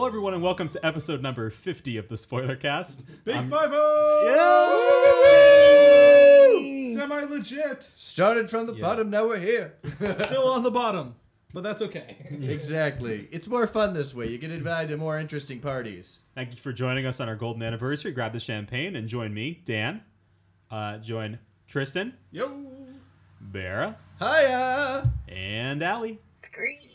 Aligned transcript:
Hello, 0.00 0.08
everyone, 0.08 0.32
and 0.32 0.42
welcome 0.42 0.70
to 0.70 0.86
episode 0.86 1.20
number 1.20 1.50
50 1.50 1.98
of 1.98 2.08
the 2.08 2.16
Spoiler 2.16 2.56
Cast. 2.56 3.04
Big 3.22 3.34
I'm- 3.36 3.50
five 3.50 3.68
Semi 6.94 7.24
legit. 7.24 7.90
Started 7.94 8.48
from 8.48 8.66
the 8.66 8.72
Yeah. 8.72 8.80
bottom, 8.80 9.10
now 9.10 9.26
we're 9.28 9.38
here. 9.40 9.74
Still 10.24 10.48
on 10.48 10.62
the 10.62 10.70
bottom, 10.70 11.16
but 11.52 11.62
that's 11.62 11.82
okay. 11.82 12.16
exactly. 12.40 13.28
It's 13.30 13.46
more 13.46 13.66
fun 13.66 13.92
this 13.92 14.14
way. 14.14 14.28
You 14.30 14.38
get 14.38 14.50
invited 14.50 14.88
to 14.88 14.96
more 14.96 15.18
interesting 15.18 15.60
parties. 15.60 16.20
Thank 16.34 16.52
you 16.52 16.56
for 16.62 16.72
joining 16.72 17.04
us 17.04 17.20
on 17.20 17.28
our 17.28 17.36
golden 17.36 17.62
anniversary. 17.62 18.12
Grab 18.12 18.32
the 18.32 18.40
champagne 18.40 18.96
and 18.96 19.06
join 19.06 19.34
me, 19.34 19.60
Dan. 19.66 20.00
Uh, 20.70 20.96
join 20.96 21.38
Tristan, 21.68 22.14
Yo. 22.30 22.50
Bera, 23.38 23.98
Hiya! 24.18 25.12
and 25.28 25.82
Ali 25.82 26.20
Scree. 26.42 26.86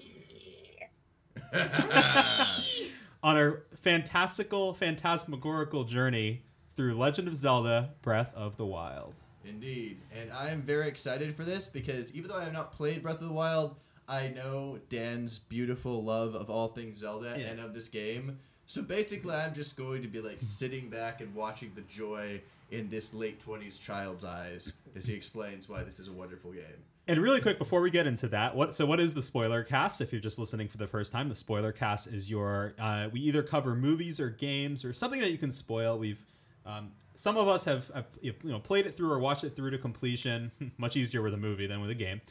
on 3.26 3.36
our 3.38 3.64
fantastical, 3.82 4.72
phantasmagorical 4.76 5.84
journey 5.84 6.44
through 6.76 6.94
Legend 6.94 7.28
of 7.28 7.36
Zelda 7.36 7.90
Breath 8.04 8.32
of 8.36 8.56
the 8.56 8.66
Wild. 8.68 9.16
Indeed. 9.44 9.98
And 10.16 10.32
I 10.32 10.50
am 10.50 10.62
very 10.62 10.88
excited 10.88 11.36
for 11.36 11.44
this 11.44 11.66
because 11.66 12.16
even 12.16 12.30
though 12.30 12.38
I 12.38 12.44
have 12.44 12.54
not 12.54 12.72
played 12.72 13.02
Breath 13.02 13.22
of 13.22 13.28
the 13.28 13.34
Wild, 13.34 13.76
I 14.08 14.28
know 14.28 14.78
Dan's 14.90 15.40
beautiful 15.40 16.04
love 16.04 16.36
of 16.36 16.52
all 16.52 16.68
things 16.68 16.98
Zelda 17.00 17.34
Yeah. 17.36 17.48
and 17.48 17.60
of 17.60 17.74
this 17.74 17.88
game. 17.88 18.38
So 18.68 18.84
basically, 18.84 19.34
I'm 19.34 19.56
just 19.56 19.76
going 19.76 20.04
to 20.04 20.08
be 20.08 20.22
like 20.22 20.38
sitting 20.42 20.92
back 20.92 21.20
and 21.20 21.34
watching 21.34 21.72
the 21.74 21.82
joy 21.82 22.42
in 22.70 22.92
this 22.92 23.12
late 23.12 23.44
20s 23.44 23.82
child's 23.82 24.24
eyes 24.24 24.72
as 24.96 25.08
he 25.08 25.16
explains 25.16 25.68
why 25.68 25.82
this 25.84 26.00
is 26.00 26.10
a 26.10 26.14
wonderful 26.14 26.52
game. 26.52 26.84
And 27.08 27.22
really 27.22 27.40
quick 27.40 27.60
before 27.60 27.82
we 27.82 27.92
get 27.92 28.08
into 28.08 28.28
that, 28.30 28.56
what 28.56 28.74
so 28.74 28.86
what 28.86 29.00
is 29.00 29.14
the 29.14 29.22
spoiler 29.22 29.64
cast? 29.64 30.02
If 30.02 30.12
you're 30.12 30.22
just 30.22 30.40
listening 30.40 30.68
for 30.68 30.78
the 30.78 30.88
first 30.88 31.12
time, 31.12 31.30
the 31.30 31.36
spoiler 31.36 31.72
cast 31.72 32.08
is 32.08 32.30
your 32.30 32.74
uh, 32.80 33.10
we 33.12 33.20
either 33.22 33.44
cover 33.44 33.76
movies 33.76 34.20
or 34.20 34.30
games 34.30 34.84
or 34.84 34.92
something 34.92 35.22
that 35.22 35.32
you 35.32 35.38
can 35.38 35.52
spoil. 35.52 36.00
We've 36.00 36.24
um, 36.66 36.92
some 37.16 37.38
of 37.38 37.48
us 37.48 37.64
have, 37.66 37.90
have 37.94 38.08
you 38.22 38.34
know 38.44 38.60
played 38.60 38.88
it 38.88 38.96
through 38.96 39.12
or 39.12 39.20
watched 39.20 39.44
it 39.44 39.56
through 39.56 39.72
to 39.72 39.78
completion. 39.78 40.52
Much 40.78 40.98
easier 40.98 41.22
with 41.22 41.34
a 41.34 41.38
movie 41.38 41.68
than 41.68 41.80
with 41.80 41.92
a 41.92 41.96
game. 41.96 42.22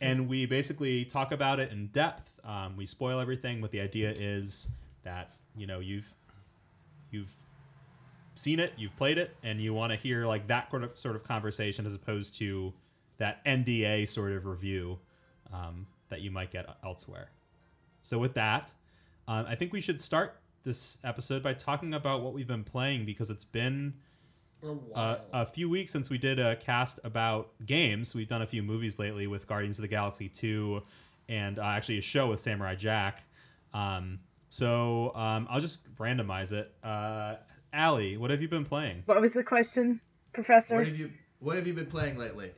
And 0.00 0.28
we 0.28 0.46
basically 0.46 1.04
talk 1.04 1.30
about 1.30 1.60
it 1.60 1.70
in 1.70 1.88
depth. 1.88 2.28
Um, 2.42 2.76
we 2.76 2.86
spoil 2.86 3.20
everything, 3.20 3.60
but 3.60 3.70
the 3.70 3.80
idea 3.80 4.12
is 4.18 4.70
that 5.04 5.34
you 5.56 5.66
know 5.66 5.80
you've 5.80 6.12
you've 7.10 7.34
seen 8.34 8.60
it, 8.60 8.72
you've 8.78 8.96
played 8.96 9.18
it, 9.18 9.36
and 9.42 9.60
you 9.60 9.74
want 9.74 9.92
to 9.92 9.96
hear 9.96 10.26
like 10.26 10.46
that 10.48 10.70
sort 10.70 10.84
of 10.84 10.98
sort 10.98 11.16
of 11.16 11.24
conversation 11.24 11.84
as 11.84 11.94
opposed 11.94 12.36
to 12.38 12.72
that 13.22 13.44
NDA 13.44 14.08
sort 14.08 14.32
of 14.32 14.46
review 14.46 14.98
um, 15.52 15.86
that 16.08 16.22
you 16.22 16.32
might 16.32 16.50
get 16.50 16.66
elsewhere. 16.84 17.28
So 18.02 18.18
with 18.18 18.34
that, 18.34 18.72
um, 19.28 19.46
I 19.48 19.54
think 19.54 19.72
we 19.72 19.80
should 19.80 20.00
start 20.00 20.40
this 20.64 20.98
episode 21.04 21.40
by 21.40 21.54
talking 21.54 21.94
about 21.94 22.22
what 22.22 22.34
we've 22.34 22.48
been 22.48 22.64
playing 22.64 23.04
because 23.04 23.30
it's 23.30 23.44
been 23.44 23.94
For 24.60 24.76
a 24.96 24.98
uh, 24.98 25.18
a 25.32 25.46
few 25.46 25.70
weeks 25.70 25.92
since 25.92 26.10
we 26.10 26.18
did 26.18 26.40
a 26.40 26.56
cast 26.56 26.98
about 27.04 27.52
games. 27.64 28.12
We've 28.12 28.26
done 28.26 28.42
a 28.42 28.46
few 28.46 28.60
movies 28.60 28.98
lately 28.98 29.28
with 29.28 29.46
Guardians 29.46 29.78
of 29.78 29.82
the 29.82 29.88
Galaxy 29.88 30.28
2 30.28 30.82
and 31.28 31.60
uh, 31.60 31.62
actually 31.62 31.98
a 31.98 32.02
show 32.02 32.26
with 32.30 32.40
Samurai 32.40 32.74
Jack. 32.74 33.22
Um, 33.72 34.18
so 34.48 35.14
um, 35.14 35.46
I'll 35.48 35.60
just 35.60 35.78
randomize 35.94 36.52
it. 36.52 36.74
Uh, 36.82 37.36
Ali, 37.72 38.16
what 38.16 38.32
have 38.32 38.42
you 38.42 38.48
been 38.48 38.64
playing? 38.64 39.04
What 39.06 39.20
was 39.20 39.32
the 39.32 39.44
question, 39.44 40.00
Professor? 40.32 40.74
What 40.74 40.88
have 40.88 40.96
you 40.96 41.12
What 41.38 41.54
have 41.54 41.68
you 41.68 41.74
been 41.74 41.86
playing 41.86 42.18
lately? 42.18 42.50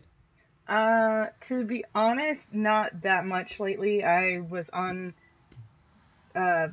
Uh, 0.69 1.26
to 1.48 1.64
be 1.64 1.84
honest, 1.94 2.42
not 2.52 3.02
that 3.02 3.26
much 3.26 3.60
lately. 3.60 4.02
I 4.02 4.41
was 4.41 4.66
on 4.72 5.12
uh, 6.34 6.69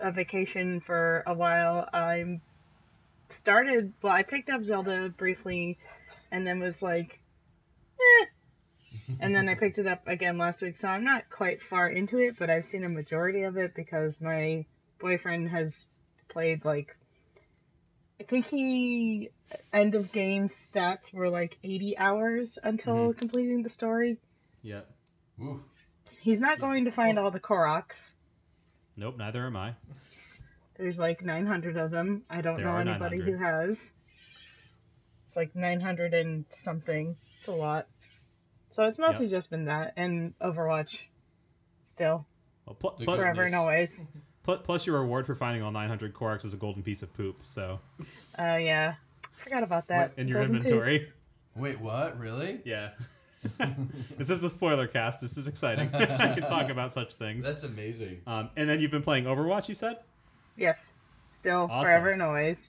a 0.00 0.12
vacation 0.12 0.80
for 0.80 1.24
a 1.26 1.34
while. 1.34 1.88
I 1.92 2.40
started, 3.30 3.92
well, 4.02 4.12
I 4.12 4.22
picked 4.22 4.48
up 4.48 4.64
Zelda 4.64 5.08
briefly 5.08 5.78
and 6.30 6.46
then 6.46 6.60
was 6.60 6.82
like, 6.82 7.18
eh. 7.98 8.26
and 9.20 9.34
then 9.34 9.48
I 9.48 9.54
picked 9.54 9.78
it 9.78 9.86
up 9.86 10.06
again 10.06 10.38
last 10.38 10.62
week, 10.62 10.76
so 10.78 10.88
I'm 10.88 11.04
not 11.04 11.28
quite 11.30 11.62
far 11.62 11.88
into 11.88 12.18
it, 12.18 12.36
but 12.38 12.50
I've 12.50 12.66
seen 12.66 12.84
a 12.84 12.88
majority 12.88 13.42
of 13.42 13.56
it 13.56 13.74
because 13.74 14.20
my 14.20 14.64
boyfriend 15.00 15.50
has 15.50 15.86
played 16.28 16.64
like 16.64 16.96
I 18.20 18.24
think 18.24 18.46
he 18.46 19.30
end 19.72 19.94
of 19.94 20.12
game 20.12 20.48
stats 20.48 21.12
were 21.12 21.28
like 21.28 21.58
80 21.62 21.98
hours 21.98 22.58
until 22.62 22.94
mm-hmm. 22.94 23.18
completing 23.18 23.62
the 23.62 23.70
story. 23.70 24.18
Yeah. 24.62 24.80
Ooh. 25.40 25.62
He's 26.20 26.40
not 26.40 26.58
going 26.58 26.86
to 26.86 26.90
find 26.90 27.18
all 27.18 27.30
the 27.30 27.40
Koroks. 27.40 28.12
Nope, 28.96 29.16
neither 29.18 29.46
am 29.46 29.56
I. 29.56 29.74
There's 30.78 30.98
like 30.98 31.22
900 31.22 31.76
of 31.76 31.90
them. 31.90 32.22
I 32.28 32.40
don't 32.40 32.56
There 32.56 32.66
know 32.66 32.72
are 32.72 32.80
anybody 32.80 33.20
who 33.20 33.36
has. 33.36 33.78
It's 35.28 35.36
like 35.36 35.54
900 35.54 36.14
and 36.14 36.44
something. 36.62 37.16
It's 37.40 37.48
a 37.48 37.52
lot. 37.52 37.86
So 38.74 38.82
it's 38.84 38.98
mostly 38.98 39.28
just 39.28 39.50
been 39.50 39.66
that 39.66 39.94
and 39.96 40.34
Overwatch. 40.40 40.98
Still, 41.94 42.26
Well, 42.66 42.74
pl- 42.74 42.96
The 42.98 43.04
pl- 43.04 43.14
good- 43.14 43.22
forever 43.22 43.44
and 43.44 43.54
always. 43.54 43.90
Mm-hmm. 43.90 44.18
Pl- 44.46 44.58
plus, 44.58 44.86
your 44.86 45.00
reward 45.00 45.26
for 45.26 45.34
finding 45.34 45.62
all 45.62 45.72
900 45.72 46.14
Koroks 46.14 46.44
is 46.44 46.54
a 46.54 46.56
golden 46.56 46.82
piece 46.82 47.02
of 47.02 47.12
poop. 47.12 47.40
So, 47.42 47.80
Oh 48.38 48.56
yeah, 48.56 48.94
forgot 49.38 49.62
about 49.64 49.88
that. 49.88 50.12
in 50.16 50.28
your 50.28 50.38
Golden 50.38 50.56
Poop. 50.56 50.64
inventory. 50.66 51.12
Wait, 51.56 51.80
what? 51.80 52.18
Really? 52.18 52.60
Yeah. 52.64 52.90
this 54.16 54.30
is 54.30 54.40
the 54.40 54.48
spoiler 54.50 54.86
cast. 54.86 55.20
This 55.20 55.36
is 55.36 55.48
exciting. 55.48 55.88
I 55.94 56.34
can 56.34 56.42
talk 56.42 56.68
about 56.70 56.94
such 56.94 57.14
things. 57.14 57.44
That's 57.44 57.64
amazing. 57.64 58.20
Um, 58.26 58.50
and 58.56 58.68
then 58.68 58.80
you've 58.80 58.90
been 58.90 59.02
playing 59.02 59.24
Overwatch, 59.24 59.68
you 59.68 59.74
said? 59.74 59.98
Yes, 60.56 60.78
still 61.32 61.68
Awesome. 61.70 61.84
forever 61.84 62.10
and 62.10 62.22
always. 62.22 62.68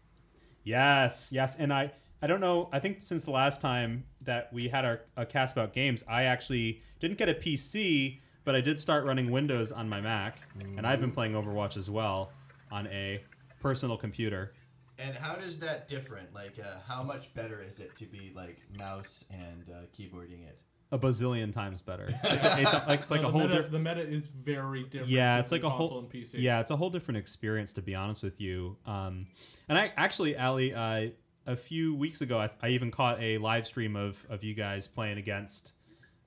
Yes, 0.64 1.30
yes. 1.32 1.56
And 1.58 1.72
I, 1.74 1.92
I 2.22 2.28
don't 2.28 2.42
know. 2.42 2.70
I 2.72 2.80
think 2.80 3.02
since 3.02 3.24
the 3.26 3.32
last 3.32 3.62
time 3.62 4.04
that 4.22 4.52
we 4.52 4.68
had 4.68 4.84
our 4.86 5.02
a 5.16 5.26
cast 5.26 5.56
about 5.56 5.74
games, 5.74 6.04
I 6.08 6.24
actually 6.24 6.82
didn't 7.00 7.18
get 7.18 7.30
a 7.30 7.34
PC, 7.34 8.20
but 8.48 8.56
I 8.56 8.62
did 8.62 8.80
start 8.80 9.04
running 9.04 9.30
Windows 9.30 9.74
on 9.74 9.90
my 9.90 10.00
Mac, 10.00 10.38
and 10.78 10.88
I've 10.88 11.02
been 11.02 11.12
playing 11.12 11.34
Overwatch 11.34 11.76
as 11.76 11.92
well 11.92 12.32
on 12.72 12.88
a 12.88 13.22
personal 13.60 13.98
computer. 13.98 14.54
And 14.98 15.18
how 15.18 15.36
does 15.36 15.60
that 15.60 15.90
different? 15.90 16.34
Like, 16.34 16.58
uh, 16.58 16.78
how 16.88 17.04
much 17.04 17.34
better 17.34 17.62
is 17.62 17.82
it 17.82 17.94
to 17.98 18.06
be 18.06 18.32
like 18.34 18.62
mouse 18.80 19.26
and 19.32 19.70
uh, 19.70 19.80
keyboarding 19.94 20.48
it? 20.48 20.62
A 20.94 20.98
bazillion 20.98 21.52
times 21.52 21.82
better. 21.82 22.08
It's, 22.24 22.46
a, 22.46 22.62
it's, 22.62 22.72
a, 22.72 22.86
like, 22.88 23.02
it's 23.02 23.12
like 23.12 23.22
No, 23.22 23.28
a 23.28 23.32
whole 23.32 23.42
meta, 23.42 23.54
different. 23.54 23.72
the 23.74 23.80
meta 23.80 24.02
is 24.02 24.28
very 24.28 24.84
different. 24.84 25.10
Yeah, 25.10 25.40
it's 25.40 25.52
like 25.52 25.64
a 25.64 25.70
whole 25.70 25.90
console 25.90 26.00
and 26.00 26.10
PC. 26.10 26.36
Yeah, 26.36 26.62
it's 26.62 26.72
a 26.72 26.78
whole 26.78 26.90
different 26.90 27.18
experience 27.18 27.74
to 27.74 27.82
be 27.82 27.96
honest 27.96 28.24
with 28.24 28.40
you. 28.40 28.78
Um, 28.86 29.28
and 29.68 29.78
I 29.78 29.92
actually, 29.98 30.38
Ali, 30.38 30.74
uh, 30.74 31.08
a 31.48 31.58
few 31.58 31.96
weeks 31.96 32.22
ago, 32.22 32.40
I, 32.40 32.50
I 32.62 32.70
even 32.70 32.92
caught 32.92 33.22
a 33.22 33.40
live 33.40 33.68
stream 33.68 33.98
of, 33.98 34.26
of 34.30 34.46
you 34.46 34.54
guys 34.54 34.88
playing 34.88 35.18
against 35.18 35.74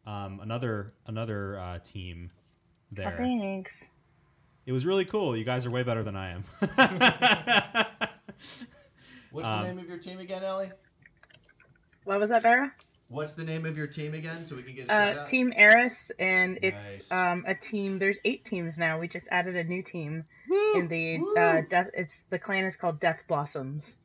um, 0.07 0.41
another 0.41 0.93
another 1.07 1.59
uh, 1.59 1.79
team 1.81 2.31
Oh, 2.33 2.97
there. 2.97 3.17
thanks. 3.17 3.73
It 4.67 4.73
was 4.73 4.85
really 4.85 5.05
cool. 5.05 5.37
You 5.37 5.45
guys 5.45 5.65
are 5.67 5.71
way 5.71 5.83
better 5.83 6.03
than 6.03 6.17
I 6.17 6.31
am. 6.31 6.45
What's 9.31 9.47
Um, 9.47 9.61
the 9.63 9.69
name 9.69 9.79
of 9.79 9.89
your 9.89 9.99
team 9.99 10.19
again, 10.19 10.43
Ellie? 10.43 10.73
What 12.05 12.19
was 12.19 12.31
that, 12.31 12.43
Vera? 12.43 12.73
What's 13.09 13.35
the 13.35 13.45
name 13.45 13.65
of 13.67 13.77
your 13.77 13.87
team 13.87 14.15
again, 14.15 14.45
so 14.45 14.55
we 14.57 14.63
can 14.63 14.75
get 14.75 14.89
a 14.89 14.93
Uh, 14.93 15.05
shout 15.13 15.19
out? 15.19 15.29
team 15.29 15.53
Eris, 15.57 16.13
and 16.19 16.59
it's 16.63 17.11
Nice. 17.11 17.13
um, 17.13 17.45
a 17.47 17.55
team. 17.55 17.99
There's 17.99 18.19
eight 18.25 18.45
teams 18.45 18.77
now. 18.79 18.99
We 19.01 19.09
just 19.09 19.27
added 19.31 19.57
a 19.57 19.65
new 19.65 19.83
team 19.83 20.25
in 20.77 20.87
the 20.89 21.19
Woo! 21.19 21.35
uh, 21.37 21.63
death. 21.69 21.89
It's 21.95 22.21
the 22.31 22.39
clan 22.39 22.65
is 22.65 22.77
called 22.77 23.01
Death 23.01 23.21
Blossoms, 23.29 23.97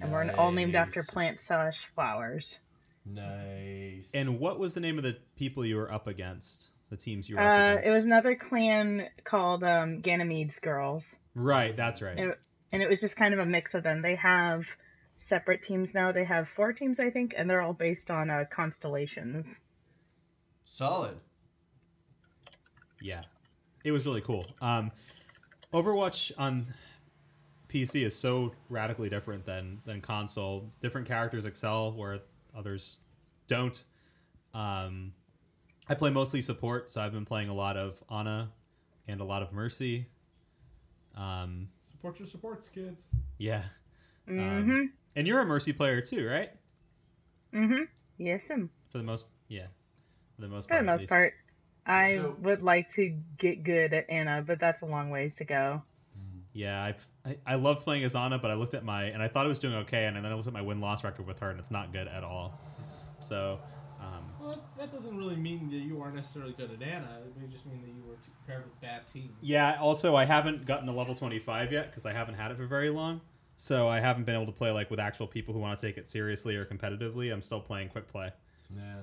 and 0.00 0.12
we're 0.12 0.30
all 0.32 0.52
named 0.52 0.74
after 0.76 1.00
Nice. 1.00 1.10
plants 1.10 1.44
slash 1.46 1.80
flowers. 1.94 2.58
Nice. 3.04 4.10
and 4.14 4.38
what 4.38 4.58
was 4.58 4.74
the 4.74 4.80
name 4.80 4.96
of 4.96 5.04
the 5.04 5.16
people 5.36 5.64
you 5.66 5.76
were 5.76 5.90
up 5.92 6.06
against? 6.06 6.68
The 6.90 6.96
teams 6.96 7.28
you 7.28 7.36
were 7.36 7.42
up 7.42 7.62
Uh, 7.62 7.64
against? 7.66 7.88
it 7.88 7.90
was 7.94 8.04
another 8.04 8.34
clan 8.36 9.08
called 9.24 9.64
um, 9.64 10.02
Ganymede's 10.02 10.58
Girls, 10.58 11.16
right. 11.34 11.76
That's 11.76 12.02
right. 12.02 12.18
It- 12.18 12.38
and 12.70 12.82
it 12.82 12.88
was 12.88 13.00
just 13.00 13.16
kind 13.16 13.34
of 13.34 13.40
a 13.40 13.44
mix 13.44 13.74
of 13.74 13.82
them. 13.82 14.00
They 14.00 14.14
have 14.14 14.64
separate 15.18 15.62
teams 15.62 15.92
now. 15.94 16.10
They 16.10 16.24
have 16.24 16.48
four 16.48 16.72
teams, 16.72 16.98
I 17.00 17.10
think, 17.10 17.34
and 17.36 17.48
they're 17.50 17.60
all 17.60 17.74
based 17.74 18.10
on 18.10 18.30
uh, 18.30 18.44
constellations. 18.50 19.46
solid. 20.64 21.16
Yeah, 23.00 23.22
it 23.84 23.90
was 23.92 24.06
really 24.06 24.20
cool. 24.22 24.46
Um, 24.60 24.90
Overwatch 25.74 26.32
on 26.38 26.66
PC 27.68 28.04
is 28.06 28.14
so 28.16 28.52
radically 28.68 29.08
different 29.10 29.44
than 29.44 29.80
than 29.84 30.00
console. 30.00 30.68
Different 30.80 31.06
characters 31.08 31.44
excel 31.46 31.92
where 31.92 32.20
others 32.56 32.98
don't. 33.48 33.82
Um, 34.54 35.12
I 35.88 35.94
play 35.94 36.10
mostly 36.10 36.40
support, 36.40 36.90
so 36.90 37.00
I've 37.00 37.12
been 37.12 37.24
playing 37.24 37.48
a 37.48 37.54
lot 37.54 37.76
of 37.76 38.02
Ana 38.08 38.52
and 39.08 39.20
a 39.20 39.24
lot 39.24 39.42
of 39.42 39.52
Mercy. 39.52 40.06
Um, 41.16 41.68
Support 41.90 42.18
your 42.18 42.28
supports, 42.28 42.68
kids. 42.68 43.02
yeah, 43.38 43.62
Mm-hmm. 44.28 44.70
Um, 44.70 44.92
and 45.16 45.26
you're 45.26 45.40
a 45.40 45.44
Mercy 45.44 45.72
player 45.72 46.00
too, 46.00 46.26
right? 46.28 46.50
mm-hmm. 47.52 47.82
Yes, 48.18 48.42
um, 48.50 48.70
For 48.90 48.98
the 48.98 49.04
most, 49.04 49.26
yeah, 49.48 49.66
for 50.36 50.42
the 50.42 50.48
most 50.48 50.68
part. 50.68 50.80
for 50.80 50.84
the 50.86 50.92
most 50.98 51.08
part. 51.08 51.34
I 51.84 52.16
So- 52.16 52.36
would 52.40 52.62
like 52.62 52.92
to 52.94 53.18
get 53.38 53.64
good 53.64 53.92
at 53.92 54.08
Ana, 54.08 54.42
but 54.46 54.60
that's 54.60 54.82
a 54.82 54.86
long 54.86 55.10
ways 55.10 55.34
to 55.36 55.44
go. 55.44 55.82
Yeah, 56.54 56.82
I've, 56.84 57.06
I 57.24 57.36
I 57.46 57.54
love 57.54 57.84
playing 57.84 58.04
as 58.04 58.14
Ana, 58.16 58.38
but 58.38 58.50
I 58.50 58.54
looked 58.54 58.74
at 58.74 58.84
my 58.84 59.04
and 59.04 59.22
I 59.22 59.28
thought 59.28 59.46
it 59.46 59.48
was 59.48 59.58
doing 59.60 59.74
okay, 59.74 60.06
and 60.06 60.16
then 60.16 60.26
I 60.26 60.34
looked 60.34 60.46
at 60.48 60.52
my 60.52 60.62
win 60.62 60.80
loss 60.80 61.04
record 61.04 61.26
with 61.26 61.38
her, 61.40 61.50
and 61.50 61.58
it's 61.60 61.70
not 61.70 61.92
good 61.92 62.08
at 62.08 62.24
all. 62.24 62.58
So, 63.20 63.60
um, 64.00 64.24
Well, 64.40 64.64
that 64.76 64.92
doesn't 64.92 65.16
really 65.16 65.36
mean 65.36 65.70
that 65.70 65.76
you 65.76 66.00
aren't 66.00 66.16
necessarily 66.16 66.52
good 66.54 66.72
at 66.72 66.82
Ana. 66.82 67.20
It 67.24 67.40
may 67.40 67.46
just 67.46 67.64
mean 67.66 67.80
that 67.82 67.90
you 67.90 68.02
were 68.08 68.16
paired 68.46 68.64
with 68.64 68.80
bad 68.80 69.06
teams. 69.06 69.30
yeah. 69.40 69.78
Also, 69.80 70.16
I 70.16 70.24
haven't 70.24 70.66
gotten 70.66 70.86
to 70.86 70.92
level 70.92 71.14
twenty 71.14 71.38
five 71.38 71.70
yet 71.72 71.90
because 71.90 72.06
I 72.06 72.12
haven't 72.12 72.34
had 72.34 72.50
it 72.50 72.56
for 72.56 72.66
very 72.66 72.90
long. 72.90 73.20
So 73.56 73.86
I 73.88 74.00
haven't 74.00 74.24
been 74.24 74.34
able 74.34 74.46
to 74.46 74.52
play 74.58 74.72
like 74.72 74.90
with 74.90 74.98
actual 74.98 75.28
people 75.28 75.54
who 75.54 75.60
want 75.60 75.78
to 75.78 75.86
take 75.86 75.96
it 75.98 76.08
seriously 76.08 76.56
or 76.56 76.64
competitively. 76.64 77.32
I'm 77.32 77.42
still 77.42 77.60
playing 77.60 77.90
quick 77.90 78.08
play 78.08 78.32
Yeah. 78.74 78.96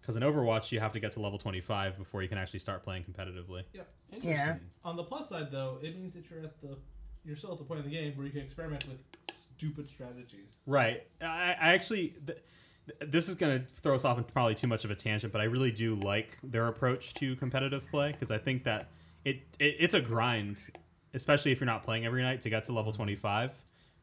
because 0.00 0.16
in 0.16 0.22
Overwatch 0.22 0.72
you 0.72 0.80
have 0.80 0.92
to 0.92 1.00
get 1.00 1.12
to 1.12 1.20
level 1.20 1.38
twenty 1.38 1.60
five 1.60 1.98
before 1.98 2.22
you 2.22 2.28
can 2.28 2.38
actually 2.38 2.60
start 2.60 2.82
playing 2.82 3.04
competitively. 3.04 3.64
Interesting. 4.10 4.60
On 4.84 4.96
the 4.96 5.02
plus 5.02 5.28
side, 5.28 5.50
though, 5.50 5.78
it 5.82 5.94
means 5.98 6.14
that 6.14 6.30
you're 6.30 6.38
at 6.38 6.60
the 6.62 6.78
you're 7.24 7.36
still 7.36 7.52
at 7.52 7.58
the 7.58 7.64
point 7.64 7.80
in 7.80 7.86
the 7.86 7.94
game 7.94 8.16
where 8.16 8.26
you 8.26 8.32
can 8.32 8.42
experiment 8.42 8.84
with 8.86 8.98
stupid 9.32 9.88
strategies. 9.88 10.58
Right. 10.66 11.06
I, 11.20 11.26
I 11.26 11.74
actually. 11.74 12.14
Th- 12.26 12.38
th- 12.86 13.10
this 13.10 13.28
is 13.28 13.34
going 13.34 13.60
to 13.60 13.66
throw 13.80 13.94
us 13.94 14.04
off 14.04 14.18
into 14.18 14.30
probably 14.30 14.54
too 14.54 14.66
much 14.66 14.84
of 14.84 14.90
a 14.90 14.94
tangent, 14.94 15.32
but 15.32 15.40
I 15.40 15.44
really 15.44 15.70
do 15.70 15.94
like 15.96 16.36
their 16.42 16.66
approach 16.66 17.14
to 17.14 17.34
competitive 17.36 17.88
play 17.90 18.12
because 18.12 18.30
I 18.30 18.36
think 18.36 18.64
that 18.64 18.88
it, 19.24 19.42
it 19.58 19.76
it's 19.78 19.94
a 19.94 20.00
grind, 20.00 20.68
especially 21.14 21.52
if 21.52 21.60
you're 21.60 21.66
not 21.66 21.82
playing 21.82 22.04
every 22.04 22.22
night 22.22 22.42
to 22.42 22.50
get 22.50 22.64
to 22.64 22.72
level 22.72 22.92
mm-hmm. 22.92 23.02
25. 23.02 23.52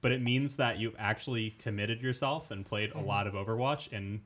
But 0.01 0.11
it 0.11 0.21
means 0.21 0.55
that 0.55 0.79
you've 0.79 0.95
actually 0.97 1.51
committed 1.51 2.01
yourself 2.01 2.49
and 2.49 2.65
played 2.65 2.89
a 2.89 2.93
mm-hmm. 2.93 3.07
lot 3.07 3.27
of 3.27 3.33
Overwatch. 3.33 3.91
And 3.95 4.21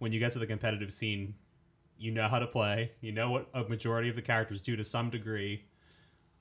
when 0.00 0.12
you 0.12 0.18
get 0.18 0.32
to 0.32 0.40
the 0.40 0.46
competitive 0.46 0.92
scene, 0.92 1.34
you 1.98 2.10
know 2.10 2.28
how 2.28 2.40
to 2.40 2.46
play. 2.46 2.90
You 3.00 3.12
know 3.12 3.30
what 3.30 3.48
a 3.54 3.62
majority 3.64 4.08
of 4.08 4.16
the 4.16 4.22
characters 4.22 4.60
do 4.60 4.74
to 4.74 4.82
some 4.82 5.10
degree, 5.10 5.62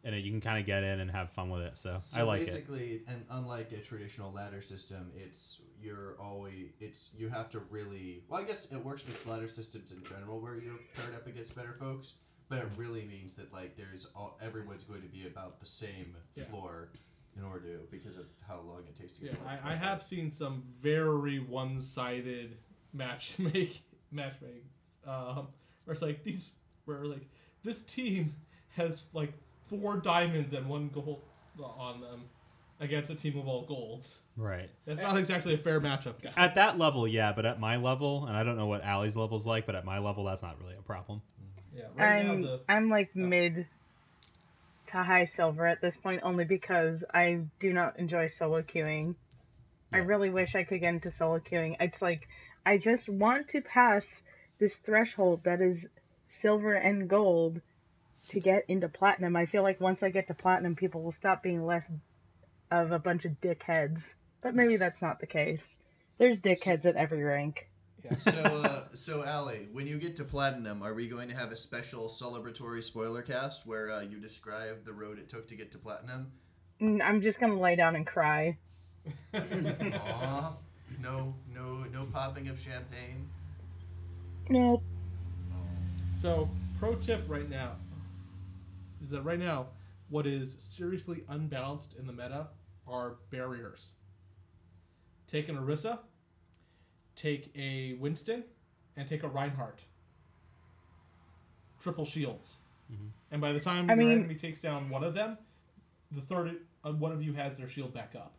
and 0.04 0.16
you 0.16 0.31
can 0.31 0.40
kind 0.42 0.60
of 0.60 0.66
get 0.66 0.84
in 0.84 1.00
and 1.01 1.12
have 1.12 1.31
fun 1.31 1.50
with 1.50 1.62
it. 1.62 1.75
So, 1.78 2.00
I 2.13 2.19
So 2.19 2.25
like 2.25 2.42
it. 2.42 2.46
basically, 2.48 3.01
and 3.07 3.25
unlike 3.31 3.72
a 3.74 3.78
traditional 3.78 4.31
ladder 4.31 4.62
system, 4.62 5.12
it's 5.16 5.60
you're 5.81 6.16
always 6.19 6.69
it's 6.80 7.12
you 7.18 7.30
have 7.30 7.50
to 7.51 7.60
really 7.69 8.24
well. 8.30 8.42
I 8.42 8.44
guess 8.46 8.72
it 8.72 8.78
works 8.84 9.06
with 9.06 9.25
ladder 9.25 9.50
systems 9.50 9.92
in 9.92 10.04
general, 10.04 10.40
where 10.40 10.56
you're 10.56 10.80
paired 10.96 11.16
up 11.16 11.28
against 11.28 11.56
better 11.56 11.75
folks. 11.80 12.16
But 12.50 12.60
it 12.60 12.68
really 12.78 13.06
means 13.06 13.36
that 13.36 13.54
like 13.54 13.78
there's 13.78 14.07
all 14.16 14.40
everyone's 14.42 14.84
going 14.84 15.01
to 15.04 15.07
be 15.07 15.28
about 15.28 15.60
the 15.60 15.66
same 15.68 16.16
Yeah. 16.36 16.46
floor 16.46 16.90
in 17.38 17.44
order 17.44 17.60
to 17.74 17.80
because 17.92 18.18
of 18.18 18.25
how 18.48 18.60
long 18.62 18.80
it 18.90 18.96
takes 18.96 19.13
to 19.13 19.22
get. 19.22 19.34
Yeah, 19.34 19.56
get. 19.56 19.66
I, 19.66 19.72
I 19.74 19.75
have 19.75 20.01
seen 20.01 20.31
some 20.31 20.63
very 20.81 21.40
one-sided 21.40 22.57
matchmake 22.98 23.80
matchmaking. 24.12 24.63
Um, 25.06 25.48
where 25.86 25.94
it's 25.94 26.01
like 26.01 26.24
these, 26.24 26.50
where 26.86 27.06
like 27.06 27.28
this 27.63 27.84
team 27.84 28.34
has 28.75 29.04
like 29.13 29.31
four 29.69 29.98
diamonds 29.98 30.54
and 30.54 30.68
one 30.68 30.89
gold 30.94 31.21
on 31.62 32.01
them 32.01 32.21
against 32.80 33.10
a 33.10 33.16
team 33.16 33.38
of 33.38 33.48
all 33.48 33.63
golds. 33.63 34.21
Right. 34.38 34.69
That's 34.86 35.01
not 35.01 35.18
exactly 35.18 35.54
a 35.54 35.57
fair 35.57 35.81
matchup, 35.81 36.21
guys. 36.21 36.33
At 36.38 36.56
that 36.56 36.77
level, 36.77 37.07
yeah, 37.07 37.33
but 37.33 37.45
at 37.45 37.60
my 37.60 37.75
level, 37.75 38.25
and 38.25 38.36
I 38.36 38.44
don't 38.44 38.57
know 38.57 38.68
what 38.68 38.83
Ali's 38.83 39.16
level's 39.16 39.45
like, 39.45 39.66
but 39.66 39.75
at 39.75 39.86
my 39.86 40.00
level, 40.00 40.24
that's 40.24 40.44
not 40.44 40.60
really 40.62 40.75
a 40.75 40.81
problem. 40.81 41.21
Mm. 41.42 41.77
yeah, 41.77 41.83
right 41.95 42.19
I'm 42.19 42.42
now 42.42 42.48
the 42.48 42.62
I'm 42.69 42.89
like 42.89 43.10
oh. 43.16 43.19
mid 43.19 43.68
to 44.88 45.04
high 45.04 45.25
silver 45.25 45.68
at 45.68 45.81
this 45.81 45.98
point 45.98 46.22
only 46.24 46.45
because 46.45 47.04
I 47.13 47.42
do 47.60 47.74
not 47.74 48.00
enjoy 48.00 48.27
solo 48.27 48.62
queuing. 48.62 49.15
I 49.92 49.98
really 49.98 50.30
wish 50.30 50.56
I 50.56 50.63
could 50.63 50.80
get 50.81 50.94
into 50.94 51.12
solo 51.12 51.39
queuing. 51.39 51.75
It's 51.80 52.01
like 52.01 52.27
I 52.65 52.77
just 52.77 53.10
want 53.10 53.50
to 53.50 53.62
pass 53.62 54.06
this 54.60 54.75
threshold 54.75 55.44
that 55.44 55.62
is 55.62 55.88
silver 56.30 56.74
and 56.74 57.10
gold 57.10 57.62
to 58.29 58.39
get 58.39 58.65
into 58.67 58.89
platinum. 58.89 59.35
I 59.35 59.45
feel 59.45 59.63
like 59.63 59.81
once 59.81 60.03
I 60.03 60.09
get 60.09 60.27
to 60.27 60.33
platinum, 60.33 60.75
people 60.75 61.01
will 61.01 61.11
stop 61.11 61.43
being 61.43 61.65
less 61.65 61.85
of 62.71 62.91
a 62.91 62.99
bunch 62.99 63.25
of 63.25 63.39
dickheads. 63.41 64.01
But 64.41 64.55
maybe 64.55 64.77
that's 64.77 65.01
not 65.01 65.19
the 65.19 65.27
case. 65.27 65.79
There's 66.17 66.39
dickheads 66.39 66.85
at 66.85 66.95
every 66.95 67.23
rank. 67.23 67.67
so, 68.19 68.31
uh, 68.31 68.83
so 68.93 69.25
Ali, 69.25 69.67
when 69.73 69.85
you 69.85 69.97
get 69.97 70.15
to 70.17 70.23
platinum, 70.23 70.81
are 70.81 70.93
we 70.93 71.07
going 71.07 71.27
to 71.29 71.35
have 71.35 71.51
a 71.51 71.55
special 71.55 72.07
celebratory 72.07 72.83
spoiler 72.83 73.21
cast 73.21 73.65
where 73.65 73.91
uh, 73.91 74.01
you 74.01 74.19
describe 74.19 74.85
the 74.85 74.93
road 74.93 75.19
it 75.19 75.27
took 75.27 75.47
to 75.49 75.55
get 75.55 75.71
to 75.71 75.77
platinum? 75.77 76.31
Mm, 76.81 77.01
I'm 77.03 77.21
just 77.21 77.41
gonna 77.41 77.59
lay 77.59 77.75
down 77.75 77.97
and 77.97 78.07
cry. 78.07 78.57
Aw, 79.33 80.53
no, 81.01 81.33
no, 81.53 81.83
no 81.91 82.05
popping 82.13 82.47
of 82.47 82.57
champagne. 82.57 83.27
Nope. 84.47 84.81
So, 86.15 86.49
pro 86.79 86.95
tip 86.95 87.25
right 87.27 87.49
now 87.49 87.75
is 89.01 89.10
that 89.10 89.22
right 89.22 89.40
now, 89.40 89.68
what 90.10 90.25
is 90.25 90.56
seriously 90.60 91.24
unbalanced 91.30 91.96
in 92.00 92.06
the 92.07 92.13
meta 92.13 92.48
are 92.88 93.16
barriers. 93.30 93.94
Take 95.28 95.50
an 95.50 95.57
Orisa, 95.57 96.00
take 97.16 97.51
a 97.56 97.94
Winston, 97.94 98.44
and 98.98 99.07
take 99.07 99.24
a 99.24 99.28
Reinhardt. 99.28 99.84
Triple 101.80 102.06
shields. 102.06 102.60
Mhm. 102.92 103.10
And 103.31 103.42
by 103.42 103.54
the 103.54 103.60
time 103.60 103.90
I 103.90 103.94
your 103.94 104.04
mean- 104.04 104.12
enemy 104.19 104.36
takes 104.36 104.62
down 104.62 104.90
one 104.90 105.04
of 105.04 105.13
them, 105.13 105.38
the 106.12 106.22
third 106.22 106.66
uh, 106.84 106.94
one 106.94 107.12
of 107.12 107.22
you 107.22 107.34
has 107.34 107.57
their 107.57 107.68
shield 107.68 107.94
back 107.94 108.16
up. 108.16 108.34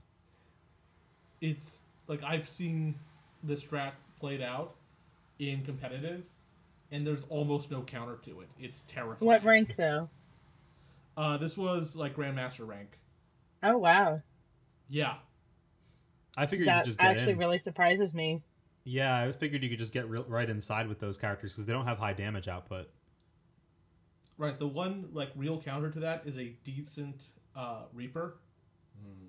It's 1.41 1.85
like 2.09 2.23
I've 2.23 2.49
seen 2.49 2.99
this 3.43 3.65
strat 3.65 3.93
played 4.19 4.41
out 4.43 4.75
in 5.39 5.65
competitive, 5.65 6.25
and 6.91 7.07
there's 7.07 7.23
almost 7.29 7.71
no 7.71 7.83
counter 7.83 8.17
to 8.25 8.41
it. 8.41 8.49
It's 8.59 8.83
terrifying. 8.83 9.27
What 9.27 9.45
rank 9.45 9.75
though? 9.77 10.09
Uh, 11.21 11.37
this 11.37 11.57
was 11.59 11.95
like 11.95 12.17
Grandmaster 12.17 12.67
rank. 12.67 12.99
Oh 13.63 13.77
wow. 13.77 14.23
Yeah. 14.89 15.17
I 16.37 16.47
figured 16.47 16.61
you 16.67 16.73
That 16.73 16.79
could 16.85 16.87
just 16.87 16.99
get 16.99 17.11
actually 17.11 17.33
in. 17.33 17.39
really 17.39 17.59
surprises 17.59 18.15
me. 18.15 18.43
Yeah, 18.85 19.19
I 19.19 19.33
figured 19.33 19.63
you 19.63 19.69
could 19.69 19.79
just 19.79 19.93
get 19.93 20.09
real 20.09 20.25
right 20.27 20.49
inside 20.49 20.89
with 20.89 20.99
those 20.99 21.19
characters 21.19 21.53
because 21.53 21.67
they 21.67 21.73
don't 21.75 21.85
have 21.85 21.99
high 21.99 22.15
damage 22.15 22.49
output. 22.49 22.89
Right. 24.39 24.59
The 24.59 24.67
one 24.67 25.09
like 25.13 25.29
real 25.37 25.61
counter 25.61 25.91
to 25.91 26.01
that 26.01 26.27
is 26.27 26.39
a 26.39 26.55
decent 26.65 27.25
uh, 27.55 27.83
Reaper, 27.93 28.39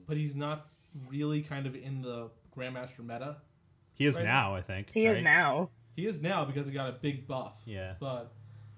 but 0.07 0.15
he's 0.15 0.33
not 0.35 0.69
really 1.09 1.41
kind 1.41 1.67
of 1.67 1.75
in 1.75 2.01
the 2.01 2.29
Grandmaster 2.55 2.99
meta. 3.01 3.37
He 3.93 4.05
is 4.05 4.15
Right. 4.15 4.23
now, 4.25 4.55
I 4.55 4.61
think. 4.61 4.91
He 4.93 5.05
is 5.07 5.21
now. 5.21 5.69
He 5.97 6.07
is 6.07 6.21
now 6.21 6.45
because 6.45 6.67
he 6.67 6.71
got 6.73 6.87
a 6.87 6.93
big 6.93 7.27
buff. 7.27 7.61
Yeah. 7.65 7.95
But 7.99 8.31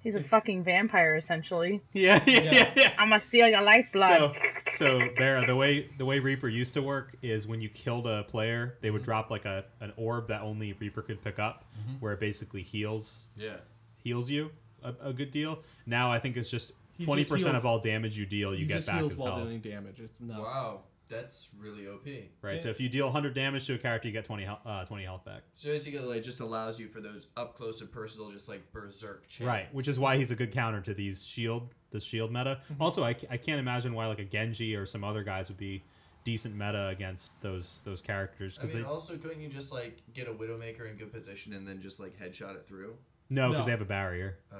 He's 0.04 0.16
a 0.16 0.18
It's- 0.20 0.30
fucking 0.30 0.64
vampire 0.64 1.16
essentially. 1.16 1.82
Yeah, 1.94 2.22
yeah, 2.28 2.42
Yeah. 2.42 2.52
yeah. 2.52 2.74
yeah. 2.76 2.94
I'm 2.98 3.10
gonna 3.10 3.20
steal 3.22 3.48
your 3.48 3.62
lifeblood. 3.62 4.36
So, 4.76 5.00
so 5.00 5.10
Vera, 5.18 5.46
the 5.46 5.56
way 5.56 5.90
the 5.98 6.06
way 6.06 6.20
Reaper 6.20 6.50
used 6.50 6.74
to 6.76 6.82
work 6.82 7.16
is 7.22 7.48
when 7.48 7.62
you 7.62 7.70
killed 7.70 8.06
a 8.08 8.24
player, 8.24 8.78
they 8.82 8.92
would 8.92 9.02
Mm-hmm. 9.02 9.06
drop 9.06 9.30
like 9.32 9.46
a 9.46 9.66
an 9.82 9.94
orb 9.98 10.28
that 10.28 10.42
only 10.42 10.74
Reaper 10.74 11.02
could 11.02 11.24
pick 11.24 11.40
up, 11.40 11.66
where 12.00 12.14
it 12.14 12.20
basically 12.20 12.62
heals 12.64 13.26
Yeah. 13.38 13.58
heals 13.98 14.30
you 14.30 14.52
a, 14.84 14.94
a 15.02 15.14
good 15.14 15.32
deal. 15.32 15.60
Now 15.86 16.12
I 16.12 16.20
think 16.20 16.36
it's 16.38 16.50
just 16.50 16.74
twenty 17.02 17.24
percent 17.24 17.56
of 17.56 17.66
all 17.66 17.80
damage 17.80 18.18
you 18.18 18.26
deal, 18.26 18.54
you 18.54 18.60
he 18.62 18.66
get 18.66 18.76
just 18.76 18.88
back 18.88 18.98
heals 19.00 19.14
as 19.14 19.20
while 19.20 19.36
health. 19.38 19.48
doing 19.48 19.62
damage. 19.62 20.00
It's 20.00 20.20
nuts. 20.20 20.40
Wow, 20.42 20.82
that's 21.14 21.50
really 21.58 21.88
OP. 21.88 22.06
Right. 22.42 22.56
Yeah. 22.56 22.60
So 22.60 22.70
if 22.70 22.80
you 22.80 22.90
deal 22.90 23.06
100 23.06 23.34
damage 23.34 23.66
to 23.68 23.76
a 23.76 23.78
character, 23.78 24.08
you 24.08 24.14
get 24.14 24.26
20 24.26 24.44
health, 24.44 24.60
uh, 24.66 24.86
20 24.86 25.04
health 25.04 25.24
back. 25.24 25.44
So 25.56 25.70
basically, 25.70 26.00
like, 26.00 26.24
just 26.24 26.40
allows 26.42 26.80
you 26.80 26.88
for 26.88 27.00
those 27.02 27.28
up 27.38 27.56
close 27.56 27.82
and 27.82 27.92
personal, 27.92 28.32
just 28.32 28.50
like 28.50 28.62
berserk 28.74 29.28
chains. 29.28 29.48
Right. 29.48 29.74
Which 29.74 29.88
is 29.88 30.00
why 30.00 30.18
he's 30.18 30.32
a 30.32 30.36
good 30.36 30.52
counter 30.52 30.82
to 30.82 30.94
these 30.94 31.24
shield 31.26 31.70
this 31.92 32.04
shield 32.04 32.32
meta. 32.32 32.60
Also, 32.80 33.04
I, 33.04 33.16
I 33.30 33.38
can't 33.38 33.60
imagine 33.60 33.94
why 33.94 34.08
like 34.08 34.20
a 34.20 34.26
Genji 34.26 34.76
or 34.76 34.86
some 34.86 35.04
other 35.04 35.24
guys 35.24 35.48
would 35.50 35.58
be 35.58 35.84
decent 36.24 36.56
meta 36.56 36.88
against 36.88 37.32
those 37.42 37.82
those 37.84 38.02
characters 38.02 38.58
I 38.58 38.62
because 38.62 38.76
mean, 38.76 38.84
they 38.84 38.90
also 38.90 39.18
couldn't 39.18 39.42
you 39.42 39.50
just 39.50 39.72
like 39.72 40.02
get 40.14 40.28
a 40.28 40.32
Widowmaker 40.32 40.90
in 40.90 40.96
good 40.98 41.12
position 41.12 41.54
and 41.54 41.68
then 41.68 41.82
just 41.82 42.00
like 42.00 42.18
headshot 42.18 42.56
it 42.56 42.68
through? 42.68 42.96
No 43.34 43.50
because 43.50 43.64
No. 43.64 43.66
they 43.66 43.72
have 43.72 43.82
a 43.82 43.86
barrier. 43.86 44.38
Uh, 44.52 44.58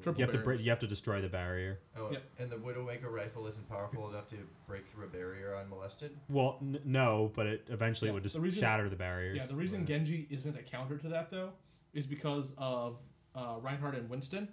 Triple 0.00 0.20
You 0.20 0.26
have 0.26 0.32
to 0.32 0.38
br- 0.38 0.44
barriers. 0.44 0.64
you 0.64 0.70
have 0.70 0.78
to 0.78 0.86
destroy 0.86 1.20
the 1.20 1.28
barrier. 1.28 1.80
oh, 1.96 2.10
Yep. 2.12 2.22
and 2.38 2.50
the 2.50 2.56
Widowmaker 2.56 3.10
rifle 3.10 3.46
isn't 3.48 3.68
powerful 3.68 4.08
enough 4.08 4.28
to 4.28 4.36
break 4.66 4.86
through 4.86 5.06
a 5.06 5.08
barrier 5.08 5.56
unmolested. 5.56 6.16
Well, 6.28 6.58
n- 6.62 6.80
no, 6.84 7.32
but 7.34 7.46
it 7.46 7.66
eventually 7.68 8.08
Yeah, 8.08 8.14
would 8.14 8.22
just 8.22 8.34
the 8.36 8.40
reason- 8.40 8.60
shatter 8.60 8.88
the 8.88 8.94
barriers. 8.96 9.36
Yeah, 9.36 9.46
the 9.46 9.56
reason 9.56 9.78
Right. 9.80 9.88
Genji 9.88 10.26
isn't 10.30 10.56
a 10.56 10.62
counter 10.62 10.98
to 10.98 11.08
that 11.08 11.30
though 11.30 11.52
is 11.94 12.06
because 12.06 12.52
of 12.56 12.98
uh, 13.34 13.58
Reinhardt 13.60 13.94
and 13.96 14.08
Winston. 14.08 14.48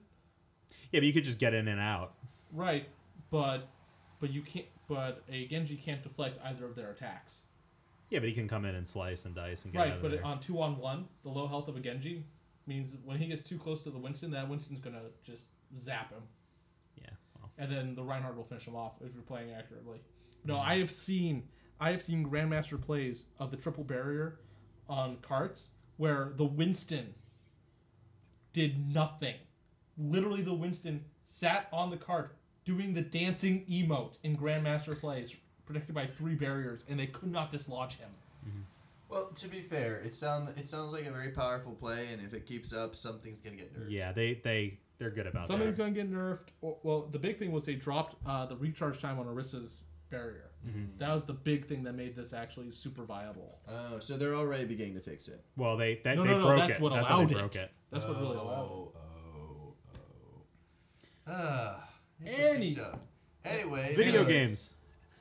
yeah, 0.91 0.99
but 0.99 1.03
you 1.03 1.13
could 1.13 1.23
just 1.23 1.39
get 1.39 1.53
in 1.53 1.67
and 1.67 1.79
out. 1.79 2.15
Right, 2.51 2.89
but 3.29 3.67
but 4.19 4.31
you 4.31 4.41
can't. 4.41 4.65
But 4.87 5.23
a 5.29 5.47
Genji 5.47 5.77
can't 5.77 6.01
deflect 6.03 6.39
either 6.43 6.65
of 6.65 6.75
their 6.75 6.91
attacks. 6.91 7.43
Yeah, 8.09 8.19
but 8.19 8.29
he 8.29 8.35
can 8.35 8.47
come 8.47 8.65
in 8.65 8.75
and 8.75 8.85
slice 8.85 9.25
and 9.25 9.33
dice 9.33 9.63
and 9.65 9.73
get 9.73 9.79
out 9.81 9.85
Right, 9.87 9.95
of 9.95 10.01
but 10.01 10.11
there. 10.11 10.23
on 10.25 10.39
two 10.39 10.61
on 10.61 10.77
one, 10.77 11.07
the 11.23 11.29
low 11.29 11.47
health 11.47 11.67
of 11.67 11.75
a 11.75 11.79
Genji 11.79 12.23
means 12.67 12.95
when 13.03 13.17
he 13.17 13.27
gets 13.27 13.43
too 13.43 13.57
close 13.57 13.83
to 13.83 13.89
the 13.89 13.97
Winston, 13.97 14.31
that 14.31 14.47
Winston's 14.49 14.81
gonna 14.81 15.01
just 15.23 15.43
zap 15.77 16.11
him, 16.11 16.23
yeah. 17.01 17.09
Well, 17.39 17.51
and 17.57 17.71
then 17.71 17.95
the 17.95 18.03
Reinhardt 18.03 18.35
will 18.35 18.43
finish 18.43 18.67
him 18.67 18.75
off 18.75 18.93
if 19.01 19.13
you're 19.13 19.23
playing 19.23 19.51
accurately. 19.51 19.99
No, 20.43 20.55
Mm-hmm. 20.55 20.69
I 20.69 20.77
have 20.77 20.91
seen 20.91 21.43
I 21.79 21.91
have 21.91 22.01
seen 22.01 22.25
Grandmaster 22.25 22.81
plays 22.81 23.25
of 23.39 23.51
the 23.51 23.57
triple 23.57 23.83
barrier 23.83 24.39
on 24.87 25.17
carts 25.17 25.71
where 25.97 26.31
the 26.35 26.45
Winston 26.45 27.13
did 28.53 28.93
nothing. 28.93 29.35
Literally, 29.97 30.41
the 30.41 30.53
Winston 30.53 31.03
sat 31.25 31.67
on 31.73 31.89
the 31.89 31.97
cart 31.97 32.35
doing 32.63 32.93
the 32.93 33.01
dancing 33.01 33.65
emote 33.69 34.13
in 34.23 34.35
Grandmaster 34.37 34.97
plays, 34.99 35.35
protected 35.65 35.93
by 35.95 36.05
three 36.05 36.35
barriers, 36.35 36.81
and 36.87 36.99
they 36.99 37.07
could 37.07 37.31
not 37.31 37.51
dislodge 37.51 37.97
him. 37.97 38.09
Well, 39.15 39.27
to 39.35 39.47
be 39.47 39.61
fair, 39.61 40.01
it 40.01 40.13
sound 40.13 40.49
it 40.57 40.67
sounds 40.67 40.91
like 40.91 41.05
a 41.05 41.11
very 41.11 41.29
powerful 41.29 41.71
play, 41.71 42.09
and 42.11 42.21
if 42.21 42.33
it 42.33 42.45
keeps 42.45 42.73
up, 42.73 42.97
something's 42.97 43.39
gonna 43.39 43.55
get 43.55 43.73
nerfed. 43.73 43.85
Yeah, 43.89 44.11
they 44.11 44.41
they 44.43 44.77
they're 44.97 45.09
good 45.09 45.25
about 45.25 45.47
Something's 45.47 45.77
that. 45.77 45.83
gonna 45.83 45.95
get 45.95 46.11
nerfed. 46.11 46.49
Or, 46.61 46.75
well, 46.83 47.07
the 47.09 47.17
big 47.19 47.39
thing 47.39 47.53
was 47.53 47.65
they 47.65 47.75
dropped 47.75 48.17
uh, 48.27 48.45
the 48.45 48.57
recharge 48.57 48.99
time 49.01 49.17
on 49.17 49.25
Orisa's 49.25 49.85
barrier. 50.09 50.51
Mm-hmm. 50.67 50.97
That 50.97 51.13
was 51.13 51.23
the 51.23 51.31
big 51.33 51.65
thing 51.65 51.81
that 51.83 51.93
made 51.93 52.13
this 52.13 52.33
actually 52.33 52.71
super 52.71 53.05
viable. 53.05 53.59
Oh, 53.69 53.99
so 53.99 54.17
they're 54.17 54.35
already 54.35 54.65
beginning 54.65 54.95
to 54.95 54.99
fix 55.01 55.29
it. 55.29 55.41
Well, 55.55 55.77
they 55.77 56.01
that, 56.03 56.17
No, 56.17 56.23
they 56.23 56.29
no, 56.31 56.39
no, 56.39 56.47
broke 56.47 56.59
that's 56.59 56.77
it. 56.77 56.81
what 56.81 56.93
that's 56.93 57.07
how 57.07 57.15
allowed 57.19 57.29
they 57.29 57.35
it. 57.35 57.39
broke 57.39 57.55
it. 57.55 57.71
That's 57.91 58.03
what 58.03 58.19
really 58.19 58.35
allowed. 58.37 58.63
it. 58.65 58.69
Oh, 58.69 58.93
oh, 58.97 59.73
oh. 59.95 61.31
Ah, 61.31 61.89
interesting 62.19 62.55
Any- 62.55 62.71
stuff. 62.71 62.99
Anyway, 63.45 63.93
Video 63.95 64.23
so- 64.23 64.29
games. 64.29 64.73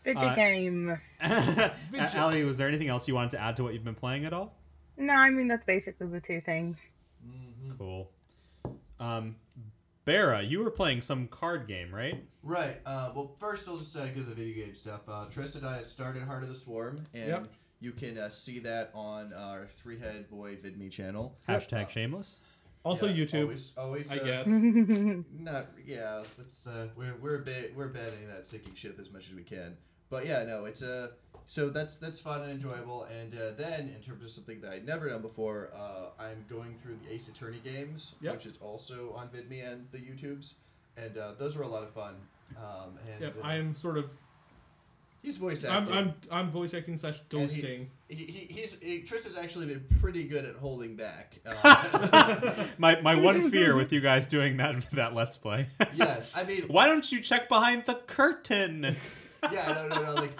Video 0.04 0.22
Uh, 0.22 0.34
game. 0.34 0.98
Ali, 2.16 2.44
was 2.44 2.58
there 2.58 2.68
anything 2.68 2.88
else 2.88 3.08
you 3.08 3.14
wanted 3.14 3.30
to 3.30 3.40
add 3.40 3.56
to 3.56 3.62
what 3.64 3.72
you've 3.74 3.84
been 3.84 3.94
playing 3.94 4.24
at 4.24 4.32
all? 4.32 4.54
No, 4.96 5.14
I 5.14 5.30
mean 5.30 5.48
that's 5.48 5.64
basically 5.64 6.06
the 6.08 6.20
two 6.20 6.40
things. 6.40 6.76
Mhm. 7.26 7.78
Cool. 7.78 8.10
Um, 9.00 9.36
Bera, 10.04 10.42
you 10.42 10.62
were 10.62 10.70
playing 10.70 11.00
some 11.00 11.26
card 11.28 11.66
game, 11.66 11.92
right? 11.94 12.22
Right. 12.42 12.76
Uh, 12.84 13.10
well, 13.14 13.34
first 13.40 13.66
I'll 13.68 13.78
just 13.78 13.96
uh, 13.96 14.06
give 14.08 14.26
the 14.26 14.34
video 14.34 14.64
game 14.66 14.74
stuff. 14.74 15.00
Uh, 15.08 15.24
Tristan 15.30 15.64
and 15.64 15.74
I 15.74 15.78
have 15.78 15.86
started 15.88 16.22
Heart 16.22 16.42
of 16.42 16.48
the 16.50 16.54
Swarm, 16.54 17.04
and 17.14 17.28
Yep. 17.28 17.48
you 17.80 17.92
can 17.92 18.18
uh, 18.18 18.28
see 18.28 18.58
that 18.60 18.90
on 18.94 19.32
our 19.32 19.66
Three 19.72 19.98
Head 19.98 20.28
Boy 20.28 20.56
VidMe 20.56 20.90
channel. 20.90 21.38
Hashtag 21.48 21.88
shameless. 21.88 22.40
Also, 22.84 23.06
Yeah, 23.06 23.24
YouTube, 23.24 23.42
Always, 23.44 23.76
always. 23.78 24.12
I 24.12 24.16
uh, 24.18 24.24
guess. 24.24 24.46
Not 24.46 25.66
yeah. 25.86 26.22
It's 26.38 26.66
uh, 26.66 26.88
we're 26.94 27.16
we're 27.16 27.38
ba- 27.38 27.68
we're 27.74 27.86
abandoning 27.86 28.28
that 28.28 28.44
sinking 28.44 28.74
ship 28.74 28.98
as 29.00 29.10
much 29.10 29.28
as 29.30 29.34
we 29.34 29.42
can. 29.42 29.74
But 30.10 30.26
yeah, 30.26 30.44
no, 30.44 30.64
it's 30.66 30.82
uh, 30.82 31.08
so 31.46 31.68
that's 31.70 31.98
that's 31.98 32.20
fun 32.20 32.42
and 32.42 32.50
enjoyable. 32.52 33.04
And 33.04 33.34
uh, 33.34 33.50
then 33.56 33.92
in 33.94 34.00
terms 34.00 34.22
of 34.24 34.30
something 34.30 34.60
that 34.60 34.72
I'd 34.72 34.86
never 34.86 35.08
done 35.08 35.22
before, 35.22 35.70
uh, 35.76 36.22
I'm 36.22 36.44
going 36.48 36.74
through 36.76 36.98
the 37.06 37.14
Ace 37.14 37.28
Attorney 37.28 37.60
games, 37.64 38.14
Yep. 38.20 38.32
which 38.34 38.46
is 38.46 38.58
also 38.58 39.12
on 39.16 39.28
VidMe 39.28 39.70
and 39.70 39.86
the 39.92 39.98
YouTubes, 39.98 40.54
and 40.96 41.16
uh, 41.18 41.32
those 41.38 41.56
were 41.56 41.64
a 41.64 41.68
lot 41.68 41.82
of 41.82 41.90
fun. 41.90 42.14
Um, 42.56 42.98
and 43.12 43.20
Yep, 43.22 43.36
uh, 43.42 43.46
I'm 43.46 43.74
sort 43.74 43.98
of. 43.98 44.10
he's 45.22 45.36
voice 45.38 45.64
I'm, 45.64 45.82
acting. 45.82 45.94
I'm 45.96 46.14
I'm 46.30 46.50
voice 46.50 46.74
acting 46.74 46.96
slash 46.98 47.20
And 47.32 47.50
he- 47.50 47.62
ghosting. 47.62 47.86
he, 48.08 48.14
he, 48.26 48.46
he's 48.60 48.78
he, 48.80 49.00
Tristan's 49.00 49.36
actually 49.36 49.66
been 49.66 49.84
pretty 50.00 50.24
good 50.24 50.44
at 50.44 50.54
holding 50.56 50.94
back. 50.96 51.34
Uh, 51.44 52.66
my 52.78 53.00
my 53.00 53.14
one 53.16 53.50
fear 53.50 53.74
with 53.76 53.90
you 53.92 54.00
guys 54.00 54.26
doing 54.26 54.58
that 54.58 54.76
that 54.92 55.14
let's 55.14 55.36
play. 55.38 55.66
yes, 55.96 56.30
I 56.34 56.44
mean 56.44 56.64
Why 56.68 56.86
don't 56.86 57.10
you 57.10 57.20
check 57.20 57.48
behind 57.48 57.84
the 57.86 57.94
curtain? 58.06 58.94
Yeah, 59.52 59.72
no, 59.72 59.88
no, 59.88 60.02
no. 60.02 60.14
Like, 60.14 60.32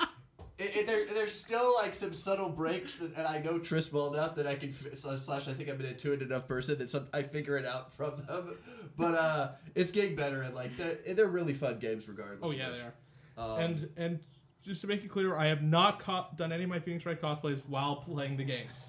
it, 0.59 0.77
it, 0.77 0.87
there, 0.87 1.05
there's 1.13 1.33
still 1.39 1.75
like 1.83 1.95
some 1.95 2.15
subtle 2.15 2.49
breaks, 2.49 2.99
that, 2.99 3.17
and 3.17 3.27
I 3.27 3.39
know 3.41 3.59
Tris 3.59 3.93
well 3.93 4.13
enough 4.15 4.37
that 4.37 4.47
I 4.47 4.55
can 4.55 4.73
slash, 4.97 5.19
slash. 5.21 5.49
I 5.49 5.53
think 5.55 5.69
I'm 5.69 5.81
an 5.81 5.87
intuitive 5.87 6.31
enough 6.31 6.47
person 6.47 6.79
that 6.79 6.91
some 6.91 7.09
I 7.13 7.23
figure 7.23 7.57
it 7.57 7.67
out 7.67 7.93
from 7.95 8.15
them. 8.27 8.57
But 8.97 9.15
uh, 9.15 9.49
it's 9.75 9.91
getting 9.91 10.15
better, 10.15 10.43
and 10.43 10.55
like 10.55 10.77
they're, 10.77 11.15
they're 11.15 11.27
really 11.27 11.55
fun 11.55 11.79
games 11.81 12.09
regardless. 12.09 12.39
Oh 12.43 12.53
yeah, 12.53 12.69
they 12.71 12.79
are. 12.81 12.95
Um, 13.37 13.61
and 13.61 13.89
and 13.97 14.21
just 14.63 14.81
to 14.83 14.87
make 14.87 15.05
it 15.05 15.09
clear, 15.09 15.37
I 15.37 15.47
have 15.47 15.63
not 15.63 15.99
co- 15.99 16.27
done 16.37 16.53
any 16.53 16.63
of 16.65 16.71
my 16.71 16.79
Phoenix 16.79 17.05
Wright 17.05 17.21
cosplays 17.21 17.61
while 17.69 17.97
playing 17.97 18.37
the 18.37 18.45
games. 18.45 18.85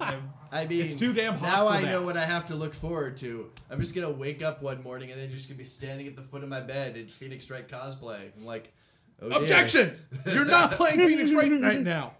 I 0.00 0.14
mean, 0.66 0.80
It's 0.80 0.98
too 0.98 1.12
damn 1.12 1.34
hot 1.34 1.42
Now 1.46 1.68
I 1.68 1.82
that. 1.82 1.90
know 1.90 2.02
what 2.02 2.16
I 2.16 2.24
have 2.24 2.46
to 2.46 2.54
look 2.54 2.72
forward 2.72 3.18
to. 3.18 3.50
I'm 3.68 3.80
just 3.80 3.94
gonna 3.94 4.10
wake 4.10 4.42
up 4.42 4.62
one 4.62 4.82
morning 4.82 5.10
and 5.10 5.20
then 5.20 5.28
you're 5.28 5.36
just 5.36 5.48
gonna 5.50 5.58
be 5.58 5.64
standing 5.64 6.06
at 6.06 6.16
the 6.16 6.22
foot 6.22 6.42
of 6.42 6.48
my 6.48 6.60
bed 6.60 6.96
in 6.96 7.08
Phoenix 7.08 7.50
Wright 7.50 7.68
cosplay. 7.68 8.30
I'm 8.36 8.46
like, 8.46 8.72
oh, 9.22 9.28
dear. 9.28 9.38
objection! 9.38 9.98
You're 10.26 10.44
not 10.44 10.72
playing 10.72 10.98
Phoenix 10.98 11.32
Wright 11.34 11.50
right 11.60 11.80
now. 11.80 12.14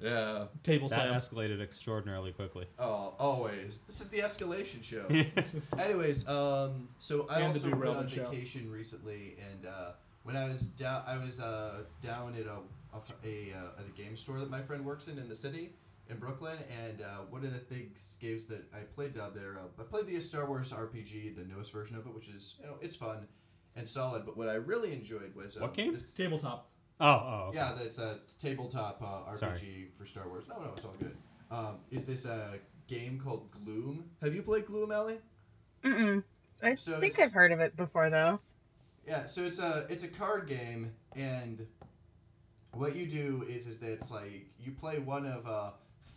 Yeah. 0.00 0.46
Table 0.64 0.88
That 0.88 1.06
slam. 1.08 1.14
escalated 1.14 1.60
extraordinarily 1.62 2.32
quickly. 2.32 2.66
Oh, 2.78 3.14
always. 3.20 3.80
This 3.86 4.00
is 4.00 4.08
the 4.08 4.18
escalation 4.18 4.82
show. 4.82 5.06
Anyways, 5.80 6.26
um, 6.28 6.88
so 6.98 7.28
I 7.30 7.36
And 7.36 7.44
also 7.52 7.70
went 7.70 7.74
on 7.74 7.78
derailment 7.80 8.10
show. 8.10 8.24
vacation 8.28 8.68
recently, 8.70 9.36
and 9.50 9.64
uh, 9.66 9.90
when 10.24 10.36
I 10.36 10.48
was 10.48 10.66
down, 10.66 11.02
I 11.06 11.18
was 11.18 11.40
uh, 11.40 11.84
down 12.02 12.34
at 12.34 12.46
a 12.46 12.58
a, 12.94 12.98
a, 13.24 13.52
uh, 13.56 13.80
at 13.80 13.86
a 13.86 14.02
game 14.02 14.16
store 14.16 14.38
that 14.40 14.50
my 14.50 14.60
friend 14.60 14.84
works 14.84 15.06
in 15.08 15.18
in 15.18 15.28
the 15.28 15.34
city 15.36 15.70
in 16.10 16.16
Brooklyn, 16.18 16.58
and 16.84 17.00
uh, 17.00 17.18
one 17.30 17.44
of 17.44 17.52
the 17.52 17.58
things 17.60 18.18
games 18.20 18.46
that 18.46 18.64
I 18.74 18.80
played 18.80 19.14
down 19.14 19.32
there, 19.34 19.56
uh, 19.58 19.80
I 19.80 19.84
played 19.84 20.06
the 20.08 20.20
Star 20.20 20.46
Wars 20.46 20.72
RPG, 20.72 21.36
the 21.36 21.44
newest 21.44 21.72
version 21.72 21.96
of 21.96 22.06
it, 22.06 22.12
which 22.14 22.28
is 22.28 22.56
you 22.60 22.66
know 22.66 22.74
it's 22.82 22.96
fun 22.96 23.28
and 23.76 23.88
solid. 23.88 24.24
But 24.26 24.36
what 24.36 24.48
I 24.48 24.54
really 24.54 24.92
enjoyed 24.92 25.34
was 25.34 25.56
um, 25.56 25.62
What 25.62 25.74
game? 25.74 25.92
This, 25.92 26.12
Tabletop. 26.12 26.68
Oh, 27.00 27.06
oh. 27.08 27.44
Okay. 27.48 27.58
yeah, 27.58 27.72
that's 27.76 27.98
a 27.98 28.18
tabletop 28.38 29.02
uh, 29.02 29.32
RPG 29.32 29.38
Sorry. 29.38 29.88
for 29.98 30.06
Star 30.06 30.28
Wars. 30.28 30.44
No, 30.48 30.56
no, 30.62 30.70
it's 30.76 30.84
all 30.84 30.94
good. 31.00 31.16
Um, 31.50 31.76
is 31.90 32.04
this 32.04 32.24
a 32.26 32.58
game 32.86 33.20
called 33.22 33.50
Gloom? 33.50 34.04
Have 34.22 34.34
you 34.34 34.42
played 34.42 34.66
Gloom, 34.66 34.92
Ellie? 34.92 35.18
Mm-mm. 35.84 36.22
I 36.62 36.76
So 36.76 37.00
think 37.00 37.18
I've 37.18 37.32
heard 37.32 37.50
of 37.50 37.60
it 37.60 37.76
before 37.76 38.08
though. 38.08 38.38
Yeah, 39.06 39.26
so 39.26 39.44
it's 39.44 39.58
a 39.58 39.84
it's 39.90 40.04
a 40.04 40.08
card 40.08 40.46
game, 40.46 40.92
and 41.16 41.66
what 42.74 42.94
you 42.94 43.06
do 43.08 43.44
is 43.48 43.66
is 43.66 43.78
that 43.78 43.92
it's 43.92 44.10
like 44.12 44.46
you 44.60 44.70
play 44.70 45.00
one 45.00 45.26
of 45.26 45.44
uh, 45.46 45.70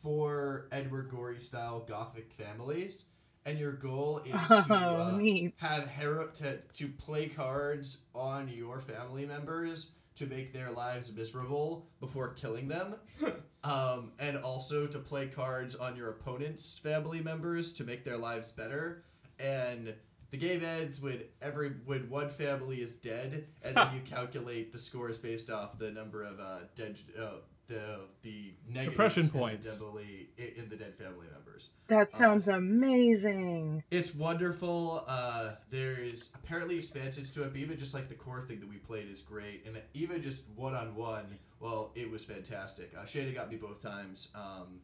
four 0.03 0.67
Edward 0.71 1.09
Gorey 1.09 1.39
style 1.39 1.79
Gothic 1.79 2.31
families, 2.31 3.05
and 3.45 3.59
your 3.59 3.73
goal 3.73 4.21
is 4.25 4.47
to 4.47 4.65
Oh, 4.69 4.73
uh, 5.13 5.17
neat. 5.17 5.53
have 5.57 5.87
hero 5.89 6.27
to 6.35 6.57
to 6.57 6.87
play 6.87 7.27
cards 7.27 8.05
on 8.13 8.47
your 8.49 8.79
family 8.79 9.25
members 9.25 9.91
to 10.15 10.25
make 10.25 10.53
their 10.53 10.71
lives 10.71 11.13
miserable 11.13 11.85
before 11.99 12.29
killing 12.29 12.67
them, 12.69 12.95
um, 13.63 14.11
and 14.19 14.37
also 14.37 14.87
to 14.87 14.97
play 14.99 15.27
cards 15.27 15.75
on 15.75 15.95
your 15.95 16.09
opponent's 16.09 16.77
family 16.79 17.21
members 17.21 17.73
to 17.73 17.83
make 17.83 18.05
their 18.05 18.17
lives 18.17 18.51
better. 18.51 19.03
And 19.39 19.93
the 20.31 20.37
game 20.37 20.63
ends 20.63 21.01
when 21.01 21.21
every 21.41 21.69
when 21.85 22.09
one 22.09 22.29
family 22.29 22.81
is 22.81 22.95
dead, 22.95 23.45
and 23.63 23.75
then 23.75 23.93
you 23.93 24.01
calculate 24.05 24.71
the 24.71 24.77
scores 24.77 25.17
based 25.17 25.49
off 25.49 25.77
the 25.77 25.91
number 25.91 26.23
of 26.23 26.39
uh, 26.39 26.59
dead 26.75 26.97
uh, 27.19 27.39
the 27.67 27.99
the 28.21 28.53
negatives 28.69 28.91
Depression 28.91 29.23
in 29.23 29.27
the 29.31 29.37
points. 29.37 29.65
deadly- 29.79 30.29
in 30.37 30.69
the 30.69 30.75
dead 30.77 30.95
family 30.95 31.24
members. 31.67 31.71
That 31.87 32.13
Uh, 32.15 32.17
sounds 32.17 32.47
amazing. 32.47 33.83
It's 33.91 34.13
wonderful. 34.15 35.03
Uh, 35.07 35.55
there's 35.69 36.33
apparently 36.35 36.77
expansions 36.77 37.31
to 37.31 37.43
it, 37.43 37.51
but 37.51 37.57
even 37.57 37.77
just 37.77 37.93
like 37.93 38.07
the 38.07 38.15
core 38.15 38.41
thing 38.41 38.59
that 38.59 38.69
we 38.69 38.77
played 38.77 39.07
is 39.09 39.21
great, 39.21 39.65
and 39.65 39.81
even 39.93 40.21
just 40.21 40.45
one 40.55 40.73
on 40.75 40.95
one, 40.95 41.37
well, 41.59 41.91
it 41.95 42.09
was 42.09 42.25
fantastic. 42.25 42.91
Uh, 42.97 43.03
Shayna 43.03 43.33
got 43.33 43.49
me 43.49 43.57
both 43.57 43.81
times, 43.81 44.29
um, 44.35 44.79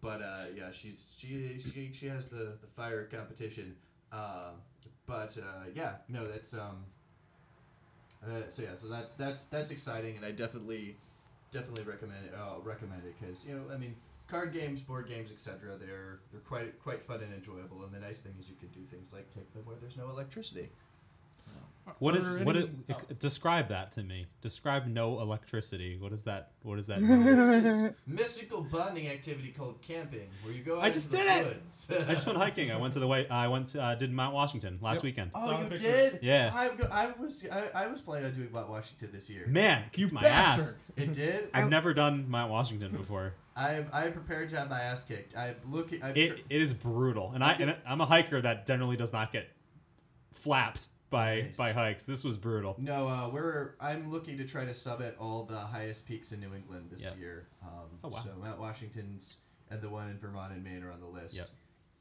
but 0.00 0.22
uh, 0.22 0.44
yeah, 0.56 0.70
she's 0.72 1.16
she, 1.18 1.58
she 1.58 1.90
she 1.92 2.06
has 2.06 2.26
the 2.28 2.56
the 2.60 2.66
fire 2.76 3.04
competition. 3.04 3.76
Uh, 4.12 4.52
but 5.06 5.36
uh, 5.38 5.64
yeah, 5.74 5.96
no, 6.08 6.24
that's 6.26 6.54
um. 6.54 6.84
Uh, 8.26 8.48
so 8.48 8.62
yeah, 8.62 8.74
so 8.76 8.88
that 8.88 9.16
that's 9.16 9.44
that's 9.44 9.70
exciting, 9.70 10.16
and 10.16 10.24
I 10.24 10.32
definitely 10.32 10.96
definitely 11.52 11.84
recommend 11.84 12.24
it. 12.26 12.34
Uh, 12.34 12.58
recommend 12.62 13.02
it 13.04 13.14
because 13.20 13.46
you 13.46 13.54
know, 13.54 13.72
I 13.72 13.76
mean, 13.78 13.94
card 14.28 14.52
games, 14.52 14.80
board 14.82 15.08
games, 15.08 15.32
etc. 15.32 15.76
They're 15.78 16.20
they're 16.32 16.40
quite 16.40 16.78
quite 16.82 17.02
fun 17.02 17.20
and 17.22 17.32
enjoyable. 17.34 17.82
And 17.84 17.92
the 17.92 18.00
nice 18.00 18.20
thing 18.20 18.34
is 18.38 18.48
you 18.48 18.56
can 18.56 18.68
do 18.68 18.80
things 18.84 19.12
like 19.12 19.30
take 19.30 19.52
them 19.52 19.62
where 19.64 19.76
there's 19.80 19.96
no 19.96 20.08
electricity. 20.10 20.68
What 22.00 22.14
Are 22.14 22.18
is 22.18 22.30
there 22.30 22.44
what? 22.44 22.54
It, 22.54 22.68
oh. 22.90 22.96
Describe 23.18 23.68
that 23.70 23.92
to 23.92 24.02
me. 24.02 24.26
Describe 24.42 24.86
no 24.86 25.20
electricity. 25.20 25.96
What 25.96 26.12
is 26.12 26.24
that? 26.24 26.50
What 26.62 26.78
is 26.78 26.86
that 26.88 27.00
this 27.62 27.92
mystical 28.06 28.60
bonding 28.60 29.08
activity 29.08 29.54
called 29.56 29.80
camping, 29.80 30.28
where 30.42 30.52
you 30.52 30.62
go. 30.62 30.76
Out 30.78 30.84
I 30.84 30.90
just 30.90 31.12
into 31.14 31.24
the 31.24 31.32
did 31.32 31.46
it! 32.02 32.06
I 32.10 32.12
just 32.14 32.26
went 32.26 32.38
hiking. 32.38 32.70
I 32.70 32.76
went 32.76 32.92
to 32.92 32.98
the 33.00 33.06
way. 33.06 33.26
I 33.28 33.48
went. 33.48 33.68
To, 33.68 33.82
uh, 33.82 33.94
did 33.94 34.12
Mount 34.12 34.34
Washington 34.34 34.78
last 34.82 34.96
Yep. 34.96 35.04
weekend. 35.04 35.30
Oh, 35.34 35.46
Saw 35.48 35.58
you 35.62 35.68
pictures. 35.68 35.80
did? 35.80 36.18
Yeah. 36.20 36.50
I, 36.54 36.70
I 37.06 37.10
was 37.18 37.46
I, 37.50 37.70
I 37.74 37.86
was 37.86 38.02
planning 38.02 38.26
on 38.26 38.34
doing 38.34 38.52
Mount 38.52 38.68
Washington 38.68 39.08
this 39.10 39.30
year. 39.30 39.46
Man, 39.46 39.84
You 39.84 39.90
kicked 40.08 40.12
my 40.12 40.20
bastard. 40.22 40.64
ass. 40.66 40.74
It 40.96 41.12
did. 41.14 41.48
I've 41.54 41.70
never 41.70 41.94
done 41.94 42.28
Mount 42.28 42.50
Washington 42.50 42.92
before. 42.94 43.32
I 43.58 43.74
am 43.74 43.86
I 43.92 44.06
am 44.06 44.12
prepared 44.12 44.48
to 44.50 44.56
have 44.58 44.70
my 44.70 44.80
ass 44.80 45.02
kicked. 45.02 45.36
I'm 45.36 45.56
looking. 45.68 46.02
I'm 46.02 46.16
It, 46.16 46.44
it 46.48 46.62
is 46.62 46.72
brutal, 46.72 47.32
and 47.34 47.42
I 47.42 47.52
and 47.54 47.74
I'm 47.86 48.00
a 48.00 48.06
hiker 48.06 48.40
that 48.40 48.66
generally 48.66 48.96
does 48.96 49.12
not 49.12 49.32
get 49.32 49.48
flapped 50.32 50.86
by 51.10 51.40
Nice. 51.40 51.56
by 51.56 51.72
hikes. 51.72 52.04
This 52.04 52.22
was 52.22 52.36
brutal. 52.36 52.76
No, 52.78 53.08
uh, 53.08 53.28
we're. 53.32 53.74
I'm 53.80 54.12
looking 54.12 54.38
to 54.38 54.44
try 54.44 54.64
to 54.64 54.72
summit 54.74 55.16
all 55.18 55.44
the 55.44 55.58
highest 55.58 56.06
peaks 56.06 56.30
in 56.32 56.40
New 56.40 56.54
England 56.54 56.90
this 56.90 57.02
Yep. 57.02 57.18
year. 57.18 57.48
Um, 57.62 57.98
Oh, 58.04 58.08
wow. 58.10 58.20
So 58.22 58.30
Mount 58.40 58.60
Washington's 58.60 59.38
and 59.70 59.82
the 59.82 59.88
one 59.88 60.08
in 60.08 60.18
Vermont 60.18 60.52
and 60.52 60.62
Maine 60.62 60.82
are 60.84 60.92
on 60.92 61.00
the 61.00 61.06
list. 61.06 61.34
Yep. 61.36 61.48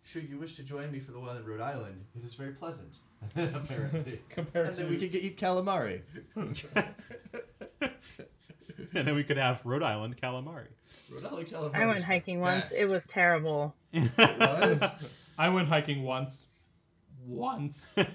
Should 0.03 0.29
you 0.29 0.37
wish 0.37 0.55
to 0.57 0.63
join 0.63 0.91
me 0.91 0.99
for 0.99 1.11
the 1.11 1.19
one 1.19 1.35
in 1.35 1.43
Rhode 1.45 1.59
Island, 1.59 2.05
it 2.15 2.23
is 2.23 2.33
very 2.35 2.53
pleasant, 2.53 2.99
apparently. 3.35 4.21
Compared 4.29 4.67
and 4.67 4.75
to 4.77 4.81
then 4.83 4.91
we 4.91 4.97
could 4.97 5.11
get 5.11 5.21
you 5.23 5.31
calamari. 5.31 6.01
and 7.81 7.91
then 9.07 9.15
we 9.15 9.23
could 9.23 9.35
have 9.37 9.65
Rhode 9.65 9.83
Island 9.83 10.15
calamari. 10.21 10.67
Rhode 11.09 11.25
Island 11.25 11.47
calamari. 11.47 11.75
I 11.75 11.85
went 11.85 12.03
hiking 12.03 12.39
once. 12.39 12.63
best. 12.65 12.75
It 12.75 12.89
was 12.89 13.05
terrible. 13.07 13.75
It 13.93 14.11
was? 14.17 14.83
I 15.37 15.49
went 15.49 15.67
hiking 15.67 16.03
once. 16.03 16.47
once. 17.25 17.95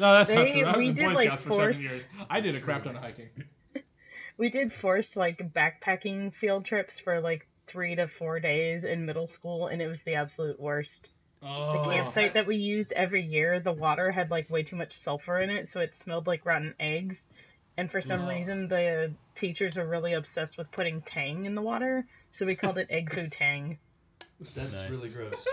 No, 0.00 0.12
that's 0.12 0.30
not 0.30 0.44
They- 0.46 0.52
true. 0.52 0.64
I 0.64 0.68
was 0.70 0.78
we 0.78 0.88
in 0.90 0.94
did, 0.94 1.04
Boy 1.06 1.12
like, 1.14 1.26
Scouts 1.26 1.42
for 1.42 1.48
seven 1.54 1.64
forced- 1.64 1.80
years. 1.80 2.06
I 2.30 2.40
did 2.40 2.54
a 2.54 2.60
crap 2.60 2.84
ton 2.84 2.94
of 2.94 3.02
hiking. 3.02 3.30
We 4.36 4.48
did 4.50 4.72
forced 4.72 5.16
like 5.16 5.52
backpacking 5.52 6.32
field 6.34 6.64
trips 6.64 7.00
for 7.00 7.20
like 7.20 7.48
three 7.66 7.96
to 7.96 8.06
four 8.06 8.38
days 8.38 8.84
in 8.84 9.04
middle 9.04 9.26
school, 9.26 9.66
and 9.66 9.82
it 9.82 9.88
was 9.88 9.98
the 10.04 10.14
absolute 10.14 10.60
worst. 10.60 11.08
The 11.40 11.48
Oh, 11.48 11.90
campsite 11.92 12.34
that 12.34 12.46
we 12.46 12.54
used 12.54 12.92
every 12.92 13.24
year, 13.24 13.58
the 13.58 13.72
water 13.72 14.12
had 14.12 14.30
like 14.30 14.48
way 14.48 14.62
too 14.62 14.76
much 14.76 15.00
sulfur 15.02 15.40
in 15.40 15.50
it, 15.50 15.68
so 15.72 15.80
it 15.80 15.96
smelled 15.96 16.28
like 16.28 16.46
rotten 16.46 16.74
eggs. 16.78 17.20
And 17.76 17.90
for 17.90 18.00
some 18.00 18.20
Ugh. 18.22 18.28
reason, 18.28 18.68
the 18.68 19.12
teachers 19.34 19.74
were 19.74 19.88
really 19.88 20.12
obsessed 20.12 20.56
with 20.56 20.70
putting 20.70 21.00
tang 21.02 21.44
in 21.44 21.56
the 21.56 21.62
water, 21.62 22.06
so 22.38 22.46
we 22.46 22.54
called 22.54 22.78
it 22.78 22.86
egg 22.88 23.12
foo 23.12 23.28
tang. 23.28 23.78
That's 24.54 24.72
Nice. 24.72 24.90
really 24.90 25.08
gross. 25.08 25.44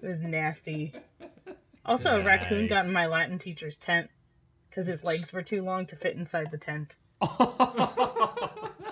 It 0.00 0.06
was 0.06 0.20
nasty. 0.20 0.94
Also, 1.84 2.16
a 2.16 2.22
raccoon 2.22 2.68
got 2.68 2.86
in 2.86 2.92
my 2.92 3.06
Latin 3.06 3.40
teacher's 3.40 3.76
tent 3.78 4.08
because 4.70 4.86
his 4.86 5.02
legs 5.02 5.32
were 5.32 5.42
too 5.42 5.62
long 5.62 5.84
to 5.86 5.96
fit 5.96 6.14
inside 6.14 6.50
the 6.52 6.58
tent. 6.58 6.94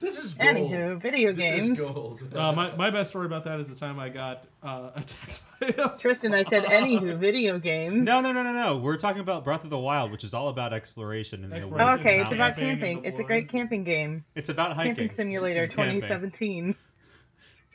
This 0.00 0.18
is 0.18 0.32
gold. 0.32 0.48
Anywho, 0.48 1.00
video 1.00 1.32
this 1.34 1.50
is 1.52 1.64
games. 1.66 1.78
gold. 1.78 2.22
uh, 2.34 2.52
my, 2.52 2.74
my 2.74 2.90
best 2.90 3.10
story 3.10 3.26
about 3.26 3.44
that 3.44 3.60
is 3.60 3.68
the 3.68 3.74
time 3.74 3.98
I 3.98 4.08
got 4.08 4.44
uh, 4.62 4.90
attacked 4.96 5.40
by 5.60 5.66
a 5.68 5.88
Tristan, 5.98 6.32
I 6.34 6.42
said, 6.42 6.64
anywho, 6.64 7.18
video 7.20 7.58
games. 7.58 8.02
no, 8.06 8.22
no, 8.22 8.32
no, 8.32 8.42
no, 8.42 8.52
no. 8.54 8.78
We're 8.78 8.96
talking 8.96 9.20
about 9.20 9.44
Breath 9.44 9.62
of 9.62 9.68
the 9.68 9.78
Wild, 9.78 10.10
which 10.10 10.24
is 10.24 10.32
all 10.32 10.48
about 10.48 10.72
exploration 10.72 11.44
in 11.44 11.50
the 11.50 11.56
Exploration. 11.56 11.86
woods. 11.88 12.02
Oh, 12.02 12.06
okay, 12.06 12.20
it's 12.20 12.32
about. 12.32 12.56
Camping 12.56 12.70
in 12.70 12.78
camping. 12.78 13.04
It's 13.04 13.20
a 13.20 13.24
great 13.24 13.48
camping 13.50 13.84
game. 13.84 14.24
It's 14.34 14.48
about 14.48 14.74
hiking. 14.74 14.94
Camping 14.94 15.16
Simulator 15.16 15.66
2017. 15.66 16.74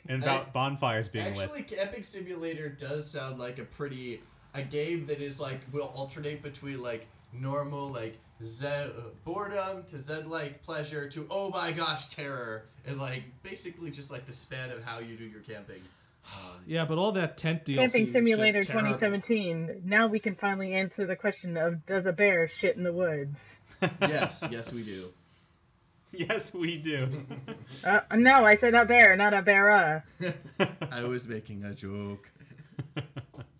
And 0.08 0.22
about 0.22 0.52
bonfires 0.52 1.08
being 1.08 1.34
lit. 1.36 1.44
Actually, 1.44 1.60
lit. 1.62 1.78
Camping 1.78 2.02
Simulator 2.02 2.68
does 2.68 3.10
sound 3.10 3.38
like 3.38 3.58
a 3.58 3.64
pretty 3.64 4.20
a 4.54 4.62
game 4.62 5.06
that 5.06 5.20
is 5.20 5.38
like 5.38 5.60
will 5.72 5.92
alternate 5.94 6.42
between 6.42 6.80
like 6.82 7.06
normal 7.32 7.88
like 7.90 8.16
zen 8.44 8.88
uh, 8.88 9.02
boredom 9.24 9.84
to 9.84 9.98
zen 9.98 10.28
like 10.28 10.62
pleasure 10.62 11.08
to 11.08 11.26
oh 11.30 11.50
my 11.50 11.72
gosh 11.72 12.06
terror 12.06 12.66
and 12.86 13.00
like 13.00 13.24
basically 13.42 13.90
just 13.90 14.10
like 14.10 14.26
the 14.26 14.32
span 14.32 14.70
of 14.70 14.82
how 14.84 14.98
you 14.98 15.16
do 15.16 15.24
your 15.24 15.40
camping. 15.40 15.80
Um, 16.26 16.52
Yeah, 16.66 16.84
but 16.84 16.98
all 16.98 17.12
that 17.12 17.38
tent 17.38 17.64
DLC 17.64 17.76
Camping 17.76 18.06
is 18.08 18.12
Simulator 18.12 18.58
just 18.58 18.70
terrible. 18.70 18.94
2017. 18.94 19.82
Now 19.84 20.06
we 20.08 20.18
can 20.18 20.34
finally 20.34 20.74
answer 20.74 21.06
the 21.06 21.16
question 21.16 21.56
of 21.56 21.86
does 21.86 22.06
a 22.06 22.12
bear 22.12 22.48
shit 22.48 22.76
in 22.76 22.82
the 22.82 22.92
woods? 22.92 23.38
yes, 24.00 24.44
yes, 24.50 24.72
we 24.72 24.82
do. 24.82 25.12
yes, 26.12 26.54
we 26.54 26.76
do. 26.76 27.06
Uh, 27.84 28.00
no, 28.16 28.44
I 28.44 28.54
said 28.54 28.74
a 28.74 28.84
bear, 28.84 29.16
not 29.16 29.34
a 29.34 29.42
bear. 29.42 30.02
I 30.90 31.04
was 31.04 31.28
making 31.28 31.62
a 31.62 31.74
joke. 31.74 32.28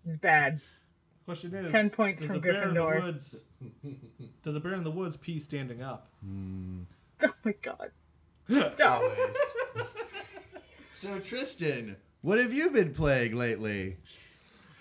It's 0.05 0.17
bad. 0.17 0.59
Question 1.25 1.53
is, 1.53 1.71
10 1.71 1.89
points 1.91 2.23
from 2.23 2.37
a 2.37 2.39
bear 2.39 2.63
in 2.63 2.73
the 2.73 2.79
Gryffindor. 2.79 3.41
Woods? 3.61 4.31
Does 4.43 4.55
a 4.55 4.59
bear 4.59 4.73
in 4.73 4.83
the 4.83 4.91
woods 4.91 5.17
pee 5.17 5.39
standing 5.39 5.81
up? 5.81 6.07
Oh 7.23 7.33
my 7.43 7.53
god. 7.61 7.91
No. 8.49 8.71
Always. 8.81 9.35
so 10.93 11.19
Tristan, 11.19 11.97
what 12.21 12.39
have 12.39 12.53
you 12.53 12.69
been 12.69 12.93
playing 12.93 13.35
lately? 13.35 13.97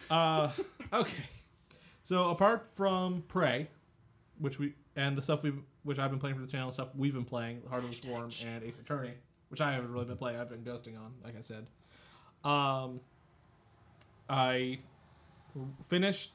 Uh, 0.08 0.50
okay. 0.92 1.24
So 2.04 2.30
apart 2.30 2.68
from 2.74 3.22
Prey, 3.26 3.68
which 4.38 4.60
we 4.60 4.74
and 4.94 5.18
the 5.18 5.22
stuff 5.22 5.42
we 5.42 5.52
which 5.82 5.98
I've 5.98 6.10
been 6.10 6.20
playing 6.20 6.36
for 6.36 6.42
the 6.42 6.46
channel, 6.46 6.70
stuff 6.70 6.88
we've 6.96 7.12
been 7.12 7.24
playing, 7.24 7.62
Heart 7.68 7.84
of 7.84 7.90
the 7.90 7.96
Swarm 7.96 8.30
and 8.46 8.62
Ace 8.62 8.78
Attorney, 8.78 9.14
which 9.48 9.60
I 9.60 9.72
haven't 9.72 9.92
really 9.92 10.04
been 10.04 10.16
playing. 10.16 10.38
I've 10.38 10.48
been 10.48 10.62
ghosting 10.62 10.96
on, 10.96 11.12
like 11.24 11.36
I 11.36 11.42
said. 11.42 11.66
Um, 12.44 13.00
I 14.28 14.78
finished 15.88 16.32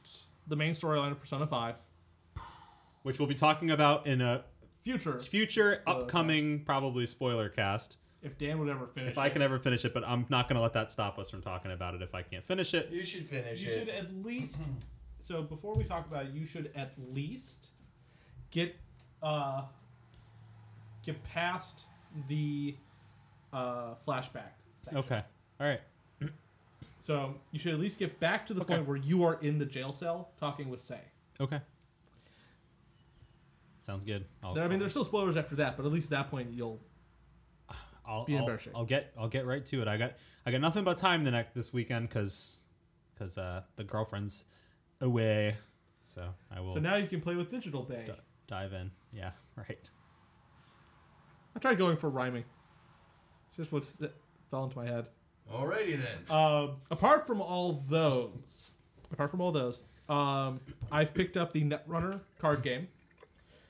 the 0.47 0.55
main 0.57 0.73
storyline 0.73 1.11
of 1.11 1.19
Persona 1.21 1.47
Five. 1.47 1.75
Which 3.03 3.19
we'll 3.19 3.27
be 3.27 3.35
talking 3.35 3.71
about 3.71 4.05
in 4.07 4.21
a 4.21 4.43
Future, 4.83 5.19
future, 5.19 5.79
Spoiler 5.83 5.99
upcoming, 6.01 6.63
probably 6.65 7.05
spoiler 7.05 7.49
cast. 7.49 7.97
if 8.23 8.35
Dan 8.39 8.57
would 8.59 8.67
ever 8.69 8.87
finish, 8.87 9.11
If 9.11 9.17
I 9.19 9.29
can 9.29 9.43
ever 9.43 9.59
finish 9.59 9.85
it, 9.85 9.93
but 9.93 10.03
I'm 10.07 10.25
not 10.29 10.47
going 10.49 10.55
to 10.55 10.61
let 10.61 10.73
that 10.73 10.89
stop 10.89 11.19
us 11.19 11.29
from 11.29 11.41
talking 11.43 11.71
about 11.71 11.93
it 11.93 12.01
if 12.01 12.15
I 12.15 12.23
can't 12.23 12.43
finish 12.43 12.73
it. 12.73 12.89
You 12.91 13.03
should 13.03 13.25
finish 13.27 13.61
You 13.61 13.69
it. 13.69 13.73
You 13.73 13.79
should 13.79 13.89
at 13.89 14.25
least. 14.25 14.61
So 15.23 15.43
before 15.43 15.75
we 15.75 15.83
talk 15.83 16.07
about 16.07 16.25
it, 16.25 16.31
you 16.31 16.47
should 16.47 16.71
at 16.73 16.93
least 17.13 17.67
get 18.49 18.75
uh 19.21 19.61
get 21.05 21.23
past 21.23 21.83
the 22.27 22.75
uh 23.53 23.93
flashback. 24.07 24.53
section. 24.83 24.97
Okay. 24.97 25.21
All 25.59 25.67
right. 25.67 25.81
So 27.03 27.35
you 27.51 27.59
should 27.59 27.73
at 27.75 27.79
least 27.79 27.99
get 27.99 28.19
back 28.19 28.47
to 28.47 28.55
the 28.55 28.61
Okay. 28.61 28.77
point 28.77 28.87
where 28.87 28.97
you 28.97 29.23
are 29.23 29.35
in 29.41 29.59
the 29.59 29.65
jail 29.65 29.93
cell 29.93 30.31
talking 30.39 30.69
with 30.69 30.81
Sae. 30.81 31.01
Okay. 31.39 31.59
Sounds 33.91 34.05
good. 34.05 34.23
I'll, 34.41 34.57
I 34.57 34.69
mean, 34.69 34.79
there's 34.79 34.91
still 34.91 35.03
spoilers 35.03 35.35
after 35.35 35.55
that, 35.55 35.75
but 35.75 35.85
at 35.85 35.91
least 35.91 36.05
at 36.05 36.11
that 36.11 36.31
point 36.31 36.53
you'll. 36.53 36.79
I'll, 38.05 38.23
be 38.23 38.35
in 38.35 38.39
I'll, 38.39 38.45
better 38.45 38.57
shape. 38.57 38.71
I'll 38.73 38.85
get 38.85 39.11
I'll 39.19 39.27
get 39.27 39.45
right 39.45 39.65
to 39.65 39.81
it. 39.81 39.87
I 39.89 39.97
got 39.97 40.13
I 40.45 40.51
got 40.51 40.61
nothing 40.61 40.85
but 40.85 40.95
time 40.95 41.25
the 41.25 41.31
next 41.31 41.53
this 41.53 41.73
weekend 41.73 42.07
because 42.07 42.61
because 43.13 43.37
uh, 43.37 43.63
the 43.75 43.83
girlfriend's 43.83 44.45
away, 45.01 45.57
so 46.05 46.23
I 46.55 46.61
will 46.61 46.73
So 46.73 46.79
now 46.79 46.95
you 46.95 47.05
can 47.05 47.19
play 47.19 47.35
with 47.35 47.51
Digital 47.51 47.83
Bay. 47.83 48.03
d- 48.05 48.13
dive 48.47 48.71
in. 48.71 48.91
Yeah. 49.11 49.31
Right. 49.57 49.89
I 51.53 51.59
tried 51.59 51.77
going 51.77 51.97
for 51.97 52.09
rhyming. 52.09 52.45
It's 53.49 53.57
just 53.57 53.73
what's 53.73 53.95
that 53.95 54.15
fell 54.49 54.63
into 54.63 54.77
my 54.77 54.85
head. 54.85 55.09
Alrighty 55.53 55.97
then. 55.97 56.35
Um, 56.35 56.77
apart 56.89 57.27
from 57.27 57.41
all 57.41 57.83
those, 57.89 58.71
apart 59.11 59.29
from 59.29 59.41
all 59.41 59.51
those, 59.51 59.81
um, 60.07 60.61
I've 60.91 61.13
picked 61.13 61.35
up 61.35 61.51
the 61.51 61.63
Netrunner 61.63 62.21
card 62.39 62.63
game, 62.63 62.87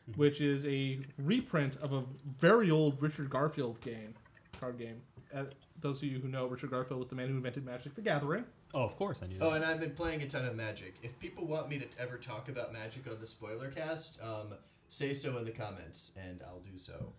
which 0.16 0.42
is 0.42 0.66
a 0.66 1.00
reprint 1.18 1.78
of 1.78 1.94
a 1.94 2.04
very 2.38 2.72
old 2.72 3.02
Richard 3.02 3.30
Garfield 3.30 3.80
game, 3.82 4.14
card 4.60 4.78
game. 4.78 5.02
Uh, 5.34 5.46
those 5.80 5.98
of 5.98 6.04
you 6.04 6.20
who 6.20 6.28
know, 6.28 6.46
Richard 6.46 6.72
Garfield 6.72 7.00
was 7.00 7.10
the 7.10 7.16
man 7.16 7.28
who 7.30 7.36
invented 7.36 7.66
Magic: 7.66 7.96
The 7.96 8.02
Gathering. 8.02 8.46
Oh, 8.74 8.84
of 8.84 8.96
course 8.96 9.22
I 9.24 9.28
knew. 9.28 9.38
That. 9.38 9.46
Oh, 9.46 9.52
and 9.52 9.66
I've 9.66 9.80
been 9.80 9.92
playing 9.92 10.22
a 10.22 10.28
ton 10.28 10.46
of 10.46 10.56
Magic. 10.56 10.96
If 11.04 11.18
people 11.20 11.46
want 11.46 11.70
me 11.70 11.80
to 11.80 11.86
ever 12.00 12.18
talk 12.18 12.50
about 12.50 12.72
Magic 12.72 13.10
on 13.10 13.20
the 13.20 13.26
spoiler 13.26 13.70
cast, 13.70 14.22
um, 14.22 14.54
say 14.90 15.14
so 15.14 15.38
in 15.38 15.46
the 15.46 15.52
comments, 15.52 16.12
and 16.22 16.42
I'll 16.48 16.60
do 16.60 16.78
so. 16.78 17.14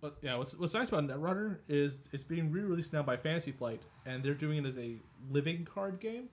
But 0.00 0.16
yeah, 0.22 0.36
what's, 0.36 0.56
what's 0.56 0.74
nice 0.74 0.90
about 0.90 1.08
Netrunner 1.08 1.58
is 1.68 2.08
it's 2.12 2.24
being 2.24 2.52
re-released 2.52 2.92
now 2.92 3.02
by 3.02 3.16
Fantasy 3.16 3.50
Flight, 3.50 3.82
and 4.06 4.22
they're 4.22 4.34
doing 4.34 4.58
it 4.58 4.66
as 4.66 4.78
a 4.78 4.96
living 5.30 5.64
card 5.64 5.98
game. 5.98 6.28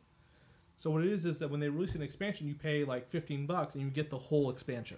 So 0.78 0.92
what 0.92 1.04
it 1.04 1.12
is 1.12 1.26
is 1.26 1.40
that 1.40 1.50
when 1.50 1.60
they 1.60 1.70
release 1.70 1.96
an 1.96 2.02
expansion, 2.02 2.48
you 2.48 2.54
pay 2.54 2.84
like 2.84 3.10
fifteen 3.10 3.46
bucks 3.46 3.76
and 3.76 3.84
you 3.84 3.90
get 3.90 4.10
the 4.10 4.18
whole 4.18 4.50
expansion. 4.50 4.98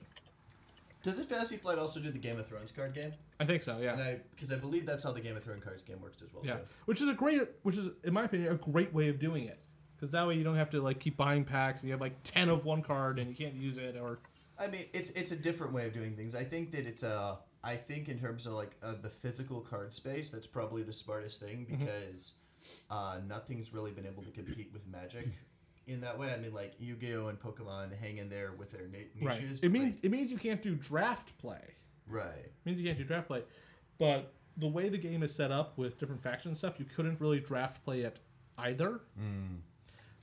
Doesn't 1.03 1.29
Fantasy 1.29 1.57
Flight 1.57 1.77
also 1.77 1.99
do 1.99 2.09
the 2.11 2.17
Game 2.17 2.39
of 2.39 2.47
Thrones 2.47 2.71
card 2.71 2.93
game? 2.93 3.13
I 3.39 3.45
think 3.45 3.61
so, 3.61 3.77
yeah. 3.79 3.93
And 3.93 4.01
I, 4.01 4.19
because 4.35 4.51
I 4.51 4.55
believe 4.55 4.85
that's 4.85 5.03
how 5.03 5.11
the 5.11 5.21
Game 5.21 5.37
of 5.37 5.43
Thrones 5.43 5.63
cards 5.63 5.83
game 5.83 6.01
works 6.01 6.21
as 6.21 6.33
well. 6.33 6.43
Yeah, 6.45 6.55
too. 6.55 6.61
which 6.85 7.01
is 7.01 7.09
a 7.09 7.13
great, 7.13 7.41
which 7.63 7.77
is 7.77 7.89
in 8.03 8.13
my 8.13 8.23
opinion 8.25 8.51
a 8.51 8.55
great 8.57 8.93
way 8.93 9.07
of 9.09 9.19
doing 9.19 9.45
it, 9.45 9.59
because 9.95 10.11
that 10.11 10.27
way 10.27 10.35
you 10.35 10.43
don't 10.43 10.55
have 10.55 10.69
to 10.71 10.81
like 10.81 10.99
keep 10.99 11.15
buying 11.15 11.43
packs 11.45 11.81
and 11.81 11.87
you 11.87 11.93
have 11.93 12.01
like 12.01 12.15
ten 12.23 12.49
of 12.49 12.65
one 12.65 12.81
card 12.81 13.19
and 13.19 13.29
you 13.29 13.35
can't 13.35 13.55
use 13.55 13.77
it 13.77 13.95
or 13.95 14.19
I 14.59 14.67
mean, 14.67 14.85
it's 14.91 15.11
it's 15.11 15.31
a 15.31 15.35
different 15.35 15.71
way 15.73 15.85
of 15.85 15.93
doing 15.93 16.15
things. 16.15 16.33
I 16.35 16.43
think 16.43 16.71
that 16.71 16.85
it's 16.87 17.03
a. 17.03 17.37
I 17.63 17.75
think 17.75 18.07
in 18.09 18.19
terms 18.19 18.47
of 18.47 18.53
like 18.53 18.71
uh, 18.81 18.93
the 19.01 19.09
physical 19.09 19.61
card 19.61 19.93
space, 19.93 20.31
that's 20.31 20.47
probably 20.47 20.83
the 20.83 20.93
smartest 20.93 21.41
thing 21.41 21.67
Mm-hmm. 21.69 21.85
because 21.85 22.35
uh, 22.89 23.19
nothing's 23.27 23.73
really 23.73 23.91
been 23.91 24.05
able 24.05 24.23
to 24.23 24.31
compete 24.31 24.69
with 24.73 24.85
Magic 24.87 25.27
in 25.87 26.01
that 26.01 26.17
way. 26.17 26.33
I 26.33 26.37
mean, 26.37 26.53
like 26.53 26.73
Yu-Gi-Oh 26.79 27.27
and 27.27 27.39
Pokemon 27.39 27.97
hang 27.97 28.17
in 28.17 28.29
there 28.29 28.53
with 28.53 28.71
their 28.71 28.87
na- 28.87 28.97
right. 29.27 29.39
niches. 29.41 29.59
It 29.61 29.69
means 29.71 29.95
like- 29.95 30.05
it 30.05 30.11
means 30.11 30.29
you 30.31 30.37
can't 30.37 30.61
do 30.61 30.75
draft 30.75 31.37
play. 31.37 31.61
right. 32.07 32.37
It 32.45 32.53
means 32.65 32.79
you 32.79 32.85
can't 32.85 32.97
do 32.97 33.03
draft 33.03 33.27
play, 33.27 33.43
but 33.97 34.33
the 34.57 34.67
way 34.67 34.89
the 34.89 34.97
game 34.97 35.23
is 35.23 35.33
set 35.33 35.51
up 35.51 35.77
with 35.77 35.97
different 35.99 36.21
faction 36.21 36.55
stuff, 36.55 36.79
you 36.79 36.85
couldn't 36.85 37.19
really 37.21 37.39
draft 37.39 37.83
play 37.83 38.01
it 38.01 38.19
either. 38.57 39.01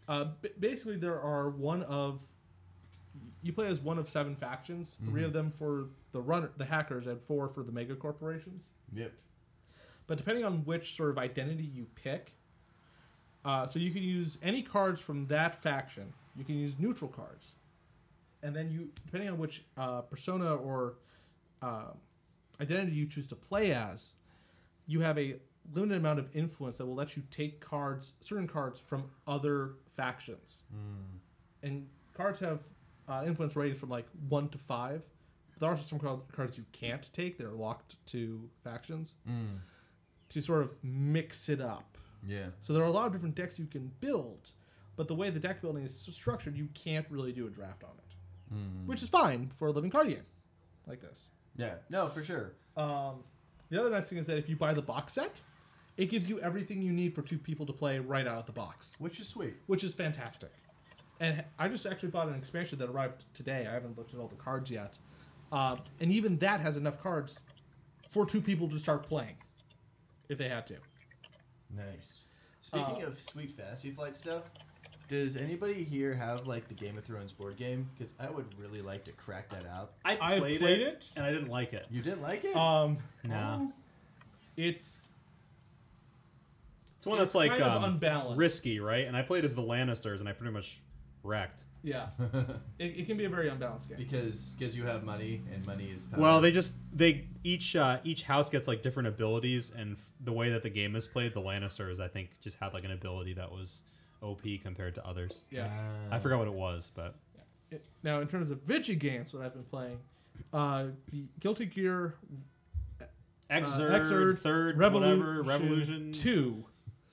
Uh, 0.09 0.27
b- 0.43 0.51
basically, 0.61 0.97
there 0.97 1.21
are 1.21 1.51
one 1.51 1.83
of 1.85 2.21
you 3.43 3.53
play 3.53 3.67
as 3.69 3.81
one 3.81 3.99
of 3.99 4.09
seven 4.09 4.35
factions. 4.35 4.99
3 5.07 5.23
of 5.25 5.33
them 5.33 5.51
for 5.51 5.87
the 6.13 6.21
runner, 6.21 6.51
the 6.57 6.65
hackers, 6.65 7.07
and 7.07 7.21
four 7.23 7.49
for 7.49 7.63
the 7.63 7.71
mega 7.73 7.95
corporations. 7.95 8.69
Yep. 8.95 9.13
But 10.07 10.19
depending 10.19 10.45
on 10.45 10.65
which 10.65 10.97
sort 10.97 11.11
of 11.11 11.19
identity 11.19 11.63
you 11.65 11.87
pick, 11.95 12.33
uh, 13.45 13.67
so 13.67 13.79
you 13.79 13.91
can 13.91 14.03
use 14.03 14.39
any 14.43 14.63
cards 14.63 15.01
from 15.01 15.25
that 15.27 15.55
faction. 15.55 16.13
You 16.37 16.45
can 16.45 16.59
use 16.59 16.79
neutral 16.79 17.11
cards, 17.11 17.53
and 18.43 18.55
then 18.55 18.71
you, 18.71 18.89
depending 19.07 19.31
on 19.31 19.39
which 19.39 19.65
uh, 19.77 20.01
persona 20.03 20.55
or 20.57 20.95
uh, 21.63 21.93
identity 22.61 22.93
you 22.93 23.07
choose 23.07 23.27
to 23.29 23.37
play 23.37 23.73
as, 23.73 24.15
you 24.87 25.01
have 25.01 25.19
a 25.19 25.37
limited 25.73 25.97
amount 25.99 26.19
of 26.19 26.29
influence 26.35 26.79
that 26.79 26.87
will 26.87 26.95
let 26.95 27.17
you 27.17 27.23
take 27.31 27.61
cards, 27.61 28.13
certain 28.21 28.47
cards 28.47 28.79
from 28.85 29.05
other 29.27 29.73
factions. 29.97 30.65
And 31.63 31.87
cards 32.15 32.39
have 32.41 32.61
uh, 33.09 33.25
influence 33.27 33.57
ratings 33.57 33.79
from 33.79 33.89
like 33.91 34.07
one 34.29 34.49
to 34.51 34.59
five. 34.59 35.03
There 35.59 35.69
are 35.69 35.73
also 35.73 35.85
some 35.85 35.99
cards 36.33 36.59
you 36.59 36.65
can't 36.73 37.11
take; 37.13 37.39
they're 37.39 37.51
locked 37.51 38.05
to 38.07 38.49
factions 38.65 39.15
to 40.31 40.41
sort 40.43 40.63
of 40.63 40.73
mix 40.83 41.49
it 41.49 41.61
up. 41.61 41.97
Yeah. 42.27 42.47
So 42.61 42.73
there 42.73 42.83
are 42.83 42.87
a 42.87 42.91
lot 42.91 43.07
of 43.07 43.13
different 43.13 43.35
decks 43.35 43.59
you 43.59 43.67
can 43.67 43.91
build, 44.01 44.51
but 44.97 45.09
the 45.09 45.15
way 45.15 45.31
the 45.31 45.41
deck 45.41 45.61
building 45.61 45.85
is 45.85 45.95
structured, 45.97 46.57
you 46.57 46.69
can't 46.75 47.07
really 47.11 47.33
do 47.33 47.47
a 47.47 47.51
draft 47.51 47.85
on 47.85 47.91
it, 47.99 48.55
Mm. 48.55 48.87
which 48.87 49.03
is 49.03 49.09
fine 49.09 49.49
for 49.49 49.69
a 49.69 49.71
living 49.73 49.91
card 49.91 50.09
game 50.09 50.25
like 50.87 51.01
this. 51.01 51.29
Yeah, 51.57 51.77
no, 51.91 52.09
for 52.09 52.23
sure. 52.23 52.53
Um, 52.77 53.23
the 53.71 53.79
other 53.81 53.91
nice 53.91 54.09
thing 54.09 54.19
is 54.19 54.27
that 54.27 54.39
if 54.39 54.49
you 54.49 54.57
buy 54.57 54.75
the 54.75 54.83
box 54.83 55.13
set, 55.15 55.41
it 55.97 56.07
gives 56.11 56.29
you 56.29 56.41
everything 56.41 56.83
you 56.83 56.93
need 56.93 57.15
for 57.15 57.23
two 57.23 57.39
people 57.39 57.65
to 57.67 57.73
play 57.73 57.99
right 58.01 58.27
out 58.27 58.39
of 58.39 58.47
the 58.47 58.53
box, 58.53 58.95
Which 58.99 59.21
is 59.21 59.29
sweet. 59.29 59.55
which 59.67 59.85
is 59.85 59.95
fantastic. 59.95 60.53
And 61.21 61.45
I 61.59 61.69
just 61.69 61.87
actually 61.87 62.11
bought 62.11 62.29
an 62.29 62.35
expansion 62.35 62.79
that 62.81 62.91
arrived 62.91 63.25
today. 63.35 63.67
I 63.69 63.73
haven't 63.73 63.97
looked 63.97 64.13
at 64.15 64.21
all 64.21 64.27
the 64.29 64.35
cards 64.37 64.71
yet, 64.71 64.99
um, 65.53 65.81
and 66.01 66.11
even 66.11 66.37
that 66.39 66.61
has 66.61 66.77
enough 66.77 67.01
cards 67.01 67.39
for 68.11 68.27
two 68.27 68.41
people 68.41 68.69
to 68.69 68.79
start 68.79 69.05
playing, 69.05 69.37
if 70.29 70.37
they 70.39 70.49
had 70.49 70.67
to. 70.69 70.77
Nice. 71.77 72.23
Speaking 72.61 73.03
Uh, 73.05 73.09
of 73.09 73.21
sweet 73.21 73.51
fantasy 73.53 73.91
flight 73.91 74.17
stuff, 74.17 74.45
does 75.09 75.37
anybody 75.37 75.85
here 75.85 76.15
have 76.15 76.47
like 76.47 76.67
the 76.69 76.75
Game 76.75 76.97
of 76.97 77.05
Thrones 77.05 77.33
board 77.33 77.57
game? 77.57 77.89
Because 77.97 78.15
I 78.19 78.31
would 78.31 78.47
really 78.59 78.81
like 78.81 79.05
to 79.05 79.13
crack 79.13 79.51
that 79.51 79.67
out. 79.67 79.93
I 80.05 80.17
I've 80.21 80.39
played, 80.41 80.61
played 80.61 80.81
it, 80.81 80.87
it. 80.89 81.13
and 81.17 81.25
I 81.27 81.31
didn't 81.33 81.49
like 81.51 81.73
it. 81.75 81.87
You 81.91 82.01
didn't 82.03 82.23
like 82.23 82.45
it? 82.45 82.57
Um, 82.57 82.99
No. 83.25 83.71
it's 84.57 85.09
It's 86.97 87.07
one 87.07 87.19
it's 87.21 87.33
that's 87.33 87.35
like 87.35 87.51
kind 87.51 87.63
of 87.65 87.83
um, 87.85 87.93
unbalanced. 87.95 88.39
risky, 88.39 88.81
right? 88.81 89.07
And 89.07 89.15
I 89.17 89.21
played 89.23 89.45
as 89.45 89.55
the 89.55 89.63
Lannisters, 89.63 90.21
and 90.21 90.29
I 90.29 90.33
pretty 90.33 90.53
much 90.55 90.81
wrecked. 91.23 91.65
Yeah, 91.85 92.07
it, 92.79 92.85
it 92.97 93.07
can 93.07 93.19
be 93.19 93.27
a 93.27 93.29
very 93.29 93.49
unbalanced 93.51 93.91
game. 93.91 93.99
because 93.99 94.57
because 94.59 94.75
you 94.77 94.87
have 94.87 95.05
money 95.05 95.43
and 95.53 95.65
money 95.67 95.91
is 95.95 96.07
power. 96.07 96.19
Well, 96.19 96.41
they 96.41 96.51
just 96.51 96.77
they 96.97 97.27
each 97.45 97.77
uh, 97.77 97.99
each 98.05 98.23
house 98.23 98.49
gets 98.49 98.67
like 98.67 98.81
different 98.81 99.07
abilities, 99.09 99.71
and 99.71 99.97
f- 99.97 100.03
the 100.25 100.33
way 100.33 100.51
that 100.51 100.63
the 100.63 100.71
game 100.71 100.97
is 100.97 101.07
played, 101.07 101.35
the 101.35 101.43
Lannisters 101.43 102.01
I 102.01 102.09
think 102.09 102.31
just 102.41 102.59
had 102.59 102.73
like 102.73 102.85
an 102.85 102.93
ability 102.93 103.35
that 103.35 103.53
was 103.53 103.83
OP 104.23 104.41
compared 104.63 104.95
to 104.95 105.07
others. 105.07 105.45
Yeah. 105.51 105.69
I 106.11 106.19
forgot 106.19 106.39
what 106.39 106.49
it 106.49 106.55
was, 106.55 106.91
but 106.97 107.17
It- 107.71 107.85
now, 108.03 108.21
in 108.21 108.29
terms 108.29 108.51
of 108.51 108.63
Vigi 108.63 108.95
games, 108.97 109.35
what 109.35 109.43
I've 109.45 109.53
been 109.53 109.65
playing, 109.65 109.99
uh, 110.55 110.87
the 111.13 111.27
Guilty 111.39 111.67
Gear 111.67 112.15
Xrd, 113.51 113.91
Xrd, 114.01 114.39
third, 114.39 114.79
Revolution, 114.79 115.19
whatever, 115.21 115.43
Revolution, 115.43 116.13
Two, 116.13 116.65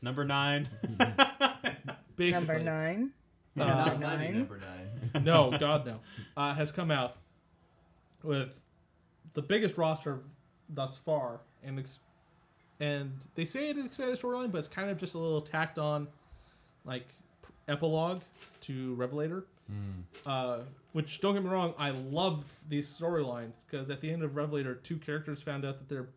number 0.02 0.24
nine. 0.24 0.70
basically. 2.16 2.32
Number 2.56 2.60
nine. 2.60 3.12
Uh, 3.60 3.66
not 3.66 3.86
Number 4.00 4.06
nine. 4.18 4.38
number 4.38 4.60
nine. 5.14 5.24
no, 5.26 5.52
God 5.60 5.86
no, 5.86 6.00
uh, 6.38 6.54
has 6.54 6.72
come 6.72 6.90
out 6.92 7.18
with 8.24 8.60
the 9.34 9.42
biggest 9.42 9.78
roster 9.78 10.20
thus 10.70 10.98
far, 10.98 11.42
and 11.64 11.80
ex- 11.80 12.00
and 12.80 13.12
they 13.36 13.46
say 13.46 13.70
it 13.70 13.78
is 13.78 13.86
expanded 13.86 14.20
storyline, 14.20 14.52
but 14.52 14.60
it's 14.60 14.68
kind 14.68 14.90
of 14.90 14.98
just 14.98 15.14
a 15.14 15.18
little 15.18 15.42
tacked 15.42 15.78
on, 15.80 16.08
like 16.86 17.08
p- 17.46 17.54
epilogue 17.68 18.22
to 18.62 18.94
Revelator. 18.96 19.46
Uh, 20.26 20.60
which 20.92 21.22
don't 21.22 21.34
get 21.34 21.44
me 21.44 21.50
wrong, 21.50 21.74
I 21.78 21.92
love 21.92 22.54
these 22.68 22.94
storylines 22.94 23.54
because 23.70 23.90
at 23.90 24.02
the 24.02 24.12
end 24.12 24.22
of 24.22 24.36
Revelator, 24.36 24.76
two 24.76 24.98
characters 24.98 25.42
found 25.42 25.64
out 25.64 25.78
that 25.78 25.88
they're 25.88 26.10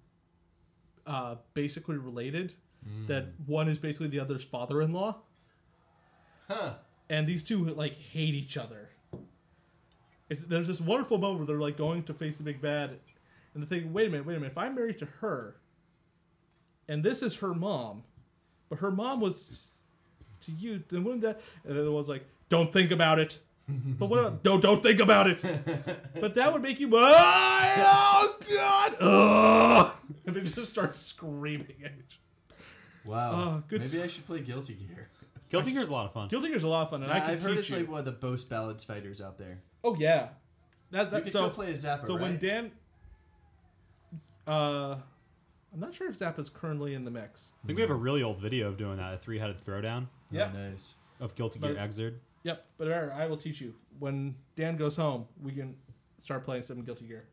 uh, 1.07 1.37
basically 1.55 1.97
related. 1.97 2.55
That 3.07 3.27
one 3.47 3.69
is 3.69 3.79
basically 3.79 4.09
the 4.09 4.19
other's 4.21 4.43
father-in-law 4.45 5.17
Huh. 6.51 6.75
And 7.09 7.27
these 7.27 7.43
two 7.43 7.65
like 7.65 7.97
hate 7.97 8.35
each 8.35 8.57
other. 8.57 8.91
It's 10.29 10.43
there's 10.43 10.69
this 10.69 10.81
wonderful 10.81 11.19
moment 11.19 11.41
where 11.41 11.47
they're 11.47 11.61
like 11.65 11.77
going 11.77 12.03
to 12.05 12.15
face 12.15 12.37
the 12.37 12.43
big 12.43 12.61
bad, 12.61 12.91
and 12.91 13.63
they're 13.63 13.69
thinking, 13.69 13.93
"Wait 13.93 14.09
a 14.09 14.11
minute, 14.11 14.27
wait 14.27 14.37
a 14.37 14.41
minute. 14.41 14.53
If 14.53 14.59
I'm 14.59 14.75
married 14.75 14.99
to 14.99 15.07
her, 15.21 15.57
and 16.89 17.03
this 17.03 17.23
is 17.23 17.37
her 17.37 17.55
mom, 17.55 18.03
but 18.69 18.79
her 18.79 18.91
mom 18.91 19.21
was 19.21 19.69
to 20.43 20.53
you, 20.53 20.83
then 20.89 21.05
wouldn't 21.05 21.23
that?" 21.23 21.41
And 21.65 21.77
then 21.77 21.85
the 21.85 21.93
one's 21.93 22.09
like, 22.09 22.25
"Don't 22.49 22.73
think 22.73 22.91
about 22.91 23.19
it." 23.19 23.39
but 23.69 24.07
what? 24.07 24.19
About, 24.19 24.43
don't 24.43 24.61
don't 24.61 24.83
think 24.83 25.01
about 25.01 25.27
it. 25.27 25.43
but 26.21 26.35
that 26.35 26.53
would 26.53 26.63
make 26.63 26.81
you. 26.81 26.91
Oh 26.93 28.37
God! 28.51 28.97
Ugh! 29.01 29.91
And 30.27 30.37
they 30.37 30.41
just 30.41 30.71
start 30.71 30.97
screaming 30.97 31.77
at 31.85 31.93
each. 31.99 32.19
Wow. 33.05 33.33
Oh, 33.33 33.63
good 33.69 33.81
Maybe 33.81 33.93
t- 33.93 34.03
I 34.03 34.07
should 34.07 34.27
play 34.27 34.41
Guilty 34.41 34.75
Gear. 34.75 35.09
Guilty 35.59 35.73
Gear 35.73 35.81
is 35.83 35.89
a 35.89 35.93
lot 35.93 36.07
of 36.07 36.13
fun. 36.13 36.29
Guilty 36.29 36.49
Gear's 36.49 36.63
a 36.65 36.69
lot 36.69 36.83
of 36.83 36.91
fun, 36.91 37.03
and 37.03 37.13
I 37.13 37.19
Nah, 37.19 37.25
can 37.27 37.35
I've 37.35 37.43
heard 37.43 37.51
teach 37.51 37.59
it's 37.61 37.71
you. 37.71 37.77
like 37.79 37.89
one 37.89 37.99
of 38.01 38.21
the 38.21 38.27
most 38.27 38.49
balanced 38.51 38.87
fighters 38.87 39.21
out 39.21 39.39
there. 39.39 39.63
oh 39.83 39.95
yeah, 39.97 40.29
that 40.91 41.13
You 41.13 41.21
can 41.23 41.31
so 41.31 41.39
still 41.39 41.51
play 41.51 41.73
as 41.73 41.85
Zappa, 41.85 42.07
So 42.07 42.15
right? 42.15 42.23
when 42.23 42.39
Dan, 42.39 42.71
uh, 44.47 44.97
I'm 45.73 45.81
not 45.81 45.95
sure 45.95 46.09
if 46.09 46.19
Zappa's 46.19 46.51
currently 46.51 46.95
in 46.95 47.05
the 47.05 47.11
mix. 47.11 47.53
I 47.63 47.67
think 47.67 47.77
we 47.77 47.83
have 47.83 47.91
a 47.91 47.95
really 47.95 48.23
old 48.23 48.41
video 48.41 48.69
of 48.69 48.77
doing 48.77 48.97
that, 48.99 49.15
a 49.15 49.19
three-headed 49.19 49.65
throwdown 49.65 50.07
Yeah. 50.31 50.51
Oh, 50.55 50.59
nice. 50.71 50.95
of 51.21 51.35
Guilty 51.35 51.59
Gear 51.59 51.75
But- 51.75 51.91
Xrd. 51.91 52.19
Yep, 52.43 52.67
but 52.77 52.89
Aaron, 52.89 53.11
I 53.19 53.27
will 53.27 53.39
teach 53.39 53.61
you. 53.63 53.75
When 53.99 54.35
Dan 54.55 54.77
goes 54.77 54.97
home, 54.97 55.27
we 55.43 55.53
can 55.53 55.75
start 56.21 56.45
playing 56.45 56.63
some 56.63 56.83
Guilty 56.85 57.07
Gear. 57.07 57.25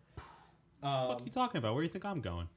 What 0.79 0.89
Um, 0.89 1.17
are 1.17 1.23
you 1.25 1.31
talking 1.31 1.59
about? 1.59 1.73
Where 1.73 1.81
do 1.81 1.85
you 1.85 1.91
think 1.91 2.05
I'm 2.05 2.21
going? 2.21 2.47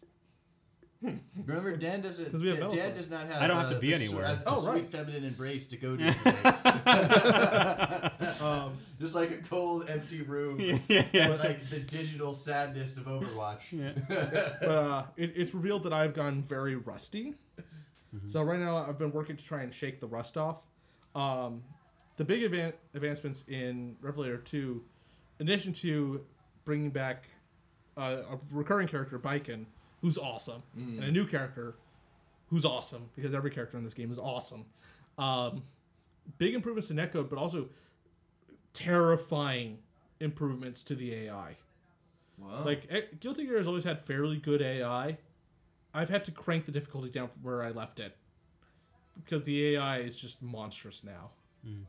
Remember, 1.46 1.76
Dan 1.76 2.00
doesn't. 2.00 2.30
'Cause 2.32 2.40
we 2.42 2.48
have 2.48 2.58
Dan, 2.58 2.68
Metal 2.68 2.76
Dan 2.76 2.86
Slug. 2.86 2.96
does 2.96 3.10
not 3.10 3.26
have. 3.26 3.42
I 3.42 3.46
don't 3.46 3.56
have 3.58 3.70
to 3.70 3.76
uh, 3.76 3.80
be 3.80 3.90
the 3.90 3.94
anywhere. 3.96 4.24
A, 4.24 4.30
a 4.32 4.42
Oh, 4.46 4.60
sweet 4.60 4.90
feminine 4.90 5.24
embrace 5.24 5.66
to 5.68 5.76
go 5.76 5.96
to. 5.96 6.04
um, 8.44 8.78
Just 9.00 9.14
like 9.14 9.30
a 9.30 9.38
cold, 9.38 9.88
empty 9.88 10.22
room. 10.22 10.60
yeah, 10.64 10.78
yeah, 10.88 11.04
yeah. 11.12 11.28
Like 11.28 11.70
the 11.70 11.80
digital 11.80 12.32
sadness 12.32 12.96
of 12.96 13.04
Overwatch. 13.04 14.06
but 14.08 14.68
uh, 14.68 15.04
it, 15.16 15.32
it's 15.36 15.54
revealed 15.54 15.82
that 15.84 15.92
I've 15.92 16.14
gotten 16.14 16.42
very 16.42 16.76
rusty. 16.76 17.34
So 18.28 18.42
right 18.44 18.60
now 18.60 18.76
I've 18.76 18.96
been 18.98 19.10
working 19.10 19.36
to 19.36 19.44
try 19.44 19.62
and 19.62 19.74
shake 19.74 19.98
the 20.00 20.06
rust 20.06 20.36
off. 20.36 20.58
Um, 21.16 21.62
the 22.16 22.24
big 22.24 22.42
advan- 22.48 22.72
advancements 22.94 23.44
in 23.48 23.96
Revelator 24.00 24.36
2, 24.38 24.80
in 25.40 25.48
addition 25.48 25.72
to 25.74 26.20
bringing 26.64 26.90
back 26.90 27.24
uh, 27.96 28.18
a 28.30 28.38
recurring 28.52 28.86
character, 28.86 29.18
Baiken, 29.18 29.64
who's 30.04 30.18
awesome, 30.18 30.62
and 30.76 31.02
a 31.02 31.10
new 31.10 31.26
character 31.26 31.76
who's 32.50 32.66
awesome, 32.66 33.08
because 33.16 33.32
every 33.32 33.50
character 33.50 33.78
in 33.78 33.84
this 33.84 33.94
game 33.94 34.12
is 34.12 34.18
awesome. 34.18 34.66
Um, 35.16 35.62
big 36.36 36.54
improvements 36.54 36.88
to 36.88 36.94
netcode, 36.94 37.30
but 37.30 37.38
also 37.38 37.70
terrifying 38.74 39.78
improvements 40.20 40.82
to 40.82 40.94
the 40.94 41.14
AI. 41.14 41.56
Wow. 42.36 42.64
Like 42.66 42.86
eh, 42.90 43.00
Guilty 43.18 43.46
Gear 43.46 43.56
has 43.56 43.66
always 43.66 43.84
had 43.84 43.98
fairly 43.98 44.36
good 44.36 44.60
AI. 44.60 45.16
I've 45.94 46.10
had 46.10 46.22
to 46.24 46.32
crank 46.32 46.66
the 46.66 46.72
difficulty 46.72 47.08
down 47.08 47.28
from 47.28 47.42
where 47.42 47.62
I 47.62 47.70
left 47.70 47.98
it 47.98 48.14
because 49.24 49.44
the 49.44 49.68
AI 49.68 50.00
is 50.00 50.16
just 50.16 50.42
monstrous 50.42 51.02
now. 51.02 51.30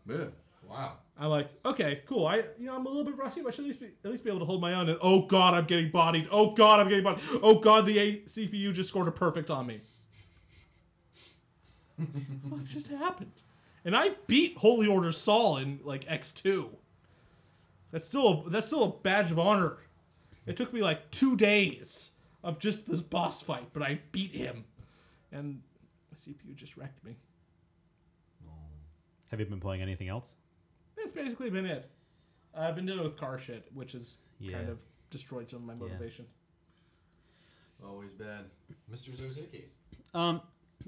Yeah. 0.08 0.28
Wow. 0.68 0.94
I'm 1.18 1.30
like, 1.30 1.50
okay, 1.64 2.02
cool. 2.06 2.28
I, 2.28 2.38
you 2.58 2.66
know, 2.66 2.76
I'm 2.76 2.86
a 2.86 2.90
little 2.90 3.06
bit 3.06 3.18
rusty, 3.18 3.42
but 3.42 3.50
I 3.50 3.52
should 3.52 3.66
at 3.66 3.68
least 3.68 3.80
be, 3.80 3.90
at 4.04 4.12
least 4.12 4.24
be 4.24 4.30
able 4.30 4.40
to 4.40 4.46
hold 4.46 4.62
my 4.62 4.74
own. 4.74 4.90
And 4.90 4.98
oh 5.02 5.26
god, 5.26 5.54
I'm 5.54 5.66
getting 5.66 5.90
bodied. 5.90 6.28
Oh 6.30 6.52
god, 6.52 6.80
I'm 6.80 6.90
getting 6.90 7.04
bodied. 7.04 7.24
Oh 7.42 7.60
god, 7.60 7.86
the 7.86 7.98
A- 7.98 8.22
CPU 8.22 8.74
just 8.74 8.90
scored 8.90 9.08
a 9.08 9.12
perfect 9.12 9.50
on 9.50 9.68
me. 9.68 9.82
what 12.50 12.66
just 12.66 12.88
happened? 12.88 13.32
And 13.86 13.96
I 13.96 14.12
beat 14.28 14.58
Holy 14.58 14.88
Order 14.88 15.12
Sol 15.14 15.58
in 15.58 15.80
like 15.84 16.06
X2. 16.06 16.68
That's 17.92 18.06
still 18.06 18.46
a, 18.46 18.50
that's 18.50 18.68
still 18.68 18.84
a 18.84 18.90
badge 18.90 19.32
of 19.32 19.40
honor. 19.40 19.78
It 20.46 20.58
took 20.58 20.74
me 20.74 20.82
like 20.82 21.10
two 21.12 21.38
days 21.38 22.12
of 22.44 22.60
just 22.60 22.90
this 22.90 23.00
boss 23.00 23.42
fight, 23.42 23.68
but 23.72 23.82
I 23.82 24.00
beat 24.12 24.32
him, 24.32 24.66
and 25.32 25.62
the 26.12 26.16
CPU 26.18 26.56
just 26.56 26.76
wrecked 26.76 27.04
me. 27.06 27.16
Have 29.32 29.40
you 29.40 29.46
been 29.46 29.60
playing 29.60 29.82
anything 29.82 30.08
else? 30.08 30.36
That's 31.06 31.14
basically 31.14 31.52
been 31.52 31.68
it. 31.68 31.88
I've 32.58 32.76
been 32.76 32.86
dealing 32.88 33.04
with 33.04 33.16
car 33.16 33.38
shit, 33.38 33.66
which 33.76 33.92
has 33.92 34.18
kind 34.52 34.70
of 34.70 34.80
destroyed 35.12 35.48
some 35.48 35.60
of 35.60 35.66
my 35.66 35.76
motivation. 35.76 36.26
Always 37.86 38.12
bad. 38.12 38.46
Mr. 38.92 39.10
Zozicki. 39.12 39.66
Um, 40.16 40.42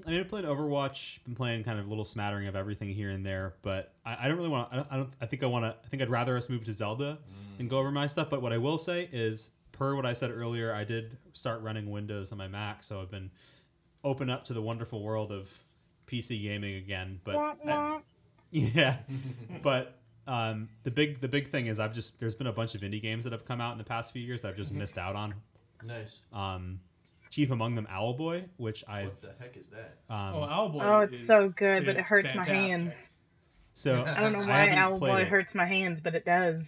I 0.04 0.10
mean, 0.10 0.20
I 0.20 0.22
played 0.24 0.44
Overwatch. 0.44 1.22
Been 1.24 1.34
playing 1.36 1.62
kind 1.62 1.78
of 1.78 1.86
a 1.86 1.88
little 1.88 2.04
smattering 2.04 2.48
of 2.48 2.56
everything 2.56 2.88
here 2.88 3.10
and 3.10 3.24
there, 3.24 3.54
but 3.62 3.94
I, 4.04 4.24
I 4.24 4.28
don't 4.28 4.36
really 4.36 4.48
want. 4.48 4.72
to 4.72 4.86
I 4.90 4.96
don't. 4.96 5.10
I 5.20 5.26
think 5.26 5.42
I 5.42 5.46
want 5.46 5.64
to. 5.66 5.76
I 5.84 5.88
think 5.88 6.02
I'd 6.02 6.10
rather 6.10 6.36
us 6.36 6.48
move 6.48 6.64
to 6.64 6.72
Zelda 6.72 7.18
and 7.58 7.68
go 7.70 7.78
over 7.78 7.90
my 7.92 8.06
stuff. 8.08 8.28
But 8.30 8.42
what 8.42 8.52
I 8.52 8.58
will 8.58 8.78
say 8.78 9.08
is, 9.12 9.50
per 9.72 9.94
what 9.94 10.06
I 10.06 10.14
said 10.14 10.30
earlier, 10.32 10.72
I 10.74 10.82
did 10.84 11.16
start 11.32 11.62
running 11.62 11.90
Windows 11.90 12.32
on 12.32 12.38
my 12.38 12.48
Mac, 12.48 12.82
so 12.82 13.00
I've 13.00 13.10
been 13.10 13.30
open 14.02 14.30
up 14.30 14.44
to 14.46 14.52
the 14.54 14.62
wonderful 14.62 15.02
world 15.02 15.30
of 15.30 15.48
PC 16.06 16.42
gaming 16.42 16.74
again. 16.76 17.20
But 17.22 17.34
Wah, 17.36 17.54
I- 17.66 18.00
yeah, 18.50 18.96
but 19.62 19.97
um, 20.28 20.68
the 20.84 20.90
big 20.90 21.18
the 21.20 21.28
big 21.28 21.48
thing 21.50 21.66
is 21.66 21.80
I've 21.80 21.92
just 21.94 22.20
there's 22.20 22.34
been 22.34 22.46
a 22.46 22.52
bunch 22.52 22.74
of 22.74 22.82
indie 22.82 23.00
games 23.02 23.24
that 23.24 23.32
have 23.32 23.44
come 23.44 23.60
out 23.60 23.72
in 23.72 23.78
the 23.78 23.84
past 23.84 24.12
few 24.12 24.22
years 24.22 24.42
that 24.42 24.48
I've 24.48 24.56
just 24.56 24.72
missed 24.72 24.98
out 24.98 25.16
on. 25.16 25.34
Nice. 25.82 26.20
Um, 26.32 26.80
chief 27.30 27.50
among 27.50 27.74
them, 27.74 27.86
Owlboy, 27.90 28.44
which 28.58 28.84
I've 28.88 29.06
What 29.06 29.22
the 29.22 29.34
heck 29.40 29.56
is 29.56 29.68
that? 29.68 29.98
um, 30.10 30.34
Oh, 30.34 30.40
Owlboy. 30.40 30.82
Oh, 30.82 31.00
it's 31.00 31.20
is- 31.20 31.26
so 31.26 31.48
good, 31.48 31.86
but 31.86 31.96
it 31.96 32.02
hurts 32.02 32.34
my 32.34 32.44
hands. 32.44 32.92
so 33.74 34.04
I 34.16 34.20
don't 34.20 34.32
know 34.32 34.40
why 34.46 34.68
Owlboy 34.68 35.26
hurts 35.26 35.54
my 35.54 35.66
hands, 35.66 36.00
but 36.00 36.14
it 36.14 36.24
does. 36.24 36.62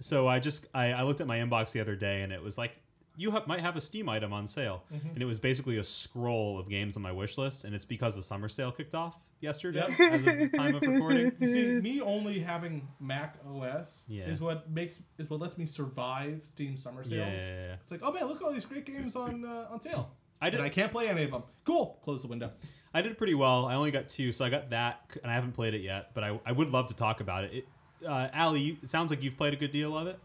So 0.00 0.28
I 0.28 0.38
just 0.38 0.66
I, 0.74 0.92
I 0.92 1.02
looked 1.02 1.20
at 1.20 1.26
my 1.26 1.38
inbox 1.38 1.72
the 1.72 1.80
other 1.80 1.96
day 1.96 2.22
and 2.22 2.32
it 2.32 2.42
was 2.42 2.56
like 2.56 2.72
you 3.16 3.30
ha- 3.30 3.44
might 3.46 3.60
have 3.60 3.76
a 3.76 3.80
Steam 3.80 4.08
item 4.08 4.32
on 4.32 4.46
sale, 4.46 4.84
Mm-hmm. 4.92 5.08
and 5.10 5.22
it 5.22 5.24
was 5.24 5.38
basically 5.40 5.78
a 5.78 5.84
scroll 5.84 6.58
of 6.58 6.68
games 6.68 6.96
on 6.96 7.02
my 7.02 7.12
wish 7.12 7.38
list, 7.38 7.64
and 7.64 7.74
it's 7.74 7.84
because 7.84 8.14
the 8.14 8.22
summer 8.22 8.48
sale 8.48 8.70
kicked 8.72 8.94
off 8.94 9.18
yesterday 9.40 9.84
Yep. 9.98 10.12
as 10.12 10.20
of 10.26 10.38
the 10.38 10.48
time 10.56 10.74
of 10.76 10.82
recording. 10.82 11.32
You 11.40 11.48
see, 11.48 11.66
me 11.80 12.00
only 12.00 12.38
having 12.38 12.86
Mac 13.00 13.36
OS 13.46 14.04
Yeah. 14.08 14.24
is 14.24 14.40
what 14.40 14.70
makes 14.70 15.02
is 15.18 15.28
what 15.30 15.40
lets 15.40 15.56
me 15.58 15.66
survive 15.66 16.42
Steam 16.54 16.76
summer 16.76 17.04
sales. 17.04 17.32
Yeah. 17.40 17.74
It's 17.82 17.90
like, 17.90 18.00
oh 18.02 18.12
man, 18.12 18.24
look 18.26 18.36
at 18.38 18.42
all 18.42 18.52
these 18.52 18.64
great 18.66 18.84
games 18.86 19.16
on 19.16 19.44
uh, 19.44 19.66
on 19.70 19.80
sale. 19.80 20.10
I 20.40 20.50
did. 20.50 20.58
And 20.60 20.66
I 20.66 20.68
can't 20.68 20.92
play 20.92 21.08
any 21.08 21.24
of 21.24 21.30
them. 21.30 21.42
Cool. 21.64 21.98
Close 22.02 22.20
the 22.22 22.28
window. 22.28 22.50
I 22.92 23.02
did 23.02 23.16
pretty 23.18 23.34
well. 23.34 23.66
I 23.66 23.74
only 23.74 23.90
got 23.90 24.08
two, 24.08 24.32
so 24.32 24.44
I 24.44 24.50
got 24.50 24.70
that, 24.70 25.00
and 25.22 25.30
I 25.30 25.34
haven't 25.34 25.52
played 25.52 25.74
it 25.74 25.80
yet. 25.82 26.10
But 26.14 26.24
I, 26.24 26.38
I 26.46 26.52
would 26.52 26.70
love 26.70 26.88
to 26.88 26.94
talk 26.94 27.20
about 27.20 27.44
it. 27.44 27.52
it 27.54 28.06
uh, 28.06 28.52
you, 28.52 28.76
it 28.82 28.88
sounds 28.88 29.10
like 29.10 29.22
you've 29.22 29.36
played 29.36 29.52
a 29.54 29.56
good 29.56 29.72
deal 29.72 29.96
of 29.96 30.06
it. 30.06 30.18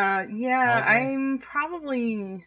Uh, 0.00 0.22
yeah, 0.34 0.78
Okay. 0.80 0.88
I'm 0.88 1.38
probably. 1.38 2.44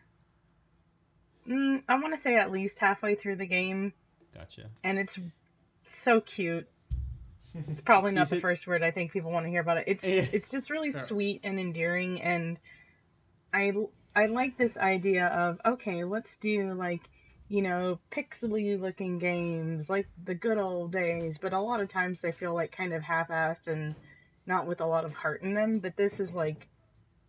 Mm, 1.48 1.84
I 1.90 2.00
want 2.00 2.16
to 2.16 2.22
say 2.22 2.36
at 2.36 2.52
least 2.52 2.80
halfway 2.80 3.16
through 3.16 3.36
the 3.36 3.46
game, 3.46 3.94
Gotcha. 4.34 4.70
and 4.84 4.98
it's 4.98 5.18
so 6.04 6.22
cute. 6.22 6.68
It's 7.54 7.82
probably 7.82 8.12
not 8.14 8.30
the 8.30 8.38
it- 8.38 8.42
first 8.42 8.66
word 8.66 8.82
I 8.82 8.92
think 8.92 9.12
people 9.12 9.32
want 9.32 9.46
to 9.46 9.50
hear 9.50 9.62
about 9.62 9.78
it. 9.78 10.00
It's 10.02 10.04
it's 10.34 10.50
just 10.50 10.70
really 10.70 10.94
sweet 11.04 11.42
and 11.44 11.60
endearing, 11.60 12.22
and 12.22 12.58
I 13.54 13.74
I 14.16 14.28
like 14.28 14.58
this 14.58 14.78
idea 14.78 15.28
of 15.28 15.60
okay, 15.74 16.06
let's 16.06 16.36
do 16.38 16.74
like 16.74 17.02
you 17.50 17.62
know 17.62 18.00
pixely 18.10 18.80
looking 18.80 19.20
games 19.20 19.90
like 19.90 20.08
the 20.24 20.34
good 20.36 20.58
old 20.58 20.94
days, 20.94 21.38
but 21.42 21.52
a 21.52 21.60
lot 21.60 21.82
of 21.82 21.90
times 21.90 22.20
they 22.22 22.32
feel 22.32 22.54
like 22.54 22.72
kind 22.76 22.94
of 22.94 23.04
half-assed 23.04 23.68
and 23.68 23.96
not 24.46 24.66
with 24.66 24.80
a 24.80 24.86
lot 24.86 25.04
of 25.04 25.12
heart 25.14 25.42
in 25.44 25.54
them. 25.54 25.80
But 25.80 25.98
this 25.98 26.22
is 26.22 26.32
like 26.34 26.70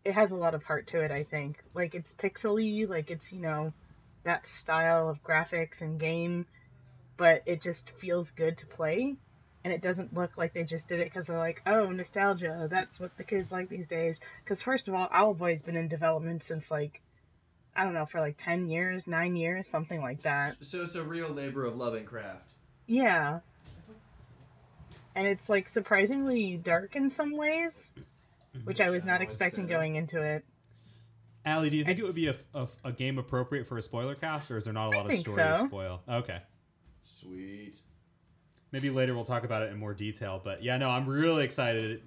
it 0.05 0.13
has 0.13 0.31
a 0.31 0.37
lot 0.37 0.55
of 0.55 0.63
heart 0.65 0.89
to 0.89 1.01
it. 1.01 1.11
I 1.11 1.23
think 1.25 1.59
like 1.75 1.95
it's 1.95 2.13
pixely, 2.13 2.89
like 2.89 3.11
it's 3.11 3.33
you 3.33 3.41
know 3.41 3.73
that 4.25 4.47
style 4.47 5.09
of 5.09 5.23
graphics 5.23 5.81
and 5.81 6.01
game, 6.01 6.47
but 7.17 7.43
it 7.47 7.63
just 7.63 7.91
feels 7.91 8.31
good 8.31 8.59
to 8.59 8.67
play 8.67 9.17
and 9.65 9.73
it 9.73 9.81
doesn't 9.81 10.15
look 10.15 10.37
like 10.37 10.53
they 10.53 10.63
just 10.63 10.89
did 10.89 11.01
it 11.01 11.05
because 11.05 11.27
they're 11.27 11.39
like, 11.39 11.63
oh, 11.67 11.87
nostalgia. 11.87 12.69
That's 12.71 13.01
what 13.01 13.17
the 13.17 13.25
kids 13.25 13.51
like 13.51 13.71
these 13.71 13.87
days. 13.87 14.21
Because 14.45 14.61
first 14.61 14.89
of 14.89 14.95
all, 14.95 15.09
Owlboy's 15.11 15.63
been 15.63 15.77
in 15.77 15.89
development 15.89 16.45
since 16.47 16.71
like, 16.71 17.01
I 17.75 17.85
don't 17.85 17.95
know, 17.95 18.05
for 18.05 18.21
like 18.21 18.37
ten 18.37 18.69
years, 18.69 19.07
nine 19.07 19.37
years, 19.37 19.67
something 19.67 20.03
like 20.03 20.21
that. 20.23 20.57
So 20.61 20.83
it's 20.85 20.97
a 20.97 21.03
real 21.03 21.31
labor 21.31 21.65
of 21.65 21.77
love 21.77 21.95
and 21.95 22.07
craft. 22.07 22.53
Yeah. 22.87 23.41
And 25.17 25.27
it's 25.27 25.49
like 25.49 25.71
surprisingly 25.71 26.57
dark 26.59 26.95
in 26.95 27.11
some 27.11 27.35
ways, 27.35 27.73
which 28.65 28.81
I 28.81 28.91
was 28.91 29.05
not 29.05 29.21
expecting 29.23 29.67
going 29.67 29.97
into 29.97 30.23
it. 30.23 30.45
Ali, 31.47 31.69
do 31.69 31.77
you 31.77 31.85
think 31.85 31.99
it 31.99 32.05
would 32.05 32.15
be 32.15 32.29
a, 32.29 32.37
a, 32.55 32.69
a 32.85 32.93
game 32.93 33.19
appropriate 33.19 33.67
for 33.67 33.77
a 33.77 33.83
spoiler 33.83 34.15
cast, 34.15 34.51
or 34.51 34.57
is 34.57 34.65
there 34.65 34.73
not 34.73 34.87
a 34.93 34.97
lot 34.97 35.05
of 35.05 35.11
think 35.11 35.21
story 35.21 35.43
to 35.43 35.65
spoil? 35.67 36.01
Okay. 36.09 36.39
Sweet. 37.05 37.81
Maybe 38.73 38.91
later 38.91 39.15
we'll 39.15 39.25
talk 39.27 39.45
about 39.45 39.63
it 39.63 39.71
in 39.71 39.79
more 39.79 39.95
detail. 39.95 40.41
But 40.43 40.63
yeah, 40.63 40.77
no, 40.79 40.89
I'm 40.89 41.07
really 41.07 41.45
excited. 41.45 42.03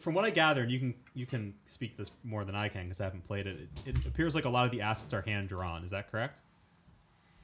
From 0.00 0.14
what 0.14 0.24
I 0.24 0.30
gather, 0.30 0.62
and 0.62 0.70
you 0.70 0.78
can 0.78 0.94
you 1.14 1.26
can 1.26 1.54
speak 1.66 1.96
this 1.96 2.10
more 2.22 2.44
than 2.44 2.54
I 2.54 2.68
can 2.68 2.84
because 2.84 3.00
I 3.00 3.04
haven't 3.04 3.24
played 3.24 3.46
it, 3.46 3.68
it. 3.86 3.98
It 3.98 4.06
appears 4.06 4.34
like 4.34 4.44
a 4.44 4.50
lot 4.50 4.66
of 4.66 4.70
the 4.70 4.82
assets 4.82 5.14
are 5.14 5.22
hand 5.22 5.48
drawn. 5.48 5.82
Is 5.82 5.90
that 5.90 6.10
correct? 6.10 6.42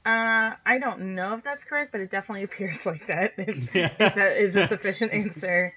Uh, 0.05 0.53
I 0.66 0.79
don't 0.81 1.14
know 1.14 1.35
if 1.35 1.45
that's 1.45 1.64
correct, 1.64 1.92
but 1.92 2.01
it 2.01 2.11
definitely 2.11 2.42
appears 2.51 2.85
like 2.85 3.07
that. 3.07 3.33
If, 3.38 3.75
Yeah. 3.75 3.90
if 3.99 4.14
that 4.14 4.37
is 4.37 4.57
a 4.57 4.66
sufficient 4.68 5.12
answer. 5.12 5.73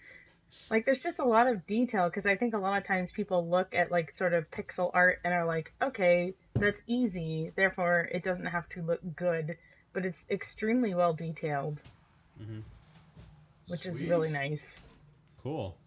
Like, 0.69 0.85
there's 0.85 1.01
just 1.01 1.19
a 1.19 1.25
lot 1.25 1.47
of 1.47 1.67
detail 1.67 2.05
because 2.09 2.25
I 2.25 2.35
think 2.35 2.53
a 2.53 2.57
lot 2.57 2.77
of 2.77 2.87
times 2.87 3.11
people 3.11 3.47
look 3.47 3.75
at 3.75 3.91
like 3.91 4.15
sort 4.15 4.33
of 4.33 4.49
pixel 4.49 4.89
art 4.93 5.19
and 5.23 5.33
are 5.33 5.45
like, 5.45 5.71
okay, 5.81 6.33
that's 6.55 6.81
easy, 6.87 7.51
therefore 7.55 8.09
it 8.11 8.23
doesn't 8.23 8.45
have 8.45 8.67
to 8.69 8.81
look 8.81 9.01
good, 9.15 9.57
but 9.93 10.05
it's 10.05 10.25
extremely 10.29 10.93
well 10.95 11.13
detailed, 11.13 11.79
which 13.67 13.85
is 13.85 14.01
really 14.01 14.31
nice. 14.31 14.79
Cool. 15.43 15.77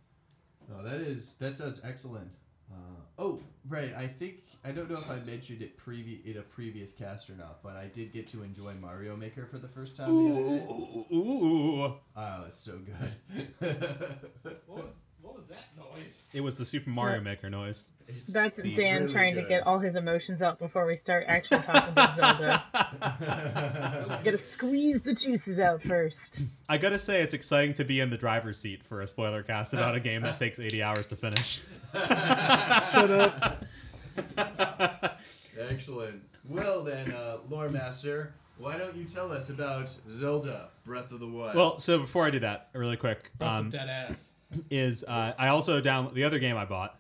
No, 0.68 0.82
that 0.82 1.00
is 1.00 1.36
that 1.38 1.56
sounds 1.56 1.80
excellent. 1.82 2.30
Uh, 2.70 3.00
oh, 3.18 3.40
right. 3.68 3.94
I 3.96 4.06
think 4.06 4.44
I 4.64 4.72
don't 4.72 4.90
know 4.90 4.98
if 4.98 5.08
I 5.08 5.20
mentioned 5.20 5.62
it 5.62 5.78
previ- 5.78 6.24
in 6.24 6.38
a 6.38 6.42
previous 6.42 6.92
cast 6.92 7.30
or 7.30 7.34
not, 7.34 7.62
but 7.62 7.76
I 7.76 7.86
did 7.86 8.12
get 8.12 8.26
to 8.28 8.42
enjoy 8.42 8.74
Mario 8.74 9.16
Maker 9.16 9.46
for 9.46 9.58
the 9.58 9.68
first 9.68 9.96
time 9.96 10.14
the 10.14 10.30
other 10.32 10.58
day. 10.58 10.64
Ooh, 11.12 11.16
ooh. 11.16 11.84
Oh, 11.84 12.44
it's 12.46 12.68
ah, 12.68 12.72
so 12.72 12.78
good. 12.78 14.18
What 14.66 14.84
was 14.84 14.98
what 15.22 15.36
was 15.36 15.48
that 15.48 15.76
noise? 15.76 16.24
It 16.32 16.40
was 16.40 16.56
the 16.56 16.64
Super 16.64 16.90
Mario 16.90 17.20
Maker 17.20 17.50
noise. 17.50 17.88
It's 18.06 18.32
That's 18.32 18.56
Dan 18.56 19.02
really 19.02 19.12
trying 19.12 19.34
to 19.34 19.42
get 19.42 19.66
all 19.66 19.78
his 19.78 19.94
emotions 19.94 20.40
out 20.40 20.58
before 20.58 20.86
we 20.86 20.96
start 20.96 21.24
actually 21.28 21.60
talking 21.62 21.92
about 21.92 22.16
Zelda. 22.16 22.64
You 22.72 24.24
gotta 24.24 24.38
squeeze 24.38 25.02
the 25.02 25.12
juices 25.14 25.60
out 25.60 25.82
first. 25.82 26.38
I 26.68 26.78
gotta 26.78 26.98
say, 26.98 27.20
it's 27.20 27.34
exciting 27.34 27.74
to 27.74 27.84
be 27.84 28.00
in 28.00 28.10
the 28.10 28.16
driver's 28.16 28.58
seat 28.58 28.82
for 28.84 29.02
a 29.02 29.06
spoiler 29.06 29.42
cast 29.42 29.74
about 29.74 29.94
a 29.94 30.00
game 30.00 30.22
that 30.22 30.38
takes 30.38 30.58
80 30.58 30.82
hours 30.82 31.06
to 31.08 31.16
finish. 31.16 31.60
Shut 31.92 33.10
up. 33.10 33.64
Excellent. 35.58 36.22
Well 36.48 36.82
then, 36.82 37.10
uh, 37.12 37.38
Lore 37.48 37.68
Master, 37.68 38.34
why 38.58 38.78
don't 38.78 38.96
you 38.96 39.04
tell 39.04 39.30
us 39.32 39.50
about 39.50 39.88
Zelda: 40.08 40.68
Breath 40.84 41.12
of 41.12 41.20
the 41.20 41.26
Wild? 41.26 41.54
well, 41.56 41.78
so 41.78 41.98
before 42.00 42.24
I 42.26 42.30
do 42.30 42.38
that, 42.40 42.68
really 42.72 42.96
quick, 42.96 43.30
Um, 43.40 43.70
dead 43.70 43.88
ass. 43.88 44.30
is 44.70 45.04
uh, 45.04 45.32
I 45.38 45.48
also 45.48 45.80
down 45.80 46.12
the 46.14 46.24
other 46.24 46.38
game 46.38 46.56
I 46.56 46.64
bought, 46.64 46.98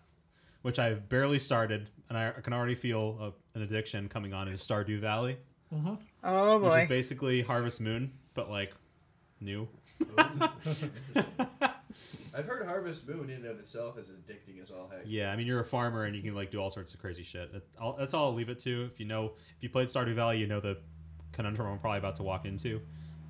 which 0.62 0.78
I've 0.78 1.08
barely 1.08 1.38
started, 1.38 1.88
and 2.08 2.18
I 2.18 2.30
can 2.42 2.52
already 2.52 2.74
feel 2.74 3.34
a, 3.54 3.58
an 3.58 3.62
addiction 3.64 4.08
coming 4.08 4.34
on. 4.34 4.48
Is 4.48 4.60
Stardew 4.60 5.00
Valley, 5.00 5.36
Oh 5.72 6.58
boy! 6.58 6.68
which 6.74 6.82
is 6.84 6.88
basically 6.88 7.40
Harvest 7.42 7.80
Moon, 7.80 8.12
but 8.34 8.50
like 8.50 8.72
new. 9.40 9.66
I've 12.38 12.46
heard 12.46 12.64
Harvest 12.66 13.08
Moon 13.08 13.30
in 13.30 13.36
and 13.36 13.46
of 13.46 13.58
itself 13.58 13.98
is 13.98 14.10
addicting 14.12 14.60
as 14.60 14.70
all 14.70 14.88
heck. 14.88 15.02
Yeah, 15.04 15.32
I 15.32 15.36
mean 15.36 15.46
you're 15.46 15.58
a 15.60 15.64
farmer 15.64 16.04
and 16.04 16.14
you 16.14 16.22
can 16.22 16.34
like 16.34 16.50
do 16.52 16.60
all 16.60 16.70
sorts 16.70 16.94
of 16.94 17.00
crazy 17.00 17.24
shit. 17.24 17.52
That- 17.52 17.66
I'll, 17.80 17.96
that's 17.96 18.14
all 18.14 18.26
I'll 18.26 18.34
leave 18.34 18.48
it 18.48 18.60
to. 18.60 18.84
If 18.92 19.00
you 19.00 19.06
know, 19.06 19.32
if 19.56 19.62
you 19.62 19.68
played 19.68 19.88
Stardew 19.88 20.14
Valley, 20.14 20.38
you 20.38 20.46
know 20.46 20.60
the 20.60 20.78
conundrum 21.32 21.68
I'm 21.68 21.78
probably 21.78 21.98
about 21.98 22.14
to 22.16 22.22
walk 22.22 22.44
into. 22.44 22.80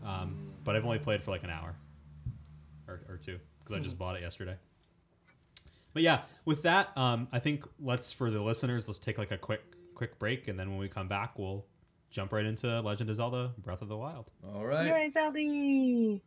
Um, 0.05 0.53
but 0.63 0.77
I've 0.77 0.85
only 0.85 0.99
played 0.99 1.23
for 1.23 1.31
like 1.31 1.43
an 1.43 1.51
hour 1.51 1.75
or, 2.87 3.01
or 3.09 3.17
two 3.17 3.39
because 3.61 3.75
I 3.75 3.81
just 3.81 3.99
bought 3.99 4.17
it 4.17 4.23
yesterday. 4.23 4.57
But 5.95 6.03
yeah, 6.03 6.23
with 6.45 6.63
that, 6.63 6.97
um, 6.97 7.29
I 7.33 7.39
think 7.39 7.67
let's 7.81 8.13
for 8.13 8.31
the 8.31 8.41
listeners, 8.43 8.87
let's 8.89 8.99
take 8.99 9.17
like 9.19 9.31
a 9.31 9.39
quick 9.39 9.63
quick 9.95 10.19
break, 10.19 10.49
and 10.49 10.59
then 10.59 10.71
when 10.71 10.79
we 10.79 10.89
come 10.89 11.09
back, 11.09 11.39
we'll 11.39 11.65
jump 12.11 12.33
right 12.33 12.45
into 12.45 12.81
Legend 12.83 13.11
of 13.11 13.17
Zelda: 13.17 13.53
Breath 13.59 13.83
of 13.83 13.89
the 13.89 13.97
Wild. 13.97 14.31
All 14.55 14.65
right. 14.65 14.87
Yay, 14.87 15.11
Zelda! 15.11 15.39
Three, 15.39 16.21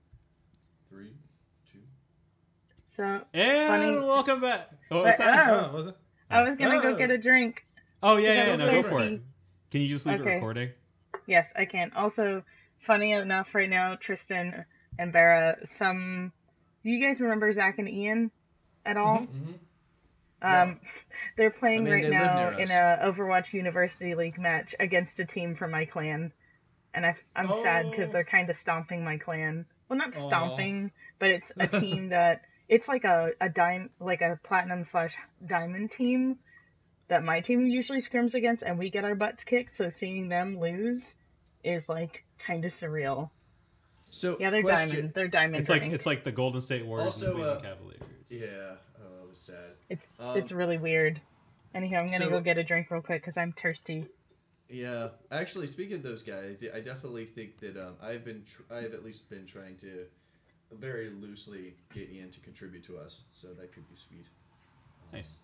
two. 0.89 1.30
So 2.95 3.21
And 3.33 3.67
Funny- 3.67 4.05
welcome 4.05 4.41
back. 4.41 4.69
Oh, 4.89 5.01
what's 5.03 5.17
But, 5.17 5.25
that? 5.25 5.49
Oh. 5.49 5.69
Oh, 5.71 5.75
was 5.75 5.87
it? 5.87 5.97
I 6.29 6.41
was 6.43 6.55
gonna 6.55 6.81
go 6.81 6.89
Oh. 6.89 6.95
get 6.95 7.09
a 7.11 7.17
drink. 7.17 7.65
Oh 8.03 8.17
yeah, 8.17 8.33
yeah, 8.33 8.43
yeah, 8.45 8.49
was 8.51 8.59
no, 8.59 8.81
go 8.81 8.89
for 8.89 9.03
it. 9.03 9.21
Can 9.69 9.81
you 9.81 9.89
just 9.89 10.05
leave 10.05 10.15
it 10.19 10.21
Okay. 10.21 10.35
recording? 10.35 10.69
Yes, 11.27 11.47
I 11.55 11.65
can. 11.65 11.91
Also, 11.93 12.43
funny 12.79 13.11
enough, 13.11 13.53
right 13.53 13.69
now, 13.69 13.95
Tristan 13.95 14.65
and 14.97 15.13
Bera, 15.13 15.57
some. 15.65 16.31
You 16.83 16.99
guys 17.05 17.21
remember 17.21 17.51
Zach 17.51 17.77
and 17.79 17.87
Ian 17.87 18.31
at 18.85 18.97
all? 18.97 19.19
Mm-hmm. 19.19 19.51
Um, 20.41 20.79
they're 21.37 21.51
playing 21.51 21.81
I 21.81 21.83
mean, 21.83 21.93
right 21.93 22.03
they 22.03 22.09
now 22.09 22.49
in 22.57 22.71
a 22.71 22.99
Overwatch 23.03 23.53
University 23.53 24.15
League 24.15 24.39
match 24.39 24.73
against 24.79 25.19
a 25.19 25.25
team 25.25 25.55
from 25.55 25.71
my 25.71 25.85
clan, 25.85 26.33
and 26.93 27.05
I, 27.05 27.15
I'm 27.35 27.47
sad 27.61 27.91
because 27.91 28.09
Oh. 28.09 28.11
they're 28.13 28.23
kind 28.23 28.49
of 28.49 28.55
stomping 28.55 29.03
my 29.03 29.17
clan. 29.17 29.65
Well, 29.87 29.99
not 29.99 30.15
Aw. 30.15 30.27
stomping, 30.27 30.91
but 31.19 31.29
it's 31.29 31.51
a 31.57 31.67
team 31.79 32.09
that 32.09 32.41
it's 32.71 32.87
like 32.87 33.03
a 33.03 33.31
a 33.39 33.49
dime 33.49 33.91
like 33.99 34.21
a 34.21 34.39
platinum 34.43 34.83
slash 34.85 35.15
diamond 35.45 35.91
team 35.91 36.37
that 37.09 37.23
my 37.23 37.41
team 37.41 37.67
usually 37.67 37.99
scrims 37.99 38.33
against, 38.33 38.63
and 38.63 38.79
we 38.79 38.89
get 38.89 39.03
our 39.03 39.13
butts 39.15 39.43
kicked. 39.43 39.75
So 39.75 39.89
seeing 39.89 40.29
them 40.29 40.59
lose 40.59 41.05
is 41.63 41.87
like 41.89 42.23
kind 42.39 42.65
of 42.65 42.71
surreal. 42.73 43.29
So 44.05 44.37
Yeah, 44.39 44.49
they're 44.49 44.63
question. 44.63 44.89
diamond. 44.89 45.13
They're 45.13 45.27
diamond. 45.27 45.61
It's 45.61 45.69
like 45.69 45.83
it's 45.83 46.05
like 46.05 46.23
the 46.23 46.31
Golden 46.31 46.61
State 46.61 46.85
Warriors 46.85 47.21
and 47.21 47.39
the 47.39 47.51
uh, 47.51 47.59
Cavaliers. 47.59 48.01
Yeah. 48.29 48.47
Oh, 48.99 49.19
that 49.19 49.29
was 49.29 49.37
sad. 49.37 49.75
It's 49.89 50.07
Um, 50.19 50.37
it's 50.37 50.51
really 50.51 50.77
weird. 50.77 51.21
Anyhow, 51.75 51.99
I'm 51.99 52.07
gonna 52.07 52.17
so- 52.25 52.29
go 52.29 52.39
get 52.41 52.57
a 52.57 52.63
drink 52.63 52.89
real 52.89 53.01
quick 53.01 53.21
because 53.21 53.37
I'm 53.37 53.51
thirsty. 53.53 54.07
Yeah, 54.69 55.09
actually, 55.29 55.67
speaking 55.67 55.97
of 55.97 56.03
those 56.03 56.23
guys, 56.23 56.63
I 56.63 56.77
I 56.77 56.79
definitely 56.81 57.25
think 57.25 57.59
that 57.59 57.75
um, 57.75 57.95
I've 58.01 58.23
been 58.23 58.43
tr- 58.45 58.73
I've 58.73 58.93
at 58.93 59.03
least 59.03 59.29
been 59.29 59.45
trying 59.45 59.75
to 59.77 60.05
very 60.79 61.09
loosely 61.09 61.75
get 61.93 62.09
Ian 62.11 62.29
to 62.31 62.39
contribute 62.39 62.83
to 62.85 62.97
us, 62.97 63.21
so 63.33 63.47
that 63.59 63.71
could 63.73 63.87
be 63.89 63.95
sweet. 63.95 64.25
Nice. 65.13 65.37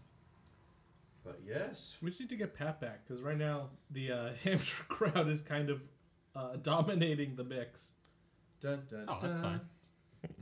But 1.24 1.40
yes, 1.46 1.98
We 2.02 2.10
just 2.10 2.22
need 2.22 2.30
to 2.30 2.36
get 2.38 2.54
Pat 2.54 2.80
back 2.80 3.06
because 3.06 3.22
right 3.22 3.38
now 3.38 3.70
the 3.92 4.12
uh, 4.12 4.30
Hampshire 4.44 4.84
crowd 4.88 5.28
is 5.28 5.42
kind 5.42 5.70
of 5.70 5.82
uh, 6.36 6.56
dominating 6.62 7.36
the 7.36 7.44
mix. 7.44 7.94
dun, 8.62 8.84
dun, 8.90 9.06
Oh, 9.08 9.18
that's 9.22 9.40
dun. 9.40 9.60
fine. 9.60 9.62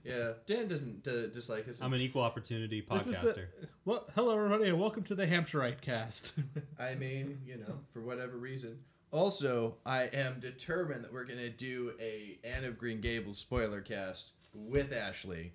Yeah, 0.05 0.33
Dan 0.47 0.67
doesn't 0.67 1.05
uh, 1.07 1.27
dislike 1.27 1.67
us. 1.67 1.81
I'm 1.81 1.93
an 1.93 1.99
equal 2.01 2.21
opportunity 2.21 2.85
This 2.89 3.07
is 3.07 3.15
podcaster. 3.15 3.33
the, 3.35 3.67
well, 3.83 4.05
hello 4.15 4.35
everybody, 4.37 4.69
and 4.69 4.79
welcome 4.79 5.03
to 5.03 5.15
the 5.15 5.25
Hampshireite 5.27 5.81
cast. 5.81 6.31
I 6.79 6.95
mean, 6.95 7.39
you 7.45 7.57
know, 7.57 7.79
for 7.91 8.01
whatever 8.01 8.37
reason. 8.37 8.79
Also, 9.11 9.75
I 9.85 10.03
am 10.03 10.39
determined 10.39 11.03
that 11.03 11.11
we're 11.11 11.25
gonna 11.25 11.49
do 11.49 11.93
a 11.99 12.37
Anne 12.43 12.63
of 12.63 12.77
Green 12.77 13.01
Gables 13.01 13.39
spoiler 13.39 13.81
cast 13.81 14.31
with 14.55 14.91
Ashley. 14.93 15.51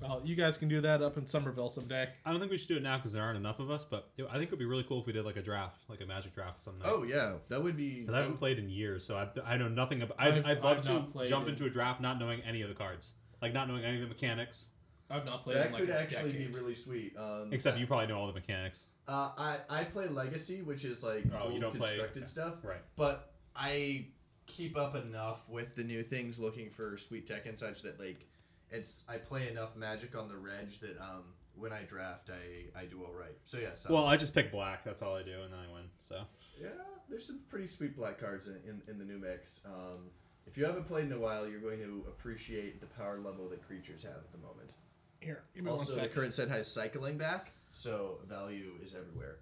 well, 0.00 0.20
you 0.24 0.36
guys 0.36 0.56
can 0.56 0.68
do 0.68 0.80
that 0.80 1.02
up 1.02 1.16
in 1.16 1.26
Somerville 1.26 1.68
someday. 1.68 2.08
I 2.24 2.30
don't 2.30 2.38
think 2.38 2.52
we 2.52 2.58
should 2.58 2.68
do 2.68 2.76
it 2.76 2.82
now 2.82 2.96
because 2.98 3.12
there 3.12 3.22
aren't 3.22 3.36
enough 3.36 3.58
of 3.58 3.70
us. 3.70 3.84
But 3.84 4.10
it, 4.16 4.26
I 4.30 4.34
think 4.34 4.44
it 4.44 4.50
would 4.50 4.58
be 4.60 4.64
really 4.64 4.84
cool 4.84 5.00
if 5.00 5.06
we 5.06 5.12
did 5.12 5.24
like 5.24 5.36
a 5.36 5.42
draft, 5.42 5.78
like 5.88 6.00
a 6.00 6.06
Magic 6.06 6.34
draft, 6.34 6.60
or 6.60 6.62
something. 6.62 6.82
Oh 6.84 7.02
yeah, 7.02 7.34
that 7.48 7.62
would 7.62 7.76
be. 7.76 8.00
Because 8.00 8.14
I 8.14 8.18
haven't 8.22 8.36
played 8.36 8.58
in 8.58 8.68
years, 8.68 9.04
so 9.04 9.16
I, 9.16 9.28
I 9.44 9.56
know 9.56 9.68
nothing 9.68 10.02
about. 10.02 10.16
I'd, 10.20 10.34
I've- 10.38 10.44
I'd 10.52 10.62
love 10.62 10.78
I've 10.78 10.84
to 10.84 11.00
played 11.12 11.28
jump 11.28 11.46
in- 11.46 11.52
into 11.52 11.64
a 11.66 11.70
draft 11.70 12.00
not 12.00 12.18
knowing 12.18 12.40
any 12.42 12.62
of 12.62 12.68
the 12.68 12.74
cards, 12.74 13.14
like 13.42 13.52
not 13.52 13.66
knowing 13.68 13.84
any 13.84 13.96
of 13.96 14.02
the 14.02 14.08
mechanics. 14.08 14.70
I've 15.10 15.24
not 15.24 15.42
played 15.42 15.56
that 15.56 15.66
in 15.68 15.72
like 15.72 15.80
could 15.80 15.90
a 15.90 15.98
actually 16.00 16.32
decade. 16.32 16.48
be 16.52 16.54
really 16.54 16.74
sweet. 16.74 17.16
Um, 17.18 17.48
Except 17.50 17.78
you 17.78 17.86
probably 17.86 18.08
know 18.08 18.18
all 18.20 18.26
the 18.26 18.34
mechanics, 18.34 18.88
Uh, 19.08 19.30
I 19.38 19.56
I 19.70 19.84
play 19.84 20.06
Legacy, 20.06 20.60
which 20.62 20.84
is 20.84 21.02
like 21.02 21.24
Oh, 21.34 21.48
you 21.48 21.54
old 21.54 21.60
don't 21.62 21.76
play- 21.78 21.88
constructed 21.88 22.28
stuff, 22.28 22.62
right? 22.62 22.82
but 22.94 23.32
I 23.56 24.06
keep 24.48 24.76
up 24.76 24.96
enough 24.96 25.48
with 25.48 25.76
the 25.76 25.84
new 25.84 26.02
things, 26.02 26.40
looking 26.40 26.70
for 26.70 26.98
sweet 26.98 27.26
tech 27.26 27.46
and 27.46 27.56
such 27.58 27.82
that 27.82 28.00
like 28.00 28.26
it's 28.70 29.04
I 29.08 29.16
play 29.18 29.48
enough 29.48 29.76
Magic 29.76 30.16
on 30.16 30.28
the 30.28 30.36
reg 30.36 30.70
that 30.80 31.00
um 31.00 31.22
when 31.56 31.72
I 31.72 31.82
draft 31.82 32.30
I 32.30 32.78
I 32.78 32.86
do 32.86 33.02
all 33.04 33.14
right. 33.14 33.36
So 33.44 33.58
yeah, 33.58 33.74
so 33.74 33.92
Well, 33.94 34.06
I 34.06 34.16
just 34.16 34.34
pick 34.34 34.50
black. 34.50 34.84
That's 34.84 35.02
all 35.02 35.14
I 35.14 35.22
do, 35.22 35.42
and 35.42 35.52
then 35.52 35.60
I 35.60 35.72
win. 35.72 35.84
So 36.00 36.22
yeah, 36.60 36.68
there's 37.08 37.26
some 37.26 37.40
pretty 37.48 37.68
sweet 37.68 37.96
black 37.96 38.18
cards 38.18 38.48
in, 38.48 38.56
in, 38.66 38.82
in 38.88 38.98
the 38.98 39.04
new 39.04 39.18
mix. 39.18 39.60
Um, 39.64 40.10
if 40.46 40.56
you 40.56 40.64
haven't 40.64 40.86
played 40.86 41.04
in 41.04 41.12
a 41.12 41.18
while, 41.20 41.46
you're 41.46 41.60
going 41.60 41.78
to 41.80 42.04
appreciate 42.08 42.80
the 42.80 42.86
power 42.86 43.18
level 43.18 43.48
that 43.50 43.64
creatures 43.66 44.02
have 44.02 44.16
at 44.16 44.32
the 44.32 44.38
moment. 44.38 44.72
Here, 45.20 45.42
Also, 45.68 46.00
the 46.00 46.08
current 46.08 46.32
set 46.32 46.48
has 46.48 46.72
cycling 46.72 47.18
back, 47.18 47.52
so 47.72 48.18
value 48.26 48.72
is 48.82 48.94
everywhere. 48.94 49.36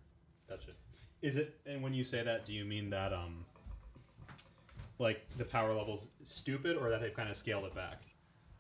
gotcha. 0.49 0.71
Is 1.23 1.37
it? 1.37 1.59
And 1.65 1.83
when 1.83 1.95
you 1.95 2.03
say 2.03 2.23
that, 2.23 2.45
do 2.45 2.53
you 2.53 2.65
mean 2.65 2.91
that 2.91 3.13
um, 3.13 3.45
like 4.99 5.29
the 5.37 5.45
power 5.45 5.73
levels 5.75 6.09
stupid, 6.25 6.77
or 6.77 6.91
that 6.91 7.01
they've 7.01 7.15
kind 7.15 7.29
of 7.29 7.37
scaled 7.37 7.65
it 7.65 7.75
back? 7.75 8.03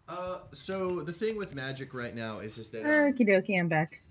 Uh, 0.09 0.38
so 0.53 1.01
the 1.01 1.12
thing 1.12 1.37
with 1.37 1.55
Magic 1.55 1.92
right 1.92 2.14
now 2.14 2.38
is 2.40 2.59
is 2.59 2.70
that 2.70 2.83
um, 2.85 3.12
Okie 3.12 3.27
dokie, 3.29 3.59
I'm 3.59 3.68
back. 3.68 4.03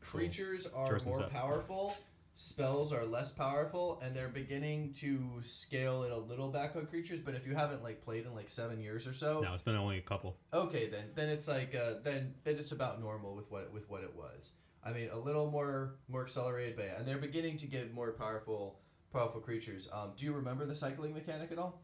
creatures 0.00 0.66
are 0.74 0.86
Tristan's 0.88 1.16
more 1.16 1.26
up. 1.26 1.32
powerful, 1.32 1.96
spells 2.34 2.92
are 2.92 3.04
less 3.04 3.30
powerful, 3.32 4.00
and 4.04 4.14
they're 4.14 4.28
beginning 4.28 4.92
to 4.94 5.18
scale 5.42 6.04
it 6.04 6.12
a 6.12 6.16
little 6.16 6.48
back 6.50 6.76
on 6.76 6.86
creatures. 6.86 7.20
But 7.20 7.34
if 7.34 7.46
you 7.46 7.54
haven't 7.54 7.82
like 7.82 8.00
played 8.02 8.26
in 8.26 8.34
like 8.34 8.48
seven 8.48 8.80
years 8.80 9.06
or 9.06 9.12
so, 9.12 9.40
No, 9.40 9.52
it's 9.52 9.62
been 9.62 9.74
only 9.76 9.98
a 9.98 10.02
couple. 10.02 10.36
okay, 10.52 10.88
then 10.88 11.06
then 11.16 11.28
it's 11.28 11.48
like 11.48 11.74
uh, 11.74 11.94
then 12.04 12.34
then 12.44 12.56
it's 12.58 12.72
about 12.72 13.00
normal 13.00 13.34
with 13.34 13.50
what 13.50 13.72
with 13.72 13.88
what 13.90 14.02
it 14.04 14.14
was. 14.14 14.52
I 14.84 14.92
mean, 14.92 15.08
a 15.12 15.18
little 15.18 15.50
more 15.50 15.96
more 16.08 16.22
accelerated, 16.22 16.76
but 16.76 16.84
yeah, 16.86 16.98
and 16.98 17.06
they're 17.08 17.18
beginning 17.18 17.56
to 17.58 17.66
give 17.66 17.92
more 17.92 18.12
powerful 18.12 18.78
powerful 19.12 19.40
creatures. 19.40 19.88
Um, 19.92 20.12
do 20.16 20.24
you 20.26 20.32
remember 20.32 20.66
the 20.66 20.74
cycling 20.74 21.14
mechanic 21.14 21.52
at 21.52 21.58
all? 21.58 21.80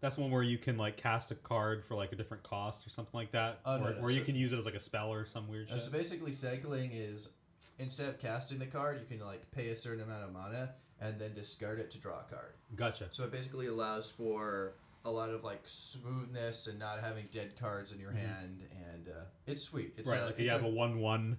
That's 0.00 0.18
one 0.18 0.30
where 0.30 0.42
you 0.42 0.58
can 0.58 0.76
like 0.76 0.96
cast 0.96 1.30
a 1.30 1.34
card 1.34 1.84
for 1.84 1.94
like 1.94 2.12
a 2.12 2.16
different 2.16 2.42
cost 2.42 2.86
or 2.86 2.90
something 2.90 3.14
like 3.14 3.32
that, 3.32 3.60
Oh, 3.64 3.76
or, 3.76 3.90
no, 3.94 3.96
or 4.02 4.10
you 4.10 4.20
can 4.20 4.34
use 4.36 4.52
it 4.52 4.58
as 4.58 4.66
like 4.66 4.74
a 4.74 4.78
spell 4.78 5.12
or 5.12 5.24
some 5.24 5.48
weird 5.48 5.68
shit. 5.70 5.80
so 5.80 5.90
basically, 5.90 6.32
cycling 6.32 6.90
is 6.92 7.30
instead 7.78 8.08
of 8.10 8.18
casting 8.20 8.58
the 8.58 8.66
card, 8.66 9.00
you 9.00 9.06
can 9.16 9.26
like 9.26 9.50
pay 9.52 9.68
a 9.70 9.76
certain 9.76 10.04
amount 10.04 10.24
of 10.24 10.32
mana 10.32 10.70
and 11.00 11.18
then 11.18 11.34
discard 11.34 11.78
it 11.78 11.90
to 11.90 11.98
draw 11.98 12.20
a 12.20 12.30
card. 12.30 12.52
Gotcha. 12.74 13.08
So 13.10 13.24
it 13.24 13.32
basically 13.32 13.66
allows 13.66 14.10
for 14.10 14.74
a 15.06 15.10
lot 15.10 15.30
of 15.30 15.44
like 15.44 15.60
smoothness 15.64 16.66
and 16.66 16.78
not 16.78 17.00
having 17.00 17.26
dead 17.30 17.52
cards 17.58 17.92
in 17.92 17.98
your 18.00 18.10
Mhm. 18.12 18.16
hand, 18.18 18.62
and 18.92 19.08
uh, 19.08 19.20
it's 19.46 19.62
sweet. 19.62 19.94
It's 19.96 20.08
right, 20.10 20.20
uh, 20.20 20.26
like 20.26 20.32
it's 20.34 20.42
you 20.42 20.50
have 20.50 20.64
a- 20.64 20.66
a 20.66 20.70
one-one, 20.70 21.38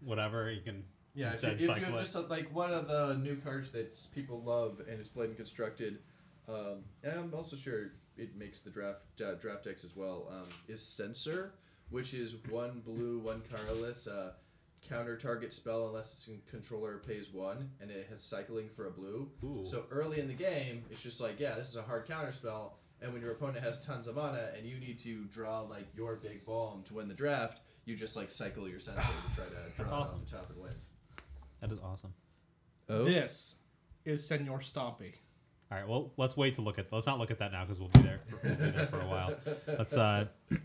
whatever, 0.00 0.50
you 0.50 0.62
can. 0.62 0.84
Yeah. 1.16 1.28
If, 1.28 1.32
instead 1.32 1.60
you, 1.60 1.70
of 1.70 1.76
if 1.76 1.80
you 1.80 1.92
have 1.92 2.00
just 2.00 2.14
uh, 2.14 2.22
like 2.28 2.54
one 2.54 2.72
of 2.72 2.86
the 2.86 3.14
new 3.14 3.36
cards 3.36 3.70
that 3.70 3.98
people 4.14 4.42
love 4.42 4.80
and 4.88 5.00
is 5.00 5.08
played 5.08 5.28
and 5.28 5.36
constructed, 5.36 5.98
um, 6.48 6.84
and 7.02 7.18
I'm 7.18 7.34
also 7.34 7.56
sure 7.56 7.92
it 8.16 8.36
makes 8.36 8.60
the 8.60 8.70
draft 8.70 9.00
uh, 9.24 9.34
draft 9.34 9.64
decks 9.64 9.84
as 9.84 9.96
well. 9.96 10.28
Um, 10.30 10.48
is 10.68 10.82
censor, 10.82 11.54
which 11.90 12.14
is 12.14 12.36
one 12.50 12.82
blue, 12.84 13.18
one 13.18 13.42
colorless. 13.50 14.06
Uh, 14.06 14.32
counter 14.88 15.16
target 15.16 15.52
spell 15.52 15.88
unless 15.88 16.12
its 16.12 16.30
controller 16.48 16.98
pays 16.98 17.32
one, 17.32 17.70
and 17.80 17.90
it 17.90 18.06
has 18.08 18.22
cycling 18.22 18.68
for 18.68 18.86
a 18.86 18.90
blue. 18.90 19.28
Ooh. 19.42 19.62
So 19.64 19.84
early 19.90 20.20
in 20.20 20.28
the 20.28 20.34
game, 20.34 20.84
it's 20.90 21.02
just 21.02 21.20
like, 21.20 21.40
yeah, 21.40 21.54
this 21.56 21.68
is 21.68 21.76
a 21.76 21.82
hard 21.82 22.06
counter 22.06 22.30
spell, 22.30 22.78
and 23.02 23.12
when 23.12 23.22
your 23.22 23.32
opponent 23.32 23.64
has 23.64 23.84
tons 23.84 24.06
of 24.06 24.16
mana 24.16 24.50
and 24.56 24.66
you 24.66 24.78
need 24.78 24.98
to 25.00 25.24
draw 25.24 25.60
like 25.60 25.86
your 25.96 26.16
big 26.16 26.44
bomb 26.44 26.82
to 26.84 26.94
win 26.94 27.08
the 27.08 27.14
draft, 27.14 27.60
you 27.84 27.96
just 27.96 28.16
like 28.16 28.30
cycle 28.30 28.68
your 28.68 28.78
Censor 28.78 29.02
to 29.02 29.34
try 29.34 29.44
to 29.44 29.50
draw 29.50 29.60
That's 29.76 29.90
it 29.90 29.94
awesome. 29.94 30.18
off 30.20 30.24
the 30.26 30.36
top 30.36 30.50
and 30.50 30.60
win. 30.60 30.74
That 31.60 31.72
is 31.72 31.78
awesome. 31.80 32.12
This 32.88 33.56
is 34.04 34.26
Senor 34.26 34.58
Stompy. 34.58 35.14
All 35.70 35.78
right, 35.78 35.88
well, 35.88 36.12
let's 36.16 36.36
wait 36.36 36.54
to 36.54 36.62
look 36.62 36.78
at. 36.78 36.92
Let's 36.92 37.06
not 37.06 37.18
look 37.18 37.30
at 37.32 37.38
that 37.40 37.50
now 37.50 37.64
because 37.64 37.80
we'll 37.80 37.88
be 37.88 38.00
there. 38.02 38.20
For, 38.28 38.38
we'll 38.44 38.54
be 38.54 38.70
there 38.70 38.86
for 38.86 39.00
a 39.00 39.06
while. 39.06 39.34
Let's. 39.66 39.96
uh 39.96 40.26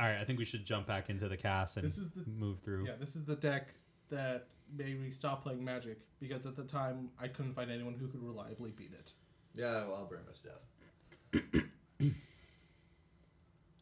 All 0.00 0.06
right, 0.06 0.18
I 0.20 0.24
think 0.24 0.40
we 0.40 0.44
should 0.44 0.64
jump 0.64 0.88
back 0.88 1.08
into 1.08 1.28
the 1.28 1.36
cast 1.36 1.76
and 1.76 1.86
This 1.86 1.98
is 1.98 2.10
the 2.10 2.24
move 2.28 2.58
through. 2.64 2.86
yeah. 2.86 2.94
This 2.98 3.14
is 3.14 3.24
the 3.24 3.36
deck 3.36 3.68
that 4.10 4.48
made 4.76 5.00
me 5.00 5.12
stop 5.12 5.44
playing 5.44 5.64
Magic 5.64 6.00
because 6.20 6.46
at 6.46 6.56
the 6.56 6.64
time 6.64 7.10
I 7.20 7.28
couldn't 7.28 7.54
find 7.54 7.70
anyone 7.70 7.94
who 7.94 8.08
could 8.08 8.20
reliably 8.20 8.72
beat 8.72 8.90
it. 8.92 9.12
Yeah, 9.54 9.86
well, 9.86 9.94
I'll 9.94 10.06
bring 10.06 10.22
my 10.26 10.32
stuff. 10.32 11.62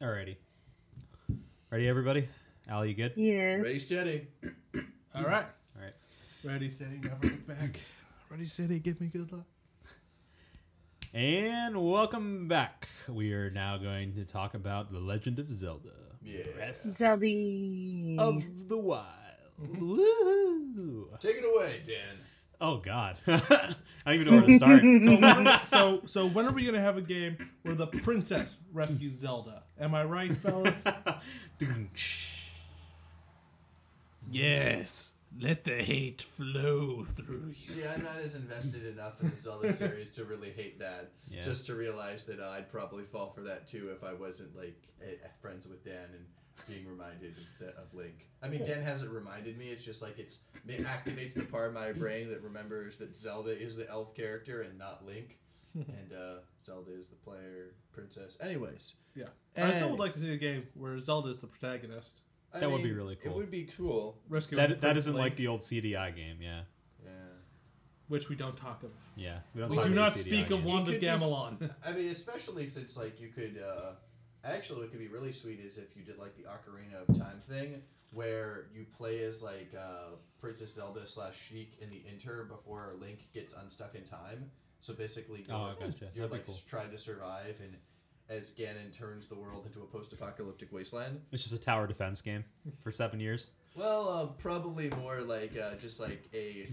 Alrighty. 0.02 0.36
Ready, 1.70 1.88
everybody? 1.88 2.28
Al, 2.68 2.84
you 2.84 2.92
good? 2.94 3.12
Yeah. 3.16 3.54
Ready, 3.56 3.78
steady. 3.78 4.26
All 5.14 5.24
right. 5.24 5.46
All 6.46 6.52
right. 6.52 6.60
Ready, 6.60 6.68
steady, 6.68 7.00
never 7.02 7.16
look 7.22 7.46
back. 7.46 7.80
Ready, 8.30 8.44
steady, 8.44 8.78
give 8.78 9.00
me 9.00 9.08
good 9.08 9.32
luck. 9.32 9.46
And 11.12 11.76
welcome 11.90 12.46
back. 12.46 12.88
We 13.08 13.32
are 13.32 13.50
now 13.50 13.78
going 13.78 14.14
to 14.14 14.24
talk 14.24 14.54
about 14.54 14.92
The 14.92 15.00
Legend 15.00 15.40
of 15.40 15.50
Zelda. 15.50 15.90
Yeah. 16.22 16.44
Breath 16.54 16.82
Zelda. 16.82 18.16
of 18.18 18.44
the 18.68 18.76
Wild. 18.76 19.06
Mm-hmm. 19.60 19.82
Woohoo! 19.82 21.20
Take 21.20 21.36
it 21.38 21.44
away, 21.44 21.82
Dan. 21.84 22.18
Oh 22.60 22.76
God, 22.78 23.18
I 23.26 23.74
don't 24.06 24.14
even 24.14 24.26
know 24.26 24.40
where 24.40 24.46
to 24.46 24.56
start. 24.56 24.82
So 25.04 25.10
when 25.10 25.46
are, 25.46 25.66
so 25.66 26.00
so 26.06 26.26
when 26.28 26.46
are 26.46 26.52
we 26.52 26.64
gonna 26.64 26.80
have 26.80 26.96
a 26.96 27.02
game 27.02 27.36
where 27.62 27.74
the 27.74 27.86
princess 27.86 28.56
rescues 28.72 29.14
Zelda? 29.14 29.62
Am 29.78 29.94
I 29.94 30.04
right, 30.04 30.34
fellas? 30.34 30.74
Yes, 34.30 35.12
let 35.40 35.64
the 35.64 35.82
hate 35.82 36.22
flow 36.22 37.04
through 37.04 37.54
you. 37.56 37.68
See, 37.68 37.86
I'm 37.86 38.02
not 38.02 38.18
as 38.22 38.34
invested 38.34 38.86
enough 38.86 39.20
in 39.20 39.30
the 39.30 39.36
Zelda 39.36 39.72
series 39.74 40.10
to 40.10 40.24
really 40.24 40.50
hate 40.50 40.78
that. 40.78 41.12
Yeah. 41.28 41.42
Just 41.42 41.66
to 41.66 41.74
realize 41.74 42.24
that 42.26 42.40
I'd 42.40 42.70
probably 42.70 43.04
fall 43.04 43.30
for 43.30 43.42
that 43.42 43.66
too 43.66 43.90
if 43.94 44.04
I 44.04 44.14
wasn't 44.14 44.56
like 44.56 44.88
friends 45.40 45.66
with 45.66 45.84
Dan 45.84 46.08
and 46.12 46.24
being 46.68 46.88
reminded 46.88 47.34
of, 47.36 47.66
the, 47.66 47.68
of 47.80 47.92
Link. 47.92 48.28
I 48.42 48.48
mean, 48.48 48.64
Dan 48.64 48.82
hasn't 48.82 49.10
reminded 49.10 49.58
me. 49.58 49.66
It's 49.66 49.84
just 49.84 50.02
like 50.02 50.18
it's 50.18 50.38
it 50.66 50.84
activates 50.84 51.34
the 51.34 51.42
part 51.42 51.68
of 51.68 51.74
my 51.74 51.92
brain 51.92 52.28
that 52.30 52.42
remembers 52.42 52.98
that 52.98 53.16
Zelda 53.16 53.50
is 53.50 53.76
the 53.76 53.88
elf 53.90 54.14
character 54.14 54.62
and 54.62 54.78
not 54.78 55.04
Link, 55.04 55.38
and 55.74 56.12
uh, 56.12 56.40
Zelda 56.62 56.92
is 56.92 57.08
the 57.08 57.16
player 57.16 57.74
princess. 57.92 58.36
Anyways, 58.40 58.94
yeah. 59.14 59.26
I 59.56 59.72
still 59.72 59.90
would 59.90 59.98
like 59.98 60.14
to 60.14 60.20
see 60.20 60.32
a 60.32 60.36
game 60.36 60.66
where 60.74 60.98
Zelda 60.98 61.28
is 61.28 61.38
the 61.38 61.46
protagonist. 61.46 62.20
I 62.56 62.60
That 62.60 62.70
would 62.70 62.82
be 62.82 62.88
mean, 62.88 62.96
really 62.96 63.14
It 63.14 63.22
cool. 63.22 63.34
would 63.36 63.50
be 63.50 63.64
cool. 63.64 64.18
Rescue 64.28 64.56
that 64.56 64.68
that 64.68 64.80
Prince 64.80 64.98
isn't 65.00 65.16
like 65.16 65.36
the 65.36 65.46
old 65.48 65.60
CDI 65.60 66.10
game. 66.14 66.38
Yeah, 66.40 66.62
Yeah. 67.04 67.10
which 68.08 68.28
we 68.28 68.36
don't 68.36 68.56
talk 68.56 68.82
of. 68.82 68.90
yeah. 69.16 69.40
We 69.54 69.60
don't 69.60 69.70
We 69.70 69.76
talk 69.76 69.86
do 69.86 69.94
not 69.94 70.12
CDI 70.12 70.20
speak 70.20 70.44
of 70.44 70.48
games. 70.60 70.64
Wand 70.66 70.88
of 70.88 70.94
could 70.94 71.00
be- 71.00 71.06
Gamelon. 71.06 71.74
I 71.84 71.92
mean, 71.92 72.10
especially 72.10 72.66
since 72.66 72.96
like 72.96 73.20
you 73.20 73.28
could. 73.28 73.58
Uh, 73.58 73.92
actually, 74.44 74.80
what 74.80 74.90
could 74.90 75.00
be 75.00 75.08
really 75.08 75.32
sweet 75.32 75.60
is 75.60 75.76
if 75.78 75.96
you 75.96 76.02
did 76.04 76.18
like 76.18 76.34
the 76.36 76.44
Ocarina 76.44 77.08
of 77.08 77.18
Time 77.18 77.42
thing, 77.48 77.82
where 78.12 78.68
you 78.74 78.86
play 78.96 79.20
as 79.24 79.42
like 79.42 79.72
uh, 79.78 80.16
Princess 80.40 80.74
Zelda 80.74 81.06
slash 81.06 81.36
Sheik 81.40 81.78
in 81.80 81.90
the 81.90 82.02
Inter 82.10 82.44
before 82.44 82.94
Link 83.00 83.28
gets 83.34 83.54
unstuck 83.54 83.94
in 83.94 84.04
time. 84.04 84.50
So 84.78 84.94
basically, 84.94 85.42
you're, 85.48 85.56
Oh, 85.56 85.74
gotcha. 85.80 86.10
you're 86.14 86.28
like 86.28 86.46
cool. 86.46 86.54
trying 86.68 86.90
to 86.92 86.98
survive, 86.98 87.56
and 87.60 87.76
as 88.28 88.52
Ganon 88.52 88.92
turns 88.92 89.26
the 89.26 89.34
world 89.36 89.66
into 89.66 89.82
a 89.82 89.86
post-apocalyptic 89.86 90.72
wasteland. 90.72 91.20
It's 91.32 91.42
just 91.42 91.54
a 91.54 91.58
tower 91.58 91.86
defense 91.86 92.20
game 92.20 92.44
for 92.82 92.90
seven 92.90 93.20
years. 93.20 93.52
Well, 93.74 94.08
uh, 94.08 94.26
probably 94.26 94.90
more 95.02 95.20
like 95.20 95.56
uh, 95.56 95.76
just 95.76 96.00
like 96.00 96.28
a. 96.34 96.68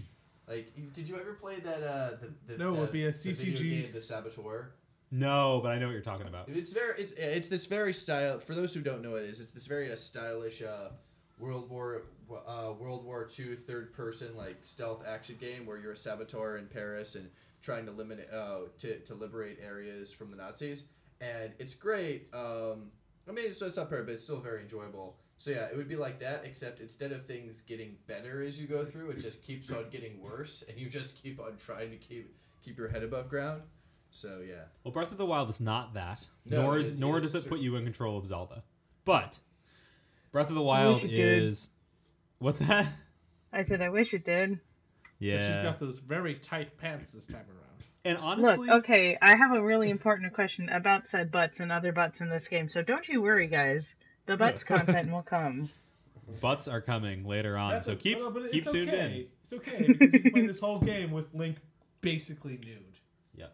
Like, 0.46 0.74
did 0.92 1.08
you 1.08 1.16
ever 1.18 1.32
play 1.32 1.56
that? 1.60 1.82
Uh, 1.82 2.10
the, 2.20 2.34
the, 2.46 2.58
No, 2.58 2.70
it 2.70 2.74
the, 2.74 2.80
would 2.80 2.92
be 2.92 3.04
a 3.04 3.12
the 3.12 3.16
CCG. 3.30 3.70
game, 3.82 3.92
The 3.92 4.00
Saboteur. 4.00 4.72
No, 5.10 5.60
but 5.62 5.70
I 5.72 5.78
know 5.78 5.86
what 5.86 5.92
you're 5.92 6.00
talking 6.02 6.26
about. 6.26 6.48
It's 6.48 6.72
very 6.72 7.00
it's 7.00 7.12
it's 7.12 7.48
this 7.48 7.66
very 7.66 7.92
style. 7.94 8.40
For 8.40 8.54
those 8.54 8.74
who 8.74 8.80
don't 8.80 9.00
know 9.00 9.12
what 9.12 9.22
it 9.22 9.30
is, 9.30 9.40
it's 9.40 9.52
this 9.52 9.66
very 9.66 9.90
uh, 9.92 9.96
stylish 9.96 10.60
uh, 10.60 10.88
World 11.38 11.70
War 11.70 12.02
uh, 12.30 12.72
World 12.78 13.04
War 13.04 13.28
II 13.38 13.54
third 13.54 13.92
person 13.92 14.36
like 14.36 14.58
stealth 14.62 15.04
action 15.06 15.36
game 15.40 15.66
where 15.66 15.78
you're 15.78 15.92
a 15.92 15.96
saboteur 15.96 16.58
in 16.58 16.66
Paris 16.66 17.14
and 17.14 17.30
trying 17.62 17.86
to 17.86 17.92
limit 17.92 18.28
uh, 18.32 18.60
to 18.78 18.98
to 19.00 19.14
liberate 19.14 19.58
areas 19.64 20.12
from 20.12 20.30
the 20.30 20.36
Nazis. 20.36 20.84
And 21.24 21.52
it's 21.58 21.74
great. 21.74 22.28
Um, 22.34 22.90
I 23.28 23.32
mean, 23.32 23.54
so 23.54 23.66
it's 23.66 23.76
not 23.76 23.88
perfect, 23.88 24.06
but 24.08 24.12
it's 24.14 24.24
still 24.24 24.40
very 24.40 24.60
enjoyable. 24.62 25.16
So 25.38 25.50
yeah, 25.50 25.66
it 25.70 25.76
would 25.76 25.88
be 25.88 25.96
like 25.96 26.20
that, 26.20 26.42
except 26.44 26.80
instead 26.80 27.12
of 27.12 27.26
things 27.26 27.62
getting 27.62 27.96
better 28.06 28.42
as 28.42 28.60
you 28.60 28.66
go 28.66 28.84
through, 28.84 29.10
it 29.10 29.18
just 29.20 29.44
keeps 29.44 29.70
on 29.70 29.86
getting 29.90 30.20
worse, 30.20 30.62
and 30.68 30.78
you 30.78 30.88
just 30.88 31.22
keep 31.22 31.40
on 31.40 31.56
trying 31.56 31.90
to 31.90 31.96
keep 31.96 32.34
keep 32.62 32.78
your 32.78 32.88
head 32.88 33.02
above 33.02 33.28
ground. 33.28 33.62
So 34.10 34.42
yeah, 34.46 34.62
Well, 34.84 34.92
Breath 34.92 35.10
of 35.10 35.18
the 35.18 35.26
Wild 35.26 35.50
is 35.50 35.60
not 35.60 35.94
that, 35.94 36.26
No, 36.46 36.62
nor 36.62 36.76
it 36.76 36.80
is 36.80 36.92
is- 36.92 37.00
nor 37.00 37.18
does 37.20 37.34
it 37.34 37.48
put 37.48 37.58
you 37.60 37.74
in 37.76 37.84
control 37.84 38.16
of 38.16 38.26
Zelda. 38.26 38.62
But 39.04 39.38
Breath 40.30 40.48
of 40.50 40.54
the 40.54 40.62
Wild 40.62 41.02
it 41.02 41.08
did. 41.08 41.42
is 41.42 41.70
what's 42.38 42.58
that? 42.58 42.86
I 43.52 43.62
said 43.62 43.82
I 43.82 43.88
wish 43.88 44.14
it 44.14 44.24
did. 44.24 44.60
But 45.20 45.40
she's 45.40 45.62
got 45.62 45.80
those 45.80 45.98
very 45.98 46.34
tight 46.36 46.76
pants 46.78 47.12
this 47.12 47.26
time 47.26 47.44
around. 47.48 47.63
And 48.04 48.18
honestly, 48.18 48.68
Look, 48.68 48.84
okay, 48.84 49.16
I 49.22 49.36
have 49.36 49.52
a 49.52 49.62
really 49.62 49.90
important 49.90 50.32
question 50.32 50.68
about 50.68 51.08
said 51.08 51.30
butts 51.30 51.60
and 51.60 51.72
other 51.72 51.92
butts 51.92 52.20
in 52.20 52.28
this 52.28 52.46
game, 52.48 52.68
so 52.68 52.82
don't 52.82 53.06
you 53.08 53.22
worry, 53.22 53.46
guys. 53.46 53.86
The 54.26 54.36
butts 54.36 54.64
content 54.72 55.10
will 55.10 55.22
come. 55.22 55.68
butts 56.40 56.68
are 56.68 56.80
coming 56.80 57.24
later 57.26 57.56
on, 57.56 57.72
That's 57.74 57.86
so 57.86 57.92
a- 57.92 57.96
keep 57.96 58.18
no, 58.18 58.30
but 58.30 58.50
keep 58.50 58.64
it's 58.66 58.72
tuned 58.72 58.88
okay. 58.90 58.98
in. 59.20 59.26
It's 59.44 59.52
okay 59.52 59.86
because 59.86 60.12
you 60.12 60.30
play 60.30 60.46
this 60.46 60.60
whole 60.60 60.78
game 60.78 61.10
with 61.12 61.26
Link 61.34 61.56
basically 62.00 62.52
nude. 62.64 62.84
Yeah. 63.34 63.46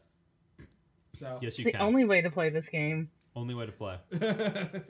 So 1.17 1.39
Yes, 1.41 1.59
you 1.59 1.65
the 1.65 1.73
can. 1.73 1.81
only 1.81 2.05
way 2.05 2.21
to 2.21 2.31
play 2.31 2.49
this 2.51 2.69
game. 2.69 3.11
Only 3.37 3.55
way 3.55 3.67
to 3.67 3.73
play. 3.73 3.97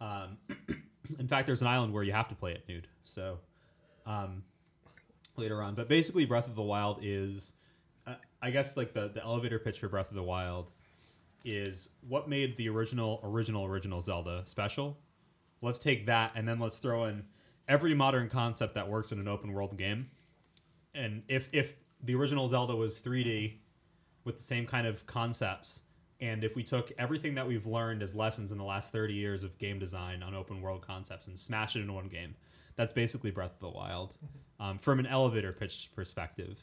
Um, 0.00 0.36
in 1.20 1.28
fact, 1.28 1.46
there's 1.46 1.62
an 1.62 1.68
island 1.68 1.92
where 1.92 2.02
you 2.02 2.10
have 2.12 2.28
to 2.30 2.34
play 2.34 2.50
it 2.50 2.64
nude. 2.68 2.88
So 3.04 3.38
um, 4.04 4.42
later 5.36 5.62
on, 5.62 5.76
but 5.76 5.88
basically, 5.88 6.24
Breath 6.24 6.48
of 6.48 6.56
the 6.56 6.62
Wild 6.62 6.98
is, 7.02 7.52
I 8.42 8.50
guess, 8.50 8.76
like 8.76 8.92
the 8.92 9.08
the 9.08 9.22
elevator 9.22 9.58
pitch 9.58 9.78
for 9.78 9.88
Breath 9.88 10.10
of 10.10 10.16
the 10.16 10.22
Wild 10.22 10.70
is 11.44 11.90
what 12.06 12.28
made 12.28 12.56
the 12.56 12.68
original 12.68 13.20
original 13.22 13.64
original 13.64 14.00
Zelda 14.00 14.42
special. 14.44 14.98
Let's 15.60 15.78
take 15.78 16.06
that 16.06 16.32
and 16.34 16.46
then 16.48 16.58
let's 16.58 16.78
throw 16.78 17.04
in 17.04 17.24
every 17.68 17.94
modern 17.94 18.28
concept 18.28 18.74
that 18.74 18.88
works 18.88 19.12
in 19.12 19.20
an 19.20 19.28
open 19.28 19.52
world 19.52 19.76
game. 19.76 20.10
And 20.94 21.22
if 21.28 21.48
if 21.52 21.74
the 22.02 22.14
original 22.14 22.46
Zelda 22.48 22.74
was 22.74 23.00
3D 23.00 23.54
with 24.24 24.36
the 24.36 24.42
same 24.42 24.66
kind 24.66 24.86
of 24.86 25.06
concepts, 25.06 25.82
and 26.20 26.44
if 26.44 26.56
we 26.56 26.62
took 26.62 26.92
everything 26.98 27.34
that 27.36 27.46
we've 27.46 27.66
learned 27.66 28.02
as 28.02 28.14
lessons 28.14 28.52
in 28.52 28.58
the 28.58 28.64
last 28.64 28.92
30 28.92 29.14
years 29.14 29.42
of 29.42 29.56
game 29.58 29.78
design 29.78 30.22
on 30.22 30.34
open 30.34 30.60
world 30.60 30.82
concepts 30.82 31.26
and 31.26 31.38
smash 31.38 31.76
it 31.76 31.80
into 31.80 31.92
one 31.92 32.08
game, 32.08 32.34
that's 32.76 32.92
basically 32.92 33.30
Breath 33.30 33.54
of 33.54 33.60
the 33.60 33.68
Wild 33.68 34.14
um, 34.60 34.78
from 34.78 34.98
an 34.98 35.06
elevator 35.06 35.52
pitch 35.52 35.90
perspective. 35.94 36.62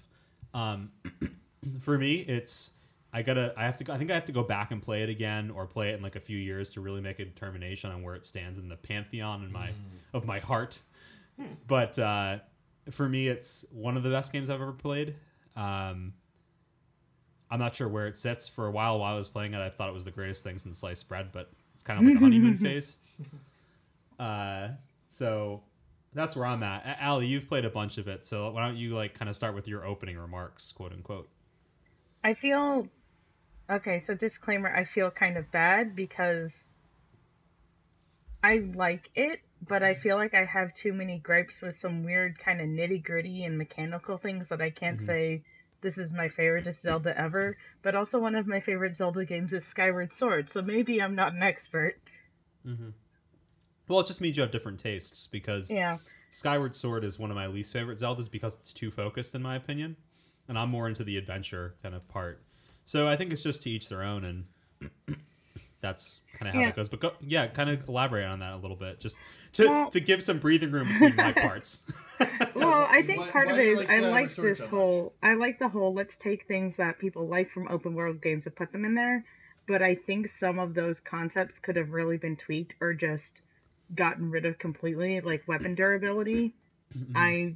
Um, 0.53 0.91
for 1.81 1.97
me, 1.97 2.15
it's 2.15 2.71
I 3.11 3.21
gotta 3.23 3.53
I 3.57 3.63
have 3.63 3.77
to 3.77 3.83
go- 3.83 3.93
I 3.93 3.97
think 3.97 4.11
I 4.11 4.13
have 4.15 4.25
to 4.25 4.31
go 4.31 4.43
back 4.43 4.71
and 4.71 4.81
play 4.81 5.01
it 5.03 5.09
again 5.09 5.49
or 5.49 5.65
play 5.65 5.89
it 5.89 5.95
in 5.95 6.01
like 6.01 6.15
a 6.15 6.19
few 6.19 6.37
years 6.37 6.69
to 6.71 6.81
really 6.81 7.01
make 7.01 7.19
a 7.19 7.25
determination 7.25 7.91
on 7.91 8.03
where 8.03 8.15
it 8.15 8.23
stands 8.25 8.59
in 8.59 8.67
the 8.69 8.75
pantheon 8.75 9.43
in 9.43 9.51
my 9.51 9.71
of 10.13 10.25
my 10.25 10.39
heart. 10.39 10.81
But 11.67 11.97
uh, 11.97 12.39
for 12.91 13.07
me, 13.07 13.27
it's 13.27 13.65
one 13.71 13.97
of 13.97 14.03
the 14.03 14.09
best 14.09 14.31
games 14.33 14.49
I've 14.49 14.61
ever 14.61 14.73
played. 14.73 15.15
Um, 15.55 16.13
I'm 17.51 17.59
not 17.59 17.73
sure 17.73 17.87
where 17.87 18.07
it 18.07 18.15
sits. 18.17 18.47
For 18.47 18.67
a 18.67 18.71
while, 18.71 18.99
while 18.99 19.13
I 19.13 19.17
was 19.17 19.29
playing 19.29 19.53
it, 19.53 19.59
I 19.59 19.69
thought 19.69 19.89
it 19.89 19.93
was 19.93 20.05
the 20.05 20.11
greatest 20.11 20.43
thing 20.43 20.59
since 20.59 20.79
sliced 20.79 21.07
bread, 21.09 21.29
but 21.31 21.49
it's 21.73 21.81
kind 21.81 21.99
of 21.99 22.05
like 22.05 22.15
a 22.15 22.19
honeymoon 22.19 22.57
phase. 22.59 22.99
Uh, 24.19 24.69
so 25.09 25.61
that's 26.13 26.35
where 26.35 26.45
I'm 26.45 26.61
at. 26.61 26.97
Ali, 27.01 27.27
you've 27.27 27.47
played 27.47 27.65
a 27.65 27.69
bunch 27.69 27.97
of 27.97 28.07
it, 28.07 28.25
so 28.25 28.51
why 28.51 28.65
don't 28.67 28.77
you 28.77 28.95
like 28.95 29.13
kind 29.13 29.29
of 29.29 29.35
start 29.35 29.55
with 29.55 29.67
your 29.67 29.85
opening 29.85 30.17
remarks, 30.17 30.71
quote 30.71 30.91
unquote? 30.91 31.29
I 32.23 32.33
feel 32.33 32.87
okay, 33.69 33.99
so 33.99 34.13
disclaimer, 34.13 34.73
I 34.73 34.83
feel 34.83 35.11
kind 35.11 35.37
of 35.37 35.51
bad 35.51 35.95
because 35.95 36.69
I 38.43 38.57
like 38.73 39.09
it, 39.15 39.41
but 39.67 39.83
I 39.83 39.93
feel 39.93 40.15
like 40.15 40.33
I 40.33 40.45
have 40.45 40.73
too 40.73 40.93
many 40.93 41.19
gripes 41.19 41.61
with 41.61 41.77
some 41.77 42.03
weird 42.03 42.39
kind 42.39 42.61
of 42.61 42.67
nitty 42.67 43.03
gritty 43.03 43.43
and 43.43 43.57
mechanical 43.57 44.17
things 44.17 44.47
that 44.49 44.61
I 44.61 44.69
can't 44.69 44.99
Mhm. 44.99 45.05
say 45.05 45.43
this 45.81 45.97
is 45.97 46.13
my 46.13 46.27
favorite 46.29 46.73
Zelda 46.75 47.17
ever. 47.17 47.57
But 47.81 47.95
also 47.95 48.19
one 48.19 48.35
of 48.35 48.47
my 48.47 48.59
favorite 48.59 48.97
Zelda 48.97 49.23
games 49.25 49.53
is 49.53 49.65
Skyward 49.65 50.13
Sword, 50.13 50.51
so 50.51 50.61
maybe 50.61 51.01
I'm 51.01 51.15
not 51.15 51.33
an 51.33 51.43
expert. 51.43 51.97
Mm-hmm. 52.65 52.89
Well, 53.87 54.01
it 54.01 54.07
just 54.07 54.21
means 54.21 54.37
you 54.37 54.41
have 54.41 54.51
different 54.51 54.79
tastes 54.79 55.27
because 55.27 55.71
Yeah. 55.71 55.97
Skyward 56.29 56.75
Sword 56.75 57.03
is 57.03 57.17
one 57.17 57.31
of 57.31 57.35
my 57.35 57.47
least 57.47 57.73
favorite 57.73 57.97
Zeldas 57.97 58.29
because 58.29 58.55
it's 58.55 58.73
too 58.73 58.91
focused, 58.91 59.33
in 59.33 59.41
my 59.41 59.55
opinion, 59.55 59.95
and 60.49 60.59
I'm 60.59 60.69
more 60.69 60.87
into 60.89 61.03
the 61.05 61.15
adventure 61.17 61.75
kind 61.81 61.95
of 61.95 62.05
part. 62.09 62.41
So 62.83 63.07
I 63.07 63.15
think 63.15 63.31
it's 63.31 63.43
just 63.43 63.63
to 63.63 63.69
each 63.69 63.87
their 63.87 64.03
own, 64.03 64.25
and 64.25 64.45
that's 65.81 66.21
kind 66.37 66.49
of 66.49 66.55
how 66.55 66.59
Yeah. 66.61 66.65
that 66.67 66.75
goes. 66.75 66.89
But 66.89 66.99
go, 66.99 67.11
yeah, 67.21 67.47
kind 67.47 67.69
of 67.69 67.87
elaborate 67.87 68.25
on 68.25 68.39
that 68.39 68.53
a 68.53 68.57
little 68.57 68.75
bit, 68.75 68.99
just 68.99 69.15
to, 69.53 69.67
Well- 69.67 69.89
to 69.91 69.99
give 69.99 70.21
some 70.23 70.39
breathing 70.39 70.71
room 70.71 70.89
between 70.91 71.15
my 71.15 71.31
parts. 71.31 71.85
Well, 72.55 72.85
I 72.91 73.01
think 73.03 73.19
Why- 73.21 73.29
part 73.29 73.47
why 73.47 73.53
of 73.53 73.57
do 73.59 73.63
it 73.63 73.67
you 73.67 73.71
is 73.73 73.77
like 73.79 73.89
I 73.91 73.99
like 73.99 74.35
this 74.35 74.57
so 74.57 74.67
whole 74.67 75.13
I 75.23 75.35
like 75.35 75.57
the 75.59 75.69
whole 75.69 75.93
let's 75.93 76.17
take 76.17 76.45
things 76.47 76.75
that 76.75 76.99
people 76.99 77.27
like 77.27 77.49
from 77.49 77.69
open 77.69 77.93
world 77.93 78.21
games 78.21 78.45
and 78.45 78.55
put 78.55 78.73
them 78.73 78.83
in 78.83 78.95
there, 78.95 79.23
but 79.67 79.81
I 79.81 79.95
think 79.95 80.27
some 80.27 80.59
of 80.59 80.73
those 80.73 80.99
concepts 80.99 81.59
could 81.59 81.77
have 81.77 81.91
really 81.91 82.17
been 82.17 82.35
tweaked 82.35 82.75
or 82.81 82.93
just 82.93 83.41
gotten 83.95 84.29
rid 84.29 84.45
of 84.45 84.59
completely, 84.59 85.21
like 85.21 85.47
weapon 85.47 85.75
durability. 85.75 86.53
Mm-hmm. 86.97 87.15
I 87.15 87.53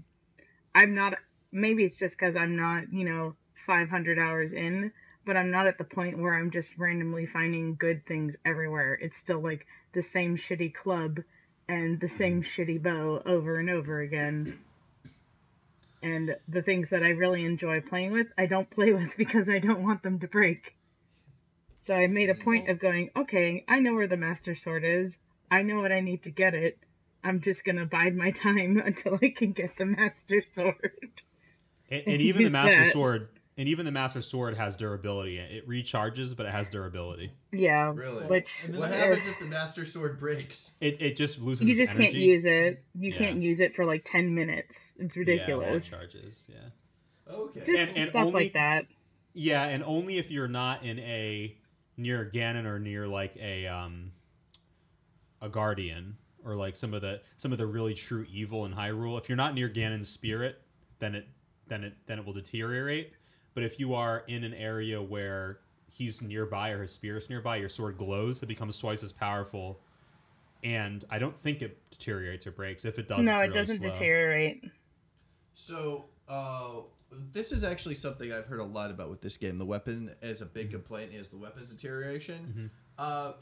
I'm 0.76 0.96
not 0.96 1.16
maybe 1.54 1.84
it's 1.86 1.98
just 1.98 2.18
cuz 2.18 2.36
I'm 2.36 2.56
not, 2.56 2.92
you 2.92 3.06
know, 3.06 3.36
500 3.66 4.20
hours 4.20 4.52
in, 4.54 4.92
but 5.26 5.38
I'm 5.38 5.52
not 5.52 5.68
at 5.68 5.78
the 5.78 5.84
point 5.84 6.18
where 6.18 6.34
I'm 6.34 6.52
just 6.52 6.78
randomly 6.78 7.26
finding 7.26 7.76
good 7.76 8.06
things 8.06 8.36
everywhere. 8.44 8.98
It's 9.02 9.18
still 9.18 9.40
like 9.40 9.66
the 9.94 10.02
same 10.02 10.38
shitty 10.38 10.74
club 10.74 11.22
and 11.68 12.00
the 12.00 12.08
mm-hmm. 12.08 12.18
same 12.18 12.44
shitty 12.44 12.82
bow 12.82 13.22
over 13.26 13.58
and 13.58 13.70
over 13.70 14.02
again. 14.02 14.60
And 16.02 16.36
the 16.50 16.62
things 16.62 16.90
that 16.90 17.04
I 17.04 17.10
really 17.10 17.46
enjoy 17.46 17.80
playing 17.80 18.12
with, 18.12 18.28
I 18.38 18.46
don't 18.46 18.70
play 18.70 18.92
with 19.00 19.16
because 19.16 19.50
I 19.50 19.60
don't 19.60 19.84
want 19.84 20.04
them 20.04 20.20
to 20.20 20.28
break. 20.28 20.76
So 21.84 21.94
I 21.94 22.08
made 22.08 22.30
a 22.30 22.36
point 22.36 22.70
of 22.70 22.80
going, 22.80 23.10
okay, 23.16 23.64
I 23.68 23.80
know 23.80 23.94
where 23.94 24.08
the 24.08 24.18
Master 24.18 24.56
Sword 24.56 24.84
is. 24.84 25.18
I 25.52 25.62
know 25.64 25.82
what 25.82 25.92
I 25.92 26.00
need 26.00 26.24
to 26.24 26.32
get 26.32 26.54
it. 26.54 26.78
I'm 27.24 27.40
just 27.40 27.64
gonna 27.64 27.86
bide 27.86 28.16
my 28.16 28.32
time 28.46 28.82
until 28.84 29.18
I 29.22 29.30
can 29.30 29.54
get 29.54 29.78
the 29.78 29.86
Master 29.86 30.42
Sword. 30.56 31.22
And, 31.94 32.04
and 32.08 32.22
even 32.22 32.44
the 32.44 32.50
Master. 32.62 32.86
Sword, 32.86 33.30
and 33.58 33.68
even 33.70 33.86
the 33.86 33.92
Master 33.92 34.22
Sword 34.22 34.58
has 34.58 34.76
durability. 34.76 35.38
It 35.38 35.68
recharges, 35.70 36.36
but 36.36 36.46
it 36.48 36.52
has 36.52 36.70
durability. 36.70 37.32
Yeah, 37.52 37.92
Really? 37.94 38.26
which 38.26 38.68
what 38.72 38.92
I- 38.92 38.96
happens 38.96 39.28
if 39.28 39.38
the 39.40 39.46
Master 39.46 39.86
Sword 39.86 40.20
breaks? 40.20 40.72
It, 40.82 40.98
it 41.02 41.16
just 41.16 41.40
loses. 41.42 41.68
you 41.68 41.76
just 41.76 41.92
energy. 41.92 42.06
can't 42.12 42.16
use 42.16 42.46
it. 42.46 42.84
You 42.98 43.12
Yeah. 43.12 43.18
can't 43.18 43.42
use 43.42 43.60
it 43.60 43.76
for 43.76 43.86
like 43.86 44.04
10 44.06 44.34
minutes. 44.34 44.76
It's 45.00 45.16
ridiculous. 45.16 45.64
Yeah, 45.66 45.68
while 45.68 45.76
it 45.78 45.84
charges. 46.12 46.50
Yeah. 46.52 47.34
Okay. 47.34 47.60
Just 47.60 47.70
And- 47.70 47.98
and 47.98 48.10
stuff 48.10 48.26
only- 48.26 48.44
like 48.46 48.54
that. 48.54 48.86
Yeah, 49.36 49.64
and 49.64 49.84
only 49.84 50.18
if 50.18 50.30
you're 50.32 50.48
not 50.48 50.84
in 50.84 51.00
a 51.00 51.56
near 51.98 52.30
Ganon 52.34 52.66
or 52.66 52.80
near 52.80 53.08
like 53.08 53.36
a 53.38 53.68
um 53.68 54.12
a 55.42 55.50
guardian 55.50 56.18
or 56.44 56.56
like 56.56 56.76
some 56.76 56.94
of 56.94 57.02
the 57.02 57.22
some 57.38 57.52
of 57.52 57.58
the 57.58 57.66
really 57.66 57.94
true 57.94 58.26
evil 58.32 58.66
in 58.66 58.74
Hyrule. 58.74 59.20
If 59.20 59.30
you're 59.30 59.36
not 59.36 59.54
near 59.54 59.70
Ganon's 59.70 60.10
spirit, 60.10 60.62
then 61.00 61.16
it 61.16 61.28
then 61.74 61.84
it 61.84 61.94
then 62.06 62.20
it 62.20 62.26
will 62.26 62.34
deteriorate. 62.34 63.14
But 63.56 63.64
if 63.64 63.80
you 63.80 63.94
are 63.96 64.24
in 64.28 64.44
an 64.44 64.54
area 64.54 65.02
where 65.02 65.60
he's 65.90 66.22
nearby 66.22 66.70
or 66.70 66.82
his 66.84 66.92
spirit's 66.92 67.30
nearby, 67.30 67.58
your 67.58 67.70
sword 67.70 67.98
glows, 67.98 68.42
it 68.44 68.46
becomes 68.48 68.78
twice 68.78 69.04
as 69.04 69.12
powerful. 69.12 69.80
And 70.64 71.04
I 71.10 71.20
don't 71.20 71.36
think 71.38 71.62
it 71.62 71.78
deteriorates 71.92 72.48
or 72.48 72.52
breaks. 72.52 72.86
If 72.86 72.98
it 72.98 73.08
does, 73.08 73.26
No, 73.26 73.34
it's 73.34 73.42
it 73.42 73.44
really 73.48 73.54
doesn't 73.54 73.78
slow. 73.80 73.90
deteriorate. 73.90 74.64
So, 75.56 76.06
uh, 76.28 76.82
this 77.32 77.52
is 77.52 77.64
actually 77.64 77.96
something 77.96 78.32
I've 78.32 78.46
heard 78.46 78.60
a 78.62 78.64
lot 78.64 78.90
about 78.90 79.10
with 79.10 79.22
this 79.22 79.38
game. 79.38 79.58
The 79.58 79.66
weapon, 79.66 80.16
is 80.22 80.42
a 80.42 80.46
big 80.46 80.72
complaint, 80.72 81.14
is 81.14 81.30
the 81.30 81.38
weapon's 81.38 81.72
deterioration. 81.72 82.72
Uh, 82.98 83.34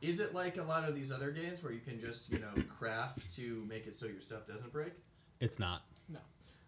is 0.00 0.20
it 0.20 0.34
like 0.34 0.56
a 0.56 0.62
lot 0.62 0.88
of 0.88 0.94
these 0.94 1.10
other 1.12 1.30
games 1.30 1.62
where 1.62 1.72
you 1.72 1.80
can 1.80 2.00
just, 2.00 2.30
you 2.32 2.38
know, 2.38 2.54
craft 2.78 3.34
to 3.36 3.64
make 3.68 3.86
it 3.86 3.96
so 3.96 4.06
your 4.06 4.20
stuff 4.20 4.46
doesn't 4.46 4.72
break? 4.72 4.92
It's 5.40 5.58
not. 5.58 5.82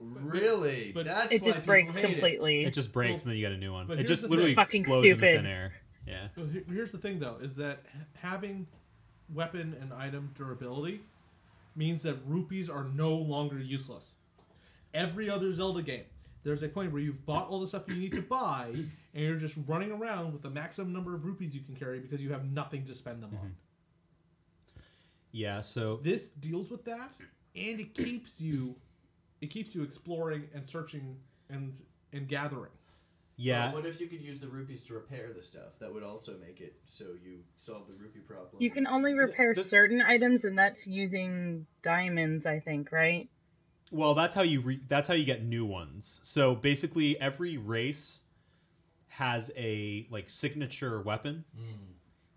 Really? 0.01 0.93
but- 0.93 1.05
That's 1.07 1.33
It 1.33 1.43
why 1.43 1.49
just 1.49 1.65
breaks 1.67 1.95
hate 1.95 2.05
it. 2.05 2.11
completely. 2.13 2.65
It 2.65 2.75
just 2.75 2.93
breaks 2.93 3.11
Well, 3.11 3.15
and 3.25 3.31
then 3.33 3.37
you 3.37 3.43
get 3.43 3.53
a 3.53 3.57
new 3.59 3.73
one. 3.73 3.87
but 3.87 3.99
It 3.99 4.05
just 4.07 4.23
literally 4.25 4.51
thing. 4.51 4.57
Fucking 4.57 4.81
explodes 4.83 5.07
in 5.07 5.17
the 5.19 5.21
thin 5.21 5.47
air. 5.47 5.73
Yeah. 6.07 6.29
But 6.35 6.49
here- 6.49 6.65
here's 6.69 6.93
the 6.93 6.99
thing, 6.99 7.19
though, 7.19 7.37
is 7.37 7.57
that 7.57 7.85
having 8.17 8.67
weapon 9.33 9.75
and 9.81 9.93
item 9.93 10.31
durability 10.35 11.01
means 11.77 12.03
that 12.03 12.17
rupees 12.27 12.69
are 12.69 12.85
no 12.85 13.15
longer 13.17 13.59
useless. 13.59 14.15
Every 14.93 15.31
other 15.31 15.51
Zelda 15.53 15.83
game, 15.83 16.05
there's 16.43 16.63
a 16.63 16.69
point 16.69 16.93
where 16.93 17.01
you've 17.01 17.25
bought 17.25 17.49
all 17.49 17.59
the 17.59 17.67
stuff 17.67 17.89
you 17.89 17.95
need 17.95 18.13
to 18.13 18.23
buy, 18.23 18.67
and 19.15 19.25
you're 19.25 19.37
just 19.39 19.57
running 19.67 19.91
around 19.91 20.33
with 20.35 20.43
the 20.43 20.51
maximum 20.51 20.93
number 20.93 21.15
of 21.15 21.25
rupees 21.25 21.55
you 21.55 21.63
can 21.63 21.75
carry 21.75 21.99
because 22.01 22.23
you 22.23 22.31
have 22.33 22.45
nothing 22.53 22.85
to 22.85 22.95
spend 22.95 23.23
them 23.23 23.31
on. 23.33 23.39
Mm-hmm. 23.47 24.81
Yeah, 25.33 25.61
so 25.63 25.97
This 25.97 26.29
deals 26.29 26.71
with 26.71 26.85
that, 26.85 27.13
and 27.57 27.81
it 27.81 27.95
keeps 27.95 28.41
you, 28.41 28.77
it 29.45 29.51
keeps 29.51 29.75
you 29.75 29.83
exploring 29.83 30.49
and 30.55 30.67
searching 30.67 31.17
and 31.51 31.75
and 32.13 32.27
gathering. 32.29 32.71
Yeah, 33.37 33.67
Well, 33.67 33.83
what 33.83 33.87
if 33.87 34.01
you 34.01 34.07
could 34.07 34.21
use 34.23 34.39
the 34.39 34.47
rupees 34.47 34.85
to 34.85 34.95
repair 34.95 35.33
the 35.37 35.43
stuff? 35.43 35.77
That 35.81 35.93
would 35.93 36.05
also 36.05 36.39
make 36.39 36.61
it 36.61 36.77
so 36.87 37.05
you 37.23 37.41
solve 37.57 37.89
the 37.89 37.95
rupee 37.95 38.21
problem. 38.21 38.63
You 38.63 38.71
can 38.71 38.87
only 38.87 39.13
repair 39.13 39.53
the- 39.55 39.65
certain 39.65 40.01
items, 40.01 40.45
and 40.45 40.57
that's 40.57 40.87
using 40.87 41.67
diamonds, 41.83 42.47
I 42.47 42.61
think, 42.61 42.93
right? 42.93 43.29
Well, 43.91 44.15
that's 44.15 44.35
how 44.37 44.43
you 44.43 44.61
re- 44.61 44.81
that's 44.89 45.09
how 45.09 45.15
you 45.15 45.25
get 45.25 45.45
new 45.45 45.67
ones. 45.67 46.21
So 46.23 46.55
basically, 46.55 47.21
every 47.21 47.57
race 47.59 48.21
has 49.09 49.51
a 49.57 50.07
like 50.11 50.31
signature 50.31 51.01
weapon, 51.03 51.45
Mm. 51.59 51.95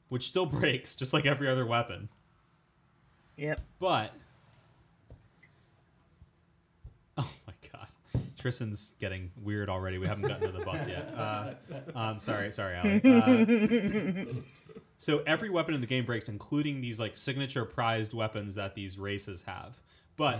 which 0.09 0.27
still 0.27 0.45
breaks 0.59 0.95
just 0.95 1.13
like 1.13 1.25
every 1.27 1.47
other 1.47 1.65
weapon. 1.65 2.09
Yep. 3.37 3.61
But 3.79 4.13
oh 7.23 7.29
my 7.47 7.53
god, 7.71 8.21
Tristan's 8.37 8.95
getting 8.99 9.31
weird 9.41 9.69
already. 9.69 9.97
We 9.97 10.07
haven't 10.07 10.27
gotten 10.27 10.51
to 10.51 10.57
the 10.57 10.63
butts 10.65 10.87
yet. 10.87 11.13
Uh, 11.15 11.53
um, 11.95 12.19
sorry, 12.19 12.51
sorry, 12.51 12.75
Ali. 12.77 13.01
Uh, 13.03 14.41
so 14.97 15.23
every 15.25 15.49
weapon 15.49 15.73
in 15.73 15.81
the 15.81 15.87
game 15.87 16.05
breaks, 16.05 16.29
including 16.29 16.81
these 16.81 16.99
like 16.99 17.17
signature 17.17 17.65
prized 17.65 18.13
weapons 18.13 18.55
that 18.55 18.75
these 18.75 18.97
races 18.99 19.43
have. 19.43 19.79
But 20.15 20.39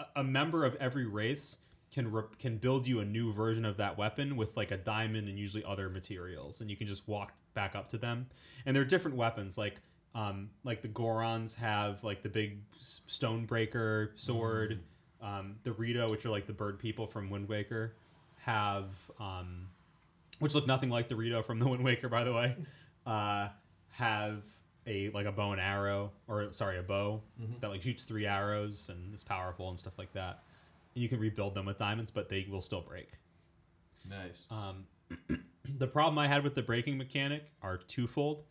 a, 0.00 0.20
a 0.20 0.24
member 0.24 0.64
of 0.64 0.74
every 0.76 1.06
race 1.06 1.58
can 1.90 2.10
re- 2.12 2.24
can 2.38 2.58
build 2.58 2.86
you 2.86 3.00
a 3.00 3.04
new 3.04 3.32
version 3.32 3.64
of 3.64 3.76
that 3.78 3.96
weapon 3.96 4.36
with 4.36 4.56
like 4.56 4.70
a 4.70 4.76
diamond 4.76 5.28
and 5.28 5.38
usually 5.38 5.64
other 5.64 5.88
materials, 5.88 6.60
and 6.60 6.70
you 6.70 6.76
can 6.76 6.86
just 6.86 7.06
walk 7.08 7.32
back 7.54 7.74
up 7.74 7.88
to 7.90 7.98
them. 7.98 8.26
And 8.66 8.76
they're 8.76 8.84
different 8.84 9.16
weapons, 9.16 9.56
like 9.58 9.76
um, 10.14 10.50
like 10.64 10.82
the 10.82 10.88
Gorons 10.88 11.54
have 11.56 12.02
like 12.04 12.22
the 12.22 12.28
big 12.28 12.60
s- 12.78 13.00
Stonebreaker 13.08 14.10
sword. 14.16 14.80
Um, 15.20 15.56
the 15.64 15.72
Rito, 15.72 16.08
which 16.08 16.24
are 16.24 16.30
like 16.30 16.46
the 16.46 16.52
bird 16.52 16.78
people 16.78 17.06
from 17.06 17.28
Wind 17.30 17.48
Waker, 17.48 17.94
have 18.36 18.88
um, 19.18 19.66
which 20.38 20.54
look 20.54 20.66
nothing 20.66 20.90
like 20.90 21.08
the 21.08 21.16
Rito 21.16 21.42
from 21.42 21.58
the 21.58 21.68
Wind 21.68 21.84
Waker, 21.84 22.08
by 22.08 22.24
the 22.24 22.32
way. 22.32 22.56
Uh, 23.06 23.48
have 23.90 24.42
a 24.86 25.10
like 25.10 25.26
a 25.26 25.32
bow 25.32 25.52
and 25.52 25.60
arrow, 25.60 26.12
or 26.28 26.52
sorry, 26.52 26.78
a 26.78 26.82
bow 26.82 27.20
that 27.60 27.68
like 27.68 27.82
shoots 27.82 28.04
three 28.04 28.26
arrows 28.26 28.88
and 28.90 29.12
is 29.14 29.24
powerful 29.24 29.68
and 29.68 29.78
stuff 29.78 29.98
like 29.98 30.12
that. 30.12 30.42
And 30.94 31.02
you 31.02 31.08
can 31.08 31.20
rebuild 31.20 31.54
them 31.54 31.66
with 31.66 31.78
diamonds, 31.78 32.10
but 32.10 32.28
they 32.28 32.46
will 32.50 32.60
still 32.60 32.80
break. 32.80 33.10
Nice. 34.08 34.44
Um, 34.50 34.86
the 35.78 35.86
problem 35.86 36.18
I 36.18 36.26
had 36.26 36.42
with 36.42 36.54
the 36.54 36.62
breaking 36.62 36.96
mechanic 36.96 37.44
are 37.62 37.76
twofold. 37.76 38.44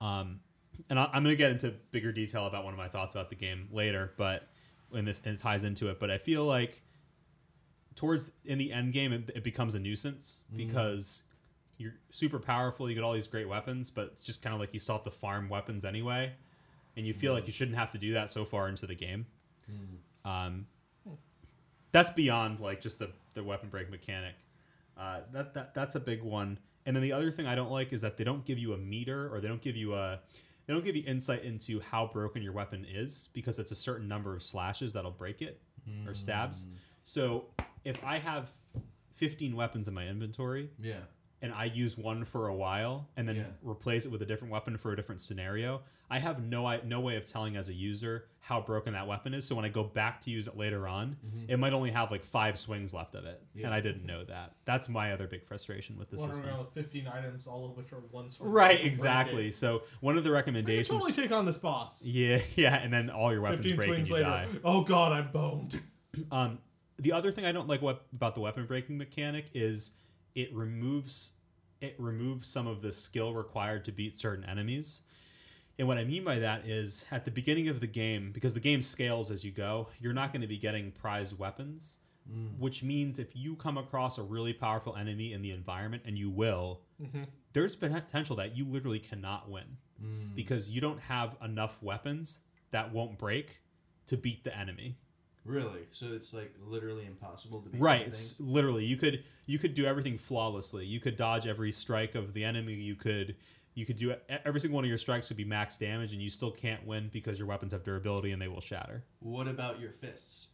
Um, 0.00 0.40
and 0.90 0.98
I, 0.98 1.08
I'm 1.12 1.24
going 1.24 1.34
to 1.34 1.36
get 1.36 1.50
into 1.50 1.72
bigger 1.90 2.12
detail 2.12 2.46
about 2.46 2.64
one 2.64 2.72
of 2.72 2.78
my 2.78 2.88
thoughts 2.88 3.14
about 3.14 3.30
the 3.30 3.34
game 3.34 3.68
later, 3.72 4.12
but 4.16 4.48
when 4.90 5.04
this 5.04 5.20
and 5.24 5.34
it 5.34 5.40
ties 5.40 5.64
into 5.64 5.88
it. 5.88 5.98
But 6.00 6.10
I 6.10 6.18
feel 6.18 6.44
like 6.44 6.82
towards 7.94 8.30
in 8.44 8.58
the 8.58 8.72
end 8.72 8.92
game, 8.92 9.12
it, 9.12 9.30
it 9.34 9.44
becomes 9.44 9.74
a 9.74 9.78
nuisance 9.78 10.40
because 10.56 11.24
you're 11.78 11.94
super 12.10 12.38
powerful. 12.38 12.88
You 12.88 12.94
get 12.94 13.04
all 13.04 13.12
these 13.12 13.26
great 13.26 13.48
weapons, 13.48 13.90
but 13.90 14.10
it's 14.12 14.24
just 14.24 14.42
kind 14.42 14.54
of 14.54 14.60
like 14.60 14.72
you 14.72 14.80
still 14.80 14.96
have 14.96 15.04
to 15.04 15.10
farm 15.10 15.48
weapons 15.48 15.84
anyway, 15.84 16.32
and 16.96 17.06
you 17.06 17.12
feel 17.14 17.32
like 17.32 17.46
you 17.46 17.52
shouldn't 17.52 17.76
have 17.76 17.92
to 17.92 17.98
do 17.98 18.12
that 18.14 18.30
so 18.30 18.44
far 18.44 18.68
into 18.68 18.86
the 18.86 18.94
game. 18.94 19.26
Um, 20.24 20.66
that's 21.92 22.10
beyond 22.10 22.60
like 22.60 22.80
just 22.80 22.98
the 22.98 23.10
the 23.34 23.42
weapon 23.42 23.68
break 23.68 23.90
mechanic. 23.90 24.34
Uh, 24.98 25.20
that 25.32 25.54
that 25.54 25.74
that's 25.74 25.94
a 25.94 26.00
big 26.00 26.22
one. 26.22 26.58
And 26.84 26.94
then 26.94 27.02
the 27.02 27.12
other 27.12 27.30
thing 27.30 27.46
I 27.46 27.54
don't 27.56 27.70
like 27.70 27.92
is 27.92 28.00
that 28.02 28.16
they 28.16 28.24
don't 28.24 28.44
give 28.44 28.58
you 28.58 28.72
a 28.72 28.78
meter 28.78 29.28
or 29.34 29.40
they 29.40 29.48
don't 29.48 29.60
give 29.60 29.76
you 29.76 29.94
a 29.94 30.20
they 30.66 30.72
don't 30.74 30.84
give 30.84 30.96
you 30.96 31.04
insight 31.06 31.44
into 31.44 31.80
how 31.80 32.10
broken 32.12 32.42
your 32.42 32.52
weapon 32.52 32.84
is 32.92 33.28
because 33.32 33.58
it's 33.58 33.70
a 33.70 33.76
certain 33.76 34.08
number 34.08 34.34
of 34.34 34.42
slashes 34.42 34.92
that'll 34.92 35.10
break 35.10 35.42
it 35.42 35.60
or 36.06 36.14
stabs. 36.14 36.64
Hmm. 36.64 36.70
So 37.04 37.44
if 37.84 38.02
I 38.04 38.18
have 38.18 38.52
15 39.14 39.54
weapons 39.54 39.86
in 39.88 39.94
my 39.94 40.06
inventory 40.08 40.68
Yeah. 40.80 41.00
And 41.46 41.54
I 41.54 41.64
use 41.64 41.96
one 41.96 42.24
for 42.24 42.48
a 42.48 42.54
while 42.54 43.08
and 43.16 43.28
then 43.28 43.36
Yeah. 43.36 43.44
replace 43.62 44.04
it 44.04 44.12
with 44.12 44.20
a 44.22 44.26
different 44.26 44.52
weapon 44.52 44.76
for 44.76 44.92
a 44.92 44.96
different 44.96 45.20
scenario, 45.20 45.82
I 46.10 46.18
have 46.20 46.42
no 46.42 46.80
no 46.84 47.00
way 47.00 47.16
of 47.16 47.24
telling 47.24 47.56
as 47.56 47.68
a 47.68 47.74
user 47.74 48.26
how 48.38 48.60
broken 48.60 48.92
that 48.92 49.08
weapon 49.08 49.34
is. 49.34 49.44
So 49.46 49.56
when 49.56 49.64
I 49.64 49.68
go 49.68 49.82
back 49.82 50.20
to 50.22 50.30
use 50.30 50.46
it 50.46 50.56
later 50.56 50.86
on, 50.86 51.16
it 51.48 51.58
might 51.58 51.72
only 51.72 51.90
have 51.90 52.10
like 52.12 52.24
five 52.24 52.58
swings 52.58 52.94
left 52.94 53.14
of 53.16 53.24
it, 53.24 53.40
Mm-hmm. 53.42 53.58
Yeah. 53.60 53.66
and 53.66 53.74
I 53.74 53.80
didn't 53.80 54.04
know 54.06 54.24
that. 54.24 54.54
That's 54.66 54.88
my 54.88 55.12
other 55.12 55.26
big 55.26 55.44
frustration 55.44 55.96
with 55.98 56.10
the 56.10 56.16
Wandering 56.16 56.34
system. 56.34 56.48
around 56.50 56.64
with 56.66 56.74
15 56.74 57.08
items, 57.08 57.46
all 57.48 57.64
of 57.70 57.76
which 57.76 57.92
are 57.92 58.00
one 58.12 58.30
sword. 58.30 58.52
Right, 58.52 58.84
exactly. 58.84 59.48
it. 59.48 59.54
So 59.54 59.82
one 60.00 60.16
of 60.16 60.22
the 60.24 60.30
I 60.30 60.42
can 60.42 60.54
recommendations, 60.54 60.88
totally 60.88 61.12
take 61.12 61.32
on 61.32 61.44
this 61.44 61.56
boss. 61.56 62.04
yeah, 62.04 62.40
yeah, 62.56 62.76
and 62.76 62.92
then 62.92 63.10
all 63.10 63.32
your 63.32 63.40
weapons 63.40 63.72
break 63.72 63.90
and 63.90 64.06
you 64.08 64.14
later. 64.14 64.24
die. 64.26 64.46
Oh 64.64 64.82
god, 64.82 65.12
I'm 65.12 65.32
boned. 65.32 65.80
Um, 66.30 66.58
the 66.98 67.12
other 67.12 67.30
thing 67.32 67.44
I 67.44 67.52
don't 67.52 67.68
like 67.68 67.82
what, 67.82 68.06
about 68.14 68.34
the 68.36 68.40
weapon 68.40 68.64
breaking 68.66 68.96
mechanic 68.96 69.46
is 69.54 69.92
it 70.36 70.54
removes 70.54 71.32
it 71.80 71.94
removes 71.98 72.48
some 72.48 72.66
of 72.66 72.82
the 72.82 72.92
skill 72.92 73.34
required 73.34 73.84
to 73.84 73.92
beat 73.92 74.14
certain 74.14 74.44
enemies. 74.44 75.02
And 75.78 75.86
what 75.86 75.98
I 75.98 76.04
mean 76.04 76.24
by 76.24 76.38
that 76.38 76.66
is 76.66 77.04
at 77.10 77.24
the 77.24 77.30
beginning 77.30 77.68
of 77.68 77.80
the 77.80 77.86
game, 77.86 78.30
because 78.32 78.54
the 78.54 78.60
game 78.60 78.80
scales 78.80 79.30
as 79.30 79.44
you 79.44 79.50
go, 79.50 79.88
you're 80.00 80.14
not 80.14 80.32
going 80.32 80.40
to 80.40 80.46
be 80.46 80.56
getting 80.56 80.90
prized 80.90 81.38
weapons, 81.38 81.98
mm. 82.30 82.58
which 82.58 82.82
means 82.82 83.18
if 83.18 83.36
you 83.36 83.56
come 83.56 83.76
across 83.76 84.16
a 84.16 84.22
really 84.22 84.54
powerful 84.54 84.96
enemy 84.96 85.34
in 85.34 85.42
the 85.42 85.50
environment, 85.50 86.02
and 86.06 86.16
you 86.16 86.30
will, 86.30 86.80
mm-hmm. 87.02 87.24
there's 87.52 87.76
potential 87.76 88.36
that 88.36 88.56
you 88.56 88.64
literally 88.64 88.98
cannot 88.98 89.50
win 89.50 89.76
mm. 90.02 90.34
because 90.34 90.70
you 90.70 90.80
don't 90.80 91.00
have 91.00 91.36
enough 91.44 91.82
weapons 91.82 92.40
that 92.70 92.90
won't 92.92 93.18
break 93.18 93.60
to 94.06 94.16
beat 94.16 94.44
the 94.44 94.56
enemy. 94.56 94.96
Really? 95.46 95.80
So 95.92 96.06
it's 96.12 96.34
like 96.34 96.54
literally 96.66 97.06
impossible 97.06 97.60
to 97.62 97.68
be 97.70 97.78
right 97.78 98.02
it's 98.06 98.38
literally 98.40 98.84
you 98.84 98.96
could 98.96 99.24
you 99.46 99.58
could 99.58 99.74
do 99.74 99.86
everything 99.86 100.18
flawlessly 100.18 100.84
you 100.84 101.00
could 101.00 101.16
dodge 101.16 101.46
every 101.46 101.72
strike 101.72 102.14
of 102.14 102.34
the 102.34 102.44
enemy 102.44 102.74
you 102.74 102.94
could 102.96 103.36
you 103.74 103.84
could 103.86 103.96
do 103.96 104.14
every 104.44 104.58
single 104.60 104.76
one 104.76 104.84
of 104.84 104.88
your 104.88 104.98
strikes 104.98 105.28
would 105.28 105.36
be 105.36 105.44
max 105.44 105.76
damage 105.76 106.12
and 106.12 106.20
you 106.22 106.28
still 106.30 106.50
can't 106.50 106.84
win 106.86 107.08
because 107.12 107.38
your 107.38 107.46
weapons 107.46 107.72
have 107.72 107.84
durability 107.84 108.32
and 108.32 108.40
they 108.42 108.48
will 108.48 108.60
shatter 108.60 109.04
What 109.20 109.46
about 109.48 109.78
your 109.80 109.92
fists? 109.92 110.48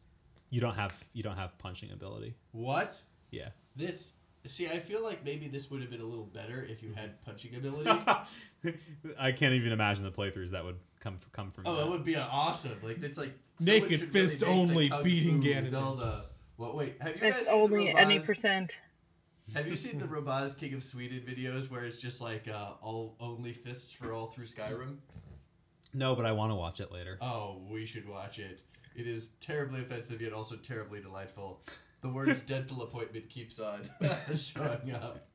you 0.51 0.61
don't 0.61 0.75
have 0.75 0.93
you 1.15 1.23
don't 1.23 1.37
have 1.37 1.57
punching 1.59 1.91
ability 1.93 2.35
What? 2.53 3.01
yeah 3.31 3.49
This. 3.75 4.13
See, 4.45 4.67
I 4.67 4.81
feel 4.81 5.03
like 5.03 5.25
maybe 5.25 5.47
this 5.47 5.71
would 5.71 5.81
have 5.83 5.91
been 5.91 6.01
a 6.01 6.07
little 6.07 6.27
better 6.27 6.67
if 6.69 6.83
you 6.83 6.93
had 6.95 7.23
punching 7.25 7.55
ability. 7.55 7.91
i 9.19 9.33
can't 9.33 9.55
even 9.55 9.73
imagine 9.73 10.05
the 10.05 10.11
playthroughs 10.11 10.51
that 10.51 10.65
would 10.65 10.77
come 11.01 11.19
come 11.33 11.51
from 11.51 11.65
oh, 11.67 11.77
that. 11.77 11.85
that 11.85 11.91
would 11.91 12.05
be 12.05 12.17
awesome. 12.17 12.79
Like 12.83 13.03
it's 13.03 13.19
like 13.19 13.33
Naked 13.61 13.83
someone 13.83 13.91
should 13.91 14.15
really 14.15 14.27
fist 14.29 14.41
the 14.41 14.47
only 14.47 14.93
beating 15.03 15.43
Fu 15.43 15.49
Ganon. 15.49 15.69
Zelda. 15.69 16.27
What? 16.57 16.75
Wait, 16.77 16.97
have 17.01 17.15
you 17.15 17.21
guys 17.23 17.39
It's 17.39 17.49
seen 17.49 17.61
only 17.61 17.93
the 17.93 17.99
any 17.99 18.19
percent. 18.19 18.73
Have 19.55 19.67
you 19.67 19.77
seen 19.77 19.99
the 19.99 20.07
Robbaz 20.15 20.57
King 20.57 20.75
of 20.75 20.83
Sweden 20.83 21.23
videos 21.27 21.71
where 21.71 21.85
it's 21.85 21.99
just 21.99 22.21
like 22.21 22.49
uh, 22.49 22.73
all 22.81 23.17
only 23.21 23.53
fists 23.53 23.93
for 23.93 24.13
all 24.13 24.29
through 24.29 24.47
Skyrim? 24.47 24.97
no 25.95 26.17
but 26.17 26.25
i 26.25 26.33
want 26.33 26.51
to 26.51 26.55
watch 26.55 26.81
it 26.81 26.91
later 26.91 27.19
Oh, 27.21 27.61
we 27.71 27.85
should 27.87 28.09
watch 28.09 28.39
it. 28.39 28.63
It 28.95 29.07
is 29.07 29.31
terribly 29.41 29.83
offensive 29.83 30.21
yet 30.21 30.33
also 30.33 30.57
terribly 30.57 31.01
delightful. 31.01 31.63
The 32.03 32.09
words 32.09 32.41
dental 32.43 32.83
appointment 32.83 33.29
keeps 33.31 33.59
on 33.61 33.89
showing 34.37 34.93
up. 34.95 35.27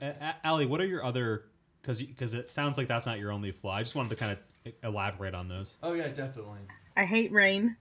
A- 0.00 0.06
A- 0.06 0.36
Ali, 0.44 0.64
what 0.66 0.80
are 0.80 0.86
your 0.86 1.04
other 1.04 1.44
because 1.80 2.00
because 2.00 2.32
it 2.34 2.48
sounds 2.48 2.78
like 2.78 2.88
that's 2.88 3.04
not 3.06 3.18
your 3.18 3.32
only 3.32 3.50
flaw 3.50 3.74
i 3.74 3.82
just 3.82 3.96
wanted 3.96 4.10
to 4.10 4.16
kind 4.16 4.32
of 4.64 4.72
elaborate 4.84 5.34
on 5.34 5.48
those 5.48 5.78
Oh 5.82 5.92
yeah, 5.94 6.06
definitely. 6.08 6.60
I 6.96 7.04
hate 7.04 7.32
rain. 7.32 7.76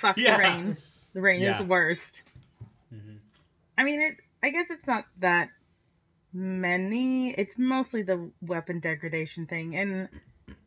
Fuck 0.00 0.16
Yeah. 0.18 0.36
the 0.36 0.42
rain. 0.42 0.76
The 1.14 1.20
rain 1.20 1.40
Yeah. 1.40 1.52
is 1.52 1.58
the 1.58 1.64
worst. 1.64 2.22
Mhm. 2.94 3.16
I 3.78 3.84
mean, 3.84 4.00
it. 4.02 4.16
I 4.42 4.50
guess 4.50 4.66
it's 4.70 4.86
not 4.86 5.06
that 5.20 5.48
many. 6.32 7.30
It's 7.32 7.54
mostly 7.56 8.02
the 8.02 8.30
weapon 8.42 8.80
degradation 8.80 9.46
thing, 9.46 9.76
and 9.76 10.08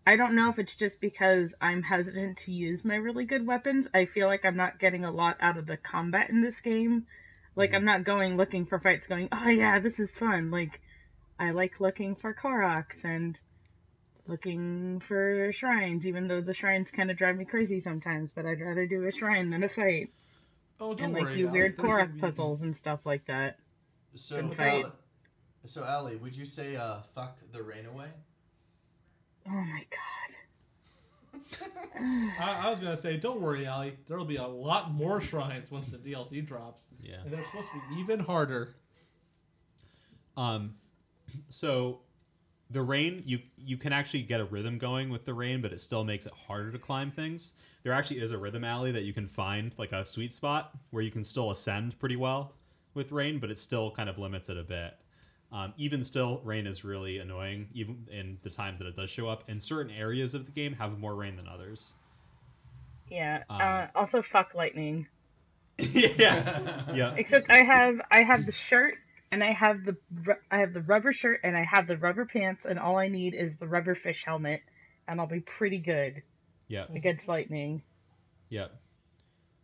I 0.06 0.16
don't 0.18 0.36
know 0.36 0.49
if 0.49 0.60
it's 0.60 0.76
just 0.76 0.99
because 0.99 1.56
I'm 1.62 1.82
hesitant 1.82 2.38
to 2.39 2.51
use 2.51 2.84
my 2.84 2.95
really 2.95 3.26
good 3.26 3.47
weapons. 3.47 3.88
I 3.93 4.06
feel 4.06 4.28
like 4.28 4.43
I'm 4.43 4.58
not 4.58 4.80
getting 4.80 5.06
a 5.06 5.12
lot 5.12 5.38
out 5.39 5.58
of 5.58 5.66
the 5.66 5.78
combat 5.78 6.30
in 6.30 6.41
this 6.41 6.60
game. 6.60 7.06
Like 7.56 7.74
I'm 7.74 7.86
not 7.86 8.04
going 8.04 8.36
looking 8.36 8.66
for 8.66 8.80
fights, 8.80 9.08
going, 9.08 9.30
oh 9.32 9.47
yeah, 9.49 9.80
this 9.80 9.99
is 9.99 10.12
fun. 10.12 10.51
Like 10.51 10.82
I 11.39 11.51
like 11.51 11.80
looking 11.80 12.16
for 12.16 12.34
Koroks 12.34 13.04
and 13.06 13.38
looking 14.28 15.01
for 15.08 15.51
shrines, 15.54 16.06
even 16.06 16.28
though 16.28 16.41
the 16.41 16.54
shrines 16.54 16.91
kind 16.91 17.12
of 17.12 17.18
drive 17.18 17.38
me 17.38 17.45
crazy 17.45 17.80
sometimes. 17.80 18.32
But 18.34 18.45
I'd 18.45 18.60
rather 18.62 18.86
do 18.86 19.06
a 19.08 19.12
shrine 19.12 19.51
than 19.51 19.64
a 19.64 19.70
fight, 19.70 20.10
Oh, 20.80 20.93
don't 20.93 21.06
and 21.06 21.14
like 21.14 21.24
worry. 21.24 21.36
do 21.36 21.47
Al. 21.47 21.54
weird 21.54 21.78
They're 21.78 21.86
gonna 21.86 22.06
Korok 22.08 22.14
be- 22.16 22.20
puzzles 22.22 22.62
and 22.64 22.76
stuff 22.76 22.99
like 23.06 23.26
that. 23.28 23.58
So, 24.16 24.41
Good. 24.47 24.60
Ali, 24.60 24.84
so 25.66 25.84
Ali, 25.84 26.16
would 26.18 26.36
you 26.36 26.45
say 26.45 26.76
uh, 26.76 27.01
"fuck 27.16 27.38
the 27.51 27.64
rain 27.64 27.86
away"? 27.86 28.10
Oh 29.48 29.52
my 29.52 29.86
god. 29.89 30.00
I, 32.39 32.68
I 32.68 32.70
was 32.70 32.80
gonna 32.80 32.98
say, 32.98 33.18
don't 33.18 33.41
worry, 33.41 33.68
Ali. 33.68 33.98
There 34.08 34.18
will 34.18 34.26
be 34.26 34.38
a 34.38 34.48
lot 34.48 34.91
more 34.94 35.22
shrines 35.22 35.72
once 35.72 35.88
the 35.91 35.98
DLC 35.98 36.46
drops, 36.46 36.88
yeah 37.02 37.18
and 37.24 37.32
they're 37.32 37.44
supposed 37.46 37.70
to 37.72 37.82
be 37.96 38.02
even 38.02 38.20
harder. 38.20 38.76
Um, 40.38 40.76
so 41.50 42.00
the 42.70 42.82
rain, 42.82 43.22
you 43.26 43.39
you 43.58 43.78
can 43.78 43.94
actually 43.94 44.24
get 44.24 44.39
a 44.39 44.46
rhythm 44.46 44.78
going 44.78 45.10
with 45.10 45.26
the 45.26 45.34
rain, 45.34 45.62
but 45.62 45.72
it 45.74 45.80
still 45.80 46.04
makes 46.04 46.26
it 46.26 46.34
harder 46.34 46.72
to 46.72 46.80
climb 46.80 47.12
things. 47.12 47.54
There 47.84 47.94
actually 47.94 48.20
is 48.20 48.32
a 48.32 48.38
rhythm 48.38 48.64
alley 48.64 48.91
that 48.91 49.04
you 49.04 49.14
can 49.14 49.28
find, 49.28 49.76
like 49.78 49.91
a 49.91 50.06
sweet 50.06 50.34
spot 50.34 50.72
where 50.91 51.04
you 51.04 51.12
can 51.12 51.24
still 51.24 51.52
ascend 51.52 52.00
pretty 52.00 52.16
well. 52.16 52.54
with 52.94 53.12
rain, 53.12 53.39
but 53.39 53.50
it 53.52 53.58
still 53.58 53.91
kind 53.91 54.10
of 54.10 54.18
limits 54.20 54.50
it 54.50 54.58
a 54.58 54.64
bit. 54.64 54.96
Um, 55.54 55.74
even 55.78 56.04
still, 56.04 56.41
rain 56.43 56.66
is 56.66 56.84
really 56.84 57.20
annoying, 57.20 57.70
even 57.74 58.08
in 58.12 58.39
the 58.41 58.49
times 58.49 58.80
that 58.80 58.88
it 58.88 58.95
does 58.95 59.12
show 59.12 59.30
up. 59.30 59.43
And 59.47 59.62
certain 59.62 59.91
areas 59.93 60.34
of 60.34 60.47
the 60.47 60.51
game 60.51 60.74
have 60.74 60.97
more 60.97 61.14
rain 61.16 61.36
than 61.36 61.47
others. 61.47 61.93
Yeah. 63.08 63.43
Um, 63.49 63.62
uh, 63.62 63.88
also, 63.93 64.24
fuck 64.24 64.56
lightning. 64.56 65.06
yeah, 65.78 66.84
yeah. 66.93 67.14
Except 67.16 67.49
I 67.51 67.58
have 67.64 68.01
I 68.12 68.24
have 68.24 68.45
the 68.45 68.51
shirt 68.51 68.95
and 69.32 69.43
I 69.43 69.51
have 69.51 69.86
the 69.86 69.97
I 70.51 70.60
have 70.60 70.74
the 70.74 70.82
rubber 70.82 71.14
shirt 71.14 71.41
and 71.43 71.56
I 71.58 71.64
have 71.64 71.88
the 71.88 71.97
rubber 71.97 72.26
pants 72.26 72.66
and 72.66 72.80
all 72.80 72.97
I 72.97 73.08
need 73.08 73.34
is 73.34 73.56
the 73.58 73.68
rubber 73.68 73.95
fish 73.95 74.24
helmet 74.24 74.62
and 75.08 75.20
I'll 75.20 75.28
be 75.28 75.39
pretty 75.39 75.80
good 75.80 76.22
Yeah, 76.68 76.86
against 76.95 77.28
lightning. 77.28 77.82
yeah. 78.49 78.68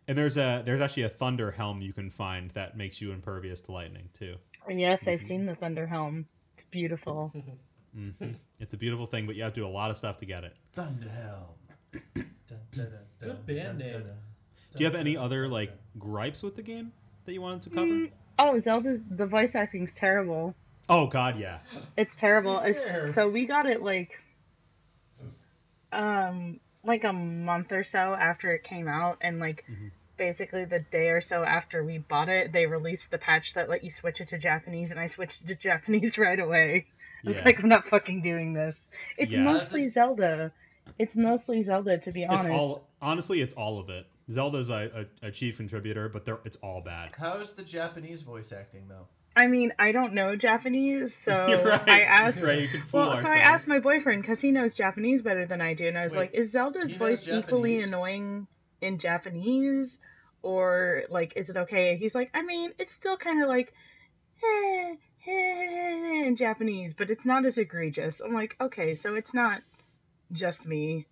And 0.08 0.18
there's 0.18 0.38
a 0.38 0.64
there's 0.66 0.82
actually 0.82 1.04
a 1.04 1.10
thunder 1.10 1.52
helm 1.52 1.82
you 1.82 1.94
can 1.94 2.10
find 2.10 2.50
that 2.52 2.76
makes 2.76 3.00
you 3.02 3.12
impervious 3.12 3.60
to 3.62 3.72
lightning 3.72 4.10
too. 4.14 4.38
And 4.70 4.80
yes, 4.80 5.08
I've 5.08 5.24
seen 5.24 5.48
the 5.48 5.56
thunder 5.56 5.88
helm. 5.88 6.28
It's 6.56 6.66
beautiful. 6.66 7.34
hmm 7.94 8.12
It's 8.60 8.74
a 8.74 8.78
beautiful 8.78 9.08
thing, 9.08 9.26
but 9.26 9.36
you 9.36 9.42
have 9.42 9.54
to 9.54 9.62
do 9.62 9.66
a 9.66 9.68
lot 9.68 9.90
of 9.90 9.98
stuff 9.98 10.18
to 10.18 10.26
get 10.26 10.44
it. 10.44 10.56
Thunderhelm. 10.76 11.56
Good 13.20 13.46
band 13.48 13.80
name. 13.80 14.04
Do 14.76 14.84
you 14.84 14.86
have 14.86 14.94
any 14.96 15.18
other 15.18 15.48
like 15.48 15.74
gripes 15.98 16.44
with 16.44 16.56
the 16.56 16.62
game 16.62 16.92
that 17.26 17.34
you 17.34 17.42
wanted 17.42 17.64
to 17.64 17.70
cover? 17.72 17.88
Mm, 17.88 18.12
oh, 18.38 18.60
Zelda's 18.60 19.02
the 19.10 19.26
voice 19.26 19.56
acting's 19.56 19.96
terrible. 19.96 20.54
Oh 20.88 21.08
God, 21.08 21.40
yeah. 21.40 21.60
It's 21.98 22.16
terrible. 22.16 22.60
It's, 22.64 23.16
so 23.16 23.28
we 23.28 23.46
got 23.48 23.66
it 23.66 23.82
like 23.82 24.12
um 25.92 26.60
like 26.84 27.04
a 27.04 27.12
month 27.12 27.72
or 27.72 27.84
so 27.84 27.98
after 27.98 28.54
it 28.54 28.64
came 28.64 28.88
out 28.88 29.18
and 29.22 29.40
like 29.40 29.66
Mhm. 29.68 29.90
Basically 30.20 30.66
the 30.66 30.80
day 30.92 31.08
or 31.10 31.22
so 31.22 31.44
after 31.44 31.84
we 31.84 31.98
bought 31.98 32.30
it, 32.30 32.52
they 32.52 32.68
released 32.68 33.10
the 33.10 33.18
patch 33.18 33.56
that 33.56 33.68
let 33.70 33.84
you 33.84 33.90
switch 33.90 34.22
it 34.22 34.28
to 34.28 34.38
Japanese 34.38 34.92
and 34.92 35.00
I 35.00 35.08
switched 35.08 35.48
to 35.48 35.56
Japanese 35.56 36.18
right 36.20 36.40
away. 36.40 36.86
I 37.26 37.30
was 37.30 37.38
Yeah. 37.38 37.46
like 37.46 37.64
I'm 37.64 37.70
not 37.70 37.88
fucking 37.88 38.22
doing 38.22 38.54
this. 38.54 38.86
It's 39.18 39.32
Yeah. 39.32 39.42
mostly 39.42 39.88
Zelda. 39.88 40.52
It's 41.00 41.16
mostly 41.16 41.64
Zelda 41.64 41.98
to 41.98 42.12
be 42.12 42.22
It's 42.22 42.30
honest. 42.30 42.48
all 42.50 42.88
honestly, 43.02 43.42
it's 43.42 43.56
all 43.56 43.80
of 43.80 43.90
it. 43.90 44.06
Zelda's 44.30 44.70
a, 44.70 45.08
a, 45.24 45.28
a 45.28 45.32
chief 45.32 45.58
contributor, 45.58 46.08
but 46.08 46.24
they're, 46.26 46.38
it's 46.46 46.58
all 46.58 46.82
bad. 46.82 47.14
How's 47.18 47.54
the 47.54 47.64
Japanese 47.64 48.22
voice 48.22 48.52
acting 48.52 48.88
though? 48.88 49.08
I 49.36 49.48
mean, 49.48 49.74
I 49.80 49.92
don't 49.92 50.14
know 50.14 50.36
Japanese, 50.36 51.16
so 51.24 51.32
right. 51.66 51.88
I 51.90 52.02
asked 52.02 52.42
right, 52.42 52.62
you 52.62 52.68
can 52.68 52.82
fool 52.82 53.02
Well, 53.08 53.22
so. 53.22 53.28
I 53.30 53.38
asked 53.38 53.68
my 53.68 53.80
boyfriend 53.80 54.22
because 54.22 54.40
he 54.40 54.52
knows 54.52 54.74
Japanese 54.74 55.22
better 55.22 55.46
than 55.46 55.62
I 55.62 55.74
do, 55.76 55.88
and 55.88 55.98
I 55.98 56.04
was 56.04 56.12
Wait, 56.12 56.18
like, 56.18 56.34
"Is 56.34 56.52
Zelda's 56.52 56.92
he 56.92 56.98
knows 56.98 57.26
voice 57.26 57.28
equally 57.28 57.80
annoying 57.82 58.48
in 58.82 58.98
Japanese, 59.00 59.98
or 60.42 61.04
like, 61.10 61.34
is 61.36 61.50
it 61.50 61.58
okay?" 61.58 61.98
He's 61.98 62.16
like, 62.16 62.30
"I 62.34 62.42
mean, 62.42 62.72
it's 62.80 62.94
still 62.94 63.18
kind 63.18 63.42
of 63.42 63.50
like, 63.50 63.74
eh, 64.44 64.96
eh, 65.28 65.32
eh, 65.32 66.26
in 66.28 66.36
Japanese, 66.36 66.94
but 66.94 67.10
it's 67.10 67.26
not 67.26 67.46
as 67.46 67.58
egregious." 67.58 68.20
I'm 68.22 68.34
like, 68.34 68.56
"Okay, 68.62 68.96
so 68.96 69.16
it's 69.16 69.34
not 69.34 69.62
just 70.32 70.66
me, 70.68 71.06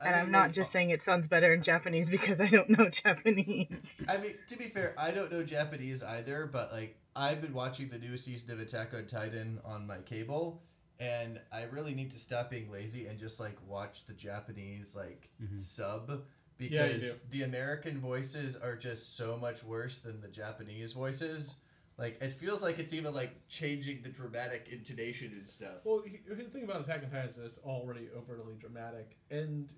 I 0.00 0.06
and 0.06 0.14
mean, 0.16 0.24
I'm 0.26 0.30
not 0.30 0.52
just 0.52 0.72
saying 0.72 0.90
it 0.90 1.02
sounds 1.02 1.28
better 1.28 1.52
in 1.52 1.62
Japanese 1.62 2.08
because 2.16 2.40
I 2.40 2.48
don't 2.48 2.70
know 2.70 2.88
Japanese." 2.88 3.68
I 4.08 4.18
mean, 4.18 4.34
to 4.48 4.56
be 4.56 4.68
fair, 4.68 4.94
I 4.98 5.10
don't 5.10 5.30
know 5.30 5.42
Japanese 5.42 6.02
either, 6.02 6.46
but 6.46 6.72
like 6.72 6.96
I've 7.16 7.40
been 7.40 7.54
watching 7.54 7.88
the 7.88 7.98
new 7.98 8.16
season 8.16 8.52
of 8.52 8.60
Attack 8.60 8.94
on 8.94 9.06
Titan 9.06 9.60
on 9.64 9.86
my 9.86 9.98
cable, 9.98 10.62
and 10.98 11.40
I 11.52 11.62
really 11.64 11.94
need 11.94 12.10
to 12.12 12.18
stop 12.18 12.50
being 12.50 12.70
lazy 12.70 13.06
and 13.06 13.18
just 13.18 13.40
like 13.40 13.56
watch 13.66 14.06
the 14.06 14.12
Japanese 14.14 14.96
like 14.96 15.28
Mhm. 15.42 15.60
sub 15.60 16.08
Yeah, 16.08 16.16
you 16.16 16.43
because 16.58 17.14
do. 17.14 17.18
the 17.30 17.42
American 17.42 18.00
voices 18.00 18.56
are 18.56 18.76
just 18.76 19.16
so 19.16 19.36
much 19.36 19.64
worse 19.64 19.98
than 19.98 20.20
the 20.20 20.28
Japanese 20.28 20.92
voices. 20.92 21.56
Like 21.98 22.18
it 22.20 22.32
feels 22.32 22.62
like 22.62 22.78
it's 22.78 22.92
even 22.92 23.14
like 23.14 23.32
changing 23.48 24.02
the 24.02 24.08
dramatic 24.08 24.68
intonation 24.70 25.32
and 25.32 25.48
stuff. 25.48 25.78
Well, 25.84 26.02
the 26.28 26.42
thing 26.44 26.64
about 26.64 26.80
Attack 26.80 27.04
on 27.04 27.10
Titan 27.10 27.28
is 27.28 27.38
it's 27.38 27.58
already 27.58 28.08
overly 28.16 28.54
dramatic, 28.58 29.16
and 29.30 29.68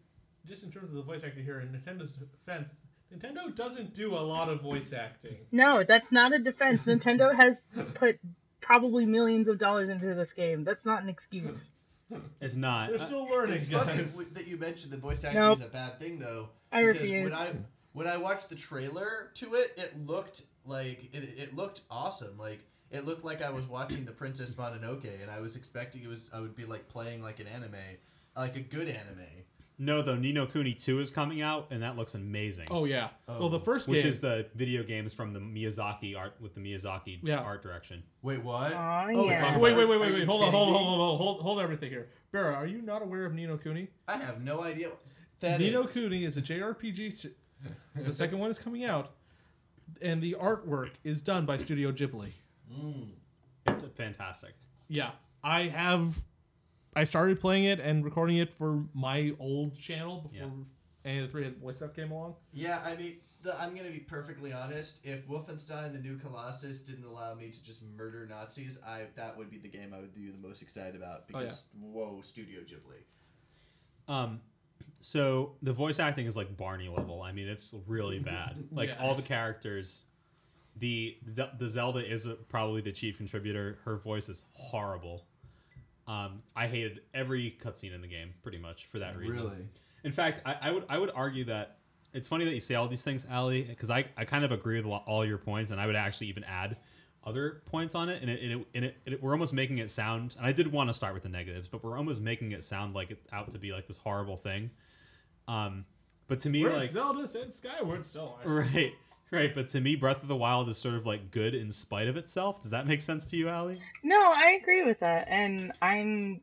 just 0.47 0.63
in 0.63 0.71
terms 0.71 0.91
of 0.91 0.97
the 0.97 1.03
voice 1.03 1.23
acting 1.25 1.45
here, 1.45 1.61
in 1.61 1.69
Nintendo's 1.69 2.13
defense, 2.13 2.73
Nintendo 3.15 3.55
doesn't 3.55 3.95
do 3.95 4.15
a 4.15 4.21
lot 4.21 4.49
of 4.49 4.63
voice 4.63 4.93
acting. 4.93 5.37
No, 5.53 5.85
that's 5.85 6.11
not 6.11 6.33
a 6.33 6.39
defense. 6.39 6.85
Nintendo 6.85 7.35
has 7.35 7.59
put 7.95 8.19
probably 8.61 9.07
millions 9.07 9.49
of 9.49 9.59
dollars 9.59 9.89
into 9.89 10.15
this 10.15 10.33
game. 10.33 10.65
That's 10.65 10.85
not 10.85 11.03
an 11.03 11.09
excuse. 11.09 11.73
It's 12.41 12.57
not. 12.57 12.91
They're 12.91 12.99
still 13.01 13.27
learning, 13.29 13.57
It's 13.57 13.69
funny 13.69 13.97
guys. 13.99 14.13
w- 14.13 14.31
that 14.35 14.47
you 14.47 14.57
mentioned 14.57 14.93
the 14.93 14.97
voice 14.99 15.25
acting 15.25 15.41
Nope. 15.41 15.59
is 15.59 15.65
a 15.65 15.69
bad 15.69 15.99
thing 15.99 16.19
though. 16.19 16.49
I 16.73 16.85
because 16.85 17.03
refuse. 17.03 17.25
when 17.31 17.33
I 17.35 17.49
when 17.93 18.07
I 18.07 18.17
watched 18.17 18.49
the 18.49 18.55
trailer 18.55 19.31
to 19.35 19.55
it, 19.55 19.73
it 19.77 20.07
looked 20.07 20.43
like 20.65 21.09
it, 21.13 21.35
it 21.39 21.57
looked 21.57 21.81
awesome. 21.91 22.39
Like 22.39 22.61
it 22.91 23.05
looked 23.07 23.25
like 23.25 23.43
I 23.43 23.51
was 23.51 23.67
watching 23.67 24.05
the 24.05 24.13
Princess 24.13 24.55
Mononoke, 24.55 25.05
and 25.23 25.31
I 25.31 25.41
was 25.41 25.57
expecting 25.57 26.03
it 26.03 26.09
was 26.09 26.31
I 26.33 26.41
would 26.41 26.55
be 26.55 26.65
like 26.65 26.89
playing 26.89 27.23
like 27.23 27.41
an 27.41 27.47
anime, 27.49 27.75
like 28.37 28.57
a 28.57 28.61
good 28.61 28.89
anime. 28.89 29.27
No, 29.79 30.01
though. 30.01 30.17
Ni 30.17 30.33
no 30.33 30.47
Kuni 30.47 30.73
Two 30.73 31.01
is 31.01 31.11
coming 31.11 31.43
out, 31.43 31.67
and 31.71 31.83
that 31.83 31.97
looks 31.97 32.15
amazing. 32.15 32.69
Oh 32.71 32.87
yeah. 32.87 33.09
Oh. 33.29 33.41
Well, 33.41 33.49
the 33.51 33.61
first 33.61 33.89
which 33.89 34.03
game 34.03 34.11
is 34.11 34.21
the 34.23 34.47
video 34.55 34.83
games 34.83 35.13
from 35.13 35.33
the 35.35 35.39
Miyazaki 35.41 36.17
art 36.17 36.35
with 36.41 36.55
the 36.55 36.61
Miyazaki 36.61 37.19
Yeah. 37.23 37.39
art 37.41 37.63
direction. 37.63 38.03
Wait, 38.23 38.43
what? 38.43 38.73
Aw, 38.73 39.07
Oh, 39.15 39.29
yeah. 39.29 39.39
talking 39.41 39.61
wait, 39.61 39.77
wait, 39.77 39.85
wait, 39.87 40.01
wait, 40.01 40.13
wait. 40.15 40.25
Hold 40.27 40.45
on, 40.45 40.51
hold 40.51 40.69
on, 40.69 40.73
hold 40.75 40.89
on, 40.89 40.97
hold 40.97 41.01
on, 41.13 41.19
hold, 41.19 41.41
hold 41.43 41.61
everything 41.61 41.91
here. 41.91 42.09
Bera, 42.33 42.55
are 42.55 42.67
you 42.67 42.81
not 42.81 43.03
aware 43.03 43.27
of 43.27 43.35
Ni 43.35 43.47
no 43.47 43.59
Kuni? 43.59 43.89
I 44.09 44.17
have 44.17 44.43
no 44.43 44.63
idea 44.65 44.89
what 44.89 45.01
that 45.41 45.61
is. 45.61 45.67
Ni 45.67 45.73
no 45.79 45.85
Kuni 45.87 46.25
is 46.25 46.37
a 46.39 46.43
JRPG. 46.43 47.27
the 47.97 48.15
second 48.15 48.39
one 48.39 48.51
is 48.51 48.59
coming 48.59 48.85
out, 48.85 49.11
and 50.01 50.23
the 50.23 50.37
artwork 50.41 50.93
is 51.05 51.21
done 51.21 51.45
by 51.45 51.59
Studio 51.59 51.93
Ghibli. 51.93 52.33
Mm. 52.73 53.09
It's 53.69 53.83
fantastic. 53.95 54.55
Yeah, 54.89 55.11
I 55.45 55.65
have. 55.65 56.17
I 56.97 57.05
started 57.05 57.39
playing 57.41 57.65
it 57.65 57.79
and 57.79 58.05
recording 58.05 58.39
it 58.39 58.53
for 58.53 58.83
my 58.95 59.33
old 59.39 59.79
channel 59.79 60.29
before 60.33 60.51
any 61.05 61.19
of 61.19 61.27
the 61.27 61.31
three 61.31 61.45
had 61.45 61.59
voice 61.59 61.77
stuff 61.77 61.95
came 61.95 62.11
along. 62.11 62.35
Yeah, 62.53 62.81
I 62.85 62.97
mean, 62.97 63.17
the, 63.43 63.55
I'm 63.61 63.77
gonna 63.77 63.91
be 63.91 64.01
perfectly 64.01 64.53
honest. 64.53 65.05
If 65.05 65.29
Wolfenstein: 65.29 65.93
The 65.93 66.01
New 66.01 66.17
Colossus 66.17 66.81
didn't 66.83 67.05
allow 67.05 67.35
me 67.35 67.51
to 67.51 67.65
just 67.65 67.83
murder 67.97 68.27
Nazis, 68.29 68.79
I 68.85 69.03
that 69.15 69.37
would 69.37 69.51
be 69.51 69.59
the 69.59 69.69
game 69.69 69.93
I 69.95 70.01
would 70.01 70.15
be 70.15 70.31
the 70.31 70.39
most 70.49 70.63
excited 70.63 70.97
about 70.97 71.25
Oh, 71.33 71.39
yeah. 71.39 71.45
because 71.45 71.69
whoa, 71.81 72.21
Studio 72.23 72.61
Ghibli. 72.63 73.05
Um, 74.13 74.41
so 75.01 75.57
the 75.63 75.73
voice 75.73 75.99
acting 76.01 76.27
is 76.27 76.37
like 76.37 76.57
Barney 76.57 76.89
level. 76.89 77.23
I 77.23 77.33
mean, 77.33 77.47
it's 77.47 77.75
really 77.87 78.19
bad. 78.35 78.57
Like 78.73 78.89
Yeah. 78.89 78.97
all 79.01 79.15
the 79.15 79.23
characters. 79.23 80.05
The 80.79 81.17
the 81.59 81.69
Zelda 81.69 82.01
is 82.01 82.29
probably 82.49 82.81
the 82.83 82.93
chief 82.93 83.17
contributor. 83.17 83.79
Her 83.85 83.97
voice 83.97 84.29
is 84.29 84.45
horrible. 84.53 85.23
Um, 86.09 86.43
I 86.55 86.67
hated 86.69 87.01
every 87.15 87.57
cutscene 87.63 87.95
in 87.95 88.01
the 88.01 88.07
game 88.07 88.31
pretty 88.43 88.59
much 88.59 88.87
for 88.87 88.99
that 89.01 89.17
reason. 89.17 89.43
Really? 89.43 89.69
In 90.05 90.13
fact, 90.13 90.41
I, 90.47 90.57
I 90.63 90.71
would 90.71 90.85
I 90.89 90.99
would 90.99 91.11
argue 91.15 91.45
that 91.45 91.79
it's 92.13 92.29
funny 92.29 92.45
that 92.45 92.55
you 92.55 92.61
say 92.61 92.77
all 92.77 92.89
these 92.89 93.03
things, 93.03 93.27
Ali, 93.31 93.63
because 93.63 93.91
I, 93.91 94.07
I 94.17 94.25
kind 94.25 94.45
of 94.45 94.53
agree 94.53 94.81
with 94.81 94.93
all 95.07 95.25
your 95.25 95.39
points, 95.39 95.71
and 95.71 95.81
I 95.81 95.87
would 95.87 95.97
actually 95.97 96.29
even 96.29 96.45
add 96.45 96.77
other 97.25 97.63
points 97.67 97.95
on 97.95 98.09
it, 98.09 98.23
and 98.23 98.31
it, 98.31 98.41
and 98.41 98.53
it, 98.53 98.67
and 98.75 98.85
it, 98.85 98.97
it 99.05 99.23
we're 99.23 99.33
almost 99.33 99.53
making 99.53 99.79
it 99.79 99.91
sound. 99.91 100.35
And 100.39 100.47
I 100.47 100.53
did 100.53 100.71
want 100.71 100.89
to 100.89 100.95
start 100.95 101.13
with 101.13 101.25
the 101.25 101.29
negatives, 101.29 101.69
but 101.69 101.83
we're 101.83 101.99
almost 101.99 102.23
making 102.23 102.53
it 102.53 102.63
sound 102.63 102.95
like 102.95 103.11
it 103.11 103.19
out 103.33 103.51
to 103.51 103.59
be 103.59 103.73
like 103.73 103.87
this 103.87 103.97
horrible 103.97 104.37
thing. 104.37 104.71
Um, 105.49 105.85
but 106.29 106.41
to 106.41 106.51
me, 106.51 106.63
Where's 106.63 106.83
like 106.83 106.91
Zelda 106.91 107.29
and 107.41 107.53
Skyward 107.53 108.07
Sword? 108.07 108.39
right, 108.45 108.93
right. 109.31 109.55
But 109.55 109.69
to 109.69 109.81
me, 109.81 109.97
Breath 109.97 110.23
of 110.23 110.29
the 110.29 110.37
Wild 110.37 110.69
is 110.69 110.79
sort 110.79 110.95
of 110.95 111.07
like 111.07 111.31
good 111.31 111.55
in 111.55 111.71
spite 111.71 112.09
of 112.09 112.17
itself. 112.17 112.63
Does 112.63 112.71
that 112.71 112.87
make 112.87 113.01
sense 113.01 113.27
to 113.27 113.37
you, 113.37 113.49
Ali? 113.49 113.81
No, 114.03 114.33
I 114.35 114.59
agree 114.61 114.85
with 114.85 115.01
that, 115.01 115.27
and 115.29 115.73
I'm 115.83 116.41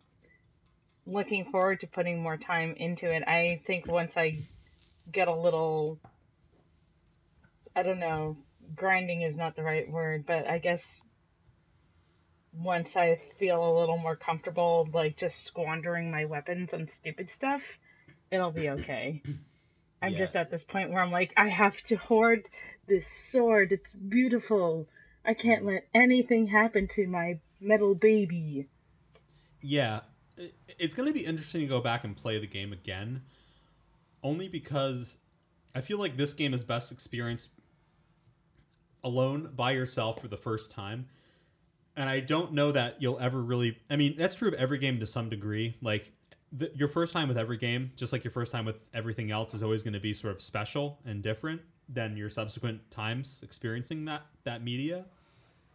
looking 1.06 1.46
forward 1.46 1.82
to 1.82 1.88
putting 1.88 2.22
more 2.22 2.38
time 2.38 2.74
into 2.78 3.12
it. 3.12 3.24
I 3.28 3.62
think 3.66 3.88
once 3.88 4.16
I 4.18 4.38
get 5.12 5.28
a 5.28 5.36
little, 5.36 6.00
I 7.76 7.84
don't 7.84 8.00
know, 8.00 8.38
grinding 8.76 9.22
is 9.22 9.38
not 9.38 9.56
the 9.56 9.64
right 9.64 9.90
word, 9.90 10.26
but 10.26 10.48
I 10.48 10.60
guess 10.60 11.02
once 12.54 12.96
I 12.96 13.20
feel 13.40 13.58
a 13.58 13.80
little 13.80 13.98
more 13.98 14.16
comfortable, 14.16 14.88
like 14.94 15.18
just 15.18 15.46
squandering 15.46 16.12
my 16.12 16.26
weapons 16.26 16.74
on 16.74 16.88
stupid 16.88 17.30
stuff, 17.30 17.62
it'll 18.32 18.52
be 18.52 18.70
okay. 18.70 19.22
I'm 20.04 20.12
Yeah. 20.14 20.20
just 20.20 20.36
at 20.36 20.51
this 20.51 20.66
point 20.66 20.91
where 20.91 21.01
I'm 21.01 21.12
like, 21.12 21.34
I 21.38 21.47
have 21.47 21.82
to 21.84 21.95
hoard 21.95 22.49
this 22.88 23.08
sword. 23.08 23.72
It's 23.72 23.95
beautiful. 23.95 24.88
I 25.24 25.34
can't 25.34 25.64
mm. 25.64 25.74
let 25.74 25.88
anything 25.93 26.47
happen 26.47 26.89
to 26.89 27.08
my 27.08 27.39
metal 27.62 27.95
baby. 27.95 28.68
Yeah, 29.62 30.01
it's 30.78 30.93
going 30.93 31.08
to 31.08 31.14
be 31.14 31.26
interesting 31.26 31.62
to 31.62 31.68
go 31.68 31.80
back 31.80 32.04
and 32.04 32.18
play 32.18 32.38
the 32.38 32.47
game 32.47 32.74
again, 32.74 33.22
only 34.22 34.49
because 34.49 35.20
I 35.74 35.80
feel 35.80 35.97
like 35.97 36.18
this 36.18 36.34
game 36.34 36.54
is 36.54 36.64
best 36.64 36.91
experienced 36.91 37.49
alone 39.06 39.51
by 39.56 39.72
yourself 39.72 40.20
for 40.20 40.28
the 40.28 40.38
first 40.38 40.70
time. 40.70 41.08
And 41.95 42.10
I 42.10 42.20
don't 42.20 42.51
know 42.51 42.74
that 42.74 43.01
you'll 43.01 43.20
ever 43.20 43.39
really. 43.39 43.78
I 43.89 43.95
mean, 43.95 44.16
that's 44.18 44.36
true 44.36 44.49
of 44.49 44.56
every 44.56 44.80
game 44.80 44.99
to 44.99 45.06
some 45.06 45.30
degree. 45.30 45.78
Like, 45.82 46.12
the, 46.56 46.72
your 46.76 46.88
first 46.88 47.14
time 47.14 47.28
with 47.28 47.38
every 47.38 47.58
game, 47.58 47.91
just 47.95 48.14
like 48.14 48.24
your 48.24 48.32
first 48.32 48.51
time 48.51 48.66
with 48.66 48.76
everything 48.93 49.32
else, 49.32 49.54
is 49.54 49.64
always 49.64 49.82
going 49.84 49.93
to 49.93 49.99
be 49.99 50.14
sort 50.14 50.34
of 50.36 50.41
special 50.41 50.99
and 51.06 51.22
different 51.22 51.62
than 51.89 52.16
your 52.16 52.30
subsequent 52.30 52.89
times 52.91 53.41
experiencing 53.43 54.06
that 54.06 54.22
that 54.43 54.64
media. 54.64 55.06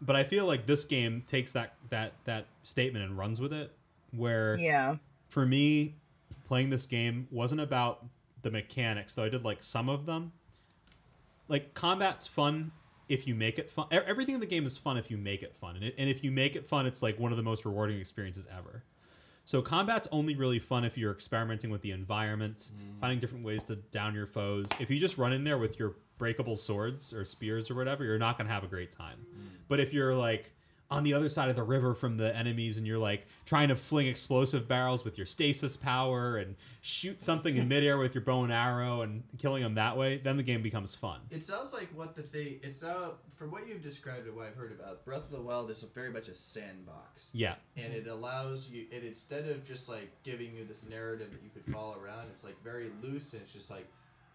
but 0.00 0.14
I 0.14 0.22
feel 0.24 0.46
like 0.46 0.64
this 0.66 0.84
game 0.84 1.24
takes 1.26 1.52
that 1.52 1.74
that 1.90 2.12
that 2.24 2.46
statement 2.62 3.04
and 3.04 3.18
runs 3.18 3.40
with 3.40 3.52
it. 3.52 3.72
Where 4.12 4.56
Yeah. 4.56 4.96
for 5.28 5.44
me, 5.44 5.96
playing 6.46 6.70
this 6.70 6.86
game 6.86 7.26
wasn't 7.30 7.60
about 7.60 8.06
the 8.42 8.50
mechanics, 8.50 9.14
though 9.16 9.24
I 9.24 9.28
did 9.28 9.44
like 9.44 9.62
some 9.62 9.88
of 9.88 10.06
them. 10.06 10.32
Like 11.48 11.74
combat's 11.74 12.26
fun 12.26 12.70
if 13.08 13.26
you 13.26 13.34
make 13.34 13.58
it 13.58 13.68
fun. 13.70 13.86
Everything 13.90 14.34
in 14.34 14.40
the 14.40 14.46
game 14.46 14.66
is 14.66 14.76
fun 14.76 14.96
if 14.98 15.10
you 15.10 15.16
make 15.16 15.42
it 15.42 15.54
fun, 15.56 15.74
and, 15.76 15.84
it, 15.84 15.94
and 15.98 16.08
if 16.08 16.22
you 16.22 16.30
make 16.30 16.56
it 16.56 16.66
fun, 16.66 16.86
it's 16.86 17.02
like 17.02 17.18
one 17.18 17.32
of 17.32 17.36
the 17.36 17.42
most 17.42 17.64
rewarding 17.64 17.98
experiences 17.98 18.46
ever. 18.56 18.84
So 19.48 19.62
combat's 19.62 20.06
only 20.12 20.36
really 20.36 20.58
fun 20.58 20.84
if 20.84 20.98
you're 20.98 21.10
experimenting 21.10 21.70
with 21.70 21.80
the 21.80 21.92
environment, 21.92 22.70
mm. 22.70 23.00
finding 23.00 23.18
different 23.18 23.46
ways 23.46 23.62
to 23.62 23.76
down 23.76 24.14
your 24.14 24.26
foes. 24.26 24.68
If 24.78 24.90
you 24.90 25.00
just 25.00 25.16
run 25.16 25.32
in 25.32 25.42
there 25.42 25.56
with 25.56 25.78
your 25.78 25.94
breakable 26.18 26.54
swords 26.54 27.14
or 27.14 27.24
spears 27.24 27.70
or 27.70 27.74
whatever, 27.74 28.04
you're 28.04 28.18
not 28.18 28.36
gonna 28.36 28.50
have 28.50 28.62
a 28.62 28.66
great 28.66 28.90
time. 28.90 29.16
Mm. 29.20 29.46
But 29.66 29.80
if 29.80 29.94
you're 29.94 30.14
like 30.14 30.52
on 30.90 31.04
the 31.04 31.12
other 31.12 31.28
side 31.28 31.50
of 31.50 31.56
the 31.56 31.62
river 31.62 31.92
from 31.92 32.16
the 32.16 32.34
enemies 32.34 32.78
and 32.78 32.86
you're 32.86 32.96
like 32.98 33.26
trying 33.44 33.68
to 33.68 33.76
fling 33.76 34.06
explosive 34.06 34.66
barrels 34.66 35.04
with 35.04 35.18
your 35.18 35.26
stasis 35.26 35.76
power 35.76 36.38
and 36.38 36.56
shoot 36.80 37.20
something 37.20 37.56
in 37.58 37.68
midair 37.74 37.98
with 37.98 38.14
your 38.14 38.24
bow 38.24 38.42
and 38.44 38.52
arrow 38.52 39.02
and 39.02 39.22
killing 39.36 39.62
them 39.62 39.74
that 39.74 39.94
way, 39.96 40.16
then 40.16 40.38
the 40.38 40.42
game 40.42 40.62
becomes 40.62 40.94
fun. 40.94 41.20
It 41.30 41.44
sounds 41.44 41.74
like 41.74 41.88
what 41.94 42.14
the 42.14 42.22
thing. 42.22 42.58
It's 42.62 42.82
uh, 42.82 43.10
from 43.36 43.50
what 43.50 43.68
you've 43.68 43.82
described 43.82 44.26
and 44.26 44.34
what 44.34 44.46
I've 44.46 44.54
heard 44.54 44.72
about 44.72 45.04
Breath 45.04 45.24
of 45.24 45.30
the 45.30 45.40
Wild 45.42 45.70
is 45.70 45.82
very 45.94 46.10
much 46.10 46.28
a 46.28 46.34
sandbox, 46.34 47.32
Yeah. 47.34 47.56
and 47.76 47.92
it 47.92 48.06
allows 48.06 48.70
you. 48.70 48.86
it 48.90 49.04
instead 49.04 49.46
of 49.46 49.66
just 49.66 49.90
like 49.90 50.10
giving 50.22 50.54
you 50.54 50.64
this 50.64 50.88
narrative 50.88 51.30
that 51.32 51.42
you 51.42 51.50
could 51.52 51.70
follow 51.72 51.96
around, 52.02 52.28
it's 52.30 52.44
like 52.44 52.56
very 52.64 52.90
loose, 53.02 53.34
and 53.34 53.42
it's 53.42 53.52
just 53.52 53.70
like 53.70 53.86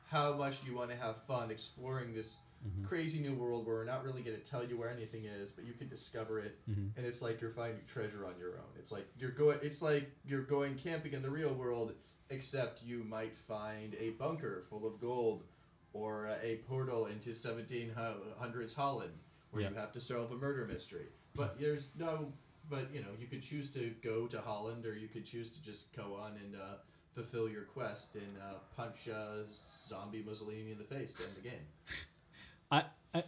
how 0.08 0.34
much 0.34 0.64
you 0.66 0.76
want 0.76 0.92
to 0.92 0.96
have 0.98 1.16
fun 1.28 1.50
exploring 1.50 2.14
this 2.14 2.38
crazy 2.88 3.20
new 3.20 3.34
world 3.34 3.66
where 3.66 3.76
we're 3.78 3.84
not 3.86 4.04
really 4.04 4.22
going 4.22 4.38
to 4.40 4.44
tell 4.44 4.64
you 4.64 4.78
where 4.78 4.90
anything 4.90 5.26
is, 5.26 5.52
but 5.52 5.66
you 5.66 5.74
can 5.74 5.88
discover 5.90 6.40
it, 6.40 6.58
Mhm. 6.70 6.96
and 6.98 7.06
it's 7.06 7.22
like 7.22 7.42
you're 7.42 7.52
finding 7.52 7.84
treasure 7.86 8.26
on 8.26 8.38
your 8.40 8.58
own. 8.58 8.70
It's 8.80 8.92
like 8.92 9.06
you're 9.20 9.32
going. 9.32 9.60
It's 9.62 9.82
like 9.82 10.10
you're 10.26 10.44
going 10.44 10.76
camping 10.76 11.14
in 11.14 11.22
the 11.22 11.30
real 11.30 11.54
world, 11.54 11.94
except 12.30 12.82
you 12.84 13.04
might 13.04 13.38
find 13.38 13.96
a 13.96 14.12
bunker 14.12 14.64
full 14.70 14.86
of 14.88 15.00
gold 15.00 15.44
or 15.94 16.28
a 16.42 16.58
portal 16.68 17.06
into 17.08 17.34
1700s 17.34 18.74
Holland 18.74 19.14
where 19.52 19.62
Yeah. 19.64 19.70
you 19.70 19.76
have 19.76 19.92
to 19.94 20.00
solve 20.00 20.32
a 20.32 20.36
murder 20.36 20.66
mystery. 20.66 21.08
But 21.36 21.60
there's 21.60 21.90
no, 21.96 22.34
but 22.70 22.92
you 22.94 23.02
know, 23.02 23.12
you 23.20 23.28
could 23.28 23.42
choose 23.44 23.70
to 23.72 23.90
go 24.02 24.28
to 24.28 24.42
Holland 24.42 24.86
or 24.86 24.96
you 24.96 25.08
could 25.08 25.26
choose 25.26 25.50
to 25.52 25.62
just 25.62 25.92
go 25.94 26.16
on 26.16 26.38
and 26.38 26.56
uh, 26.56 26.78
fulfill 27.14 27.48
your 27.48 27.66
quest 27.66 28.16
and 28.16 28.38
uh, 28.42 28.56
punch 28.76 29.08
uh, 29.08 29.44
zombie 29.86 30.24
Mussolini 30.24 30.72
in 30.72 30.78
the 30.80 30.84
face 30.84 31.14
to 31.14 31.24
end 31.24 31.36
the 31.36 31.42
game. 31.42 31.68
I, 32.74 32.84
I 33.14 33.24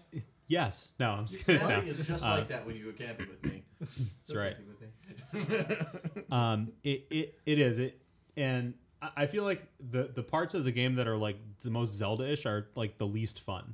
yes. 0.48 0.92
No, 1.00 1.12
I'm 1.12 1.28
just 1.28 1.46
kidding. 1.46 1.60
Camping 1.62 1.84
No. 1.86 1.90
is 1.92 2.08
just 2.08 2.26
Uh, 2.26 2.30
like 2.38 2.48
that 2.50 2.66
when 2.66 2.76
you 2.76 2.92
go 2.92 3.06
camping 3.06 3.28
with 3.30 3.44
me. 3.44 3.64
That's 3.80 4.34
right. 4.34 4.56
Camping 4.56 4.68
with 4.70 4.82
me. 4.82 6.24
um 6.32 6.72
it, 6.84 7.06
it 7.12 7.40
it 7.46 7.60
is 7.60 7.78
it 7.80 8.02
and 8.38 8.74
I- 9.02 9.12
i 9.18 9.26
feel 9.28 9.44
like 9.44 9.68
the 9.92 10.10
the 10.16 10.24
parts 10.24 10.54
of 10.54 10.64
the 10.64 10.72
game 10.72 10.96
that 10.96 11.08
are 11.08 11.18
like 11.18 11.38
the 11.62 11.70
most 11.70 11.94
zelda-ish 11.94 12.46
are 12.46 12.68
like 12.76 12.98
the 12.98 13.06
least 13.06 13.42
fun 13.42 13.74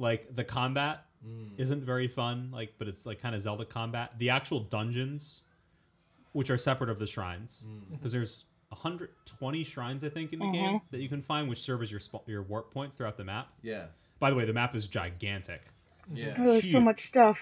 like 0.00 0.34
the 0.34 0.42
combat 0.44 1.04
isn't 1.56 1.82
very 1.84 2.08
fun 2.08 2.50
like 2.52 2.74
but 2.78 2.88
it's 2.88 3.06
like 3.06 3.20
kind 3.20 3.34
of 3.34 3.40
zelda 3.40 3.64
combat 3.64 4.12
the 4.18 4.30
actual 4.30 4.60
dungeons 4.60 5.42
which 6.32 6.50
are 6.50 6.56
separate 6.56 6.90
of 6.90 6.98
the 6.98 7.06
shrines 7.06 7.66
because 7.92 8.12
there's 8.12 8.44
120 8.70 9.64
shrines 9.64 10.02
i 10.04 10.08
think 10.08 10.32
in 10.32 10.38
the 10.40 10.50
game 10.50 10.80
that 10.90 11.00
you 11.00 11.08
can 11.08 11.22
find 11.22 11.48
which 11.48 11.60
serve 11.60 11.80
as 11.82 11.90
your 11.90 12.00
sp- 12.02 12.26
your 12.26 12.42
warp 12.42 12.72
points 12.72 12.96
throughout 12.96 13.16
the 13.16 13.24
map 13.24 13.48
yeah. 13.62 13.86
By 14.20 14.30
the 14.30 14.36
way 14.36 14.44
the 14.44 14.52
map 14.52 14.74
is 14.74 14.86
gigantic 14.86 15.62
Yeah. 16.12 16.34
Oh, 16.38 16.52
there's 16.52 16.70
so 16.70 16.80
much 16.80 17.06
stuff. 17.06 17.38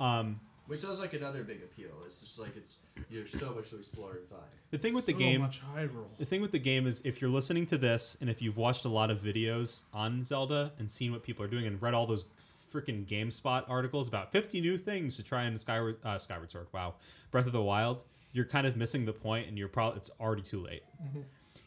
um 0.00 0.40
Which 0.66 0.80
sounds 0.80 1.00
like 1.00 1.14
another 1.14 1.44
big 1.44 1.62
appeal. 1.62 1.90
It's 2.06 2.20
just 2.20 2.38
like 2.38 2.56
it's 2.56 2.78
there's 3.10 3.30
so 3.32 3.54
much 3.54 3.70
to 3.70 3.76
explore 3.76 4.12
and 4.12 4.28
find. 4.28 4.42
the 4.70 4.78
thing 4.78 4.94
with 4.94 5.06
the 5.06 5.12
game 5.12 5.40
much 5.40 5.62
Hyrule. 5.74 6.16
The 6.18 6.26
thing 6.26 6.40
with 6.42 6.52
the 6.52 6.58
game 6.58 6.86
is 6.86 7.00
if 7.04 7.20
you're 7.20 7.30
listening 7.30 7.64
to 7.66 7.78
this 7.78 8.16
and 8.20 8.28
if 8.28 8.42
you've 8.42 8.56
watched 8.56 8.84
a 8.84 8.88
lot 8.88 9.10
of 9.10 9.20
videos 9.22 9.82
on 9.94 10.22
Zelda 10.22 10.72
and 10.78 10.90
seen 10.90 11.12
what 11.12 11.22
people 11.22 11.44
are 11.44 11.48
doing 11.48 11.66
and 11.66 11.80
read 11.80 11.94
all 11.94 12.06
those 12.06 12.26
freaking 12.72 13.06
GameSpot 13.06 13.64
articles 13.68 14.08
about 14.08 14.30
50 14.30 14.60
new 14.60 14.76
things 14.76 15.16
to 15.16 15.22
try 15.22 15.44
in 15.44 15.56
Skyward 15.56 15.96
uh, 16.04 16.18
Skyward 16.18 16.50
Sword, 16.50 16.66
wow, 16.72 16.94
Breath 17.30 17.46
of 17.46 17.52
the 17.52 17.62
Wild, 17.62 18.02
you're 18.32 18.44
kind 18.44 18.66
of 18.66 18.76
missing 18.76 19.06
the 19.06 19.12
point 19.12 19.48
and 19.48 19.56
you're 19.56 19.68
probably 19.68 19.96
it's 19.96 20.10
already 20.20 20.42
too 20.42 20.62
late. 20.62 20.82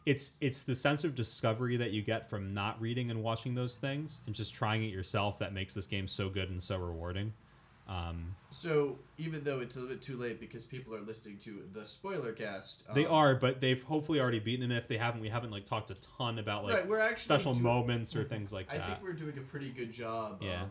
It's 0.06 0.34
it's 0.42 0.64
the 0.64 0.74
sense 0.76 1.04
of 1.04 1.14
discovery 1.14 1.78
that 1.78 1.92
you 1.92 2.02
get 2.02 2.30
from 2.30 2.54
not 2.54 2.80
reading 2.82 3.12
and 3.12 3.22
watching 3.22 3.54
those 3.54 3.78
things 3.78 4.22
and 4.26 4.34
just 4.34 4.54
trying 4.54 4.84
it 4.84 4.88
yourself 4.88 5.38
that 5.40 5.54
makes 5.54 5.74
this 5.74 5.86
game 5.88 6.08
so 6.08 6.30
good 6.30 6.50
and 6.50 6.62
so 6.62 6.78
rewarding. 6.78 7.34
Um, 7.88 8.36
So 8.50 8.98
even 9.18 9.44
though 9.44 9.60
it's 9.60 9.76
a 9.76 9.80
little 9.80 9.94
bit 9.96 10.02
too 10.02 10.16
late 10.18 10.40
because 10.40 10.66
people 10.66 10.96
are 10.96 11.02
listening 11.02 11.38
to 11.40 11.64
the 11.74 11.86
spoiler 11.86 12.32
cast, 12.32 12.86
they 12.94 13.06
um, 13.06 13.14
are, 13.14 13.36
but 13.36 13.60
they've 13.60 13.84
hopefully 13.84 14.20
already 14.20 14.40
beaten 14.40 14.72
it. 14.72 14.78
If 14.78 14.88
they 14.88 14.98
haven't, 14.98 15.20
we 15.22 15.30
haven't 15.30 15.52
like 15.52 15.66
talked 15.66 15.92
a 15.92 15.96
ton 15.96 16.40
about 16.40 16.64
like 16.64 16.74
right. 16.76 16.88
We're 16.88 17.00
actually 17.00 17.24
special 17.26 17.54
doing- 17.54 17.64
moments 17.64 18.16
or 18.16 18.24
things 18.24 18.52
like 18.54 18.72
I 18.72 18.78
that. 18.78 18.84
I 18.84 18.88
think 18.94 19.04
we're 19.04 19.14
doing 19.14 19.38
a 19.38 19.42
pretty 19.42 19.70
good 19.70 19.92
job 19.92 20.42
Yeah. 20.42 20.64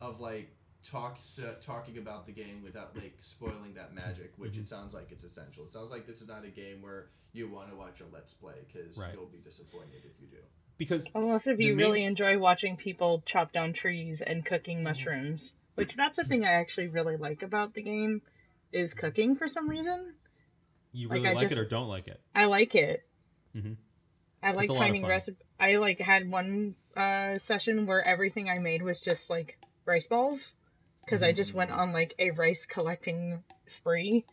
of, 0.00 0.14
of 0.16 0.20
like 0.20 0.50
talk 0.90 1.18
uh, 1.42 1.52
talking 1.60 1.98
about 1.98 2.26
the 2.26 2.32
game 2.32 2.62
without 2.62 2.96
like 2.96 3.16
spoiling 3.20 3.74
that 3.74 3.94
magic, 3.94 4.32
which 4.36 4.52
Mm-hmm. 4.52 4.60
it 4.62 4.68
sounds 4.68 4.94
like 4.94 5.10
it's 5.12 5.24
essential. 5.24 5.64
It 5.64 5.70
sounds 5.70 5.90
like 5.90 6.06
this 6.06 6.20
is 6.22 6.28
not 6.28 6.44
a 6.44 6.48
game 6.50 6.82
where 6.82 7.08
you 7.32 7.50
want 7.50 7.70
to 7.70 7.76
watch 7.76 8.00
a 8.00 8.04
let's 8.12 8.34
play 8.34 8.54
because 8.72 8.96
Right. 8.96 9.12
you'll 9.14 9.26
be 9.26 9.38
disappointed 9.38 10.02
if 10.04 10.20
you 10.20 10.28
do. 10.28 10.38
because 10.78 11.08
Unless 11.14 11.46
if 11.46 11.58
you 11.58 11.74
really 11.74 12.00
main- 12.00 12.08
enjoy 12.10 12.38
watching 12.38 12.76
people 12.76 13.22
chop 13.26 13.52
down 13.52 13.72
trees 13.72 14.20
and 14.22 14.44
cooking 14.44 14.82
mushrooms, 14.82 15.52
which 15.74 15.94
that's 15.96 16.16
the 16.16 16.24
thing 16.24 16.44
I 16.44 16.52
actually 16.52 16.88
really 16.88 17.16
like 17.16 17.42
about 17.42 17.74
the 17.74 17.82
game, 17.82 18.22
is 18.72 18.92
cooking 18.94 19.36
for 19.36 19.48
some 19.48 19.68
reason. 19.68 20.14
you 20.92 21.08
really 21.08 21.28
I 21.28 21.32
like 21.32 21.50
it 21.50 21.58
or 21.58 21.64
don't 21.66 21.88
like 21.88 22.08
it. 22.08 22.20
I 22.34 22.44
like 22.46 22.74
it. 22.74 23.06
Mhm. 23.54 23.76
I 24.42 24.52
like 24.52 24.68
a 24.68 24.72
lot 24.72 24.78
of 24.80 24.84
finding 24.86 25.02
fun. 25.02 25.10
recipe. 25.10 25.44
I 25.58 25.76
like 25.76 25.98
had 26.00 26.30
one 26.30 26.74
uh, 26.96 27.38
session 27.46 27.84
where 27.86 28.06
everything 28.06 28.48
I 28.48 28.58
made 28.58 28.82
was 28.82 28.98
just 29.00 29.28
like 29.28 29.58
rice 29.84 30.06
balls, 30.06 30.54
because 31.06 31.22
I 31.22 31.32
just 31.32 31.54
went 31.54 31.70
on 31.70 31.92
like 31.92 32.14
a 32.18 32.30
rice 32.32 32.66
collecting 32.66 33.42
spree. 33.66 34.24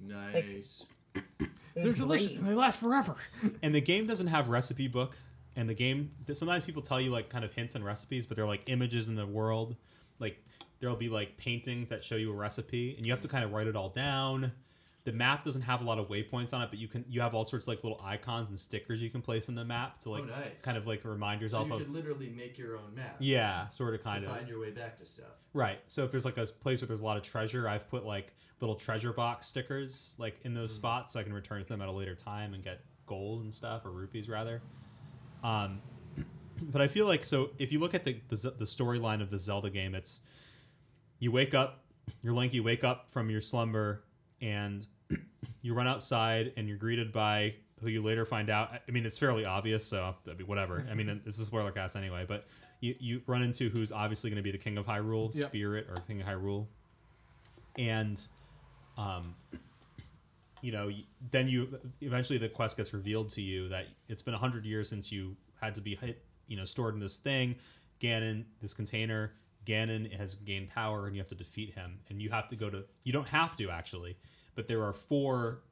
Nice. 0.00 0.88
It 1.14 1.50
They're 1.74 1.86
was 1.86 1.94
delicious 1.94 2.32
great. 2.32 2.40
and 2.40 2.48
they 2.48 2.54
last 2.54 2.80
forever. 2.80 3.16
And 3.62 3.74
the 3.74 3.80
game 3.80 4.06
doesn't 4.06 4.28
have 4.28 4.48
recipe 4.48 4.88
book. 4.88 5.16
And 5.56 5.68
the 5.68 5.74
game 5.74 6.10
sometimes 6.32 6.64
people 6.66 6.82
tell 6.82 7.00
you 7.00 7.10
like 7.10 7.28
kind 7.30 7.44
of 7.44 7.52
hints 7.54 7.74
and 7.74 7.84
recipes, 7.84 8.26
but 8.26 8.36
they're 8.36 8.46
like 8.46 8.68
images 8.68 9.08
in 9.08 9.14
the 9.14 9.26
world. 9.26 9.76
Like 10.18 10.42
there'll 10.80 10.96
be 10.96 11.08
like 11.08 11.36
paintings 11.36 11.88
that 11.90 12.02
show 12.02 12.16
you 12.16 12.32
a 12.32 12.34
recipe, 12.34 12.94
and 12.96 13.06
you 13.06 13.12
have 13.12 13.20
to 13.22 13.28
kind 13.28 13.44
of 13.44 13.52
write 13.52 13.66
it 13.68 13.76
all 13.76 13.88
down. 13.88 14.52
The 15.04 15.12
map 15.12 15.44
doesn't 15.44 15.62
have 15.62 15.82
a 15.82 15.84
lot 15.84 15.98
of 15.98 16.08
waypoints 16.08 16.54
on 16.54 16.62
it, 16.62 16.70
but 16.70 16.78
you 16.78 16.88
can 16.88 17.04
you 17.08 17.20
have 17.20 17.34
all 17.34 17.44
sorts 17.44 17.64
of 17.64 17.68
like 17.68 17.84
little 17.84 18.00
icons 18.02 18.48
and 18.48 18.58
stickers 18.58 19.02
you 19.02 19.10
can 19.10 19.20
place 19.20 19.48
in 19.48 19.54
the 19.54 19.64
map 19.64 20.00
to 20.00 20.10
like 20.10 20.24
oh, 20.24 20.40
nice. 20.40 20.62
kind 20.62 20.78
of 20.78 20.86
like 20.86 21.04
remind 21.04 21.42
yourself. 21.42 21.68
so 21.68 21.74
you 21.74 21.80
of 21.80 21.86
could 21.86 21.94
literally 21.94 22.30
make 22.30 22.56
your 22.56 22.76
own 22.76 22.94
map. 22.94 23.16
yeah, 23.18 23.68
sort 23.68 23.94
of 23.94 24.02
kind 24.02 24.22
to 24.22 24.30
of 24.30 24.36
find 24.36 24.48
your 24.48 24.60
way 24.60 24.70
back 24.70 24.98
to 24.98 25.04
stuff. 25.04 25.26
Right. 25.52 25.78
So 25.88 26.04
if 26.04 26.10
there's 26.10 26.24
like 26.24 26.38
a 26.38 26.46
place 26.46 26.80
where 26.80 26.88
there's 26.88 27.02
a 27.02 27.04
lot 27.04 27.18
of 27.18 27.22
treasure, 27.22 27.68
I've 27.68 27.88
put 27.90 28.06
like 28.06 28.34
little 28.60 28.76
treasure 28.76 29.12
box 29.12 29.46
stickers 29.46 30.14
like 30.16 30.40
in 30.44 30.54
those 30.54 30.72
spots 30.72 31.12
so 31.12 31.20
I 31.20 31.22
can 31.22 31.34
return 31.34 31.62
to 31.62 31.68
them 31.68 31.82
at 31.82 31.88
a 31.88 31.92
later 31.92 32.14
time 32.14 32.54
and 32.54 32.64
get 32.64 32.80
gold 33.06 33.42
and 33.42 33.52
stuff 33.52 33.84
or 33.84 33.90
rupees 33.90 34.28
rather. 34.28 34.62
Um, 35.42 35.82
but 36.62 36.80
I 36.80 36.86
feel 36.86 37.06
like 37.06 37.26
so 37.26 37.50
if 37.58 37.72
you 37.72 37.78
look 37.78 37.94
at 37.94 38.04
the 38.04 38.20
the, 38.28 38.36
the 38.58 38.64
storyline 38.64 39.20
of 39.20 39.30
the 39.30 39.38
Zelda 39.38 39.68
game, 39.68 39.94
it's 39.94 40.20
you 41.18 41.30
wake 41.30 41.54
up, 41.54 41.84
you're 42.22 42.34
Link, 42.34 42.54
you 42.54 42.62
wake 42.62 42.84
up 42.84 43.10
from 43.10 43.30
your 43.30 43.40
slumber 43.40 44.02
and 44.40 44.86
you 45.62 45.74
run 45.74 45.86
outside 45.88 46.52
and 46.56 46.68
you're 46.68 46.76
greeted 46.78 47.12
by 47.12 47.54
who 47.80 47.88
you 47.88 48.02
later 48.02 48.24
find 48.24 48.50
out. 48.50 48.70
I 48.86 48.90
mean, 48.90 49.04
it's 49.04 49.18
fairly 49.18 49.44
obvious, 49.44 49.84
so 49.84 50.14
I 50.28 50.34
mean, 50.34 50.46
whatever. 50.46 50.86
I 50.90 50.94
mean, 50.94 51.20
it's 51.26 51.38
a 51.38 51.44
spoiler 51.44 51.70
cast 51.70 51.96
anyway, 51.96 52.24
but 52.26 52.46
you, 52.80 52.94
you 52.98 53.22
run 53.26 53.42
into 53.42 53.68
who's 53.70 53.92
obviously 53.92 54.30
going 54.30 54.36
to 54.36 54.42
be 54.42 54.52
the 54.52 54.58
king 54.62 54.78
of 54.78 54.86
Hyrule, 54.86 55.34
Yep. 55.34 55.48
Spirit, 55.48 55.86
or 55.90 55.96
king 56.06 56.20
of 56.20 56.26
Hyrule, 56.26 56.66
and 57.78 58.20
um, 58.96 59.34
you 60.62 60.72
know, 60.72 60.90
then 61.30 61.48
you 61.48 61.78
eventually 62.00 62.38
the 62.38 62.48
quest 62.48 62.76
gets 62.76 62.92
revealed 62.94 63.28
to 63.30 63.42
you 63.42 63.68
that 63.68 63.86
it's 64.08 64.22
been 64.22 64.34
hundred 64.34 64.64
years 64.64 64.88
since 64.88 65.10
you 65.12 65.36
had 65.60 65.74
to 65.74 65.80
be 65.80 65.94
hit, 65.96 66.22
you 66.46 66.56
know, 66.56 66.64
stored 66.64 66.94
in 66.94 67.00
this 67.00 67.18
thing, 67.18 67.56
Ganon, 68.00 68.44
this 68.62 68.72
container. 68.74 69.32
Ganon 69.66 70.12
has 70.16 70.34
gained 70.34 70.68
power, 70.68 71.06
and 71.06 71.16
you 71.16 71.20
have 71.22 71.28
to 71.28 71.34
defeat 71.34 71.74
him. 71.74 71.98
And 72.10 72.20
you 72.20 72.28
have 72.30 72.48
to 72.48 72.56
go 72.56 72.68
to. 72.70 72.84
You 73.04 73.12
don't 73.12 73.28
have 73.28 73.56
to 73.56 73.70
actually, 73.70 74.16
but 74.54 74.66
there 74.66 74.82
are 74.82 74.92
four 74.92 75.62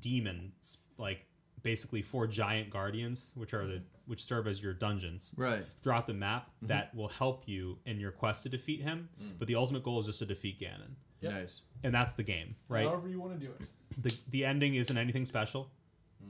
demons, 0.00 0.78
like 0.98 1.24
basically 1.62 2.02
four 2.02 2.26
giant 2.26 2.70
guardians, 2.70 3.32
which 3.36 3.54
are 3.54 3.66
the 3.66 3.82
which 4.06 4.24
serve 4.24 4.46
as 4.46 4.62
your 4.62 4.72
dungeons 4.72 5.34
Right. 5.36 5.66
throughout 5.82 6.06
the 6.06 6.14
map 6.14 6.50
that 6.62 6.94
will 6.94 7.08
help 7.08 7.46
you 7.46 7.78
in 7.84 8.00
your 8.00 8.10
quest 8.10 8.42
to 8.44 8.48
defeat 8.48 8.80
him. 8.80 9.10
But 9.38 9.48
the 9.48 9.54
ultimate 9.56 9.82
goal 9.82 9.98
is 10.00 10.06
just 10.06 10.20
to 10.20 10.26
defeat 10.26 10.58
Ganon, 10.58 10.94
Yep. 11.20 11.32
Nice. 11.32 11.60
and 11.82 11.94
that's 11.94 12.14
the 12.14 12.22
game, 12.22 12.56
right? 12.68 12.86
However 12.86 13.08
you 13.08 13.20
want 13.20 13.38
to 13.38 13.46
do 13.46 13.52
it. 13.52 13.68
the 14.02 14.16
the 14.30 14.44
ending 14.44 14.76
isn't 14.76 14.96
anything 14.96 15.24
special. 15.26 15.70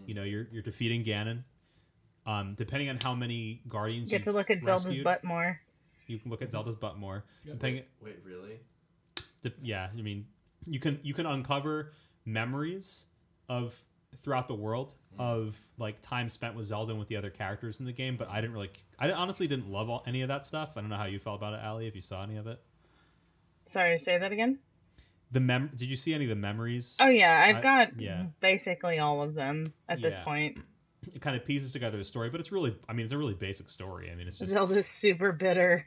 You 0.07 0.14
know, 0.14 0.22
you're 0.22 0.49
you're 0.51 0.62
defeating 0.62 1.05
Ganon. 1.05 1.44
Um, 2.26 2.55
depending 2.57 2.90
on 2.90 2.99
how 3.03 3.14
many 3.14 3.62
guardians 3.68 4.11
you 4.12 4.18
Get 4.18 4.24
to 4.24 4.32
look 4.32 4.51
at 4.51 4.62
Zelda's 4.62 4.84
rescued, 4.86 5.05
butt 5.05 5.24
more. 5.24 5.59
you 6.07 6.18
can 6.18 6.30
look 6.30 6.42
at 6.42 6.51
Zelda's 6.53 6.74
butt 6.74 6.99
more. 6.99 7.24
Yep. 7.44 7.55
Depending, 7.55 7.84
Wait, 8.03 8.18
really? 8.22 8.61
The- 9.40 9.55
yeah, 9.61 9.88
I 9.96 10.03
mean, 10.03 10.26
you 10.66 10.80
can 10.80 10.98
you 11.02 11.14
can 11.14 11.26
uncover 11.26 11.92
memories 12.24 13.06
of 13.48 13.78
throughout 14.16 14.48
the 14.48 14.54
world 14.54 14.94
hmm. 15.14 15.20
of 15.20 15.59
like 15.78 16.00
time 16.00 16.28
spent 16.28 16.54
with 16.54 16.66
Zelda 16.66 16.90
and 16.90 16.98
with 16.98 17.09
the 17.09 17.16
other 17.16 17.30
characters 17.30 17.80
in 17.80 17.86
the 17.86 17.92
game, 17.92 18.16
but 18.16 18.28
I 18.28 18.40
didn't 18.40 18.54
really, 18.54 18.70
I 18.98 19.11
honestly 19.12 19.46
didn't 19.46 19.70
love 19.70 19.88
all, 19.88 20.02
any 20.06 20.22
of 20.22 20.28
that 20.28 20.44
stuff. 20.44 20.72
I 20.76 20.80
don't 20.80 20.90
know 20.90 20.96
how 20.96 21.06
you 21.06 21.18
felt 21.18 21.36
about 21.36 21.54
it, 21.54 21.61
Ali, 21.64 21.86
if 21.86 21.94
you 21.94 22.00
saw 22.00 22.22
any 22.22 22.36
of 22.36 22.46
it. 22.46 22.61
Sorry, 23.66 23.98
say 23.98 24.18
that 24.18 24.32
again. 24.32 24.59
The 25.30 25.40
mem, 25.40 25.70
did 25.74 25.90
you 25.90 25.96
see 25.96 26.14
any 26.14 26.24
of 26.24 26.30
the 26.30 26.36
memories? 26.36 26.96
Oh 27.00 27.09
yeah, 27.09 27.44
I've 27.46 27.56
I- 27.56 27.61
got 27.61 28.00
yeah. 28.00 28.26
basically 28.40 28.98
all 28.98 29.22
of 29.22 29.34
them 29.34 29.72
at 29.88 30.00
this 30.00 30.16
point. 30.24 30.59
It 31.14 31.20
kind 31.22 31.36
of 31.36 31.44
pieces 31.44 31.72
together 31.72 31.96
the 31.96 32.04
story, 32.04 32.28
but 32.28 32.40
it's 32.40 32.50
really, 32.50 32.76
I 32.88 32.92
mean, 32.92 33.04
it's 33.04 33.12
a 33.12 33.18
really 33.18 33.34
basic 33.34 33.70
story. 33.70 34.11
I 34.11 34.14
mean, 34.14 34.26
it's 34.26 34.38
just, 34.38 34.52
Zelda's 34.52 34.86
super 34.86 35.32
bitter. 35.32 35.86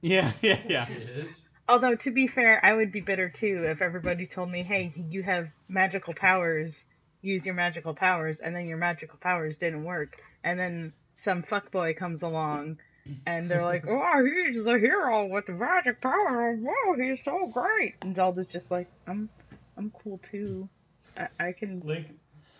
yeah, 0.00 0.32
yeah, 0.40 0.58
yeah. 0.68 0.86
She 0.86 0.92
is. 0.94 1.44
Although 1.72 1.94
to 1.94 2.10
be 2.10 2.26
fair, 2.26 2.60
I 2.62 2.74
would 2.74 2.92
be 2.92 3.00
bitter 3.00 3.30
too 3.30 3.64
if 3.64 3.80
everybody 3.80 4.26
told 4.26 4.50
me, 4.50 4.62
"Hey, 4.62 4.92
you 4.94 5.22
have 5.22 5.48
magical 5.70 6.12
powers. 6.12 6.84
Use 7.22 7.46
your 7.46 7.54
magical 7.54 7.94
powers," 7.94 8.40
and 8.40 8.54
then 8.54 8.66
your 8.66 8.76
magical 8.76 9.18
powers 9.18 9.56
didn't 9.56 9.84
work, 9.84 10.20
and 10.44 10.60
then 10.60 10.92
some 11.16 11.42
fuckboy 11.42 11.96
comes 11.96 12.22
along, 12.22 12.78
and 13.24 13.50
they're 13.50 13.64
like, 13.64 13.86
"Oh, 13.88 14.22
he's 14.22 14.62
the 14.62 14.78
hero 14.78 15.24
with 15.24 15.46
the 15.46 15.54
magic 15.54 16.02
power. 16.02 16.54
Whoa, 16.56 16.92
he's 16.92 17.24
so 17.24 17.46
great!" 17.46 17.94
And 18.02 18.14
Zelda's 18.14 18.48
just 18.48 18.70
like, 18.70 18.88
"I'm, 19.06 19.30
I'm 19.78 19.90
cool 19.92 20.20
too. 20.30 20.68
I, 21.16 21.28
I 21.40 21.52
can, 21.52 21.80
Link, 21.80 22.06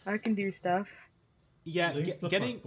I 0.06 0.16
can 0.16 0.34
do 0.34 0.50
stuff." 0.50 0.88
Yeah, 1.64 1.92
Link 1.92 2.06
ge- 2.06 2.20
the 2.20 2.28
getting. 2.28 2.60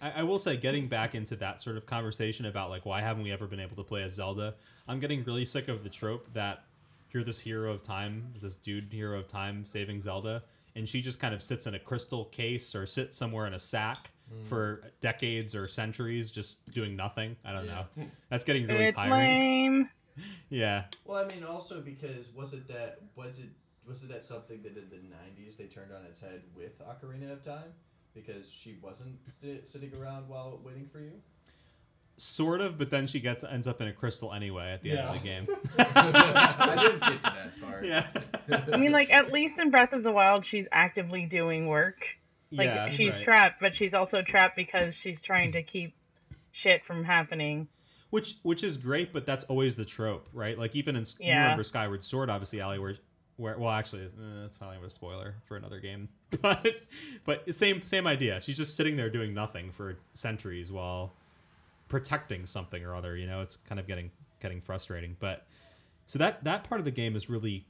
I, 0.00 0.10
I 0.16 0.22
will 0.24 0.38
say, 0.38 0.56
getting 0.56 0.86
back 0.88 1.14
into 1.14 1.36
that 1.36 1.60
sort 1.60 1.76
of 1.76 1.86
conversation 1.86 2.46
about 2.46 2.68
like 2.70 2.84
why 2.84 3.00
haven't 3.00 3.22
we 3.22 3.32
ever 3.32 3.46
been 3.46 3.60
able 3.60 3.76
to 3.76 3.82
play 3.84 4.02
as 4.02 4.14
Zelda? 4.14 4.54
I'm 4.88 5.00
getting 5.00 5.24
really 5.24 5.44
sick 5.44 5.68
of 5.68 5.82
the 5.84 5.88
trope 5.90 6.32
that 6.34 6.64
you're 7.12 7.24
this 7.24 7.40
hero 7.40 7.72
of 7.72 7.82
time, 7.82 8.26
this 8.40 8.54
dude 8.56 8.92
hero 8.92 9.18
of 9.18 9.28
time 9.28 9.64
saving 9.64 10.00
Zelda, 10.00 10.42
and 10.76 10.88
she 10.88 11.00
just 11.00 11.18
kind 11.20 11.34
of 11.34 11.42
sits 11.42 11.66
in 11.66 11.74
a 11.74 11.78
crystal 11.78 12.26
case 12.26 12.74
or 12.74 12.84
sits 12.86 13.16
somewhere 13.16 13.46
in 13.46 13.54
a 13.54 13.60
sack 13.60 14.10
for 14.48 14.82
decades 15.02 15.54
or 15.54 15.68
centuries, 15.68 16.30
just 16.30 16.64
doing 16.72 16.96
nothing. 16.96 17.36
I 17.44 17.52
don't 17.52 17.66
Yeah. 17.66 17.84
know. 17.96 18.04
That's 18.30 18.44
getting 18.44 18.66
really 18.66 18.86
it's 18.86 18.96
tiring. 18.96 19.40
lame. 19.40 19.88
Yeah, 20.50 20.84
Well, 21.06 21.24
I 21.24 21.34
mean, 21.34 21.42
also 21.42 21.80
because 21.80 22.30
was 22.34 22.52
it 22.52 22.68
that 22.68 22.98
was 23.16 23.38
it 23.38 23.48
was 23.86 24.04
it 24.04 24.10
that 24.10 24.26
something 24.26 24.60
that 24.62 24.76
in 24.76 24.90
the 24.90 24.96
'90s 24.96 25.56
they 25.56 25.64
turned 25.64 25.90
on 25.90 26.04
its 26.04 26.20
head 26.20 26.42
with 26.54 26.78
Ocarina 26.80 27.32
of 27.32 27.42
Time 27.42 27.72
because 28.14 28.50
she 28.50 28.76
wasn't 28.82 29.16
st- 29.26 29.66
sitting 29.66 29.92
around 29.94 30.28
while 30.28 30.60
waiting 30.64 30.88
for 30.90 31.00
you? 31.00 31.12
sort 32.18 32.60
of, 32.60 32.78
but 32.78 32.90
then 32.90 33.06
she 33.06 33.18
gets 33.20 33.42
ends 33.42 33.66
up 33.66 33.80
in 33.80 33.88
a 33.88 33.92
crystal 33.92 34.32
anyway 34.32 34.72
at 34.72 34.82
the 34.82 34.92
end 34.92 35.00
of 35.00 35.14
the 35.14 35.20
game. 35.20 35.46
I 35.78 36.76
didn't 36.80 37.00
get 37.00 37.22
to 37.22 37.32
that 37.32 37.60
part. 37.60 37.84
yeah, 37.84 38.06
I 38.72 38.76
mean, 38.76 38.92
like 38.92 39.10
at 39.12 39.32
least 39.32 39.58
in 39.58 39.70
Breath 39.70 39.92
of 39.92 40.02
the 40.02 40.12
Wild, 40.12 40.44
she's 40.44 40.68
actively 40.72 41.26
doing 41.26 41.66
work. 41.66 42.04
Like 42.50 42.66
yeah, 42.66 42.88
she's 42.90 43.14
right. 43.14 43.24
trapped, 43.24 43.60
but 43.60 43.74
she's 43.74 43.94
also 43.94 44.22
trapped 44.22 44.56
because 44.56 44.94
she's 44.94 45.22
trying 45.22 45.52
to 45.52 45.62
keep 45.62 45.94
shit 46.52 46.84
from 46.84 47.02
happening. 47.02 47.66
which 48.10 48.36
which 48.42 48.62
is 48.62 48.76
great 48.76 49.10
but 49.10 49.24
that's 49.24 49.42
always 49.44 49.74
the 49.74 49.86
trope 49.86 50.28
right 50.34 50.58
like 50.58 50.76
even 50.76 50.96
in 50.96 51.04
you 51.18 51.30
remember 51.30 51.62
skyward 51.62 52.04
sword 52.04 52.28
obviously 52.28 52.60
ali 52.60 52.78
where 52.78 52.94
where 53.42 53.58
well 53.58 53.72
actually 53.72 54.08
that's 54.40 54.56
eh, 54.56 54.58
probably 54.58 54.86
a 54.86 54.90
spoiler 54.90 55.34
for 55.44 55.56
another 55.56 55.80
game 55.80 56.08
but 56.40 56.64
but 57.24 57.52
same 57.52 57.84
same 57.84 58.06
idea 58.06 58.40
she's 58.40 58.56
just 58.56 58.76
sitting 58.76 58.96
there 58.96 59.10
doing 59.10 59.34
nothing 59.34 59.70
for 59.72 59.98
centuries 60.14 60.70
while 60.70 61.12
protecting 61.88 62.46
something 62.46 62.84
or 62.84 62.94
other 62.94 63.16
you 63.16 63.26
know 63.26 63.40
it's 63.40 63.56
kind 63.56 63.80
of 63.80 63.86
getting 63.86 64.10
getting 64.40 64.60
frustrating 64.60 65.16
but 65.18 65.46
so 66.06 66.18
that 66.18 66.42
that 66.44 66.62
part 66.64 66.80
of 66.80 66.84
the 66.84 66.90
game 66.90 67.16
is 67.16 67.28
really 67.28 67.66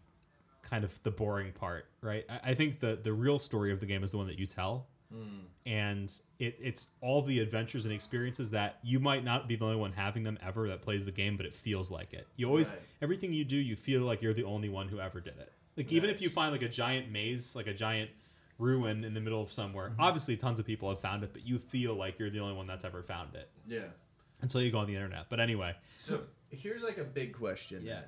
kind 0.63 0.85
of 0.85 1.03
the 1.03 1.11
boring 1.11 1.53
part 1.53 1.87
right 2.03 2.25
i, 2.29 2.51
I 2.51 2.55
think 2.55 2.79
the 2.81 2.99
the 3.03 3.13
real 3.13 3.39
story 3.39 3.73
of 3.73 3.81
the 3.81 3.87
game 3.87 4.05
is 4.05 4.11
the 4.11 4.19
one 4.19 4.27
that 4.27 4.39
you 4.39 4.47
tell 4.47 4.87
hmm. 5.11 5.41
and 5.65 6.13
it, 6.39 6.59
it's 6.61 6.89
all 7.01 7.23
the 7.23 7.39
adventures 7.39 7.85
and 7.85 7.95
experiences 7.95 8.51
that 8.51 8.79
you 8.83 8.99
might 8.99 9.25
not 9.25 9.49
be 9.49 9.57
the 9.57 9.65
only 9.65 9.77
one 9.77 9.93
having 9.93 10.25
them 10.25 10.39
ever 10.45 10.69
that 10.69 10.83
plays 10.83 11.05
the 11.05 11.13
game, 11.13 11.37
but 11.37 11.47
it 11.47 11.55
feels 11.55 11.89
like 11.89 12.13
it. 12.13 12.27
You 12.37 12.49
always 12.49 12.71
Right. 12.71 12.81
everything 13.01 13.33
you 13.33 13.45
do, 13.45 13.57
you 13.57 13.77
feel 13.77 14.03
like 14.03 14.23
you're 14.23 14.35
the 14.35 14.43
only 14.43 14.69
one 14.69 14.89
who 14.89 14.99
ever 14.99 15.21
did 15.21 15.39
it. 15.39 15.53
Like 15.77 15.91
even 15.93 16.11
if 16.11 16.21
you 16.21 16.29
find 16.29 16.53
like 16.53 16.63
a 16.63 16.69
giant 16.69 17.11
maze, 17.11 17.55
like 17.57 17.67
a 17.67 17.75
giant 17.75 18.11
ruin 18.59 19.05
in 19.05 19.15
the 19.15 19.21
middle 19.21 19.43
of 19.43 19.53
somewhere, 19.53 19.93
obviously 19.99 20.37
tons 20.37 20.59
of 20.59 20.67
people 20.67 20.89
have 20.89 21.01
found 21.01 21.25
it, 21.25 21.33
but 21.33 21.47
you 21.47 21.59
feel 21.59 21.95
like 21.95 22.19
you're 22.19 22.31
the 22.31 22.41
only 22.41 22.55
one 22.55 22.67
that's 22.67 22.85
ever 22.85 23.03
found 23.03 23.35
it 23.35 23.49
Yeah. 23.67 23.89
until 24.41 24.61
you 24.63 24.71
go 24.71 24.79
on 24.79 24.87
the 24.87 24.95
internet. 24.95 25.27
But 25.31 25.41
anyway, 25.41 25.75
So 25.99 26.25
here's 26.51 26.83
like 26.83 26.99
a 26.99 27.05
big 27.05 27.33
question. 27.35 27.83
Yeah. 27.85 28.03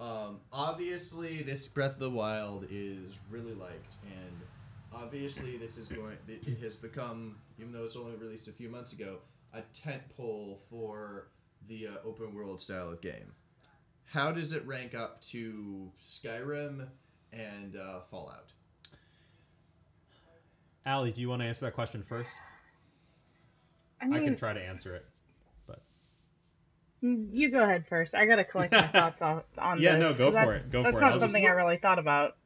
Um, 0.00 0.40
obviously, 0.50 1.42
this 1.42 1.68
Breath 1.68 1.92
of 1.92 1.98
the 1.98 2.10
Wild 2.10 2.66
is 2.70 3.18
really 3.30 3.52
liked, 3.52 3.96
and 4.04 4.40
obviously, 4.94 5.58
this 5.58 5.76
is 5.76 5.88
going. 5.88 6.16
It 6.26 6.48
it 6.48 6.58
has 6.62 6.74
become, 6.74 7.36
even 7.58 7.70
though 7.70 7.84
it's 7.84 7.96
only 7.96 8.16
released 8.16 8.48
a 8.48 8.52
few 8.52 8.70
months 8.70 8.94
ago, 8.94 9.18
a 9.52 9.60
tent 9.74 10.02
pole 10.16 10.58
for 10.70 11.28
the 11.68 11.88
uh, 11.88 11.90
open 12.02 12.34
world 12.34 12.62
style 12.62 12.88
of 12.88 13.02
game. 13.02 13.34
How 14.06 14.32
does 14.32 14.54
it 14.54 14.66
rank 14.66 14.94
up 14.94 15.20
to 15.26 15.92
Skyrim 16.00 16.88
and 17.32 17.76
uh, 17.76 18.00
Fallout? 18.10 18.52
Ali, 20.86 21.12
do 21.12 21.20
you 21.20 21.28
want 21.28 21.42
to 21.42 21.48
answer 21.48 21.66
that 21.66 21.74
question 21.74 22.02
first? 22.02 22.36
I 24.00 24.06
I 24.06 24.20
can 24.20 24.36
try 24.36 24.52
to 24.52 24.60
answer 24.60 24.94
it. 24.96 25.04
But 25.66 25.82
you 27.02 27.50
go 27.50 27.62
ahead 27.62 27.86
first. 27.86 28.14
I 28.14 28.24
gotta 28.26 28.44
collect 28.44 28.72
my 28.72 28.86
thoughts 28.92 29.20
on, 29.22 29.42
on 29.58 29.80
Yeah, 29.80 29.96
this, 29.96 30.00
no, 30.00 30.14
go 30.14 30.32
for 30.32 30.54
it. 30.54 30.70
Go 30.70 30.82
for 30.82 30.88
it. 30.88 30.92
That's 30.92 31.00
not 31.00 31.12
I'll 31.12 31.18
just 31.20 31.32
something 31.32 31.46
I 31.46 31.52
really 31.52 31.76
thought 31.76 31.98
about. 31.98 32.36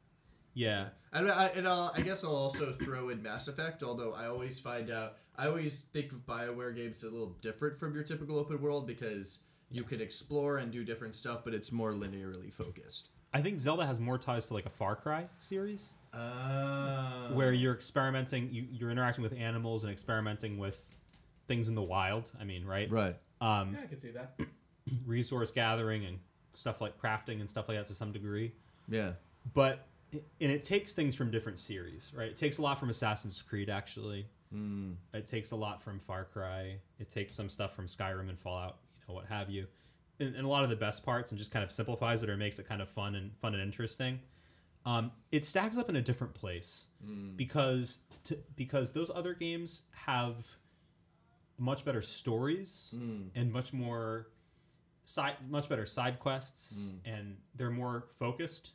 yeah, 0.53 0.89
And 1.13 1.31
I, 1.31 1.47
and 1.55 1.67
I'll, 1.67 1.91
I 1.95 2.01
guess 2.01 2.23
I'll 2.23 2.35
also 2.35 2.73
throw 2.73 3.09
in 3.09 3.21
Mass 3.23 3.47
Effect, 3.47 3.83
although 3.83 4.13
I 4.13 4.27
always 4.27 4.59
find 4.59 4.89
out, 4.89 5.17
I 5.37 5.47
always 5.47 5.81
think 5.93 6.11
of 6.11 6.25
BioWare 6.25 6.75
games 6.75 7.03
a 7.03 7.09
little 7.09 7.35
different 7.41 7.79
from 7.79 7.93
your 7.93 8.03
typical 8.03 8.37
open 8.37 8.61
world 8.61 8.85
because 8.87 9.43
you 9.69 9.83
can 9.83 9.99
explore 10.01 10.57
and 10.57 10.71
do 10.71 10.83
different 10.83 11.15
stuff, 11.15 11.41
but 11.43 11.53
it's 11.53 11.71
more 11.71 11.93
linearly 11.93 12.53
focused. 12.53 13.09
I 13.35 13.41
think 13.41 13.59
Zelda 13.59 13.85
has 13.85 13.99
more 13.99 14.17
ties 14.17 14.45
to 14.47 14.53
like 14.53 14.65
a 14.65 14.69
Far 14.69 14.95
Cry 14.95 15.27
series. 15.39 15.93
Uh, 16.13 17.27
where 17.33 17.51
you're 17.51 17.73
experimenting 17.73 18.47
you, 18.51 18.65
you're 18.71 18.89
interacting 18.89 19.21
with 19.21 19.33
animals 19.33 19.83
and 19.83 19.91
experimenting 19.91 20.57
with 20.57 20.81
things 21.47 21.67
in 21.67 21.75
the 21.75 21.81
wild 21.81 22.31
i 22.39 22.43
mean 22.45 22.63
right 22.65 22.89
Right. 22.89 23.15
um, 23.41 23.73
Yeah, 23.73 23.81
I 23.83 23.85
can 23.87 23.99
see 23.99 24.11
that. 24.11 24.39
resource 25.05 25.51
gathering 25.51 26.05
and 26.05 26.17
stuff 26.53 26.79
like 26.79 26.97
crafting 26.99 27.41
and 27.41 27.49
stuff 27.49 27.67
like 27.67 27.77
that 27.77 27.85
to 27.87 27.93
some 27.93 28.13
degree 28.13 28.53
Yeah. 28.87 29.11
but 29.53 29.85
and 30.13 30.49
it 30.51 30.63
takes 30.63 30.93
things 30.95 31.15
from 31.15 31.31
different 31.31 31.59
series 31.59 32.13
right 32.15 32.29
it 32.29 32.35
takes 32.37 32.59
a 32.59 32.61
lot 32.61 32.79
from 32.79 32.89
assassin's 32.89 33.41
creed 33.41 33.69
actually 33.69 34.25
Mm. 34.55 34.95
it 35.13 35.25
takes 35.27 35.51
a 35.51 35.55
lot 35.55 35.81
from 35.81 35.99
far 35.99 36.23
cry 36.23 36.77
it 36.99 37.09
takes 37.09 37.33
some 37.33 37.49
stuff 37.49 37.75
from 37.75 37.87
skyrim 37.87 38.29
and 38.29 38.39
fallout 38.39 38.77
you 39.01 39.05
know 39.09 39.15
what 39.15 39.25
have 39.25 39.49
you 39.49 39.65
and, 40.19 40.35
and 40.35 40.45
a 40.45 40.47
lot 40.47 40.63
of 40.63 40.69
the 40.69 40.75
best 40.75 41.05
parts 41.05 41.31
and 41.31 41.37
just 41.39 41.51
kind 41.51 41.63
of 41.63 41.71
simplifies 41.71 42.23
it 42.23 42.29
or 42.29 42.37
makes 42.37 42.59
it 42.59 42.67
kind 42.67 42.81
of 42.81 42.89
fun 42.89 43.15
and 43.15 43.35
fun 43.37 43.53
and 43.53 43.61
interesting. 43.63 44.19
Um, 44.85 45.11
it 45.31 45.43
stacks 45.43 45.77
up 45.77 45.89
in 45.89 45.95
a 45.95 46.01
different 46.01 46.33
place 46.35 46.89
because 47.35 47.99
t- 48.23 48.37
because 48.55 48.91
those 48.93 49.09
other 49.13 49.33
games 49.33 49.83
have 49.91 50.35
much 51.57 51.83
better 51.85 52.01
stories 52.01 52.93
Mm. 52.97 53.29
and 53.33 53.51
much 53.51 53.73
more 53.73 54.27
side 55.05 55.35
much 55.49 55.69
better 55.69 55.85
side 55.85 56.19
quests 56.19 56.89
and 57.05 57.37
they're 57.55 57.71
more 57.71 58.05
focused. 58.19 58.71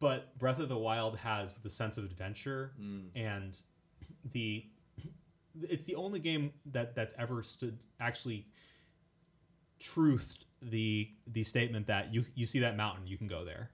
But 0.00 0.38
breath 0.38 0.58
of 0.58 0.68
the 0.68 0.76
wild 0.78 1.16
has 1.18 1.58
the 1.58 1.70
sense 1.70 1.96
of 1.98 2.04
adventure 2.04 2.72
and 3.16 3.60
the 4.32 4.64
it's 5.62 5.86
the 5.86 5.94
only 5.94 6.18
game 6.20 6.52
that 6.66 6.94
that's 6.94 7.14
ever 7.18 7.42
stood 7.42 7.78
actually 8.00 8.46
truthed 9.84 10.38
the 10.62 11.10
the 11.26 11.42
statement 11.42 11.86
that 11.86 12.12
you 12.14 12.24
you 12.34 12.46
see 12.46 12.60
that 12.60 12.76
mountain 12.76 13.06
you 13.06 13.18
can 13.18 13.26
go 13.26 13.44
there 13.44 13.70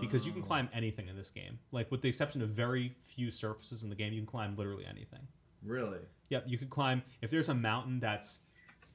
because 0.00 0.24
you 0.24 0.32
can 0.32 0.42
climb 0.42 0.68
anything 0.72 1.08
in 1.08 1.16
this 1.16 1.30
game 1.30 1.58
like 1.70 1.90
with 1.90 2.00
the 2.00 2.08
exception 2.08 2.40
of 2.40 2.48
very 2.48 2.94
few 3.04 3.30
surfaces 3.30 3.82
in 3.82 3.90
the 3.90 3.96
game 3.96 4.12
you 4.12 4.20
can 4.20 4.26
climb 4.26 4.56
literally 4.56 4.86
anything 4.86 5.20
Really? 5.64 5.98
Yep, 6.30 6.44
you 6.46 6.58
could 6.58 6.70
climb. 6.70 7.02
If 7.20 7.30
there's 7.30 7.48
a 7.48 7.54
mountain 7.54 8.00
that's 8.00 8.40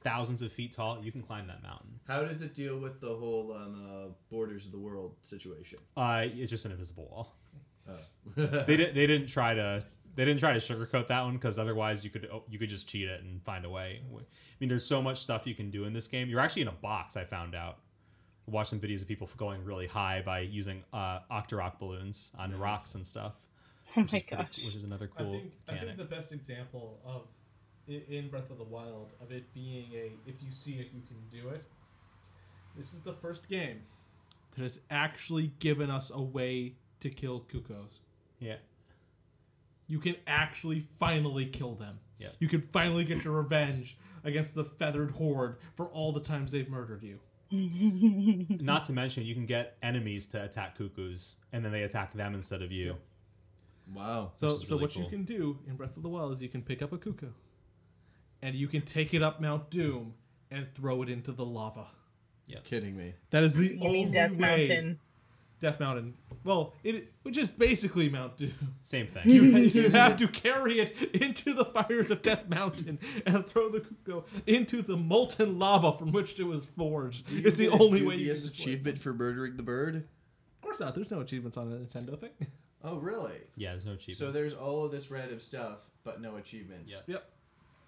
thousands 0.02 0.42
of 0.42 0.52
feet 0.52 0.72
tall, 0.72 1.02
you 1.02 1.12
can 1.12 1.22
climb 1.22 1.46
that 1.46 1.62
mountain. 1.62 2.00
How 2.06 2.22
does 2.22 2.42
it 2.42 2.54
deal 2.54 2.78
with 2.78 3.00
the 3.00 3.14
whole 3.14 3.52
um, 3.56 3.86
uh, 3.88 4.12
borders 4.30 4.66
of 4.66 4.72
the 4.72 4.78
world 4.78 5.16
situation? 5.22 5.78
Uh, 5.96 6.24
it's 6.24 6.50
just 6.50 6.64
an 6.64 6.72
invisible 6.72 7.08
wall. 7.10 7.36
Oh. 7.88 7.94
They 8.66 8.76
didn't. 8.76 8.94
They 8.94 9.06
didn't 9.06 9.28
try 9.28 9.54
to. 9.54 9.84
They 10.18 10.24
didn't 10.24 10.40
try 10.40 10.52
to 10.52 10.58
sugarcoat 10.58 11.06
that 11.06 11.22
one 11.22 11.34
because 11.34 11.60
otherwise 11.60 12.02
you 12.02 12.10
could 12.10 12.28
oh, 12.32 12.42
you 12.50 12.58
could 12.58 12.68
just 12.68 12.88
cheat 12.88 13.06
it 13.08 13.22
and 13.22 13.40
find 13.44 13.64
a 13.64 13.70
way. 13.70 14.00
I 14.12 14.16
mean, 14.58 14.68
there's 14.68 14.84
so 14.84 15.00
much 15.00 15.20
stuff 15.22 15.46
you 15.46 15.54
can 15.54 15.70
do 15.70 15.84
in 15.84 15.92
this 15.92 16.08
game. 16.08 16.28
You're 16.28 16.40
actually 16.40 16.62
in 16.62 16.68
a 16.68 16.72
box. 16.72 17.16
I 17.16 17.22
found 17.24 17.54
out. 17.54 17.78
Watch 18.46 18.66
some 18.70 18.80
videos 18.80 19.02
of 19.02 19.06
people 19.06 19.28
going 19.36 19.64
really 19.64 19.86
high 19.86 20.20
by 20.26 20.40
using 20.40 20.82
uh, 20.92 21.20
Octorok 21.30 21.78
balloons 21.78 22.32
on 22.36 22.52
rocks 22.58 22.96
and 22.96 23.06
stuff. 23.06 23.34
Oh 23.96 24.00
which 24.02 24.10
my 24.12 24.18
is 24.18 24.24
pretty- 24.24 24.42
gosh. 24.42 24.64
which 24.64 24.74
is 24.74 24.82
another 24.82 25.08
I 25.16 25.22
cool 25.22 25.32
think 25.32 25.52
I 25.68 25.76
think 25.76 25.96
the 25.98 26.04
best 26.04 26.32
example 26.32 26.98
of 27.06 27.22
in 27.86 28.28
Breath 28.28 28.50
of 28.50 28.58
the 28.58 28.64
Wild 28.64 29.10
of 29.20 29.30
it 29.30 29.44
being 29.54 29.86
a 29.94 30.10
if 30.26 30.42
you 30.42 30.50
see 30.50 30.72
it 30.72 30.88
you 30.92 31.02
can 31.06 31.16
do 31.30 31.50
it. 31.50 31.62
This 32.76 32.92
is 32.92 33.02
the 33.02 33.12
first 33.12 33.48
game 33.48 33.82
that 34.56 34.62
has 34.62 34.80
actually 34.90 35.52
given 35.60 35.90
us 35.92 36.10
a 36.12 36.20
way 36.20 36.74
to 37.00 37.08
kill 37.08 37.44
Cuccos. 37.52 37.98
Yeah. 38.40 38.56
You 39.88 39.98
can 39.98 40.16
actually 40.26 40.86
finally 41.00 41.46
kill 41.46 41.74
them. 41.74 41.98
Yeah. 42.18 42.28
You 42.38 42.48
can 42.48 42.62
finally 42.72 43.04
get 43.04 43.24
your 43.24 43.34
revenge 43.34 43.96
against 44.24 44.54
the 44.54 44.64
feathered 44.64 45.12
horde 45.12 45.56
for 45.76 45.86
all 45.86 46.12
the 46.12 46.20
times 46.20 46.52
they've 46.52 46.68
murdered 46.68 47.02
you. 47.02 47.18
Not 47.50 48.84
to 48.84 48.92
mention, 48.92 49.24
you 49.24 49.34
can 49.34 49.46
get 49.46 49.76
enemies 49.82 50.26
to 50.28 50.44
attack 50.44 50.76
cuckoos, 50.76 51.38
and 51.52 51.64
then 51.64 51.72
they 51.72 51.82
attack 51.82 52.12
them 52.12 52.34
instead 52.34 52.60
of 52.60 52.70
you. 52.70 52.96
Wow. 53.94 54.32
So, 54.36 54.50
so 54.50 54.76
really 54.76 54.82
what 54.82 54.92
cool. 54.92 55.04
you 55.04 55.08
can 55.08 55.24
do 55.24 55.58
in 55.66 55.76
Breath 55.76 55.96
of 55.96 56.02
the 56.02 56.10
Wild 56.10 56.32
is 56.32 56.42
you 56.42 56.50
can 56.50 56.62
pick 56.62 56.82
up 56.82 56.92
a 56.92 56.98
cuckoo, 56.98 57.30
and 58.42 58.54
you 58.54 58.68
can 58.68 58.82
take 58.82 59.14
it 59.14 59.22
up 59.22 59.40
Mount 59.40 59.70
Doom 59.70 60.12
and 60.50 60.66
throw 60.74 61.02
it 61.02 61.08
into 61.08 61.32
the 61.32 61.44
lava. 61.44 61.86
Yeah. 62.46 62.58
Kidding 62.64 62.96
me. 62.96 63.14
That 63.30 63.44
is 63.44 63.54
the 63.54 63.76
You 63.76 63.80
only 63.82 64.04
mean 64.04 64.12
Death 64.12 64.32
way. 64.32 64.38
Mountain? 64.38 65.00
Death 65.60 65.80
Mountain. 65.80 66.14
Well, 66.44 66.74
it 66.84 67.12
which 67.22 67.36
is 67.36 67.48
basically 67.48 68.08
Mount 68.08 68.36
Doom. 68.36 68.52
Same 68.82 69.06
thing. 69.06 69.28
You, 69.30 69.42
you 69.42 69.90
have 69.90 70.16
to 70.18 70.28
carry 70.28 70.80
it 70.80 70.96
into 71.14 71.52
the 71.52 71.64
fires 71.64 72.10
of 72.10 72.22
Death 72.22 72.48
Mountain 72.48 72.98
and 73.26 73.46
throw 73.46 73.68
the 73.68 73.80
Cucco 73.80 74.24
into 74.46 74.82
the 74.82 74.96
molten 74.96 75.58
lava 75.58 75.92
from 75.92 76.12
which 76.12 76.38
it 76.38 76.44
was 76.44 76.64
forged. 76.66 77.26
It's 77.30 77.56
the 77.58 77.68
only 77.68 78.02
way 78.02 78.14
you 78.16 78.26
can 78.32 78.34
dubious 78.34 78.46
it. 78.46 78.52
achievement 78.52 78.98
for 78.98 79.12
murdering 79.12 79.56
the 79.56 79.62
bird. 79.62 79.96
Of 79.96 80.62
course 80.62 80.80
not. 80.80 80.94
There's 80.94 81.10
no 81.10 81.20
achievements 81.20 81.56
on 81.56 81.72
a 81.72 81.76
Nintendo 81.76 82.18
thing. 82.18 82.30
Oh, 82.84 82.96
really? 82.96 83.38
yeah, 83.56 83.72
there's 83.72 83.84
no 83.84 83.92
achievements. 83.92 84.20
So 84.20 84.30
there's 84.30 84.54
all 84.54 84.84
of 84.84 84.92
this 84.92 85.10
random 85.10 85.40
stuff, 85.40 85.78
but 86.04 86.20
no 86.20 86.36
achievements. 86.36 86.92
Yep. 86.92 87.02
Yep. 87.08 87.30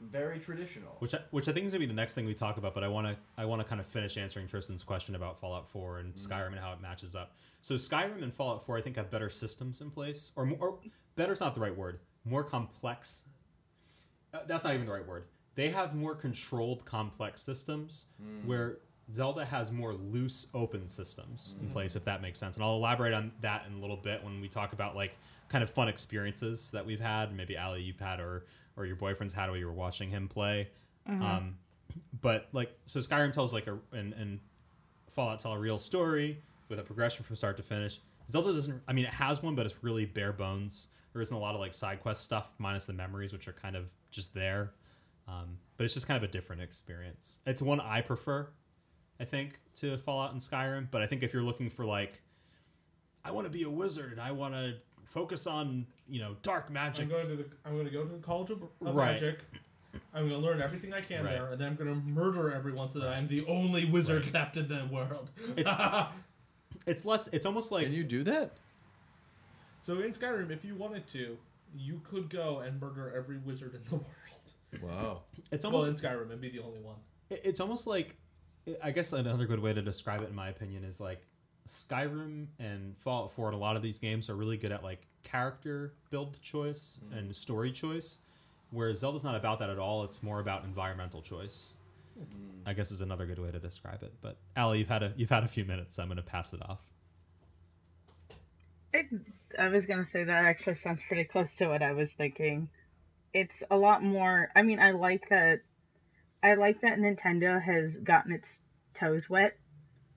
Very 0.00 0.38
traditional. 0.38 0.96
which 0.98 1.14
I, 1.14 1.20
which 1.30 1.48
I 1.48 1.52
think 1.52 1.66
is 1.66 1.72
gonna 1.72 1.80
be 1.80 1.86
the 1.86 1.92
next 1.92 2.14
thing 2.14 2.24
we 2.24 2.34
talk 2.34 2.56
about. 2.56 2.74
But 2.74 2.84
I 2.84 2.88
want 2.88 3.06
to 3.06 3.16
I 3.36 3.44
want 3.44 3.60
to 3.60 3.68
kind 3.68 3.80
of 3.80 3.86
finish 3.86 4.16
answering 4.16 4.46
Tristan's 4.46 4.82
question 4.82 5.14
about 5.14 5.38
Fallout 5.38 5.68
4 5.68 5.98
and 5.98 6.14
mm-hmm. 6.14 6.32
Skyrim 6.32 6.48
and 6.48 6.58
how 6.58 6.72
it 6.72 6.80
matches 6.80 7.14
up. 7.14 7.34
So 7.60 7.74
Skyrim 7.74 8.22
and 8.22 8.32
Fallout 8.32 8.64
4 8.64 8.78
I 8.78 8.80
think 8.80 8.96
have 8.96 9.10
better 9.10 9.28
systems 9.28 9.80
in 9.80 9.90
place, 9.90 10.32
or 10.36 10.46
more. 10.46 10.58
Or 10.60 10.78
better's 11.16 11.40
not 11.40 11.54
the 11.54 11.60
right 11.60 11.76
word. 11.76 12.00
More 12.24 12.44
complex. 12.44 13.24
Uh, 14.32 14.38
that's 14.46 14.64
not 14.64 14.74
even 14.74 14.86
the 14.86 14.92
right 14.92 15.06
word. 15.06 15.24
They 15.54 15.68
have 15.70 15.94
more 15.94 16.14
controlled, 16.14 16.84
complex 16.84 17.42
systems, 17.42 18.06
mm. 18.22 18.44
where 18.46 18.78
Zelda 19.10 19.44
has 19.44 19.70
more 19.72 19.92
loose, 19.92 20.46
open 20.54 20.86
systems 20.86 21.56
in 21.60 21.68
mm. 21.68 21.72
place. 21.72 21.96
If 21.96 22.04
that 22.04 22.22
makes 22.22 22.38
sense, 22.38 22.56
and 22.56 22.64
I'll 22.64 22.76
elaborate 22.76 23.12
on 23.12 23.32
that 23.40 23.66
in 23.66 23.76
a 23.76 23.80
little 23.80 23.96
bit 23.96 24.22
when 24.24 24.40
we 24.40 24.48
talk 24.48 24.72
about 24.72 24.96
like 24.96 25.12
kind 25.50 25.62
of 25.62 25.70
fun 25.70 25.88
experiences 25.88 26.70
that 26.70 26.86
we've 26.86 27.00
had. 27.00 27.34
Maybe 27.36 27.58
Ali, 27.58 27.82
you've 27.82 27.98
had, 27.98 28.20
or 28.20 28.46
or 28.80 28.86
your 28.86 28.96
boyfriend's 28.96 29.34
had 29.34 29.48
while 29.48 29.58
you 29.58 29.66
were 29.66 29.72
watching 29.72 30.10
him 30.10 30.28
play. 30.28 30.68
Um, 31.22 31.56
but 32.20 32.48
like, 32.52 32.72
so 32.86 33.00
Skyrim 33.00 33.32
tells 33.32 33.52
like 33.52 33.66
a 33.66 33.78
and, 33.92 34.12
and 34.14 34.40
Fallout 35.10 35.40
tell 35.40 35.52
a 35.52 35.58
real 35.58 35.78
story 35.78 36.38
with 36.68 36.78
a 36.78 36.82
progression 36.82 37.24
from 37.24 37.36
start 37.36 37.56
to 37.56 37.62
finish. 37.62 38.00
Zelda 38.28 38.52
doesn't. 38.52 38.80
I 38.86 38.92
mean, 38.92 39.04
it 39.04 39.12
has 39.12 39.42
one, 39.42 39.54
but 39.54 39.66
it's 39.66 39.82
really 39.82 40.04
bare 40.04 40.32
bones. 40.32 40.88
There 41.12 41.20
isn't 41.20 41.36
a 41.36 41.40
lot 41.40 41.54
of 41.54 41.60
like 41.60 41.74
side 41.74 42.00
quest 42.00 42.24
stuff, 42.24 42.52
minus 42.58 42.86
the 42.86 42.92
memories, 42.92 43.32
which 43.32 43.48
are 43.48 43.52
kind 43.52 43.76
of 43.76 43.92
just 44.10 44.32
there. 44.34 44.72
Um, 45.26 45.58
but 45.76 45.84
it's 45.84 45.94
just 45.94 46.06
kind 46.06 46.16
of 46.16 46.28
a 46.28 46.32
different 46.32 46.62
experience. 46.62 47.40
It's 47.46 47.62
one 47.62 47.80
I 47.80 48.00
prefer, 48.00 48.48
I 49.18 49.24
think, 49.24 49.58
to 49.76 49.96
Fallout 49.98 50.32
and 50.32 50.40
Skyrim. 50.40 50.88
But 50.90 51.02
I 51.02 51.06
think 51.06 51.22
if 51.22 51.32
you're 51.32 51.42
looking 51.42 51.70
for 51.70 51.84
like, 51.84 52.22
I 53.24 53.32
want 53.32 53.46
to 53.46 53.50
be 53.50 53.64
a 53.64 53.70
wizard 53.70 54.12
and 54.12 54.20
I 54.20 54.30
want 54.30 54.54
to 54.54 54.74
focus 55.04 55.46
on 55.46 55.86
you 56.10 56.20
know 56.20 56.36
dark 56.42 56.70
magic. 56.70 57.04
I'm 57.04 57.08
going 57.08 57.28
to 57.28 57.36
the 57.36 57.46
I'm 57.64 57.72
going 57.74 57.86
to 57.86 57.92
go 57.92 58.04
to 58.04 58.12
the 58.12 58.18
College 58.18 58.50
of, 58.50 58.62
of 58.84 58.94
Right. 58.94 59.12
Magic. 59.12 59.38
I'm 60.14 60.28
going 60.28 60.40
to 60.40 60.46
learn 60.46 60.60
everything 60.62 60.92
I 60.92 61.00
can 61.00 61.24
Right. 61.24 61.32
there, 61.32 61.48
and 61.50 61.60
then 61.60 61.68
I'm 61.68 61.74
going 61.76 61.88
to 61.92 62.00
murder 62.08 62.52
everyone 62.52 62.88
so 62.90 63.00
that 63.00 63.08
I'm 63.08 63.26
the 63.26 63.44
only 63.46 63.84
wizard 63.86 64.32
left 64.34 64.56
in 64.56 64.68
the 64.68 64.86
world. 64.90 65.30
It's- 65.56 66.06
It's 66.86 67.04
less. 67.04 67.28
It's 67.28 67.44
almost 67.44 67.70
like 67.72 67.84
Can 67.84 67.92
you 67.92 68.04
do 68.04 68.22
that? 68.24 68.52
so 69.82 70.00
in 70.00 70.10
Skyrim, 70.10 70.50
if 70.50 70.64
you 70.64 70.74
wanted 70.74 71.06
to, 71.08 71.36
you 71.76 72.00
could 72.04 72.30
go 72.30 72.60
and 72.60 72.80
murder 72.80 73.12
every 73.16 73.38
wizard 73.38 73.74
in 73.74 73.82
the 73.88 73.96
world. 73.96 74.06
Wow. 74.82 75.22
it's 75.50 75.64
Well, 75.64 75.74
almost 75.74 75.88
in 75.90 75.94
Skyrim, 76.10 76.30
and 76.32 76.40
be 76.40 76.48
the 76.50 76.60
only 76.60 76.80
one. 76.80 76.96
It's 77.30 77.60
almost 77.60 77.86
like, 77.86 78.16
I 78.82 78.90
guess 78.92 79.12
another 79.12 79.46
good 79.46 79.60
way 79.60 79.72
to 79.72 79.82
describe 79.82 80.22
it, 80.22 80.28
in 80.30 80.34
my 80.34 80.48
opinion, 80.48 80.84
is 80.84 81.00
like 81.00 81.20
Skyrim 81.68 82.46
and 82.58 82.96
Fallout 82.98 83.32
4 83.32 83.48
and 83.48 83.54
a 83.56 83.58
lot 83.58 83.76
of 83.76 83.82
these 83.82 83.98
games 83.98 84.30
are 84.30 84.34
really 84.36 84.56
good 84.56 84.72
at 84.72 84.82
like 84.82 85.06
character 85.22 85.92
build 86.10 86.40
choice 86.40 87.00
mm-hmm. 87.04 87.18
and 87.18 87.36
story 87.36 87.72
choice, 87.72 88.18
whereas 88.70 88.98
Zelda's 88.98 89.24
not 89.24 89.34
about 89.34 89.58
that 89.60 89.70
at 89.70 89.78
all. 89.78 90.04
It's 90.04 90.22
more 90.22 90.40
about 90.40 90.64
environmental 90.64 91.22
choice. 91.22 91.74
Mm-hmm. 92.18 92.68
I 92.68 92.72
guess 92.74 92.90
is 92.90 93.00
another 93.00 93.26
good 93.26 93.38
way 93.38 93.50
to 93.50 93.58
describe 93.58 94.02
it. 94.02 94.12
But 94.20 94.36
Ali, 94.56 94.80
you've 94.80 94.88
had 94.88 95.02
a 95.02 95.12
you've 95.16 95.30
had 95.30 95.44
a 95.44 95.48
few 95.48 95.64
minutes, 95.64 95.94
so 95.94 96.02
I'm 96.02 96.08
going 96.08 96.16
to 96.16 96.22
pass 96.22 96.52
it 96.52 96.60
off. 96.68 96.80
It, 98.92 99.06
I 99.58 99.68
was 99.68 99.86
gonna 99.86 100.04
say 100.04 100.24
that 100.24 100.44
actually 100.44 100.74
sounds 100.76 101.02
pretty 101.06 101.24
close 101.24 101.54
to 101.56 101.68
what 101.68 101.82
I 101.82 101.92
was 101.92 102.12
thinking. 102.12 102.68
It's 103.32 103.62
a 103.70 103.76
lot 103.76 104.02
more. 104.02 104.50
I 104.56 104.62
mean, 104.62 104.80
I 104.80 104.90
like 104.90 105.28
that. 105.28 105.60
I 106.42 106.54
like 106.54 106.80
that 106.80 106.98
Nintendo 106.98 107.62
has 107.62 107.96
gotten 107.98 108.32
its 108.32 108.62
toes 108.94 109.30
wet 109.30 109.56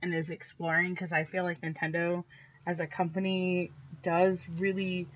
and 0.01 0.13
is 0.13 0.29
exploring 0.29 0.93
because 0.93 1.11
I 1.11 1.25
feel 1.25 1.43
like 1.43 1.61
Nintendo, 1.61 2.23
as 2.65 2.79
a 2.79 2.87
company, 2.87 3.71
does 4.03 4.45
really 4.57 5.07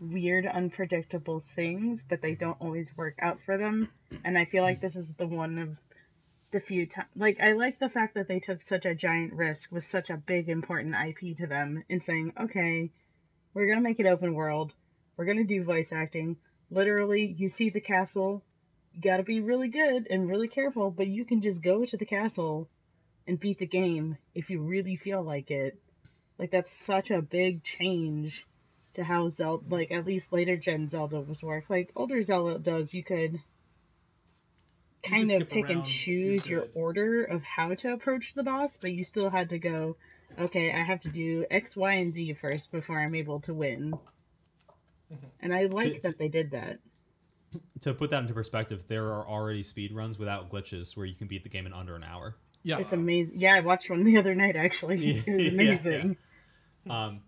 weird, 0.00 0.46
unpredictable 0.46 1.42
things, 1.56 2.02
but 2.08 2.20
they 2.20 2.34
don't 2.34 2.60
always 2.60 2.88
work 2.96 3.16
out 3.20 3.38
for 3.44 3.58
them. 3.58 3.88
And 4.24 4.38
I 4.38 4.44
feel 4.44 4.62
like 4.62 4.80
this 4.80 4.96
is 4.96 5.12
the 5.14 5.26
one 5.26 5.58
of 5.58 5.76
the 6.52 6.60
few 6.60 6.86
times. 6.86 7.08
Like, 7.16 7.40
I 7.40 7.52
like 7.52 7.78
the 7.78 7.88
fact 7.88 8.14
that 8.14 8.28
they 8.28 8.40
took 8.40 8.62
such 8.62 8.86
a 8.86 8.94
giant 8.94 9.32
risk 9.32 9.72
with 9.72 9.84
such 9.84 10.10
a 10.10 10.16
big, 10.16 10.48
important 10.48 10.94
IP 10.94 11.36
to 11.38 11.46
them 11.46 11.82
in 11.88 12.00
saying, 12.00 12.32
okay, 12.40 12.90
we're 13.52 13.68
gonna 13.68 13.80
make 13.80 14.00
it 14.00 14.06
open 14.06 14.34
world. 14.34 14.72
We're 15.16 15.24
gonna 15.24 15.44
do 15.44 15.64
voice 15.64 15.92
acting. 15.92 16.36
Literally, 16.70 17.34
you 17.38 17.48
see 17.48 17.70
the 17.70 17.80
castle. 17.80 18.42
You 18.92 19.00
gotta 19.00 19.22
be 19.22 19.40
really 19.40 19.68
good 19.68 20.06
and 20.10 20.28
really 20.28 20.48
careful, 20.48 20.90
but 20.90 21.08
you 21.08 21.24
can 21.24 21.42
just 21.42 21.62
go 21.62 21.84
to 21.84 21.96
the 21.96 22.06
castle 22.06 22.68
and 23.26 23.40
beat 23.40 23.58
the 23.58 23.66
game 23.66 24.16
if 24.34 24.50
you 24.50 24.60
really 24.60 24.96
feel 24.96 25.22
like 25.22 25.50
it. 25.50 25.78
Like 26.38 26.50
that's 26.50 26.72
such 26.84 27.10
a 27.10 27.22
big 27.22 27.62
change 27.62 28.46
to 28.94 29.04
how 29.04 29.30
Zelda, 29.30 29.64
like 29.68 29.90
at 29.90 30.06
least 30.06 30.32
later 30.32 30.56
gen 30.56 30.88
Zelda 30.88 31.20
was 31.20 31.42
work. 31.42 31.64
Like 31.68 31.90
older 31.96 32.22
Zelda 32.22 32.58
does, 32.58 32.94
you 32.94 33.04
could 33.04 33.40
kind 35.02 35.30
could 35.30 35.42
of 35.42 35.50
pick 35.50 35.68
and 35.68 35.78
around, 35.78 35.88
you 35.88 35.92
choose 35.92 36.46
your 36.46 36.66
order 36.74 37.24
of 37.24 37.42
how 37.42 37.74
to 37.74 37.92
approach 37.92 38.32
the 38.34 38.42
boss, 38.42 38.76
but 38.80 38.92
you 38.92 39.04
still 39.04 39.30
had 39.30 39.50
to 39.50 39.58
go 39.58 39.96
okay, 40.38 40.72
I 40.72 40.82
have 40.82 41.00
to 41.02 41.08
do 41.08 41.44
X, 41.50 41.76
Y, 41.76 41.92
and 41.92 42.12
Z 42.12 42.34
first 42.40 42.70
before 42.70 42.98
I'm 42.98 43.14
able 43.14 43.40
to 43.40 43.54
win. 43.54 43.92
Mm-hmm. 45.12 45.26
And 45.40 45.54
I 45.54 45.66
like 45.66 46.02
that 46.02 46.18
they 46.18 46.28
did 46.28 46.50
that. 46.52 46.78
To 47.80 47.94
put 47.94 48.10
that 48.10 48.22
into 48.22 48.34
perspective, 48.34 48.84
there 48.88 49.06
are 49.12 49.26
already 49.26 49.62
speed 49.62 49.92
runs 49.92 50.18
without 50.18 50.50
glitches 50.50 50.96
where 50.96 51.06
you 51.06 51.14
can 51.14 51.28
beat 51.28 51.44
the 51.44 51.48
game 51.48 51.66
in 51.66 51.72
under 51.72 51.94
an 51.94 52.02
hour. 52.02 52.36
Yeah. 52.64 52.78
It's 52.78 52.92
amazing. 52.92 53.40
Yeah, 53.40 53.54
I 53.56 53.60
watched 53.60 53.90
one 53.90 54.04
the 54.04 54.18
other 54.18 54.34
night 54.34 54.56
actually. 54.56 55.22
It 55.26 55.34
was 55.34 55.48
Yeah, 55.60 55.78
amazing. 55.78 56.16
Um, 56.88 57.22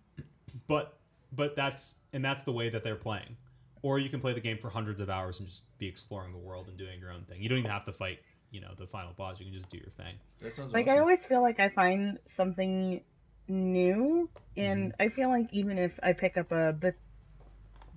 but 0.67 0.99
but 1.33 1.57
that's 1.57 1.97
and 2.13 2.25
that's 2.25 2.43
the 2.45 2.53
way 2.53 2.69
that 2.71 2.83
they're 2.85 2.97
playing. 2.97 3.37
Or 3.83 3.99
you 3.99 4.09
can 4.11 4.21
play 4.21 4.33
the 4.33 4.41
game 4.41 4.59
for 4.59 4.71
hundreds 4.71 5.01
of 5.01 5.11
hours 5.11 5.39
and 5.39 5.47
just 5.49 5.63
be 5.79 5.87
exploring 5.87 6.33
the 6.33 6.39
world 6.39 6.69
and 6.69 6.77
doing 6.77 6.99
your 7.01 7.13
own 7.13 7.25
thing. 7.25 7.43
You 7.43 7.49
don't 7.49 7.59
even 7.59 7.71
have 7.71 7.85
to 7.85 7.93
fight, 7.93 8.21
you 8.51 8.61
know, 8.61 8.73
the 8.77 8.87
final 8.87 9.13
boss. 9.13 9.39
You 9.39 9.47
can 9.47 9.55
just 9.55 9.69
do 9.71 9.79
your 9.79 9.91
thing. 9.97 10.17
That 10.41 10.55
sounds 10.55 10.73
Like 10.73 10.89
I 10.89 10.99
always 10.99 11.25
feel 11.25 11.43
like 11.43 11.61
I 11.61 11.69
find 11.69 12.19
something 12.37 13.03
new, 13.49 14.29
and 14.57 14.93
Mm-hmm. 14.93 15.03
I 15.03 15.09
feel 15.11 15.29
like 15.29 15.53
even 15.53 15.79
if 15.79 15.99
I 16.03 16.15
pick 16.15 16.37
up 16.37 16.51
a 16.53 16.73
Beth- 16.73 16.95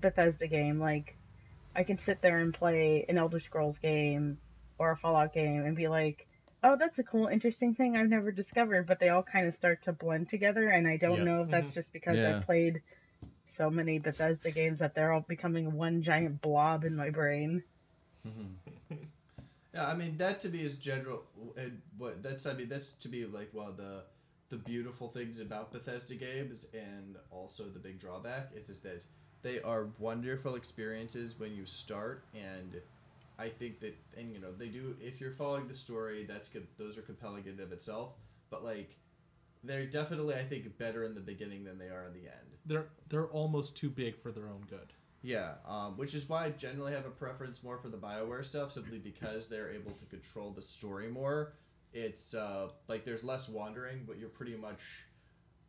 Bethesda 0.02 0.48
game, 0.48 0.80
like 0.80 1.16
I 1.76 1.84
can 1.84 2.00
sit 2.00 2.22
there 2.22 2.40
and 2.40 2.54
play 2.54 3.06
an 3.10 3.18
Elder 3.18 3.40
Scrolls 3.40 3.80
game 3.80 4.40
or 4.78 4.92
a 4.92 4.98
Fallout 4.98 5.34
game 5.34 5.66
and 5.66 5.76
be 5.76 5.88
like, 5.88 6.28
"Oh, 6.64 6.76
that's 6.76 7.00
a 7.00 7.04
cool, 7.04 7.28
interesting 7.28 7.74
thing 7.76 7.96
I've 7.96 8.10
never 8.10 8.32
discovered." 8.32 8.88
But 8.88 9.00
they 9.00 9.10
all 9.10 9.24
kind 9.24 9.48
of 9.48 9.56
start 9.56 9.84
to 9.84 9.94
blend 9.94 10.30
together, 10.30 10.70
and 10.70 10.88
I 10.88 10.98
don't 10.98 11.20
Yeah. 11.20 11.24
know 11.24 11.42
if 11.44 11.52
that's 11.52 11.70
Mhm. 11.70 11.74
just 11.74 11.94
because 11.94 12.18
Yeah. 12.18 12.38
I've 12.38 12.46
played 12.46 12.82
so 13.52 13.70
many 13.70 14.00
Bethesda 14.00 14.52
games 14.52 14.80
that 14.80 14.96
they're 14.96 15.12
all 15.12 15.22
becoming 15.22 15.74
one 15.74 16.02
giant 16.02 16.42
blob 16.42 16.86
in 16.86 16.96
my 16.96 17.10
brain. 17.10 17.64
Yeah, 19.74 19.88
I 19.88 19.94
mean 19.94 20.18
that 20.18 20.40
to 20.42 20.50
me 20.50 20.64
is 20.64 20.78
general. 20.78 21.24
And 21.56 21.82
what 21.98 22.24
that's 22.24 22.46
I 22.46 22.54
mean 22.54 22.70
that's 22.70 22.90
to 22.90 23.10
me 23.10 23.26
like 23.26 23.54
one 23.54 23.68
of 23.68 23.78
the 23.78 24.04
the 24.50 24.58
beautiful 24.58 25.10
things 25.10 25.40
about 25.40 25.72
Bethesda 25.72 26.16
games, 26.16 26.66
and 26.74 27.18
also 27.30 27.66
the 27.66 27.80
big 27.80 28.00
drawback 28.00 28.50
is 28.56 28.70
is 28.70 28.80
that 28.82 29.06
they 29.44 29.62
are 29.62 29.90
wonderful 30.00 30.56
experiences 30.56 31.38
when 31.40 31.54
you 31.54 31.66
start, 31.66 32.24
and 32.34 32.82
I 33.40 33.50
think 33.50 33.80
that 33.80 33.96
and 34.18 34.34
you 34.34 34.40
know 34.40 34.52
they 34.52 34.68
do 34.68 34.96
if 35.00 35.22
you're 35.22 35.32
following 35.32 35.68
the 35.68 35.76
story, 35.76 36.26
that's 36.26 36.50
good. 36.50 36.68
Those 36.78 36.98
are 36.98 37.02
compelling 37.02 37.46
in 37.46 37.52
and 37.52 37.60
of 37.62 37.72
itself, 37.72 38.14
but 38.50 38.64
like 38.64 38.98
they're 39.64 39.86
definitely 39.86 40.36
I 40.36 40.44
think 40.44 40.78
better 40.78 41.04
in 41.06 41.16
the 41.16 41.22
beginning 41.22 41.64
than 41.64 41.78
they 41.78 41.88
are 41.88 42.06
in 42.06 42.14
the 42.14 42.28
end. 42.28 42.58
They're 42.66 42.88
they're 43.08 43.28
almost 43.28 43.78
too 43.78 43.90
big 43.90 44.22
for 44.22 44.32
their 44.32 44.50
own 44.50 44.66
good. 44.70 44.94
Yeah, 45.22 45.54
um, 45.68 45.98
which 45.98 46.14
is 46.14 46.30
why 46.30 46.46
I 46.46 46.52
generally 46.52 46.94
have 46.94 47.06
a 47.06 47.10
preference 47.10 47.62
more 47.62 47.78
for 47.78 47.90
the 47.90 47.98
Bioware 47.98 48.46
stuff, 48.46 48.72
simply 48.72 49.00
because 49.00 49.50
they're 49.50 49.70
able 49.70 49.92
to 49.92 50.06
control 50.06 50.52
the 50.52 50.62
story 50.62 51.10
more. 51.10 51.54
It's 51.94 52.34
uh, 52.34 52.70
like 52.88 53.04
there's 53.04 53.24
less 53.24 53.50
wandering, 53.50 54.04
but 54.08 54.18
you're 54.18 54.30
pretty 54.30 54.56
much 54.56 54.80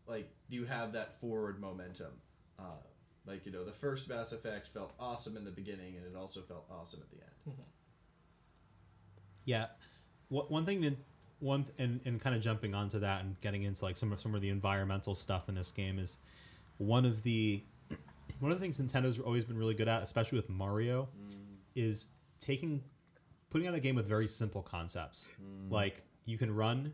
like 0.06 0.28
you 0.48 0.64
have 0.66 0.92
that 0.92 1.20
forward 1.20 1.60
momentum. 1.60 2.12
Uh, 2.58 2.82
like 3.26 3.46
you 3.46 3.52
know, 3.52 3.64
the 3.64 3.72
first 3.72 4.08
Mass 4.08 4.32
Effect 4.32 4.68
felt 4.68 4.92
awesome 4.98 5.36
in 5.36 5.44
the 5.44 5.50
beginning, 5.50 5.96
and 5.96 6.06
it 6.06 6.16
also 6.18 6.40
felt 6.40 6.66
awesome 6.70 7.00
at 7.02 7.10
the 7.10 7.16
end. 7.16 7.34
Mm-hmm. 7.48 7.62
Yeah, 9.44 9.66
what 10.28 10.50
one 10.50 10.64
thing 10.64 10.80
that 10.82 10.96
one 11.40 11.66
and 11.78 12.00
and 12.04 12.20
kind 12.20 12.36
of 12.36 12.42
jumping 12.42 12.74
onto 12.74 12.98
that 13.00 13.22
and 13.22 13.40
getting 13.40 13.64
into 13.64 13.84
like 13.84 13.96
some 13.96 14.12
of 14.12 14.20
some 14.20 14.34
of 14.34 14.40
the 14.40 14.48
environmental 14.48 15.14
stuff 15.14 15.48
in 15.48 15.54
this 15.54 15.72
game 15.72 15.98
is 15.98 16.18
one 16.78 17.04
of 17.04 17.22
the 17.22 17.62
one 18.40 18.52
of 18.52 18.58
the 18.58 18.62
things 18.62 18.80
Nintendo's 18.80 19.18
always 19.18 19.44
been 19.44 19.58
really 19.58 19.74
good 19.74 19.88
at, 19.88 20.02
especially 20.02 20.36
with 20.36 20.48
Mario, 20.48 21.08
mm. 21.18 21.34
is 21.74 22.08
taking 22.38 22.82
putting 23.50 23.66
out 23.66 23.74
a 23.74 23.80
game 23.80 23.96
with 23.96 24.06
very 24.06 24.26
simple 24.26 24.62
concepts. 24.62 25.30
Mm. 25.42 25.70
Like 25.70 26.04
you 26.24 26.38
can 26.38 26.54
run, 26.54 26.92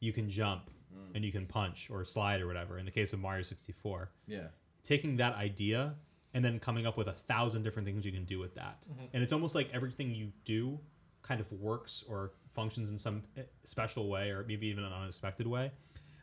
you 0.00 0.12
can 0.12 0.28
jump, 0.28 0.70
mm. 0.94 1.14
and 1.14 1.24
you 1.24 1.32
can 1.32 1.46
punch 1.46 1.88
or 1.90 2.04
slide 2.04 2.40
or 2.40 2.46
whatever. 2.46 2.78
In 2.78 2.84
the 2.84 2.90
case 2.90 3.12
of 3.12 3.20
Mario 3.20 3.42
64, 3.42 4.10
Yeah. 4.26 4.48
Taking 4.82 5.16
that 5.16 5.34
idea 5.34 5.94
and 6.34 6.44
then 6.44 6.58
coming 6.58 6.86
up 6.86 6.96
with 6.96 7.08
a 7.08 7.12
thousand 7.12 7.62
different 7.62 7.86
things 7.86 8.04
you 8.04 8.12
can 8.12 8.24
do 8.24 8.38
with 8.38 8.54
that. 8.54 8.82
Mm-hmm. 8.82 9.04
And 9.12 9.22
it's 9.22 9.32
almost 9.32 9.54
like 9.54 9.68
everything 9.72 10.14
you 10.14 10.32
do 10.44 10.78
kind 11.22 11.40
of 11.40 11.50
works 11.52 12.04
or 12.08 12.32
functions 12.52 12.90
in 12.90 12.98
some 12.98 13.22
eh, 13.36 13.42
special 13.64 14.08
way 14.08 14.30
or 14.30 14.44
maybe 14.46 14.66
even 14.68 14.84
an 14.84 14.92
unexpected 14.92 15.46
way. 15.46 15.70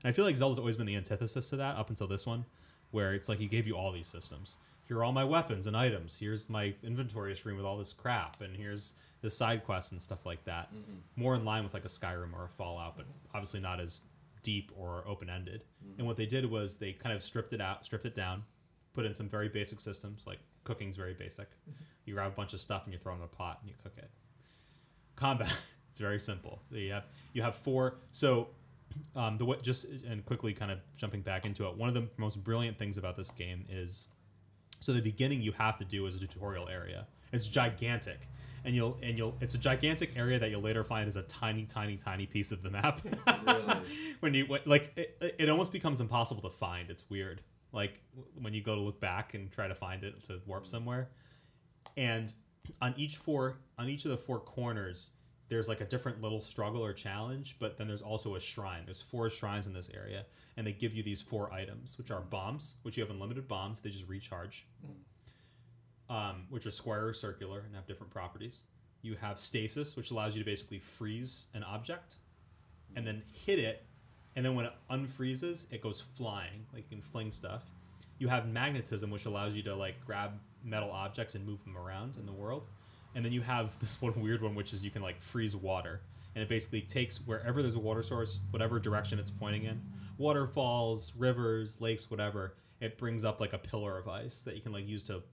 And 0.03 0.09
I 0.09 0.11
feel 0.11 0.25
like 0.25 0.37
Zelda's 0.37 0.59
always 0.59 0.77
been 0.77 0.85
the 0.85 0.95
antithesis 0.95 1.49
to 1.49 1.57
that 1.57 1.75
up 1.75 1.89
until 1.89 2.07
this 2.07 2.25
one, 2.25 2.45
where 2.91 3.13
it's 3.13 3.27
like 3.29 3.39
he 3.39 3.47
gave 3.47 3.67
you 3.67 3.75
all 3.75 3.91
these 3.91 4.07
systems. 4.07 4.57
Here 4.87 4.97
are 4.97 5.03
all 5.03 5.11
my 5.11 5.23
weapons 5.23 5.67
and 5.67 5.75
items. 5.75 6.17
Here's 6.17 6.49
my 6.49 6.73
inventory 6.83 7.35
screen 7.35 7.57
with 7.57 7.65
all 7.65 7.77
this 7.77 7.91
crap, 7.91 8.39
and 8.41 8.55
here's 8.55 8.93
the 9.21 9.29
side 9.29 9.65
quests 9.65 9.91
and 9.91 10.01
stuff 10.01 10.25
like 10.25 10.43
that. 10.45 10.73
Mm-hmm. 10.73 11.21
More 11.21 11.35
in 11.35 11.43
line 11.43 11.63
with 11.63 11.73
like 11.73 11.83
a 11.83 11.89
Skyrim 11.89 12.33
or 12.33 12.45
a 12.45 12.49
Fallout, 12.49 12.95
but 12.95 13.05
mm-hmm. 13.05 13.35
obviously 13.35 13.59
not 13.59 13.81
as 13.81 14.01
deep 14.47 14.71
or 14.77 15.03
open 15.05 15.29
ended. 15.29 15.65
And 15.97 16.07
what 16.07 16.15
they 16.15 16.25
did 16.25 16.49
was 16.49 16.77
they 16.77 16.93
kind 16.93 17.13
of 17.13 17.21
stripped 17.21 17.51
it 17.51 17.59
out, 17.59 17.85
stripped 17.85 18.05
it 18.05 18.15
down, 18.15 18.43
put 18.93 19.05
in 19.05 19.13
some 19.13 19.27
very 19.27 19.49
basic 19.49 19.81
systems 19.81 20.25
like 20.25 20.39
cooking's 20.63 20.95
very 20.95 21.13
basic. 21.13 21.49
You 22.05 22.13
grab 22.13 22.31
a 22.31 22.35
bunch 22.35 22.53
of 22.53 22.61
stuff 22.61 22.83
and 22.85 22.93
you 22.93 22.97
throw 22.97 23.11
it 23.11 23.17
in 23.17 23.23
a 23.23 23.27
pot 23.27 23.57
and 23.59 23.69
you 23.69 23.75
cook 23.83 23.91
it. 23.97 24.09
Combat, 25.17 25.51
it's 25.89 25.99
very 25.99 26.17
simple. 26.17 26.61
You 26.71 26.93
have 26.93 27.03
you 27.33 27.41
have 27.41 27.57
four. 27.57 27.97
So 28.11 28.47
um, 29.17 29.37
the 29.37 29.43
way, 29.43 29.57
just 29.61 29.83
and 30.09 30.23
quickly 30.23 30.53
kind 30.53 30.71
of 30.71 30.79
jumping 30.95 31.23
back 31.23 31.45
into 31.45 31.67
it. 31.67 31.75
One 31.75 31.89
of 31.89 31.95
the 31.95 32.07
most 32.15 32.41
brilliant 32.41 32.79
things 32.79 32.97
about 32.97 33.17
this 33.17 33.31
game 33.31 33.65
is 33.69 34.07
so 34.79 34.93
the 34.93 35.01
beginning 35.01 35.41
you 35.41 35.51
have 35.51 35.77
to 35.79 35.83
do 35.83 36.05
is 36.05 36.15
a 36.15 36.19
tutorial 36.19 36.69
area. 36.69 37.05
It's 37.31 37.47
gigantic. 37.47 38.27
And 38.65 38.75
you'll 38.75 38.97
and 39.01 39.17
you'll 39.17 39.35
it's 39.39 39.55
a 39.55 39.57
gigantic 39.57 40.11
area 40.15 40.39
that 40.39 40.49
you'll 40.49 40.61
later 40.61 40.83
find 40.83 41.07
is 41.07 41.15
a 41.15 41.21
tiny, 41.23 41.65
tiny, 41.65 41.95
tiny 41.97 42.25
piece 42.25 42.51
of 42.51 42.63
the 42.63 42.69
map. 42.69 43.01
Really? 43.45 43.73
when 44.19 44.33
you 44.33 44.59
like 44.65 44.91
it, 44.97 45.35
it 45.39 45.49
almost 45.49 45.71
becomes 45.71 46.01
impossible 46.01 46.41
to 46.41 46.49
find. 46.49 46.89
It's 46.89 47.09
weird. 47.09 47.41
Like 47.71 48.01
when 48.41 48.53
you 48.53 48.61
go 48.61 48.75
to 48.75 48.81
look 48.81 48.99
back 48.99 49.33
and 49.33 49.51
try 49.51 49.67
to 49.67 49.75
find 49.75 50.03
it 50.03 50.23
to 50.25 50.41
warp 50.45 50.63
mm. 50.63 50.67
somewhere. 50.67 51.09
And 51.95 52.33
on 52.81 52.93
each 52.97 53.15
four 53.15 53.57
on 53.77 53.87
each 53.87 54.05
of 54.05 54.11
the 54.11 54.17
four 54.17 54.39
corners 54.39 55.11
there's 55.49 55.67
like 55.67 55.81
a 55.81 55.85
different 55.85 56.21
little 56.21 56.41
struggle 56.41 56.83
or 56.83 56.93
challenge, 56.93 57.57
but 57.59 57.77
then 57.77 57.87
there's 57.87 58.01
also 58.01 58.35
a 58.35 58.39
shrine. 58.39 58.81
There's 58.85 59.01
four 59.01 59.29
shrines 59.29 59.67
in 59.67 59.73
this 59.73 59.89
area, 59.93 60.25
and 60.57 60.67
they 60.67 60.73
give 60.73 60.93
you 60.93 61.03
these 61.03 61.21
four 61.21 61.51
items, 61.53 61.97
which 61.97 62.11
are 62.11 62.21
bombs, 62.21 62.75
which 62.81 62.97
you 62.97 63.03
have 63.03 63.11
unlimited 63.11 63.47
bombs. 63.47 63.79
They 63.79 63.89
just 63.89 64.09
recharge, 64.09 64.67
mm. 64.85 64.95
Um, 66.09 66.45
which 66.49 66.65
are 66.65 66.71
square 66.71 67.07
or 67.07 67.13
circular 67.13 67.63
and 67.65 67.75
have 67.75 67.87
different 67.87 68.11
properties. 68.11 68.61
You 69.01 69.15
have 69.15 69.39
stasis, 69.39 69.95
which 69.95 70.11
allows 70.11 70.35
you 70.35 70.43
to 70.43 70.45
basically 70.45 70.79
freeze 70.79 71.47
an 71.53 71.63
object, 71.63 72.15
and 72.95 73.05
then 73.05 73.21
hit 73.45 73.59
it, 73.59 73.83
and 74.35 74.45
then 74.45 74.55
when 74.55 74.65
it 74.65 74.73
unfreezes, 74.89 75.65
it 75.71 75.81
goes 75.81 76.03
flying, 76.15 76.65
like 76.71 76.83
you 76.83 76.97
can 76.97 77.01
fling 77.01 77.31
stuff. 77.31 77.63
You 78.19 78.27
have 78.27 78.47
magnetism, 78.47 79.09
which 79.09 79.25
allows 79.25 79.55
you 79.55 79.63
to 79.63 79.75
like 79.75 79.95
grab 80.05 80.33
metal 80.63 80.91
objects 80.91 81.35
and 81.35 81.45
move 81.45 81.63
them 81.63 81.77
around 81.77 82.17
in 82.17 82.25
the 82.25 82.31
world. 82.31 82.67
And 83.15 83.25
then 83.25 83.31
you 83.31 83.41
have 83.41 83.77
this 83.79 84.01
one 84.01 84.19
weird 84.21 84.41
one, 84.41 84.55
which 84.55 84.73
is 84.73 84.83
you 84.83 84.91
can 84.91 85.01
like 85.01 85.21
freeze 85.21 85.55
water, 85.55 86.01
and 86.35 86.43
it 86.43 86.49
basically 86.49 86.81
takes 86.81 87.17
wherever 87.25 87.63
there's 87.63 87.75
a 87.75 87.79
water 87.79 88.03
source, 88.03 88.39
whatever 88.51 88.79
direction 88.79 89.17
it's 89.17 89.31
pointing 89.31 89.63
in, 89.63 89.81
waterfalls, 90.17 91.13
rivers, 91.17 91.81
lakes, 91.81 92.11
whatever. 92.11 92.53
It 92.79 92.99
brings 92.99 93.25
up 93.25 93.41
like 93.41 93.53
a 93.53 93.57
pillar 93.57 93.97
of 93.97 94.07
ice 94.07 94.43
that 94.43 94.55
you 94.55 94.61
can 94.61 94.71
like 94.71 94.87
use 94.87 95.01
to 95.07 95.23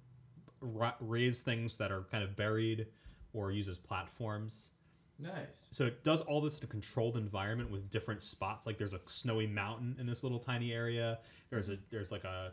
ra- 0.65 0.95
raise 1.01 1.41
things 1.43 1.77
that 1.77 1.93
are 1.93 2.03
kind 2.11 2.25
of 2.25 2.37
buried 2.37 2.87
or 3.33 3.51
use 3.51 3.69
as 3.69 3.79
platforms. 3.79 4.71
nice. 5.19 5.69
So 5.71 5.87
it 5.87 6.05
does 6.05 6.21
all 6.23 6.41
this 6.41 6.59
in 6.59 6.65
a 6.65 6.67
controlled 6.69 7.17
environment 7.17 7.71
with 7.71 7.91
different 7.91 8.23
spots. 8.23 8.67
Like 8.67 8.79
there's 8.79 8.95
a 8.95 9.01
snowy 9.07 9.47
mountain 9.47 9.97
in 9.99 10.07
this 10.07 10.23
little 10.23 10.39
tiny 10.39 10.73
area. 10.73 11.19
There's 11.51 11.69
a 11.69 11.79
there's 11.91 12.11
like 12.11 12.25
a 12.25 12.53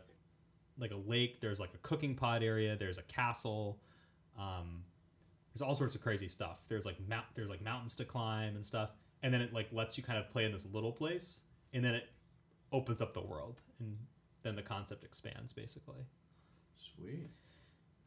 like 0.78 0.90
a 0.90 0.96
lake. 1.06 1.40
There's 1.40 1.60
like 1.60 1.74
a 1.74 1.78
cooking 1.78 2.14
pot 2.14 2.42
area. 2.42 2.76
There's 2.76 2.98
a 2.98 3.02
castle. 3.02 3.80
Um, 4.38 4.84
there's 5.52 5.62
all 5.62 5.74
sorts 5.74 5.94
of 5.94 6.00
crazy 6.00 6.28
stuff. 6.28 6.60
There's 6.68 6.86
like 6.86 6.96
mount 7.08 7.26
there's 7.34 7.50
like 7.50 7.62
mountains 7.62 7.94
to 7.96 8.04
climb 8.04 8.56
and 8.56 8.64
stuff. 8.64 8.90
And 9.22 9.32
then 9.32 9.40
it 9.40 9.52
like 9.52 9.68
lets 9.72 9.96
you 9.96 10.02
kind 10.02 10.18
of 10.18 10.28
play 10.30 10.44
in 10.44 10.52
this 10.52 10.66
little 10.72 10.92
place, 10.92 11.42
and 11.72 11.84
then 11.84 11.94
it 11.94 12.08
opens 12.72 13.00
up 13.00 13.12
the 13.12 13.20
world, 13.22 13.60
and 13.78 13.96
then 14.42 14.56
the 14.56 14.62
concept 14.62 15.04
expands 15.04 15.52
basically. 15.52 16.06
Sweet. 16.76 17.30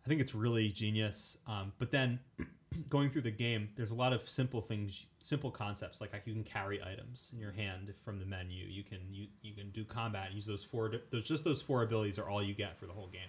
I 0.05 0.09
think 0.09 0.21
it's 0.21 0.35
really 0.35 0.69
genius. 0.69 1.37
Um, 1.47 1.73
but 1.79 1.91
then 1.91 2.19
going 2.89 3.09
through 3.09 3.23
the 3.23 3.31
game, 3.31 3.69
there's 3.75 3.91
a 3.91 3.95
lot 3.95 4.13
of 4.13 4.29
simple 4.29 4.61
things, 4.61 5.05
simple 5.19 5.49
concepts 5.49 5.99
like, 5.99 6.13
like 6.13 6.23
you 6.25 6.33
can 6.33 6.43
carry 6.43 6.81
items 6.83 7.31
in 7.33 7.39
your 7.39 7.51
hand 7.51 7.93
from 8.03 8.19
the 8.19 8.25
menu. 8.25 8.65
You 8.65 8.83
can 8.83 8.99
you, 9.11 9.27
you 9.41 9.53
can 9.53 9.71
do 9.71 9.83
combat. 9.83 10.31
Use 10.33 10.45
those 10.45 10.63
four. 10.63 10.91
Those 11.09 11.23
just 11.23 11.43
those 11.43 11.61
four 11.61 11.83
abilities 11.83 12.19
are 12.19 12.29
all 12.29 12.43
you 12.43 12.53
get 12.53 12.77
for 12.77 12.85
the 12.85 12.93
whole 12.93 13.07
game. 13.07 13.21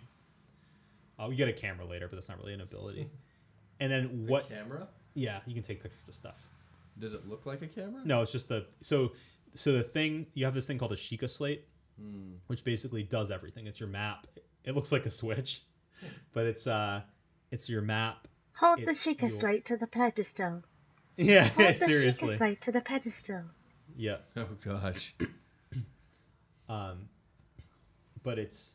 Uh, 1.18 1.28
we 1.28 1.34
get 1.34 1.48
a 1.48 1.52
camera 1.52 1.86
later, 1.86 2.08
but 2.08 2.16
that's 2.16 2.28
not 2.28 2.38
really 2.38 2.52
an 2.52 2.60
ability. 2.60 3.08
and 3.80 3.90
then 3.90 4.26
what? 4.26 4.44
A 4.50 4.54
camera? 4.54 4.88
Yeah, 5.14 5.38
you 5.46 5.54
can 5.54 5.62
take 5.62 5.82
pictures 5.82 6.08
of 6.08 6.14
stuff. 6.14 6.46
Does 6.98 7.14
it 7.14 7.26
look 7.26 7.46
like 7.46 7.62
a 7.62 7.66
camera? 7.66 8.02
No, 8.04 8.20
it's 8.20 8.32
just 8.32 8.48
the 8.48 8.66
so 8.82 9.12
so 9.54 9.72
the 9.72 9.82
thing 9.82 10.26
you 10.34 10.44
have 10.44 10.54
this 10.54 10.66
thing 10.66 10.76
called 10.78 10.92
a 10.92 10.96
Sheikah 10.96 11.30
slate, 11.30 11.64
Hmm. 11.98 12.34
which 12.48 12.62
basically 12.64 13.02
does 13.02 13.30
everything. 13.30 13.66
It's 13.66 13.80
your 13.80 13.88
map. 13.88 14.26
It 14.64 14.74
looks 14.74 14.92
like 14.92 15.06
a 15.06 15.10
switch, 15.10 15.62
but 16.32 16.46
it's 16.46 16.66
uh 16.66 17.02
it's 17.50 17.68
your 17.68 17.82
map. 17.82 18.28
Hold 18.54 18.80
the 18.80 18.90
It's 18.90 19.04
Sheikah 19.06 19.28
your- 19.30 19.40
slate 19.40 19.64
to 19.66 19.76
the 19.76 19.86
pedestal. 19.86 20.62
Yeah, 21.16 21.48
Hold 21.48 21.68
the 21.68 21.74
seriously. 21.74 22.28
Sheikah 22.34 22.38
slate 22.38 22.60
to 22.62 22.72
the 22.72 22.80
pedestal. 22.80 23.42
Yeah. 23.96 24.16
Oh 24.36 24.48
gosh. 24.64 25.14
Um, 26.68 27.08
but 28.24 28.38
it's 28.40 28.74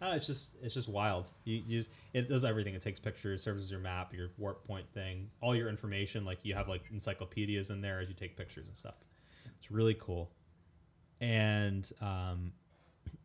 uh, 0.00 0.14
it's 0.16 0.26
just 0.26 0.56
it's 0.62 0.74
just 0.74 0.88
wild. 0.88 1.28
You, 1.44 1.62
you 1.66 1.78
just 1.78 1.90
it 2.12 2.28
does 2.28 2.44
everything. 2.44 2.74
It 2.74 2.82
takes 2.82 2.98
pictures, 2.98 3.40
serves 3.42 3.62
as 3.62 3.70
your 3.70 3.78
map, 3.78 4.12
your 4.12 4.30
warp 4.36 4.66
point 4.66 4.86
thing, 4.92 5.30
all 5.40 5.54
your 5.54 5.68
information. 5.68 6.24
Like 6.24 6.44
you 6.44 6.54
have 6.54 6.68
like 6.68 6.82
encyclopedias 6.90 7.70
in 7.70 7.80
there 7.80 8.00
as 8.00 8.08
you 8.08 8.14
take 8.16 8.36
pictures 8.36 8.66
and 8.66 8.76
stuff. 8.76 8.94
It's 9.60 9.70
really 9.70 9.94
cool. 9.94 10.32
And 11.20 11.88
um, 12.00 12.52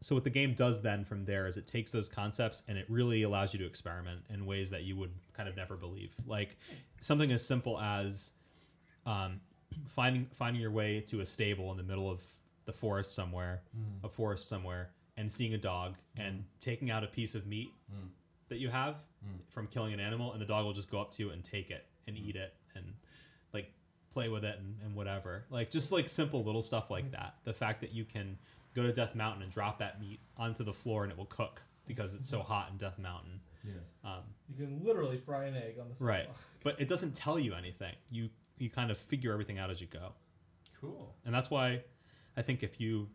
so 0.01 0.15
what 0.15 0.23
the 0.23 0.29
game 0.29 0.53
does 0.53 0.81
then 0.81 1.03
from 1.03 1.25
there 1.25 1.47
is 1.47 1.57
it 1.57 1.67
takes 1.67 1.91
those 1.91 2.07
concepts 2.07 2.63
and 2.67 2.77
it 2.77 2.85
really 2.87 3.23
allows 3.23 3.53
you 3.53 3.59
to 3.59 3.65
experiment 3.65 4.21
in 4.31 4.45
ways 4.45 4.69
that 4.69 4.83
you 4.83 4.95
would 4.95 5.11
kind 5.33 5.49
of 5.49 5.55
never 5.55 5.75
believe. 5.75 6.13
Like 6.25 6.57
something 7.01 7.31
as 7.31 7.45
simple 7.45 7.79
as 7.79 8.31
um, 9.05 9.39
finding 9.87 10.27
finding 10.33 10.61
your 10.61 10.71
way 10.71 11.01
to 11.07 11.21
a 11.21 11.25
stable 11.25 11.71
in 11.71 11.77
the 11.77 11.83
middle 11.83 12.09
of 12.09 12.21
the 12.65 12.73
forest 12.73 13.15
somewhere, 13.15 13.61
mm. 13.75 14.05
a 14.05 14.09
forest 14.09 14.47
somewhere, 14.47 14.89
and 15.15 15.31
seeing 15.31 15.53
a 15.53 15.57
dog 15.57 15.95
mm. 16.17 16.27
and 16.27 16.43
taking 16.59 16.91
out 16.91 17.03
a 17.03 17.07
piece 17.07 17.33
of 17.33 17.47
meat 17.47 17.71
mm. 17.91 18.07
that 18.49 18.59
you 18.59 18.69
have 18.69 18.95
from 19.49 19.67
killing 19.67 19.93
an 19.93 19.99
animal, 19.99 20.31
and 20.31 20.41
the 20.41 20.45
dog 20.45 20.63
will 20.63 20.73
just 20.73 20.91
go 20.91 21.01
up 21.01 21.11
to 21.11 21.23
you 21.23 21.31
and 21.31 21.43
take 21.43 21.69
it 21.69 21.85
and 22.07 22.17
eat 22.17 22.35
it 22.35 22.53
and 22.75 22.85
like 23.53 23.71
play 24.11 24.29
with 24.29 24.45
it 24.45 24.57
and, 24.59 24.75
and 24.85 24.95
whatever. 24.95 25.45
Like 25.49 25.71
just 25.71 25.91
like 25.91 26.07
simple 26.07 26.43
little 26.43 26.61
stuff 26.61 26.89
like 26.89 27.11
that. 27.11 27.35
The 27.43 27.53
fact 27.53 27.81
that 27.81 27.93
you 27.93 28.05
can 28.05 28.37
go 28.77 28.85
to 28.85 28.93
Death 28.93 29.15
Mountain 29.15 29.41
and 29.41 29.51
drop 29.51 29.79
that 29.79 29.99
meat 29.99 30.19
onto 30.37 30.63
the 30.63 30.73
floor 30.73 31.03
and 31.03 31.11
it 31.11 31.17
will 31.17 31.25
cook 31.25 31.61
because 31.87 32.13
it's 32.13 32.29
so 32.29 32.37
mm-hmm. 32.39 32.47
hot 32.47 32.69
in 32.71 32.77
Death 32.77 32.99
Mountain. 32.99 33.41
Yeah. 33.65 33.73
Um, 34.05 34.21
You 34.47 34.65
can 34.65 34.85
literally 34.85 35.17
fry 35.17 35.45
an 35.45 35.55
egg 35.55 35.77
on 35.81 35.87
the 35.89 36.05
right. 36.05 36.29
But 36.63 36.79
it 36.81 36.87
doesn't 36.87 37.15
tell 37.15 37.39
you 37.39 37.53
anything. 37.53 37.93
You 38.11 38.29
you 38.57 38.69
kind 38.69 38.91
of 38.91 38.97
figure 38.97 39.31
everything 39.31 39.57
out 39.57 39.69
as 39.69 39.79
you 39.79 39.87
go. 39.87 40.13
Cool. 40.81 41.13
And 41.25 41.33
that's 41.33 41.49
why 41.49 41.81
I 42.35 42.41
think 42.41 42.61
if 42.61 42.79
you 42.79 43.07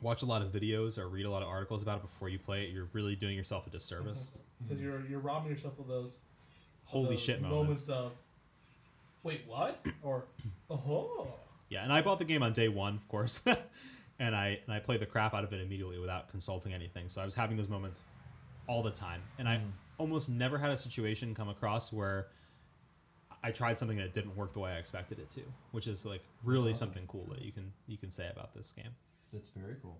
watch 0.00 0.22
a 0.22 0.26
lot 0.26 0.42
of 0.42 0.50
videos 0.50 0.98
or 0.98 1.08
read 1.08 1.26
a 1.26 1.30
lot 1.30 1.42
of 1.42 1.48
articles 1.48 1.82
about 1.82 1.98
it 1.98 2.02
before 2.02 2.28
you 2.28 2.38
play 2.38 2.64
it, 2.64 2.70
you're 2.70 2.88
really 2.92 3.16
doing 3.16 3.36
yourself 3.36 3.66
a 3.66 3.70
disservice. 3.70 4.30
Mm-hmm. 4.30 4.38
Mm-hmm. 4.38 4.68
because 4.68 4.82
you're 4.82 5.10
you're 5.10 5.20
robbing 5.20 5.50
yourself 5.50 5.78
of 5.78 5.86
those 5.86 6.08
of 6.08 6.18
Holy 6.84 7.10
those 7.10 7.20
shit 7.20 7.42
moments. 7.42 7.88
of 7.88 8.12
wait 9.22 9.42
what 9.46 9.84
or 10.02 10.24
oh 10.70 11.28
Yeah, 11.68 11.84
and 11.84 11.92
I 11.92 12.02
bought 12.02 12.18
the 12.18 12.24
game 12.24 12.42
on 12.42 12.52
day 12.52 12.68
one, 12.68 12.96
of 12.96 13.06
course, 13.08 13.44
and 14.20 14.36
I 14.36 14.60
and 14.64 14.72
I 14.72 14.78
played 14.78 15.00
the 15.00 15.06
crap 15.06 15.34
out 15.34 15.42
of 15.42 15.52
it 15.52 15.60
immediately 15.60 15.98
without 15.98 16.28
consulting 16.28 16.72
anything. 16.72 17.08
So 17.08 17.20
I 17.20 17.24
was 17.24 17.34
having 17.34 17.56
those 17.56 17.68
moments 17.68 18.02
all 18.68 18.82
the 18.82 18.90
time, 18.92 19.22
and 19.38 19.48
I 19.48 19.60
almost 19.98 20.28
never 20.28 20.56
had 20.58 20.70
a 20.70 20.76
situation 20.76 21.34
come 21.34 21.48
across 21.48 21.92
where 21.92 22.28
I 23.42 23.50
tried 23.50 23.76
something 23.76 23.98
and 23.98 24.06
it 24.06 24.12
didn't 24.12 24.36
work 24.36 24.52
the 24.52 24.60
way 24.60 24.70
I 24.70 24.76
expected 24.78 25.18
it 25.18 25.30
to, 25.30 25.40
which 25.72 25.88
is 25.88 26.04
like 26.04 26.22
really 26.44 26.72
something 26.74 27.04
cool 27.08 27.26
that 27.32 27.42
you 27.42 27.50
can 27.50 27.72
you 27.88 27.96
can 27.96 28.10
say 28.10 28.28
about 28.30 28.54
this 28.54 28.70
game. 28.72 28.92
That's 29.32 29.48
very 29.56 29.76
cool. 29.82 29.98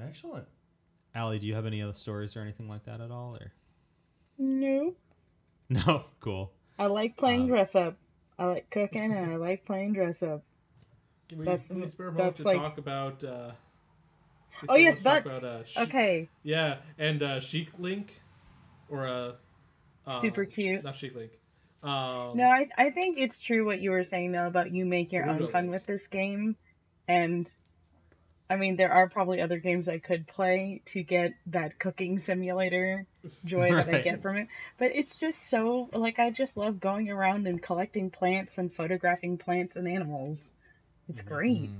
Excellent. 0.00 0.46
Ali, 1.16 1.38
do 1.38 1.46
you 1.46 1.54
have 1.54 1.66
any 1.66 1.82
other 1.82 1.92
stories 1.92 2.36
or 2.36 2.40
anything 2.40 2.68
like 2.68 2.84
that 2.84 3.00
at 3.00 3.10
all? 3.10 3.34
Or 3.36 3.52
No. 4.38 4.94
no? 5.68 6.04
Cool. 6.20 6.52
I 6.78 6.86
like 6.86 7.16
playing 7.16 7.42
Um, 7.42 7.48
dress 7.48 7.74
up. 7.74 7.96
I 8.38 8.44
like 8.46 8.70
cooking 8.70 9.12
and 9.12 9.32
I 9.32 9.36
like 9.36 9.64
playing 9.64 9.94
dress 9.94 10.22
up. 10.22 10.44
Can 11.28 11.38
we, 11.38 11.44
That's- 11.44 11.66
can 11.66 11.80
we 11.80 11.88
spare 11.88 12.08
a 12.08 12.12
moment 12.12 12.36
to 12.36 12.42
like- 12.44 12.56
talk 12.58 12.78
about? 12.78 13.22
Uh, 13.22 13.52
Oh, 14.68 14.74
yes, 14.74 15.00
moment 15.04 15.24
to 15.24 15.30
butts. 15.30 15.42
talk 15.42 15.42
about, 15.42 15.60
uh, 15.60 15.64
Sheik- 15.64 15.88
Okay, 15.88 16.28
Yeah, 16.42 16.78
and 16.98 17.22
uh, 17.22 17.38
Chic 17.40 17.68
Link, 17.78 18.20
or 18.88 19.06
uh, 19.06 19.32
uh, 20.04 20.20
super 20.20 20.44
cute. 20.44 20.82
Not 20.82 20.96
Chic 20.96 21.14
Link. 21.14 21.30
Um, 21.84 22.36
No, 22.36 22.48
I 22.48 22.68
I 22.76 22.90
think 22.90 23.18
it's 23.18 23.40
true 23.40 23.64
what 23.64 23.80
you 23.80 23.92
were 23.92 24.02
saying 24.02 24.32
though 24.32 24.48
about 24.48 24.72
you 24.72 24.84
make 24.84 25.12
your 25.12 25.28
own 25.28 25.46
fun 25.52 25.70
with 25.70 25.86
this 25.86 26.08
game, 26.08 26.56
and 27.06 27.48
I 28.50 28.56
mean 28.56 28.74
there 28.74 28.90
are 28.90 29.08
probably 29.08 29.40
other 29.40 29.58
games 29.60 29.86
I 29.86 29.98
could 29.98 30.26
play 30.26 30.82
to 30.86 31.04
get 31.04 31.34
that 31.46 31.78
cooking 31.78 32.18
simulator 32.18 33.06
joy 33.44 33.70
that 33.70 33.88
I 33.88 34.00
get 34.00 34.22
from 34.22 34.38
it. 34.38 34.48
But 34.76 34.90
it's 34.92 35.16
just 35.20 35.48
so 35.50 35.88
like 35.92 36.18
I 36.18 36.30
just 36.30 36.56
love 36.56 36.80
going 36.80 37.10
around 37.10 37.46
and 37.46 37.62
collecting 37.62 38.10
plants 38.10 38.58
and 38.58 38.74
photographing 38.74 39.38
plants 39.38 39.76
and 39.76 39.86
animals. 39.86 40.50
It's 41.08 41.22
great. 41.22 41.70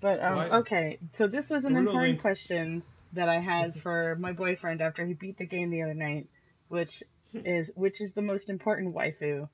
But 0.00 0.22
um, 0.22 0.36
Why- 0.36 0.48
okay, 0.58 0.98
so 1.16 1.26
this 1.26 1.50
was 1.50 1.64
an 1.64 1.76
important 1.76 2.20
question 2.20 2.82
that 3.12 3.28
I 3.28 3.38
had 3.40 3.74
for 3.82 4.16
my 4.20 4.32
boyfriend 4.32 4.80
after 4.80 5.04
he 5.04 5.14
beat 5.14 5.38
the 5.38 5.46
game 5.46 5.70
the 5.70 5.82
other 5.82 5.94
night, 5.94 6.28
which 6.68 7.02
is 7.32 7.70
which 7.74 8.00
is 8.00 8.12
the 8.12 8.22
most 8.22 8.48
important 8.48 8.94
waifu, 8.94 9.48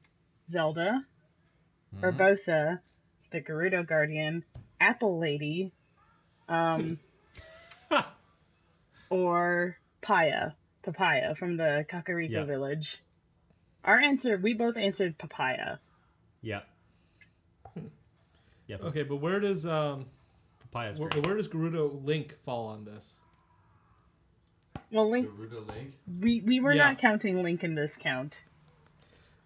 Zelda, 0.51 1.01
Urbosa, 2.01 2.81
the 3.31 3.41
Gerudo 3.41 3.87
Guardian, 3.87 4.45
Apple 4.81 5.19
Lady, 5.19 5.73
um, 6.49 6.99
or 9.11 9.77
Paya, 10.03 10.55
Papaya 10.83 11.35
from 11.35 11.57
the 11.57 11.85
Kakariko 11.91 12.31
Yeah. 12.31 12.45
village. 12.45 12.99
Our 13.85 13.99
answer, 13.99 14.37
we 14.37 14.55
both 14.55 14.77
answered 14.77 15.19
Papaya. 15.19 15.79
Yeah. 16.41 16.61
Yeah. 18.67 18.77
Okay, 18.83 19.03
but 19.03 19.17
where 19.17 19.41
does 19.41 19.67
um, 19.67 20.07
Papayas 20.61 20.99
where, 20.99 21.09
great. 21.11 21.27
where 21.27 21.37
does 21.37 21.49
Gerudo 21.49 22.05
Link 22.05 22.37
fall 22.45 22.67
on 22.67 22.85
this? 22.85 23.21
Well, 24.91 25.11
Link, 25.11 25.29
Gerudo 25.31 25.67
Link. 25.69 25.95
we, 26.21 26.41
we 26.43 26.61
were 26.61 26.73
Yeah. 26.75 26.85
not 26.89 26.99
counting 26.99 27.43
Link 27.43 27.65
in 27.65 27.75
this 27.75 27.93
count. 27.99 28.39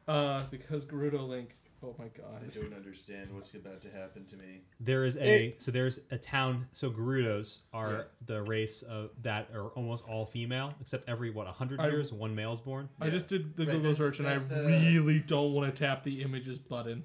Uh, 0.09 0.43
because 0.51 0.85
Gerudo 0.85 1.27
Link. 1.27 1.57
Oh 1.83 1.95
my 1.99 2.07
god. 2.07 2.37
I 2.41 2.45
god. 2.47 2.55
don't 2.55 2.75
understand 2.75 3.29
what's 3.33 3.55
about 3.55 3.81
to 3.83 3.91
happen 3.91 4.25
to 4.27 4.37
me. 4.37 4.63
There 4.81 5.05
is 5.05 5.17
a 5.19 5.55
so 5.59 5.71
there's 5.71 6.01
a 6.11 6.19
town. 6.19 6.67
So 6.73 6.91
Gerudos 6.91 7.61
are 7.73 7.93
Yeah. 7.93 8.01
the 8.27 8.43
race 8.43 8.83
of 8.83 9.11
that 9.23 9.51
are 9.55 9.69
almost 9.71 10.03
all 10.09 10.25
female, 10.27 10.73
except 10.81 11.09
every 11.09 11.31
what 11.31 11.47
hundred 11.49 11.81
I- 11.81 11.89
years 11.89 12.13
one 12.13 12.35
male 12.35 12.53
is 12.53 12.61
born. 12.61 12.89
I 13.01 13.11
just 13.11 13.29
did 13.29 13.57
the 13.57 13.67
Right, 13.67 13.73
Google 13.73 13.93
that's- 13.93 13.99
search 13.99 14.19
and 14.21 14.27
I 14.29 14.33
that's 14.33 14.47
the- 14.47 14.65
really 14.65 15.21
don't 15.21 15.53
want 15.53 15.73
to 15.75 15.79
tap 15.85 16.03
the 16.03 16.23
images 16.23 16.59
button. 16.59 17.05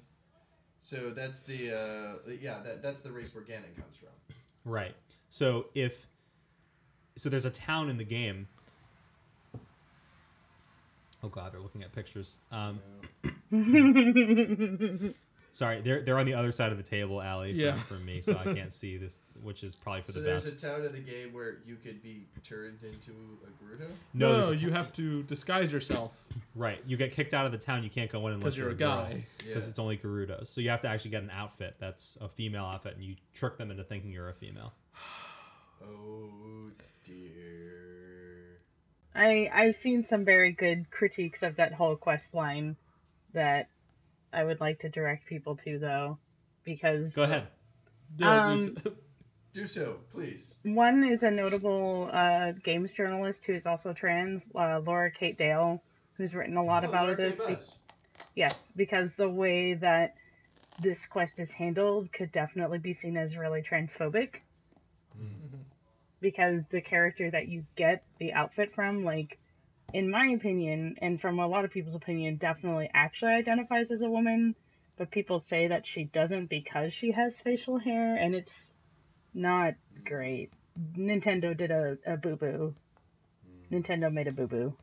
So 0.82 1.10
that's 1.10 1.42
the 1.42 1.70
uh, 1.70 2.32
yeah 2.40 2.58
that 2.64 2.82
that's 2.82 3.00
the 3.00 3.12
race 3.12 3.34
where 3.34 3.44
Ganon 3.44 3.74
comes 3.80 3.96
from. 3.96 4.10
Right. 4.64 4.94
So 5.30 5.66
if 5.74 6.06
so, 7.16 7.28
there's 7.28 7.44
a 7.44 7.50
town 7.50 7.88
in 7.88 7.96
the 7.96 8.04
game. 8.04 8.48
Oh 11.22 11.28
God, 11.28 11.52
they're 11.52 11.60
looking 11.60 11.84
at 11.84 11.92
pictures. 11.92 12.38
Um, 12.50 12.80
sorry, 15.52 15.80
they're 15.80 16.02
they're 16.02 16.18
on 16.18 16.26
the 16.26 16.34
other 16.34 16.50
side 16.52 16.72
of 16.72 16.78
the 16.78 16.82
table, 16.82 17.20
Ali, 17.20 17.52
from, 17.52 17.60
Yeah. 17.60 17.74
from 17.76 18.04
me, 18.04 18.20
so 18.20 18.36
I 18.38 18.44
can't 18.54 18.72
see 18.72 18.96
this, 18.96 19.20
which 19.42 19.62
is 19.62 19.76
probably 19.76 20.02
for 20.02 20.12
So 20.12 20.20
the 20.20 20.24
there's 20.26 20.46
a 20.46 20.52
town 20.52 20.84
in 20.84 20.92
the 20.92 20.98
game 20.98 21.32
where 21.32 21.58
you 21.66 21.76
could 21.76 22.02
be 22.02 22.26
turned 22.42 22.78
into 22.82 23.12
a 23.44 23.64
Gerudo. 23.64 23.88
No, 24.14 24.32
there's 24.34 24.46
no, 24.46 24.52
a 24.52 24.56
you 24.56 24.70
have 24.72 24.92
to 24.94 25.22
disguise 25.24 25.70
yourself 25.72 26.12
right. 26.54 26.80
You 26.86 26.96
get 26.96 27.12
kicked 27.12 27.34
out 27.34 27.46
of 27.46 27.52
the 27.52 27.58
town. 27.58 27.84
You 27.84 27.90
can't 27.90 28.10
go 28.10 28.26
in 28.26 28.34
unless 28.34 28.42
because 28.42 28.58
you're 28.58 28.70
a 28.70 28.74
girl. 28.74 29.04
guy. 29.04 29.24
because 29.38 29.64
Yeah. 29.64 29.68
it's 29.70 29.78
only 29.78 29.96
Gerudos. 29.98 30.48
So 30.48 30.60
you 30.60 30.70
have 30.70 30.80
to 30.82 30.88
actually 30.88 31.10
get 31.12 31.22
an 31.22 31.30
outfit 31.30 31.76
that's 31.78 32.16
a 32.20 32.28
female 32.28 32.64
outfit, 32.64 32.94
and 32.96 33.04
you 33.04 33.16
trick 33.34 33.56
them 33.58 33.70
into 33.70 33.84
thinking 33.84 34.10
you're 34.10 34.28
a 34.28 34.34
female. 34.34 34.72
Oh 35.84 36.70
dear. 37.04 38.58
I 39.14 39.50
I've 39.52 39.76
seen 39.76 40.06
some 40.06 40.24
very 40.24 40.52
good 40.52 40.90
critiques 40.90 41.42
of 41.42 41.56
that 41.56 41.72
whole 41.72 41.96
quest 41.96 42.34
line 42.34 42.76
that 43.34 43.68
I 44.32 44.44
would 44.44 44.60
like 44.60 44.80
to 44.80 44.88
direct 44.88 45.26
people 45.26 45.56
to 45.64 45.78
though 45.78 46.18
because 46.64 47.12
Go 47.14 47.24
ahead. 47.24 47.48
No, 48.18 48.26
Um, 48.30 48.58
there's- 48.74 48.96
Do 49.54 49.66
so, 49.66 49.98
please. 50.10 50.58
one 50.62 51.04
is 51.04 51.22
a 51.22 51.30
notable 51.30 52.08
uh, 52.10 52.52
games 52.64 52.90
journalist 52.94 53.44
who 53.44 53.52
is 53.52 53.66
also 53.66 53.92
trans, 53.92 54.48
uh, 54.54 54.80
Laura 54.80 55.10
Kate 55.10 55.36
Dale, 55.36 55.82
who's 56.14 56.34
written 56.34 56.56
a 56.56 56.64
lot 56.64 56.86
Oh, 56.86 56.88
about 56.88 57.06
Dark 57.08 57.18
this. 57.18 57.36
Be- 57.36 57.56
yes, 58.34 58.72
because 58.76 59.12
the 59.14 59.28
way 59.28 59.74
that 59.74 60.14
this 60.80 61.04
quest 61.04 61.38
is 61.38 61.50
handled 61.50 62.10
could 62.14 62.32
definitely 62.32 62.78
be 62.78 62.94
seen 62.94 63.18
as 63.18 63.36
really 63.36 63.60
transphobic. 63.60 64.36
Because 66.20 66.62
the 66.70 66.80
character 66.80 67.30
that 67.30 67.48
you 67.48 67.66
get 67.76 68.04
the 68.18 68.32
outfit 68.32 68.72
from, 68.74 69.04
like, 69.04 69.38
in 69.92 70.10
my 70.10 70.26
opinion, 70.28 70.96
and 71.00 71.20
from 71.20 71.38
a 71.38 71.46
lot 71.46 71.64
of 71.64 71.70
people's 71.70 71.94
opinion, 71.94 72.36
definitely 72.36 72.90
actually 72.92 73.32
identifies 73.32 73.90
as 73.90 74.02
a 74.02 74.08
woman, 74.08 74.54
but 74.96 75.10
people 75.10 75.40
say 75.40 75.68
that 75.68 75.86
she 75.86 76.04
doesn't 76.04 76.46
because 76.46 76.92
she 76.92 77.12
has 77.12 77.40
facial 77.40 77.78
hair, 77.78 78.16
and 78.16 78.34
it's 78.34 78.72
not 79.34 79.74
great. 80.04 80.50
Nintendo 80.96 81.56
did 81.56 81.70
a, 81.70 81.98
a 82.06 82.16
boo 82.16 82.36
boo. 82.36 82.74
Hmm. 83.44 83.74
Nintendo 83.74 84.12
made 84.12 84.28
a 84.28 84.32
boo 84.32 84.46
boo. 84.46 84.74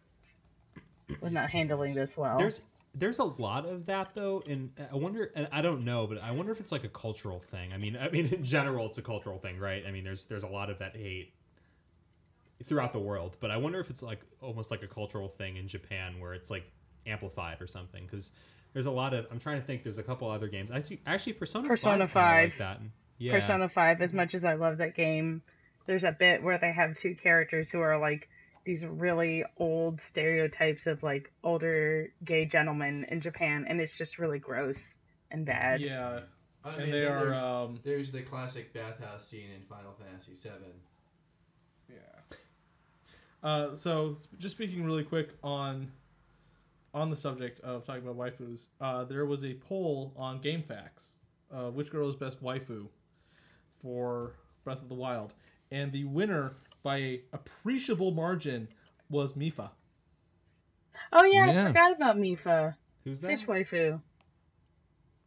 With 1.22 1.34
not 1.34 1.50
handling 1.50 1.96
this 1.96 2.16
well. 2.16 2.38
There's 2.38 2.62
there's 2.94 3.20
a 3.20 3.24
lot 3.24 3.66
of 3.66 3.88
that 3.88 4.10
though, 4.14 4.44
and 4.48 4.72
I 4.92 4.96
wonder. 4.96 5.32
And 5.36 5.48
I 5.52 5.62
don't 5.62 5.84
know, 5.84 6.06
but 6.06 6.22
I 6.22 6.32
wonder 6.32 6.52
if 6.52 6.60
it's 6.60 6.72
like 6.72 6.84
a 6.84 6.90
cultural 6.90 7.40
thing. 7.40 7.74
I 7.74 7.78
mean, 7.78 7.98
I 8.00 8.10
mean, 8.10 8.28
in 8.28 8.44
general, 8.44 8.86
it's 8.86 9.00
a 9.00 9.02
cultural 9.02 9.40
thing, 9.40 9.58
right? 9.58 9.84
I 9.88 9.92
mean, 9.92 10.04
there's 10.04 10.26
there's 10.26 10.44
a 10.44 10.48
lot 10.48 10.70
of 10.70 10.78
that 10.80 10.96
hate 10.96 11.34
throughout 12.64 12.94
the 12.94 13.00
world, 13.00 13.38
but 13.40 13.52
I 13.52 13.58
wonder 13.58 13.80
if 13.80 13.90
it's 13.90 14.04
like 14.04 14.20
almost 14.42 14.72
like 14.72 14.84
a 14.84 14.88
cultural 14.88 15.30
thing 15.30 15.58
in 15.58 15.68
Japan 15.68 16.20
where 16.20 16.34
it's 16.34 16.50
like 16.50 16.70
amplified 17.08 17.62
or 17.62 17.68
something 17.68 18.04
because 18.06 18.32
there's 18.74 18.86
a 18.86 18.92
lot 18.92 19.14
of 19.14 19.26
I'm 19.32 19.40
trying 19.40 19.60
to 19.60 19.66
think 19.66 19.84
there's 19.84 19.98
a 19.98 20.04
couple 20.04 20.30
other 20.30 20.48
games. 20.48 20.70
I 20.72 20.82
see 20.82 21.00
actually 21.06 21.34
Persona, 21.34 21.68
Persona 21.68 22.06
5 22.06 22.50
like 22.50 22.58
that. 22.58 22.80
Yeah. 23.18 23.40
Persona 23.40 23.70
5 23.70 24.02
as 24.02 24.14
much 24.14 24.36
as 24.36 24.46
I 24.46 24.56
love 24.56 24.78
that 24.78 24.96
game, 24.96 25.42
there's 25.86 26.04
a 26.04 26.12
bit 26.12 26.44
where 26.44 26.58
they 26.58 26.72
have 26.72 26.96
two 26.96 27.16
characters 27.16 27.70
who 27.70 27.80
are 27.80 27.98
like 27.98 28.30
these 28.66 28.86
really 28.86 29.44
old 29.58 30.02
stereotypes 30.02 30.86
of 30.86 31.02
like 31.02 31.32
older 31.44 32.12
gay 32.24 32.46
gentlemen 32.46 33.06
in 33.10 33.22
Japan 33.22 33.66
and 33.68 33.80
it's 33.80 33.98
just 33.98 34.20
really 34.20 34.40
gross 34.40 34.80
and 35.32 35.46
bad. 35.46 35.82
Yeah. 35.82 36.22
I 36.64 36.72
mean, 36.72 36.82
and 36.82 36.94
they 36.94 37.06
are 37.06 37.26
there's, 37.26 37.38
um... 37.38 37.80
there's 37.84 38.12
the 38.12 38.22
classic 38.22 38.74
bathhouse 38.74 39.26
scene 39.26 39.50
in 39.56 39.62
Final 39.64 39.94
Fantasy 39.94 40.36
7 40.36 40.60
uh, 43.44 43.76
so 43.76 44.18
just 44.38 44.56
speaking 44.56 44.84
really 44.86 45.04
quick 45.04 45.30
on 45.44 45.92
on 46.94 47.10
the 47.10 47.16
subject 47.16 47.60
of 47.62 47.84
talking 47.86 48.02
about 48.02 48.18
waifus, 48.18 48.68
uh, 48.82 49.04
there 49.04 49.26
was 49.26 49.44
a 49.46 49.54
poll 49.54 50.12
on 50.18 50.40
GameFAQs, 50.40 51.12
uh, 51.52 51.70
which 51.70 51.92
girl 51.92 52.10
is 52.10 52.16
best 52.16 52.44
waifu 52.44 52.88
for 53.82 54.34
Breath 54.64 54.82
of 54.82 54.90
the 54.90 54.96
Wild, 54.96 55.34
and 55.72 55.92
the 55.92 56.06
winner 56.06 56.54
by 56.84 56.98
a 56.98 57.22
appreciable 57.34 58.12
margin 58.12 58.68
was 59.10 59.34
Mipha. 59.34 59.70
Oh 61.14 61.24
yeah, 61.24 61.52
Yeah. 61.52 61.64
I 61.64 61.68
forgot 61.68 61.96
about 61.96 62.18
Mipha. 62.18 62.76
Who's 63.04 63.22
that? 63.22 63.28
Fish 63.28 63.46
waifu. 63.46 64.02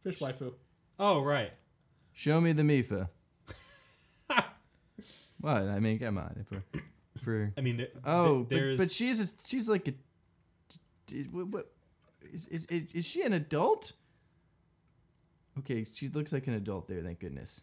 Fish 0.03 0.19
waifu. 0.19 0.53
Oh 0.99 1.21
right. 1.23 1.51
Show 2.13 2.39
me 2.39 2.51
the 2.51 2.63
Mipha. 2.63 3.09
what? 5.39 5.63
I 5.63 5.79
mean, 5.79 5.99
come 5.99 6.17
on. 6.17 6.35
If 6.39 6.51
we're, 6.51 6.81
if 7.23 7.27
we're 7.27 7.53
I 7.57 7.61
mean, 7.61 7.77
there, 7.77 7.87
oh, 8.05 8.25
there- 8.25 8.35
but, 8.35 8.49
there's 8.49 8.77
but 8.77 8.91
she's 8.91 9.21
a, 9.21 9.33
she's 9.45 9.69
like 9.69 9.87
a. 9.87 9.93
d- 11.07 11.27
What, 11.31 11.47
what 11.47 11.71
is, 12.33 12.47
is, 12.47 12.65
is, 12.65 12.91
is 12.93 13.05
she 13.05 13.23
an 13.23 13.33
adult? 13.33 13.93
Okay, 15.59 15.85
she 15.93 16.09
looks 16.09 16.33
like 16.33 16.47
an 16.47 16.53
adult 16.53 16.87
there. 16.87 17.01
Thank 17.01 17.19
goodness. 17.19 17.61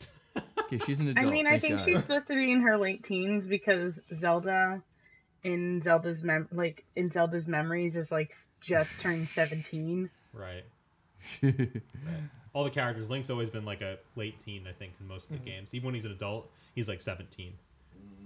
Okay, 0.59 0.79
she's 0.79 1.01
an 1.01 1.09
adult. 1.11 1.27
I 1.27 1.31
mean, 1.31 1.47
I 1.47 1.59
think 1.59 1.79
God. 1.79 1.85
she's 1.85 2.01
supposed 2.01 2.29
to 2.29 2.35
be 2.35 2.53
in 2.53 2.63
her 2.63 2.79
late 2.79 3.03
teens 3.03 3.47
because 3.47 4.01
Zelda, 4.21 4.83
in 5.43 5.83
Zelda's 5.83 6.23
mem 6.23 6.49
like 6.53 6.85
in 6.97 7.11
Zelda's 7.11 7.49
memories, 7.49 7.97
is 7.97 8.13
like 8.13 8.35
just 8.61 8.99
turned 9.01 9.29
seventeen. 9.29 10.11
right. 10.33 10.65
all 12.55 12.65
the 12.65 12.71
characters. 12.71 13.11
Link's 13.11 13.31
always 13.31 13.51
been 13.51 13.65
like 13.65 13.81
a 13.81 13.99
late 14.17 14.39
teen, 14.39 14.67
I 14.69 14.73
think, 14.73 14.93
in 15.01 15.09
most 15.09 15.31
of 15.31 15.33
the 15.33 15.37
mm-hmm. 15.39 15.57
games. 15.57 15.75
Even 15.75 15.87
when 15.87 15.95
he's 15.95 16.05
an 16.05 16.13
adult, 16.13 16.51
he's 16.75 16.89
like 16.89 17.01
17. 17.01 17.53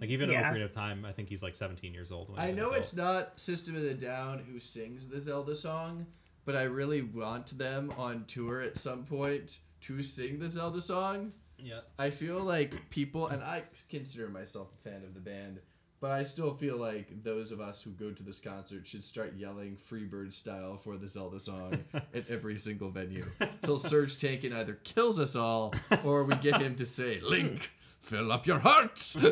Like 0.00 0.10
even 0.10 0.28
in 0.28 0.34
Yeah. 0.34 0.52
Ocarina 0.52 0.64
of 0.64 0.70
Time, 0.72 1.04
I 1.04 1.12
think 1.12 1.28
he's 1.28 1.42
like 1.42 1.54
17 1.54 1.92
years 1.94 2.12
old. 2.12 2.30
When 2.30 2.38
I 2.40 2.52
know 2.52 2.72
it's 2.72 2.94
not 2.94 3.38
System 3.38 3.76
of 3.76 3.82
the 3.82 3.94
Down 3.94 4.38
who 4.40 4.58
sings 4.60 5.08
the 5.08 5.20
Zelda 5.20 5.54
song, 5.54 6.06
but 6.44 6.56
I 6.56 6.62
really 6.64 7.02
want 7.02 7.56
them 7.56 7.92
on 7.96 8.24
tour 8.26 8.60
at 8.60 8.76
some 8.76 9.04
point 9.04 9.58
to 9.82 10.02
sing 10.02 10.38
the 10.38 10.50
Zelda 10.50 10.80
song. 10.80 11.32
Yeah. 11.58 11.80
I 11.98 12.10
feel 12.10 12.40
like 12.40 12.90
people, 12.90 13.28
and 13.28 13.42
I 13.42 13.62
consider 13.88 14.28
myself 14.28 14.68
a 14.74 14.88
fan 14.88 15.02
of 15.04 15.14
the 15.14 15.20
band, 15.20 15.60
but 16.00 16.10
I 16.10 16.24
still 16.24 16.52
feel 16.52 16.76
like 16.76 17.22
those 17.22 17.50
of 17.52 17.60
us 17.60 17.80
who 17.82 17.90
go 17.92 18.10
to 18.10 18.22
this 18.22 18.40
concert 18.40 18.86
should 18.86 19.02
start 19.04 19.34
yelling 19.38 19.78
Freebird 19.90 20.34
style 20.34 20.76
for 20.76 20.98
the 20.98 21.08
Zelda 21.08 21.40
song 21.40 21.78
at 21.94 22.28
every 22.28 22.58
single 22.58 22.90
venue 22.90 23.24
till 23.62 23.78
Serj 23.78 24.18
Tankian 24.18 24.54
either 24.54 24.74
kills 24.84 25.18
us 25.18 25.34
all 25.34 25.72
or 26.04 26.24
we 26.24 26.34
get 26.36 26.60
him 26.60 26.74
to 26.76 26.84
say, 26.84 27.20
Link, 27.20 27.70
fill 28.04 28.30
up 28.30 28.46
your 28.46 28.58
hearts. 28.60 29.16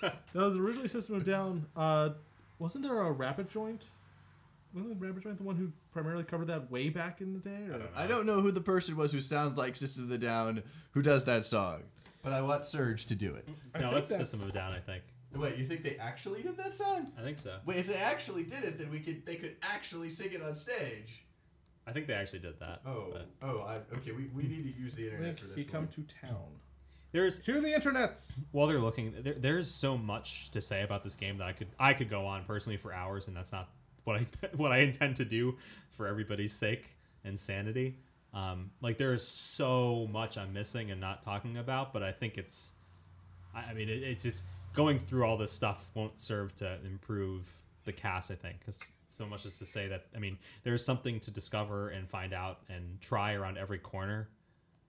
That 0.00 0.42
was 0.42 0.56
originally 0.58 0.88
System 0.88 1.16
of 1.16 1.24
Down. 1.24 1.64
Uh, 1.74 2.10
wasn't 2.58 2.84
there 2.84 3.00
a 3.00 3.10
Rabbit 3.10 3.48
Joint? 3.48 3.86
Wasn't 4.74 5.00
Rabbit 5.00 5.22
Joint 5.22 5.38
the 5.38 5.44
one 5.44 5.56
who 5.56 5.72
primarily 5.92 6.24
covered 6.24 6.48
that 6.48 6.70
way 6.70 6.90
back 6.90 7.22
in 7.22 7.32
the 7.32 7.38
day? 7.38 7.64
Or? 7.72 7.78
don't. 7.78 7.90
I 7.96 8.06
don't 8.06 8.26
know 8.26 8.42
who 8.42 8.50
the 8.52 8.60
person 8.60 8.96
was 8.96 9.12
who 9.12 9.22
sounds 9.22 9.56
like 9.56 9.74
System 9.76 10.04
of 10.04 10.10
the 10.10 10.18
Down 10.18 10.62
who 10.90 11.00
does 11.00 11.24
that 11.24 11.46
song. 11.46 11.84
But 12.22 12.34
I 12.34 12.42
want 12.42 12.64
Serj 12.64 13.06
to 13.06 13.14
do 13.14 13.34
it. 13.34 13.48
I 13.74 13.80
no, 13.80 13.96
it's 13.96 14.10
that's- 14.10 14.28
System 14.28 14.46
of 14.46 14.54
a 14.54 14.58
Down. 14.58 14.72
I 14.74 14.80
think. 14.80 15.04
Wait, 15.34 15.56
you 15.56 15.64
think 15.64 15.82
they 15.82 15.96
actually 15.96 16.42
did 16.42 16.56
that 16.58 16.74
song? 16.74 17.10
I 17.18 17.22
think 17.22 17.38
so. 17.38 17.56
Wait, 17.64 17.78
if 17.78 17.86
they 17.86 17.94
actually 17.96 18.42
did 18.42 18.62
it, 18.64 18.76
then 18.78 18.90
we 18.90 19.00
could 19.00 19.24
they 19.24 19.36
could 19.36 19.56
actually 19.62 20.10
sing 20.10 20.32
it 20.32 20.42
on 20.42 20.54
stage. 20.54 21.24
I 21.86 21.92
think 21.92 22.06
they 22.06 22.14
actually 22.14 22.40
did 22.40 22.58
that. 22.60 22.80
Oh, 22.86 23.08
but- 23.12 23.28
oh, 23.42 23.60
I, 23.60 23.76
okay. 23.96 24.12
We, 24.12 24.24
we 24.34 24.42
need 24.42 24.64
to 24.74 24.80
use 24.80 24.94
the 24.94 25.04
internet 25.04 25.26
Link, 25.26 25.38
for 25.38 25.46
this. 25.46 25.56
he 25.56 25.64
come 25.64 25.84
one. 25.86 26.06
to 26.06 26.26
town. 26.26 26.44
There's 27.12 27.38
To 27.40 27.60
the 27.60 27.68
internets. 27.68 28.38
while 28.50 28.66
they're 28.66 28.78
looking, 28.80 29.14
there, 29.22 29.34
there's 29.34 29.70
so 29.70 29.96
much 29.96 30.50
to 30.50 30.60
say 30.60 30.82
about 30.82 31.02
this 31.04 31.14
game 31.16 31.38
that 31.38 31.46
I 31.46 31.52
could 31.52 31.68
I 31.78 31.94
could 31.94 32.10
go 32.10 32.26
on 32.26 32.44
personally 32.44 32.76
for 32.76 32.92
hours, 32.92 33.28
and 33.28 33.36
that's 33.36 33.52
not 33.52 33.70
what 34.04 34.16
I 34.20 34.26
what 34.56 34.72
I 34.72 34.78
intend 34.78 35.16
to 35.16 35.24
do 35.24 35.56
for 35.96 36.06
everybody's 36.08 36.52
sake 36.52 36.90
and 37.24 37.38
sanity. 37.38 37.96
Um, 38.34 38.70
like 38.82 38.98
there 38.98 39.14
is 39.14 39.26
so 39.26 40.08
much 40.12 40.36
I'm 40.36 40.52
missing 40.52 40.90
and 40.90 41.00
not 41.00 41.22
talking 41.22 41.56
about, 41.56 41.92
but 41.94 42.02
I 42.02 42.12
think 42.12 42.36
it's, 42.36 42.74
I, 43.54 43.70
I 43.70 43.74
mean, 43.74 43.88
it, 43.88 44.02
it's 44.02 44.24
just 44.24 44.44
going 44.74 44.98
through 44.98 45.24
all 45.24 45.38
this 45.38 45.52
stuff 45.52 45.86
won't 45.94 46.20
serve 46.20 46.54
to 46.56 46.76
improve 46.84 47.48
the 47.84 47.92
cast. 47.92 48.30
I 48.30 48.34
think 48.34 48.58
because 48.58 48.78
so 49.16 49.26
much 49.26 49.46
is 49.46 49.58
to 49.58 49.66
say 49.66 49.88
that 49.88 50.06
I 50.14 50.18
mean 50.18 50.38
there's 50.62 50.84
something 50.84 51.20
to 51.20 51.30
discover 51.30 51.88
and 51.88 52.08
find 52.08 52.32
out 52.32 52.60
and 52.68 53.00
try 53.00 53.34
around 53.34 53.58
every 53.58 53.78
corner. 53.78 54.28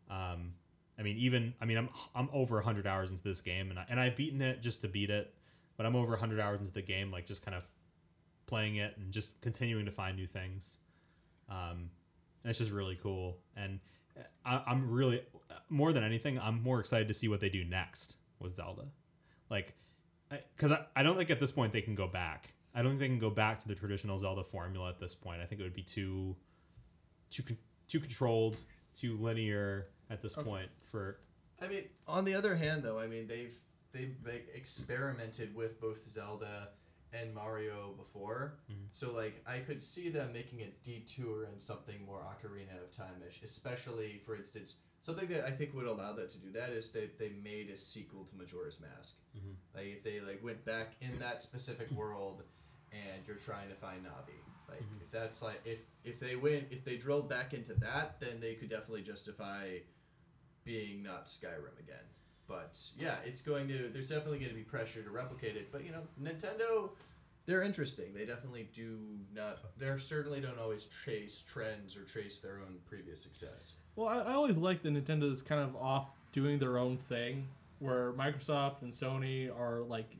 Um, 0.09 0.53
I 0.99 1.03
mean, 1.03 1.17
even 1.17 1.53
I 1.61 1.65
mean, 1.65 1.77
I'm 1.77 1.89
I'm 2.15 2.29
over 2.33 2.55
100 2.55 2.87
hours 2.87 3.09
into 3.09 3.23
this 3.23 3.41
game, 3.41 3.69
and 3.69 3.79
I, 3.79 3.85
and 3.89 3.99
I've 3.99 4.15
beaten 4.15 4.41
it 4.41 4.61
just 4.61 4.81
to 4.81 4.87
beat 4.87 5.09
it, 5.09 5.33
but 5.75 5.85
I'm 5.85 5.95
over 5.95 6.11
100 6.11 6.39
hours 6.39 6.59
into 6.59 6.73
the 6.73 6.81
game, 6.81 7.11
like 7.11 7.25
just 7.25 7.45
kind 7.45 7.55
of 7.55 7.63
playing 8.47 8.77
it 8.77 8.95
and 8.97 9.11
just 9.11 9.39
continuing 9.41 9.85
to 9.85 9.91
find 9.91 10.17
new 10.17 10.27
things. 10.27 10.77
Um, 11.49 11.91
and 12.43 12.49
it's 12.49 12.59
just 12.59 12.71
really 12.71 12.97
cool, 13.01 13.37
and 13.55 13.79
I, 14.45 14.63
I'm 14.65 14.89
really 14.89 15.21
more 15.69 15.93
than 15.93 16.03
anything, 16.03 16.39
I'm 16.39 16.61
more 16.61 16.79
excited 16.79 17.07
to 17.09 17.13
see 17.13 17.27
what 17.27 17.39
they 17.39 17.49
do 17.49 17.63
next 17.63 18.15
with 18.39 18.55
Zelda, 18.55 18.85
like, 19.49 19.73
because 20.29 20.71
I, 20.71 20.85
I 20.95 21.03
don't 21.03 21.17
think 21.17 21.29
at 21.29 21.39
this 21.39 21.51
point 21.51 21.73
they 21.73 21.81
can 21.81 21.95
go 21.95 22.07
back. 22.07 22.53
I 22.77 22.83
don't 22.83 22.91
think 22.91 22.99
they 22.99 23.07
can 23.07 23.17
go 23.19 23.31
back 23.31 23.57
to 23.61 23.67
the 23.67 23.73
traditional 23.73 24.19
Zelda 24.19 24.43
formula 24.43 24.89
at 24.89 24.99
this 24.99 25.15
point. 25.15 25.41
I 25.41 25.45
think 25.45 25.59
it 25.59 25.63
would 25.63 25.73
be 25.73 25.81
too 25.83 26.35
too 27.31 27.43
too 27.87 27.99
controlled, 27.99 28.61
too 28.93 29.17
linear 29.17 29.87
at 30.11 30.21
this 30.21 30.35
point 30.35 30.69
for 30.91 31.19
I 31.59 31.67
mean, 31.67 31.85
on 32.07 32.23
the 32.23 32.35
other 32.35 32.55
hand, 32.55 32.83
though, 32.83 32.99
I 32.99 33.07
mean 33.07 33.27
they've 33.27 33.55
they've 33.91 34.15
like, 34.23 34.47
experimented 34.53 35.55
with 35.55 35.81
both 35.81 36.07
Zelda 36.07 36.69
and 37.13 37.33
Mario 37.33 37.93
before, 37.97 38.59
Mhm. 38.69 38.75
so 38.91 39.11
like 39.11 39.41
I 39.47 39.59
could 39.59 39.83
see 39.83 40.09
them 40.09 40.31
making 40.33 40.61
a 40.61 40.67
detour 40.83 41.45
and 41.45 41.59
something 41.59 42.05
more 42.05 42.19
Ocarina 42.21 42.79
of 42.83 42.91
Time-ish. 42.91 43.41
Especially, 43.41 44.19
for 44.25 44.35
instance, 44.35 44.81
something 45.01 45.27
that 45.29 45.45
I 45.45 45.51
think 45.51 45.73
would 45.73 45.87
allow 45.87 46.11
them 46.13 46.29
to 46.29 46.37
do 46.37 46.51
that 46.51 46.69
is 46.69 46.91
they 46.91 47.07
they 47.17 47.29
made 47.29 47.71
a 47.71 47.77
sequel 47.77 48.25
to 48.25 48.35
Majora's 48.35 48.79
Mask. 48.79 49.17
Mhm. 49.35 49.55
Like 49.73 49.87
if 49.87 50.03
they 50.03 50.19
like 50.21 50.43
went 50.43 50.63
back 50.63 50.95
in 51.01 51.17
that 51.19 51.41
specific 51.41 51.89
world, 51.91 52.43
and 52.91 53.25
you're 53.27 53.35
trying 53.37 53.69
to 53.69 53.75
find 53.75 54.03
Navi. 54.05 54.39
Like 54.69 54.81
Mhm. 54.81 55.01
if 55.01 55.11
that's 55.11 55.41
like 55.41 55.61
if 55.65 55.79
if 56.03 56.19
they 56.19 56.35
went 56.35 56.67
if 56.71 56.83
they 56.83 56.97
drilled 56.97 57.29
back 57.29 57.53
into 57.53 57.73
that, 57.75 58.19
then 58.19 58.39
they 58.39 58.53
could 58.55 58.69
definitely 58.69 59.01
justify 59.03 59.77
being 60.63 61.03
not 61.03 61.25
Skyrim 61.25 61.77
again. 61.79 62.03
But 62.47 62.79
yeah, 62.97 63.17
it's 63.25 63.41
going 63.41 63.67
to. 63.69 63.89
There's 63.89 64.09
definitely 64.09 64.39
going 64.39 64.51
to 64.51 64.55
be 64.55 64.63
pressure 64.63 65.03
to 65.03 65.09
replicate 65.09 65.55
it. 65.57 65.71
But 65.71 65.83
you 65.83 65.91
know, 65.91 66.03
Nintendo, 66.21 66.91
they're 67.45 67.61
interesting. 67.63 68.13
They 68.13 68.25
definitely 68.25 68.69
do 68.73 68.97
not. 69.33 69.59
They 69.77 69.97
certainly 69.97 70.39
don't 70.41 70.57
always 70.59 70.87
chase 71.05 71.43
trends 71.47 71.97
or 71.97 72.03
trace 72.03 72.39
their 72.39 72.59
own 72.59 72.79
previous 72.85 73.21
success. 73.21 73.75
Well, 73.95 74.07
I, 74.07 74.19
I 74.19 74.33
always 74.33 74.57
like 74.57 74.81
that 74.83 74.93
Nintendo's 74.93 75.41
kind 75.41 75.61
of 75.61 75.75
off 75.75 76.09
doing 76.31 76.57
their 76.59 76.77
own 76.77 76.97
thing, 76.97 77.47
where 77.79 78.13
Microsoft 78.13 78.81
and 78.81 78.93
Sony 78.93 79.49
are 79.53 79.81
like 79.81 80.15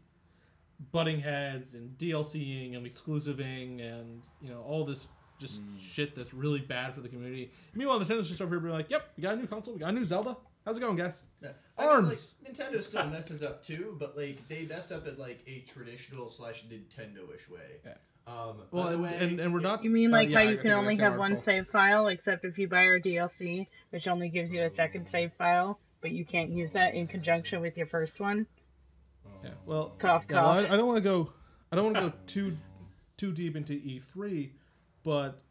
butting 0.92 1.20
heads 1.20 1.74
and 1.74 1.98
DLCing 1.98 2.76
and 2.76 2.86
exclusiving 2.86 3.82
and 3.82 4.22
you 4.42 4.50
know 4.50 4.62
all 4.62 4.86
this 4.86 5.08
just 5.40 5.62
shit 5.80 6.16
that's 6.16 6.34
really 6.34 6.60
bad 6.60 6.96
for 6.96 7.02
the 7.02 7.10
community. 7.10 7.52
Meanwhile, 7.74 8.00
Nintendo's 8.00 8.28
just 8.28 8.42
over 8.42 8.56
here 8.56 8.60
being 8.60 8.74
like, 8.74 8.90
"Yep, 8.90 9.14
we 9.18 9.24
got 9.24 9.36
a 9.36 9.38
new 9.38 9.48
console, 9.48 9.74
we 9.74 9.80
got 9.80 9.90
a 9.90 9.92
new 9.92 10.06
Zelda. 10.06 10.36
How's 10.66 10.78
it 10.78 10.82
going, 10.82 10.96
guys?" 10.96 11.26
Yeah. 11.42 11.52
Arms. 11.78 12.36
I 12.42 12.50
mean, 12.50 12.58
like, 12.58 12.74
Nintendo 12.74 12.84
still 12.84 13.08
messes 13.10 13.44
up 13.44 13.64
too, 13.64 13.96
but 14.00 14.18
like 14.18 14.48
they 14.48 14.66
mess 14.66 14.92
up 14.92 15.08
in 15.08 15.18
like 15.18 15.44
a 15.48 15.62
traditional 15.62 16.30
slash 16.30 16.66
Nintendo-ish 16.66 17.50
way. 17.50 17.82
Yeah. 17.86 17.94
Um, 18.28 18.58
Well, 18.72 18.90
and, 18.90 19.04
way, 19.04 19.16
and, 19.20 19.40
and 19.40 19.54
we're 19.54 19.62
not. 19.62 19.84
You 19.84 19.90
mean 19.90 20.10
uh, 20.14 20.18
like 20.18 20.30
yeah, 20.30 20.38
how 20.38 20.42
I 20.42 20.46
you 20.46 20.50
think 20.58 20.62
can 20.64 20.72
only 20.74 20.96
same 20.96 21.04
have 21.04 21.18
one 21.18 21.42
save 21.42 21.68
file, 21.68 22.08
except 22.08 22.44
if 22.44 22.58
you 22.58 22.68
buy 22.68 22.86
our 22.86 23.00
DLC, 23.00 23.68
which 23.92 24.08
only 24.08 24.28
gives 24.30 24.52
you 24.52 24.64
a 24.64 24.70
second 24.70 25.08
save 25.08 25.32
file, 25.38 25.80
but 26.02 26.12
you 26.12 26.26
can't 26.26 26.50
use 26.50 26.72
that 26.72 26.94
in 26.94 27.08
conjunction 27.08 27.62
with 27.62 27.78
your 27.78 27.88
first 27.88 28.20
one? 28.20 28.46
Yeah, 29.68 29.74
well, 29.74 29.96
Cough, 30.00 30.26
Yeah, 30.30 30.44
well. 30.44 30.50
I, 30.50 30.74
I 30.74 30.78
don't 30.78 30.88
want 30.88 30.98
to 30.98 31.04
go. 31.04 31.32
I 31.72 31.76
don't 31.76 31.86
want 31.86 31.96
to 31.98 32.02
go 32.04 32.14
too 32.26 32.58
too 33.18 33.32
deep 33.32 33.56
into 33.56 33.74
E3, 33.74 34.52
but 35.04 35.42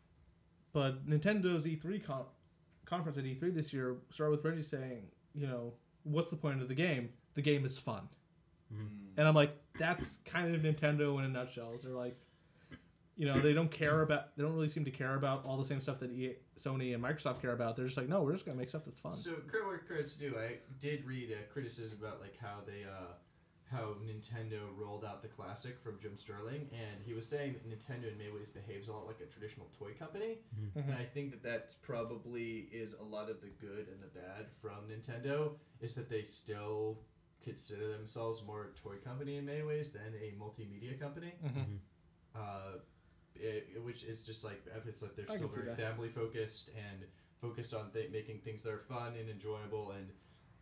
but 0.72 1.08
Nintendo's 1.08 1.66
E3 1.66 2.04
con- 2.04 2.24
conference 2.84 3.18
at 3.18 3.24
E3 3.24 3.54
this 3.54 3.72
year 3.72 3.96
started 4.10 4.36
with 4.36 4.44
Reggie 4.44 4.62
saying, 4.62 5.06
you 5.34 5.46
know, 5.46 5.72
what's 6.04 6.30
the 6.30 6.36
point 6.36 6.62
of 6.62 6.68
the 6.68 6.74
game? 6.74 7.10
The 7.34 7.42
game 7.42 7.66
is 7.66 7.76
fun, 7.78 8.08
and 9.18 9.28
I'm 9.28 9.34
like, 9.34 9.54
that's 9.78 10.18
kind 10.18 10.54
of 10.54 10.62
Nintendo 10.62 11.18
in 11.18 11.24
a 11.24 11.28
nutshell. 11.28 11.72
Is 11.74 11.82
they're 11.82 11.92
like, 11.92 12.16
you 13.16 13.26
know, 13.26 13.38
they 13.38 13.52
don't 13.52 13.70
care 13.70 14.00
about, 14.02 14.36
they 14.36 14.42
don't 14.42 14.54
really 14.54 14.70
seem 14.70 14.84
to 14.86 14.90
care 14.90 15.16
about 15.16 15.44
all 15.44 15.58
the 15.58 15.64
same 15.64 15.80
stuff 15.80 15.98
that 16.00 16.10
EA, 16.10 16.36
Sony 16.58 16.94
and 16.94 17.04
Microsoft 17.04 17.42
care 17.42 17.52
about. 17.52 17.76
They're 17.76 17.84
just 17.84 17.98
like, 17.98 18.08
no, 18.08 18.22
we're 18.22 18.32
just 18.32 18.46
gonna 18.46 18.56
make 18.56 18.70
stuff 18.70 18.86
that's 18.86 19.00
fun. 19.00 19.12
So 19.12 19.32
credit 19.46 19.66
where 19.66 19.78
credit's 19.78 20.14
due. 20.14 20.34
I 20.38 20.56
did 20.80 21.04
read 21.04 21.30
a 21.30 21.42
criticism 21.52 21.98
about 22.00 22.20
like 22.22 22.36
how 22.40 22.60
they 22.66 22.84
uh 22.84 23.12
how 23.70 23.94
Nintendo 24.06 24.60
rolled 24.76 25.04
out 25.04 25.22
the 25.22 25.28
classic 25.28 25.80
from 25.82 25.98
Jim 26.00 26.16
Sterling, 26.16 26.68
and 26.72 27.02
he 27.04 27.14
was 27.14 27.26
saying 27.28 27.54
that 27.54 27.68
Nintendo 27.68 28.10
in 28.12 28.16
many 28.18 28.30
ways 28.30 28.48
behaves 28.48 28.88
a 28.88 28.92
lot 28.92 29.06
like 29.06 29.20
a 29.20 29.26
traditional 29.26 29.68
toy 29.78 29.92
company, 29.98 30.38
and 30.76 30.94
I 30.94 31.04
think 31.04 31.30
that 31.32 31.42
that 31.42 31.74
probably 31.82 32.68
is 32.72 32.94
a 32.94 33.02
lot 33.02 33.28
of 33.28 33.40
the 33.40 33.48
good 33.60 33.88
and 33.88 34.00
the 34.02 34.06
bad 34.18 34.46
from 34.62 34.88
Nintendo 34.88 35.52
is 35.80 35.94
that 35.94 36.08
they 36.08 36.22
still 36.22 37.00
consider 37.42 37.88
themselves 37.88 38.42
more 38.46 38.64
a 38.74 38.78
toy 38.78 38.96
company 39.04 39.36
in 39.36 39.46
many 39.46 39.62
ways 39.62 39.90
than 39.90 40.14
a 40.20 40.32
multimedia 40.42 40.98
company. 40.98 41.32
Mhm. 41.44 41.78
Uh, 42.34 42.78
it, 43.34 43.68
it- 43.74 43.82
which 43.84 44.04
is 44.04 44.22
just 44.24 44.44
like 44.44 44.62
it's 44.86 45.02
like 45.02 45.14
they're 45.16 45.26
I 45.30 45.36
still 45.36 45.48
very 45.48 45.74
family 45.76 46.08
focused 46.08 46.70
and 46.70 47.04
focused 47.40 47.74
on 47.74 47.90
th- 47.92 48.10
making 48.10 48.38
things 48.40 48.62
that 48.62 48.72
are 48.72 48.84
fun 48.88 49.14
and 49.18 49.28
enjoyable 49.28 49.90
and 49.92 50.08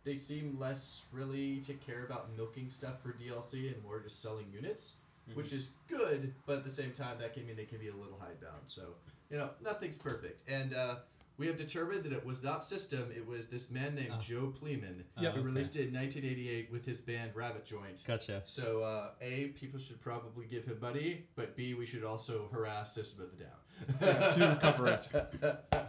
they 0.05 0.15
seem 0.15 0.55
less 0.57 1.03
really 1.11 1.57
to 1.61 1.73
care 1.73 2.05
about 2.05 2.29
milking 2.37 2.69
stuff 2.69 3.01
for 3.01 3.09
DLC 3.13 3.73
and 3.73 3.83
more 3.83 3.99
just 3.99 4.21
selling 4.21 4.45
units, 4.53 4.95
which 5.33 5.51
is 5.51 5.71
good, 5.89 6.33
but 6.45 6.57
at 6.57 6.63
the 6.63 6.71
same 6.71 6.91
time 6.91 7.17
that 7.19 7.33
can 7.33 7.45
mean 7.45 7.57
they 7.57 7.65
can 7.65 7.79
be 7.79 7.89
a 7.89 7.93
little 7.95 8.17
hidebound. 8.19 8.61
So 8.67 8.83
you 9.29 9.37
know 9.37 9.49
nothing's 9.63 9.97
perfect, 9.97 10.47
and 10.47 10.73
uh, 10.73 10.95
we 11.37 11.47
have 11.47 11.57
determined 11.57 12.03
that 12.05 12.13
it 12.13 12.25
was 12.25 12.41
not 12.43 12.63
System; 12.63 13.11
it 13.13 13.25
was 13.27 13.47
this 13.47 13.69
man 13.71 13.95
named 13.95 14.13
Oh. 14.13 14.21
Joe 14.21 14.53
Pleeman 14.57 15.03
Yep. 15.19 15.33
who 15.33 15.39
Okay. 15.39 15.45
released 15.45 15.75
it 15.75 15.87
in 15.89 15.93
1988 15.95 16.71
with 16.71 16.85
his 16.85 17.01
band 17.01 17.31
Rabbit 17.33 17.65
Joint. 17.65 18.03
Gotcha. 18.07 18.41
So 18.45 18.83
uh, 18.83 19.09
a 19.21 19.47
people 19.59 19.79
should 19.79 19.99
probably 19.99 20.45
give 20.45 20.63
him 20.65 20.77
money, 20.79 21.25
but 21.35 21.55
b 21.57 21.73
we 21.73 21.85
should 21.87 22.03
also 22.03 22.47
harass 22.53 22.93
System 22.93 23.25
of 23.25 23.31
the 23.37 23.43
Down 23.43 23.59
Yeah, 24.01 24.31
to 24.53 24.59
cover 24.61 24.87
it. 24.87 25.65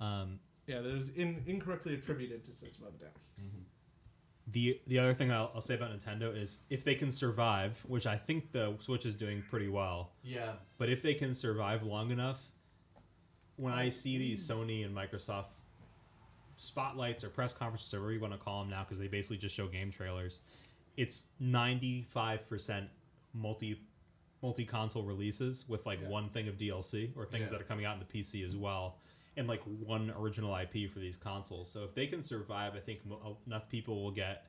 Um, 0.00 0.38
Yeah, 0.68 0.80
that 0.82 0.92
was 0.94 1.08
in, 1.10 1.42
incorrectly 1.46 1.94
attributed 1.94 2.44
to 2.44 2.52
System 2.52 2.84
of 2.86 2.94
a 2.94 2.98
Down. 2.98 3.10
Mm-hmm. 3.40 3.62
the 4.52 4.80
the 4.86 4.98
other 4.98 5.14
thing 5.14 5.32
I'll, 5.32 5.50
I'll 5.54 5.60
say 5.62 5.74
about 5.74 5.90
Nintendo 5.98 6.36
is 6.36 6.58
if 6.70 6.84
they 6.84 6.94
can 6.94 7.10
survive, 7.10 7.82
which 7.88 8.06
I 8.06 8.16
think 8.16 8.52
the 8.52 8.74
Switch 8.78 9.06
is 9.06 9.14
doing 9.14 9.42
pretty 9.50 9.68
well, 9.68 10.12
Yeah, 10.22 10.52
but 10.76 10.88
if 10.90 11.02
they 11.02 11.14
can 11.14 11.34
survive 11.34 11.82
long 11.82 12.10
enough, 12.10 12.40
when 13.56 13.72
I 13.72 13.88
see 13.88 14.18
these 14.18 14.46
mm. 14.48 14.54
Sony 14.54 14.84
and 14.84 14.94
Microsoft 14.94 15.46
spotlights 16.56 17.24
or 17.24 17.28
press 17.30 17.52
conferences 17.52 17.92
or 17.94 17.98
whatever 18.00 18.12
you 18.12 18.20
want 18.20 18.32
to 18.34 18.38
call 18.38 18.60
them 18.60 18.70
now, 18.70 18.84
because 18.84 18.98
they 18.98 19.08
basically 19.08 19.38
just 19.38 19.54
show 19.54 19.66
game 19.68 19.90
trailers, 19.90 20.40
it's 20.96 21.26
ninety 21.40 22.02
five 22.10 22.46
percent 22.48 22.88
multi 23.32 23.80
multi 24.42 24.64
console 24.64 25.02
releases 25.02 25.68
with 25.68 25.86
like 25.86 26.00
Yeah. 26.02 26.08
one 26.08 26.28
thing 26.28 26.46
of 26.48 26.56
DLC 26.58 27.10
or 27.16 27.24
things 27.26 27.50
Yeah. 27.50 27.58
that 27.58 27.60
are 27.62 27.64
coming 27.64 27.84
out 27.86 27.94
in 27.94 28.00
the 28.00 28.04
PC 28.22 28.44
as 28.44 28.54
well. 28.54 28.98
And 29.38 29.48
like 29.48 29.62
one 29.64 30.12
original 30.18 30.54
IP 30.56 30.90
for 30.92 30.98
these 30.98 31.16
consoles. 31.16 31.70
So 31.70 31.84
if 31.84 31.94
they 31.94 32.06
can 32.06 32.20
survive, 32.20 32.74
I 32.74 32.80
think 32.80 33.00
enough 33.46 33.68
people 33.68 34.02
will 34.02 34.10
get 34.10 34.44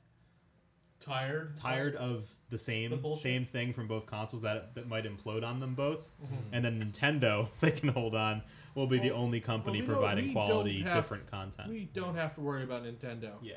Tired. 0.99 1.56
tired 1.56 1.95
of 1.95 2.30
the 2.49 2.57
same 2.57 3.02
The 3.02 3.16
same 3.16 3.45
thing 3.45 3.72
from 3.72 3.88
both 3.88 4.06
consoles 4.06 4.41
that 4.41 4.76
that 4.76 4.90
might 4.90 5.06
implode 5.06 5.45
on 5.45 5.61
them 5.61 5.74
both. 5.74 5.99
Mm-hmm. 6.22 6.36
And 6.53 6.66
then 6.66 6.84
Nintendo, 6.84 7.48
if 7.53 7.60
they 7.61 7.72
can 7.72 7.88
hold 7.90 8.16
on, 8.16 8.41
will 8.76 8.88
be 8.88 8.99
the 8.99 9.11
only 9.11 9.40
company 9.40 9.80
well, 9.80 9.88
we 9.88 9.94
providing 9.94 10.34
quality, 10.34 10.82
have- 10.82 10.95
different 10.95 11.32
content. 11.32 11.70
We 11.70 11.90
don't 11.94 12.16
have 12.16 12.36
to 12.36 12.41
worry 12.41 12.64
about 12.64 12.84
Nintendo. 12.84 13.32
yeah. 13.41 13.53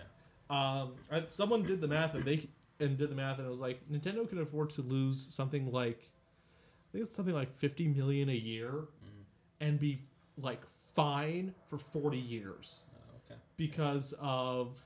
Um, 0.51 0.93
someone 1.29 1.63
did 1.65 1.81
the 1.81 1.89
math 1.89 2.15
and 2.15 2.25
they 2.25 2.47
and 2.79 2.97
did 2.97 3.11
the 3.11 3.15
math 3.15 3.39
and 3.39 3.47
it 3.47 3.51
was 3.51 3.61
like 3.61 3.81
Nintendo 3.91 4.29
can 4.29 4.39
afford 4.41 4.71
to 4.75 4.83
lose 4.83 5.27
something 5.35 5.73
like 5.73 5.99
I 5.99 6.93
think 6.93 7.07
it's 7.07 7.17
something 7.17 7.35
like 7.35 7.57
fifty 7.57 7.89
million 7.89 8.29
a 8.29 8.35
year, 8.35 8.85
and 9.61 9.81
be 9.81 10.03
like 10.37 10.61
fine 10.95 11.55
for 11.69 11.79
forty 11.79 12.19
years 12.19 12.81
Oh, 12.95 13.17
okay. 13.31 13.41
because 13.57 14.15
of 14.21 14.79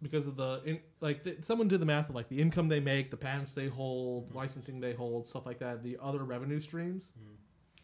because 0.00 0.26
of 0.26 0.36
the 0.36 0.60
in, 0.64 0.80
like 1.00 1.24
the, 1.24 1.36
someone 1.42 1.66
did 1.68 1.80
the 1.80 1.86
math 1.86 2.08
of 2.08 2.14
like 2.14 2.28
the 2.28 2.40
income 2.40 2.68
they 2.68 2.80
make, 2.80 3.10
the 3.10 3.16
patents 3.16 3.54
they 3.54 3.66
hold, 3.66 4.32
licensing 4.34 4.80
they 4.80 4.92
hold, 4.92 5.26
stuff 5.26 5.44
like 5.46 5.58
that, 5.58 5.82
the 5.82 5.98
other 6.00 6.22
revenue 6.24 6.60
streams, 6.60 7.10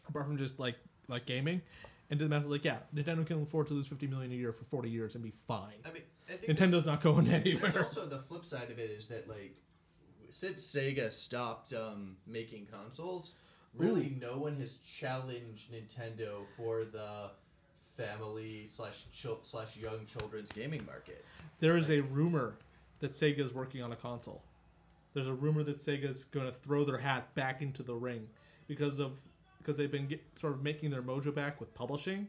apart 0.07 0.25
from 0.25 0.37
just 0.37 0.59
like 0.59 0.75
like 1.07 1.25
gaming, 1.25 1.61
and 2.09 2.17
did 2.19 2.25
the 2.25 2.29
math 2.29 2.43
was 2.43 2.51
like 2.51 2.63
yeah, 2.65 2.77
Nintendo 2.95 3.25
can 3.25 3.41
afford 3.43 3.67
to 3.67 3.73
lose 3.73 3.87
fifty 3.87 4.07
million 4.07 4.31
a 4.31 4.35
year 4.35 4.53
for 4.53 4.63
forty 4.65 4.89
years 4.89 5.15
and 5.15 5.23
be 5.23 5.33
fine. 5.47 5.73
I 5.85 5.91
mean, 5.91 6.03
I 6.29 6.33
think 6.33 6.57
Nintendo's 6.57 6.85
not 6.85 7.01
going 7.01 7.27
anywhere. 7.29 7.83
also 7.83 8.05
the 8.05 8.19
flip 8.19 8.45
side 8.45 8.71
of 8.71 8.79
it 8.79 8.89
is 8.91 9.07
that 9.09 9.27
like 9.27 9.55
since 10.29 10.65
Sega 10.65 11.11
stopped 11.11 11.73
um, 11.73 12.17
making 12.27 12.67
consoles, 12.67 13.35
really 13.77 14.17
no 14.19 14.37
one 14.37 14.55
has 14.57 14.77
challenged 14.77 15.71
Nintendo 15.73 16.45
for 16.57 16.83
the 16.85 17.31
family 17.97 18.65
slash 18.69 19.05
chil- 19.13 19.39
slash 19.41 19.77
young 19.77 20.05
children's 20.05 20.51
gaming 20.51 20.85
market. 20.85 21.23
There 21.59 21.77
is 21.77 21.89
a 21.89 22.01
rumor 22.01 22.55
that 22.99 23.13
Sega 23.13 23.39
is 23.39 23.53
working 23.53 23.81
on 23.81 23.91
a 23.91 23.95
console. 23.95 24.41
There's 25.13 25.27
a 25.27 25.33
rumor 25.33 25.63
that 25.63 25.77
Sega's 25.77 26.25
going 26.25 26.45
to 26.45 26.51
throw 26.51 26.83
their 26.83 26.97
hat 26.97 27.33
back 27.35 27.61
into 27.61 27.83
the 27.83 27.95
ring 27.95 28.27
because 28.67 28.99
of 28.99 29.13
because 29.59 29.77
they've 29.79 29.91
been 29.91 30.05
get, 30.05 30.21
sort 30.39 30.53
of 30.53 30.61
making 30.61 30.91
their 30.91 31.01
mojo 31.01 31.33
back 31.33 31.59
with 31.59 31.73
publishing 31.73 32.27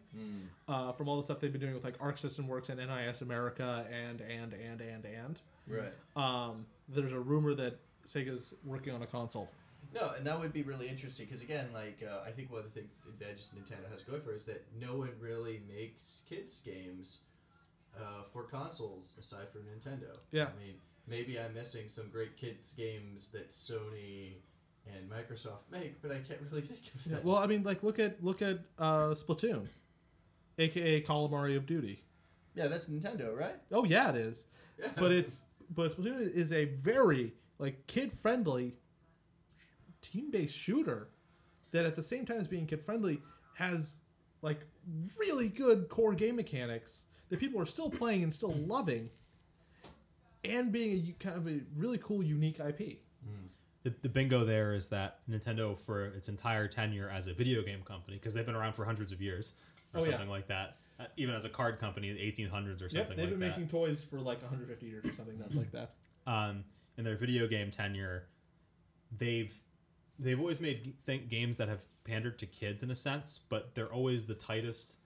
uh, 0.69 0.91
from 0.93 1.07
all 1.07 1.19
the 1.19 1.23
stuff 1.23 1.39
they've 1.39 1.53
been 1.53 1.61
doing 1.61 1.75
with 1.75 1.85
like 1.85 1.95
Arc 2.01 2.17
System 2.17 2.49
Works 2.49 2.71
and 2.71 2.79
NIS 2.81 3.21
America 3.21 3.85
and 3.93 4.23
and 4.23 4.55
and 4.55 4.81
and 4.81 5.05
and. 5.05 5.41
Right. 5.69 5.93
Um, 6.17 6.65
there's 6.89 7.13
a 7.13 7.21
rumor 7.21 7.53
that 7.55 7.79
Sega's 8.07 8.55
working 8.65 8.95
on 8.95 9.03
a 9.03 9.07
console. 9.07 9.51
No, 9.95 10.13
and 10.17 10.27
that 10.27 10.39
would 10.39 10.53
be 10.53 10.63
really 10.63 10.89
interesting 10.89 11.27
because 11.27 11.43
again, 11.43 11.69
like 11.73 12.03
uh, 12.07 12.27
I 12.27 12.31
think 12.31 12.51
one 12.51 12.61
of 12.61 12.65
the 12.67 12.81
thing, 12.81 12.89
advantages 13.09 13.53
Nintendo 13.57 13.91
has 13.91 14.03
going 14.03 14.21
for 14.21 14.33
it 14.33 14.39
is 14.39 14.45
that 14.47 14.65
no 14.79 14.97
one 14.97 15.13
really 15.21 15.61
makes 15.69 16.25
kids 16.29 16.61
games 16.61 17.21
uh, 17.97 18.23
for 18.33 18.43
consoles 18.45 19.17
aside 19.19 19.49
from 19.53 19.63
Nintendo. 19.63 20.19
Yeah. 20.33 20.45
I 20.45 20.65
mean, 20.65 20.75
maybe 21.07 21.39
I'm 21.39 21.55
missing 21.55 21.89
some 21.89 22.09
great 22.11 22.37
kids 22.37 22.73
games 22.75 23.29
that 23.31 23.51
Sony 23.51 24.35
and 24.87 25.11
Microsoft 25.11 25.71
make, 25.71 26.01
but 26.03 26.11
I 26.11 26.19
can't 26.19 26.41
really 26.51 26.63
think 26.63 26.81
of 26.95 27.13
Yeah, 27.13 27.19
well, 27.23 27.37
I 27.37 27.47
mean, 27.47 27.63
like 27.63 27.83
look 27.83 27.99
at 27.99 28.23
look 28.23 28.43
at 28.43 28.61
uh, 28.79 29.15
Splatoon, 29.15 29.67
aka 30.59 31.01
of 31.01 31.33
of 31.33 31.67
Duty. 31.67 32.03
yeah, 32.55 32.67
that's 32.67 32.89
Nintendo, 32.89 33.37
right? 33.37 33.57
Oh 33.73 33.85
yeah, 33.85 34.11
it 34.11 34.17
is. 34.17 34.45
Yeah. 34.79 34.89
but 34.97 35.13
it's 35.13 35.41
but 35.75 35.97
Splatoon 35.97 36.33
is 36.35 36.53
a 36.53 36.67
very 36.67 37.33
like 37.59 37.87
kid 37.87 38.13
friendly 38.13 38.75
team 40.11 40.31
based 40.31 40.57
shooter 40.57 41.09
that 41.73 41.85
at 41.87 41.97
the 41.97 42.03
same 42.03 42.25
time 42.27 42.39
as 42.41 42.49
being 42.49 42.67
kid 42.67 42.83
friendly 42.85 43.21
has 43.55 43.97
like 44.43 44.61
really 45.19 45.49
good 45.49 45.89
core 45.89 46.15
game 46.15 46.37
mechanics 46.37 47.05
that 47.29 47.41
people 47.41 47.61
are 47.61 47.67
still 47.67 47.91
playing 47.91 48.23
and 48.23 48.33
still 48.33 48.55
loving 48.67 49.11
and 50.45 50.71
being 50.71 50.93
a 50.93 51.25
kind 51.25 51.37
of 51.37 51.49
a 51.49 51.61
really 51.75 51.99
cool 51.99 52.23
unique 52.23 52.61
IP. 52.61 53.01
The, 53.83 53.93
the 54.03 54.09
bingo 54.09 54.45
there 54.45 54.75
is 54.75 54.89
that 54.89 55.19
Nintendo, 55.31 55.79
for 55.79 56.07
its 56.07 56.29
entire 56.29 56.67
tenure 56.67 57.09
as 57.09 57.29
a 57.29 57.33
video 57.35 57.63
game 57.63 57.83
company, 57.85 58.17
because 58.17 58.35
they've 58.35 58.45
been 58.47 58.57
around 58.57 58.73
for 58.75 58.85
hundreds 58.85 59.13
of 59.13 59.23
years 59.23 59.55
or 59.95 60.01
Oh, 60.01 60.05
yeah. 60.05 60.11
something 60.11 60.29
like 60.29 60.49
that, 60.49 60.77
uh, 60.99 61.05
even 61.17 61.35
as 61.37 61.45
a 61.45 61.49
card 61.49 61.79
company, 61.79 62.09
in 62.11 62.17
the 62.17 62.21
1800s 62.23 62.83
or 62.83 62.89
something 62.89 62.97
Yep, 62.99 63.09
they've 63.11 63.19
like 63.19 63.31
been 63.31 63.39
that. 63.41 63.49
making 63.51 63.69
toys 63.69 64.03
for 64.03 64.19
like 64.21 64.41
150 64.43 64.87
years 64.87 65.05
or 65.05 65.13
something 65.13 65.39
nuts 65.39 65.55
like 65.57 65.71
that. 65.71 65.93
um, 66.27 66.65
in 66.99 67.05
their 67.05 67.17
video 67.17 67.47
game 67.47 67.71
tenure, 67.71 68.25
they've 69.19 69.55
they've 70.19 70.39
always 70.39 70.61
made 70.61 70.95
think 71.05 71.29
games 71.29 71.57
that 71.59 71.69
have 71.69 71.85
pandered 72.05 72.39
to 72.39 72.47
kids 72.47 72.83
in 72.83 72.91
a 72.91 72.95
sense, 72.95 73.41
but 73.49 73.75
they're 73.75 73.93
always 73.93 74.25
the 74.25 74.35
tightest, 74.35 74.99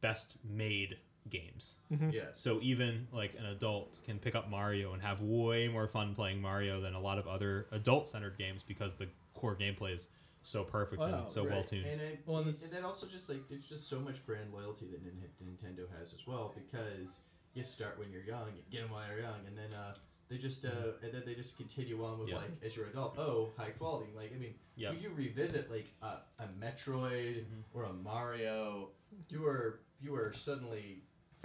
best 0.00 0.36
made 0.48 0.98
games. 1.28 1.78
Yes. 2.10 2.26
So 2.34 2.58
even 2.62 3.06
like 3.12 3.34
an 3.38 3.46
adult 3.46 3.98
can 4.04 4.18
pick 4.18 4.34
up 4.34 4.50
Mario 4.50 4.92
and 4.92 5.02
have 5.02 5.20
way 5.20 5.68
more 5.68 5.86
fun 5.86 6.14
playing 6.14 6.40
Mario 6.40 6.80
than 6.80 6.94
a 6.94 7.00
lot 7.00 7.18
of 7.18 7.26
other 7.26 7.66
adult-centered 7.72 8.36
games 8.38 8.62
because 8.62 8.94
the 8.94 9.08
core 9.34 9.56
gameplay 9.56 9.94
is 9.94 10.08
so 10.42 10.64
perfect 10.64 11.00
Wow, 11.00 11.24
and 11.24 11.30
so 11.30 11.42
Right. 11.42 11.52
well 11.52 11.62
tuned. 11.62 11.86
And, 11.86 12.00
it, 12.00 12.20
Well, 12.26 12.38
and 12.38 12.48
and, 12.48 12.72
then 12.72 12.84
also 12.84 13.06
just 13.06 13.28
like 13.28 13.46
there's 13.48 13.68
just 13.68 13.88
so 13.88 14.00
much 14.00 14.24
brand 14.24 14.52
loyalty 14.52 14.86
that 14.86 15.04
Nintendo 15.04 15.86
has 15.98 16.14
as 16.14 16.26
well 16.26 16.54
because 16.54 17.20
you 17.54 17.62
start 17.62 17.98
when 17.98 18.10
you're 18.10 18.24
young, 18.24 18.46
you 18.56 18.62
get 18.70 18.82
them 18.82 18.90
while 18.90 19.06
you're 19.10 19.20
young, 19.20 19.40
and 19.46 19.56
then 19.56 19.72
uh, 19.74 19.94
they 20.30 20.38
just 20.38 20.64
uh, 20.64 20.68
and 21.02 21.12
then 21.12 21.22
they 21.26 21.34
just 21.34 21.56
continue 21.58 22.02
on 22.04 22.18
with 22.20 22.28
Yeah. 22.28 22.36
like 22.36 22.50
as 22.64 22.76
you're 22.76 22.86
adult, 22.86 23.18
oh 23.18 23.50
high 23.58 23.70
quality. 23.70 24.10
Like 24.16 24.32
I 24.34 24.38
mean, 24.38 24.54
Yep. 24.76 24.92
when 24.94 25.02
you 25.02 25.10
revisit 25.14 25.70
like 25.70 25.92
a, 26.02 26.06
a 26.42 26.46
Metroid 26.62 27.40
Mm-hmm. 27.44 27.60
or 27.78 27.84
a 27.84 27.92
Mario, 27.92 28.88
you 29.28 29.44
are 29.46 29.80
you 30.00 30.14
are 30.14 30.32
suddenly 30.32 31.02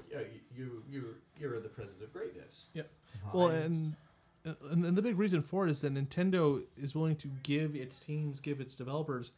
you 0.09 0.19
you 0.55 0.83
you 0.89 1.15
you're 1.39 1.55
in 1.55 1.63
the 1.63 1.69
presence 1.69 2.01
of 2.01 2.13
greatness. 2.13 2.67
Yep. 2.73 2.89
Well, 3.33 3.47
and, 3.47 3.95
and 4.45 4.85
and 4.85 4.95
the 4.97 5.01
big 5.01 5.17
reason 5.17 5.41
for 5.41 5.65
it 5.65 5.71
is 5.71 5.81
that 5.81 5.93
Nintendo 5.95 6.63
is 6.77 6.93
willing 6.93 7.15
to 7.17 7.27
give 7.43 7.75
its 7.75 7.99
teams, 7.99 8.39
give 8.39 8.61
its 8.61 8.75
developers 8.75 9.31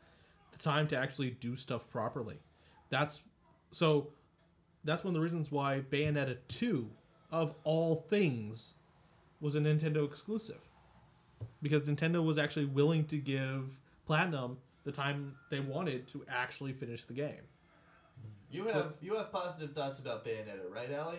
the 0.51 0.57
time 0.59 0.87
to 0.89 0.97
actually 0.97 1.31
do 1.31 1.55
stuff 1.55 1.89
properly. 1.89 2.35
That's 2.89 3.21
so. 3.71 4.09
That's 4.83 5.03
one 5.03 5.09
of 5.11 5.15
the 5.15 5.21
reasons 5.21 5.51
why 5.51 5.81
Bayonetta 5.89 6.37
two, 6.47 6.89
of 7.31 7.53
all 7.63 8.05
things, 8.09 8.73
was 9.39 9.55
a 9.55 9.59
Nintendo 9.59 10.05
exclusive, 10.05 10.61
because 11.61 11.87
Nintendo 11.87 12.23
was 12.23 12.37
actually 12.37 12.65
willing 12.65 13.05
to 13.05 13.17
give 13.17 13.77
Platinum 14.05 14.57
the 14.83 14.91
time 14.91 15.35
they 15.49 15.59
wanted 15.59 16.07
to 16.09 16.23
actually 16.29 16.73
finish 16.73 17.03
the 17.03 17.13
game. 17.13 17.43
you 18.49 18.65
have 18.67 18.95
you 19.01 19.15
have 19.15 19.31
positive 19.31 19.73
thoughts 19.75 19.99
about 19.99 20.25
Bayonetta, 20.25 20.71
right, 20.73 20.89
Ali? 20.97 21.17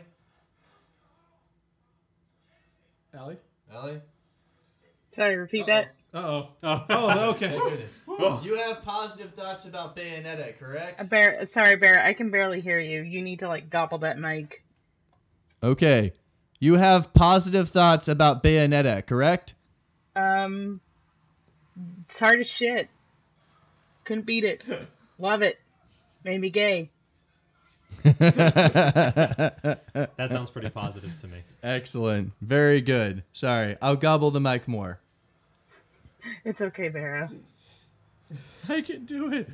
Ali? 3.19 3.37
Ali? 3.73 4.01
Sorry, 5.15 5.37
repeat 5.37 5.67
that. 5.67 5.95
Uh 6.15 6.19
oh. 6.19 6.49
Oh, 6.63 6.85
Oh, 6.91 7.31
okay. 7.31 7.49
Thank 7.49 7.63
goodness. 7.63 8.01
you 8.43 8.57
have 8.57 8.83
positive 8.83 9.35
thoughts 9.35 9.67
about 9.67 9.95
Bayonetta, 9.97 10.57
correct? 10.59 11.09
Bear, 11.11 11.47
sorry, 11.51 11.77
Bear. 11.77 12.03
I 12.03 12.15
can 12.15 12.31
barely 12.31 12.61
hear 12.61 12.81
you. 12.81 13.03
You 13.03 13.21
need 13.23 13.41
to 13.41 13.49
like 13.49 13.69
gobble 13.69 13.99
that 13.99 14.19
mic. 14.19 14.63
Okay. 15.63 16.13
You 16.61 16.75
have 16.75 17.13
positive 17.13 17.69
thoughts 17.69 18.09
about 18.09 18.43
Bayonetta, 18.43 19.07
correct? 19.07 19.55
Um, 20.17 20.81
it's 22.07 22.19
hard 22.19 22.41
as 22.41 22.49
shit. 22.49 22.89
Couldn't 24.05 24.27
beat 24.27 24.45
it. 24.45 24.65
Love 25.19 25.43
it. 25.43 25.59
Made 26.25 26.41
me 26.41 26.51
gay. 26.51 26.91
that 28.03 29.81
sounds 30.31 30.51
pretty 30.51 30.71
positive 30.71 31.19
to 31.21 31.29
me. 31.29 31.39
Excellent. 31.63 32.33
Very 32.41 32.81
good. 32.81 33.23
Sorry. 33.33 33.77
I'll 33.81 33.97
gobble 33.97 34.31
the 34.31 34.41
mic 34.41 34.67
more. 34.67 35.01
It's 36.45 36.61
okay, 36.61 36.89
Bera. 36.89 37.31
I 38.69 38.83
can 38.83 39.05
do 39.05 39.33
it. 39.33 39.49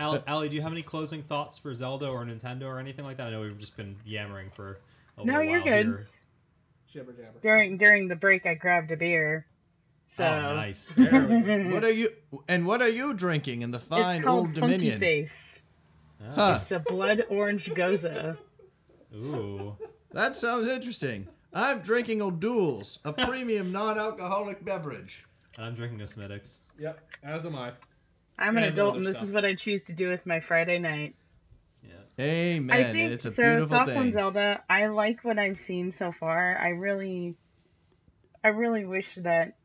Al- 0.00 0.24
Ali, 0.26 0.48
do 0.48 0.56
you 0.56 0.62
have 0.62 0.72
any 0.72 0.82
closing 0.82 1.22
thoughts 1.22 1.58
for 1.58 1.74
Zelda 1.74 2.06
or 2.06 2.24
Nintendo 2.24 2.64
or 2.64 2.78
anything 2.78 3.04
like 3.04 3.18
that? 3.18 3.28
I 3.28 3.30
know 3.30 3.40
we've 3.42 3.58
just 3.58 3.76
been 3.76 3.96
yammering 4.04 4.50
for 4.54 4.72
a 4.72 4.76
No, 5.18 5.24
little 5.38 5.44
you're 5.44 5.60
good. 5.62 5.86
here. 5.86 6.06
Jabber 6.92 7.12
jabber. 7.12 7.38
During 7.42 7.76
during 7.78 8.08
the 8.08 8.16
break, 8.16 8.46
I 8.46 8.54
grabbed 8.54 8.90
a 8.90 8.96
beer. 8.96 9.46
Oh, 9.46 10.14
so 10.16 10.24
Oh, 10.24 10.54
nice. 10.54 10.88
There 10.96 11.26
we 11.26 11.40
go. 11.40 11.74
What 11.74 11.84
are 11.84 11.90
you 11.90 12.08
and 12.48 12.66
what 12.66 12.82
are 12.82 12.88
you 12.88 13.14
drinking 13.14 13.62
in 13.62 13.70
the 13.70 13.78
it's 13.78 13.86
fine 13.86 14.22
called 14.22 14.38
old 14.48 14.58
Funky 14.58 14.60
Dominion? 14.60 15.00
Face. 15.00 15.60
Oh. 16.22 16.30
Huh. 16.34 16.58
It's 16.62 16.70
a 16.72 16.78
blood 16.78 17.24
orange 17.28 17.66
gose. 17.66 18.36
Ooh. 19.14 19.76
That 20.12 20.36
sounds 20.36 20.68
interesting. 20.68 21.28
I'm 21.52 21.80
drinking 21.80 22.20
O'Doul's, 22.22 22.98
a 23.04 23.12
premium 23.26 23.70
non-alcoholic 23.72 24.64
beverage. 24.64 25.24
And 25.56 25.66
I'm 25.66 25.74
drinking 25.74 26.00
a 26.00 26.06
Smithwick's. 26.06 26.62
Yep, 26.78 26.98
as 27.22 27.46
am 27.46 27.54
I. 27.54 27.72
I'm 28.38 28.56
an 28.56 28.64
And 28.64 28.72
adult, 28.72 28.96
and 28.96 29.06
this 29.06 29.14
stuff. 29.14 29.26
is 29.26 29.32
what 29.32 29.44
I 29.44 29.54
choose 29.54 29.82
to 29.84 29.92
do 29.92 30.08
with 30.08 30.24
my 30.26 30.40
Friday 30.40 30.78
night. 30.80 31.14
Yeah. 32.16 32.24
Amen. 32.24 32.76
I 32.76 32.92
think 32.92 33.12
it's 33.12 33.24
a 33.24 33.34
so. 33.34 33.42
beautiful 33.42 33.68
thoughts 33.76 33.92
on. 33.96 34.12
Zelda. 34.12 34.62
I 34.70 34.86
like 34.86 35.24
what 35.24 35.38
I've 35.38 35.58
seen 35.60 35.92
so 35.92 36.12
far. 36.18 36.56
I 36.56 36.68
really, 36.70 37.36
I 38.44 38.48
really 38.48 38.84
wish 38.84 39.06
that 39.16 39.56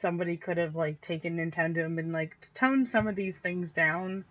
somebody 0.00 0.36
could 0.36 0.58
have 0.58 0.74
like 0.74 1.00
taken 1.00 1.36
Nintendo 1.36 1.84
and 1.84 1.96
been 1.96 2.12
like 2.12 2.36
tone 2.54 2.84
some 2.86 3.06
of 3.06 3.16
these 3.16 3.36
things 3.42 3.72
down. 3.72 4.24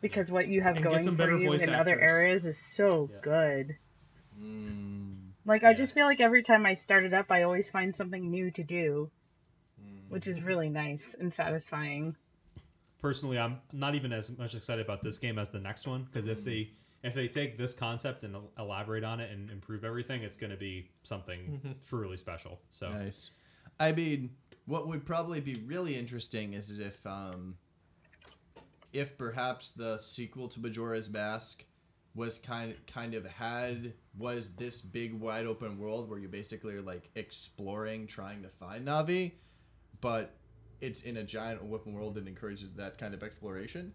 because 0.00 0.30
what 0.30 0.48
you 0.48 0.60
have 0.60 0.76
And 0.76 0.84
going 0.84 1.16
for 1.16 1.36
you 1.38 1.52
in 1.52 1.70
other 1.70 1.98
areas 2.00 2.44
is 2.44 2.56
so 2.76 3.08
Yeah. 3.12 3.18
good. 3.22 3.76
Mm, 4.40 5.30
Like 5.44 5.62
I 5.64 5.74
just 5.74 5.94
feel 5.94 6.06
like 6.06 6.20
every 6.20 6.42
time 6.42 6.66
I 6.66 6.74
start 6.74 7.04
it 7.04 7.14
up, 7.14 7.30
I 7.30 7.42
always 7.42 7.68
find 7.70 7.94
something 7.94 8.28
new 8.30 8.50
to 8.52 8.64
do, 8.64 9.10
mm. 9.80 10.10
which 10.10 10.26
is 10.26 10.40
really 10.42 10.68
nice 10.70 11.14
and 11.20 11.32
satisfying. 11.32 12.16
personally 13.00 13.36
i'm 13.38 13.58
not 13.72 13.94
even 13.96 14.12
as 14.12 14.30
much 14.38 14.54
excited 14.54 14.84
about 14.84 15.02
this 15.02 15.18
game 15.18 15.36
as 15.38 15.48
the 15.50 15.58
next 15.58 15.88
one 15.88 16.04
because 16.04 16.28
if 16.28 16.44
they 16.44 16.70
if 17.02 17.14
they 17.14 17.28
take 17.28 17.58
this 17.58 17.74
concept 17.74 18.22
and 18.24 18.36
elaborate 18.58 19.04
on 19.04 19.20
it 19.20 19.30
and 19.30 19.50
improve 19.50 19.84
everything 19.84 20.22
it's 20.22 20.36
going 20.36 20.50
to 20.50 20.56
be 20.56 20.90
something 21.02 21.76
truly 21.88 22.16
special 22.16 22.60
so 22.70 22.90
Nice. 22.90 23.30
I 23.80 23.92
mean, 23.92 24.30
what 24.66 24.86
would 24.86 25.04
probably 25.04 25.40
be 25.40 25.54
really 25.66 25.96
interesting 25.98 26.52
is 26.54 26.78
if 26.78 27.04
um 27.06 27.56
if 28.92 29.16
perhaps 29.16 29.70
the 29.70 29.98
sequel 29.98 30.48
to 30.48 30.60
Majora's 30.60 31.10
Mask 31.10 31.64
was 32.14 32.38
kind 32.38 32.74
kind 32.86 33.14
of 33.14 33.24
had 33.24 33.94
was 34.18 34.50
this 34.56 34.82
big 34.82 35.14
wide 35.14 35.46
open 35.46 35.78
world 35.78 36.10
where 36.10 36.18
you 36.18 36.28
basically 36.28 36.74
are 36.74 36.82
like 36.82 37.10
exploring 37.14 38.06
trying 38.06 38.42
to 38.42 38.48
find 38.50 38.86
Navi, 38.86 39.32
but 40.02 40.36
it's 40.82 41.02
in 41.02 41.16
a 41.16 41.24
giant 41.24 41.60
open 41.72 41.94
world 41.94 42.14
that 42.16 42.26
encourages 42.26 42.70
that 42.74 42.98
kind 42.98 43.14
of 43.14 43.22
exploration. 43.22 43.92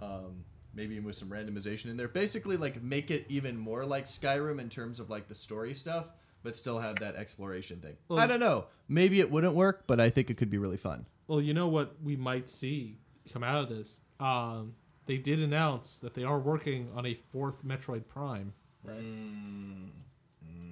Um, 0.00 0.44
maybe 0.76 1.00
with 1.00 1.16
some 1.16 1.28
randomization 1.28 1.86
in 1.86 1.96
there. 1.96 2.06
Basically, 2.06 2.56
like 2.56 2.82
make 2.82 3.10
it 3.10 3.24
even 3.28 3.56
more 3.56 3.84
like 3.84 4.04
Skyrim 4.04 4.60
in 4.60 4.68
terms 4.68 5.00
of 5.00 5.10
like 5.10 5.26
the 5.26 5.34
story 5.34 5.74
stuff, 5.74 6.06
but 6.42 6.54
still 6.54 6.78
have 6.78 6.96
that 6.96 7.16
exploration 7.16 7.80
thing. 7.80 7.96
Well- 8.08 8.20
I 8.20 8.26
don't 8.26 8.40
know. 8.40 8.66
Maybe 8.88 9.18
it 9.18 9.30
wouldn't 9.30 9.54
work, 9.54 9.84
but 9.86 9.98
I 9.98 10.10
think 10.10 10.30
it 10.30 10.36
could 10.36 10.50
be 10.50 10.58
really 10.58 10.76
fun. 10.76 11.06
Well, 11.26 11.40
you 11.40 11.54
know 11.54 11.66
what 11.66 11.96
we 12.04 12.14
might 12.14 12.48
see 12.48 12.98
come 13.32 13.42
out 13.42 13.64
of 13.64 13.68
this. 13.68 14.00
Um, 14.20 14.74
they 15.06 15.16
did 15.16 15.40
announce 15.40 15.98
that 15.98 16.14
they 16.14 16.22
are 16.22 16.38
working 16.38 16.90
on 16.94 17.06
a 17.06 17.14
fourth 17.14 17.64
Metroid 17.64 18.06
Prime. 18.06 18.52
Mm. 18.86 19.88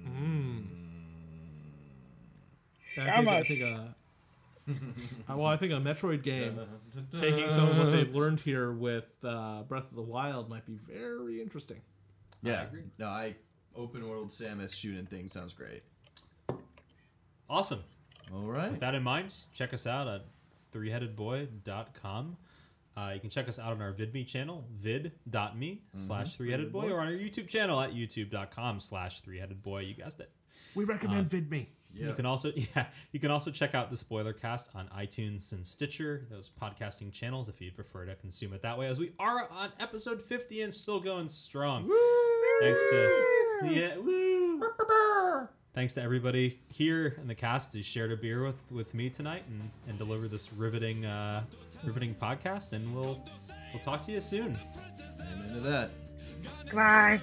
Mm. 0.07 0.65
And 2.97 3.09
How 3.09 3.15
I 3.15 3.17
think, 3.17 3.29
I 3.29 3.43
think 3.43 3.61
a, 3.61 3.95
uh, 4.69 5.37
well, 5.37 5.45
I 5.45 5.57
think 5.57 5.71
a 5.73 5.75
Metroid 5.75 6.23
game 6.23 6.59
taking 7.19 7.51
some 7.51 7.69
of 7.69 7.77
what 7.77 7.91
they've 7.91 8.13
learned 8.15 8.41
here 8.41 8.71
with 8.71 9.05
uh, 9.23 9.61
Breath 9.63 9.89
of 9.89 9.95
the 9.95 10.01
Wild 10.01 10.49
might 10.49 10.65
be 10.65 10.77
very 10.87 11.41
interesting. 11.41 11.81
Yeah. 12.41 12.61
I 12.61 12.63
agree. 12.63 12.83
No, 12.97 13.07
I 13.07 13.35
open 13.75 14.07
world 14.07 14.29
Samus 14.29 14.73
shooting 14.73 15.05
thing 15.05 15.29
sounds 15.29 15.53
great. 15.53 15.83
awesome 17.49 17.83
All 18.33 18.43
right. 18.47 18.71
with 18.71 18.79
that 18.79 18.95
in 18.95 19.03
mind 19.03 19.33
check 19.53 19.73
us 19.73 19.85
out 19.85 20.07
at 20.07 20.25
threeheadedboy.com 20.73 22.37
uh, 22.97 23.11
you 23.13 23.19
can 23.19 23.29
check 23.29 23.49
us 23.49 23.59
out 23.59 23.73
on 23.73 23.81
our 23.81 23.91
vidme 23.91 24.25
channel 24.25 24.65
vid.me 24.71 25.81
slash 25.95 26.37
threeheadedboy 26.37 26.89
or 26.91 26.99
on 27.01 27.07
our 27.07 27.13
youtube 27.13 27.47
channel 27.47 27.79
at 27.81 27.93
youtube.com 27.93 28.79
slash 28.79 29.21
threeheadedboy 29.21 29.87
you 29.87 29.93
guessed 29.93 30.19
it 30.19 30.31
We 30.73 30.85
recommend 30.85 31.29
VidMe. 31.29 31.67
Yeah. 31.95 32.07
You 32.07 32.13
can 32.13 32.25
also 32.25 32.51
yeah, 32.75 32.87
you 33.11 33.19
can 33.19 33.31
also 33.31 33.51
check 33.51 33.73
out 33.73 33.89
the 33.89 33.97
spoiler 33.97 34.33
cast 34.33 34.69
on 34.75 34.87
iTunes 34.89 35.51
and 35.53 35.65
Stitcher, 35.65 36.25
those 36.29 36.49
podcasting 36.61 37.11
channels 37.11 37.49
if 37.49 37.61
you 37.61 37.71
prefer 37.71 38.05
to 38.05 38.15
consume 38.15 38.53
it 38.53 38.61
that 38.61 38.77
way. 38.77 38.87
As 38.87 38.99
we 38.99 39.13
are 39.19 39.47
on 39.49 39.71
episode 39.79 40.21
50 40.21 40.61
and 40.63 40.73
still 40.73 40.99
going 40.99 41.29
strong. 41.29 41.89
Thanks 42.61 42.81
to 42.89 43.25
yeah, 43.65 43.97
woo. 43.97 44.61
Thanks 45.73 45.93
to 45.93 46.01
everybody 46.01 46.59
here 46.69 47.17
in 47.19 47.27
the 47.27 47.35
cast 47.35 47.73
who 47.73 47.81
shared 47.81 48.11
a 48.11 48.17
beer 48.17 48.45
with 48.45 48.55
with 48.71 48.93
me 48.93 49.09
tonight 49.09 49.43
and 49.49 49.69
and 49.87 49.97
delivered 49.97 50.31
this 50.31 50.53
riveting 50.53 51.05
uh 51.05 51.43
riveting 51.83 52.15
podcast 52.15 52.73
and 52.73 52.95
we'll 52.95 53.23
we'll 53.73 53.83
talk 53.83 54.01
to 54.03 54.11
you 54.11 54.19
soon. 54.19 54.57
I'm 55.19 55.41
into 55.41 55.59
that. 55.61 55.89
Bye. 56.73 57.19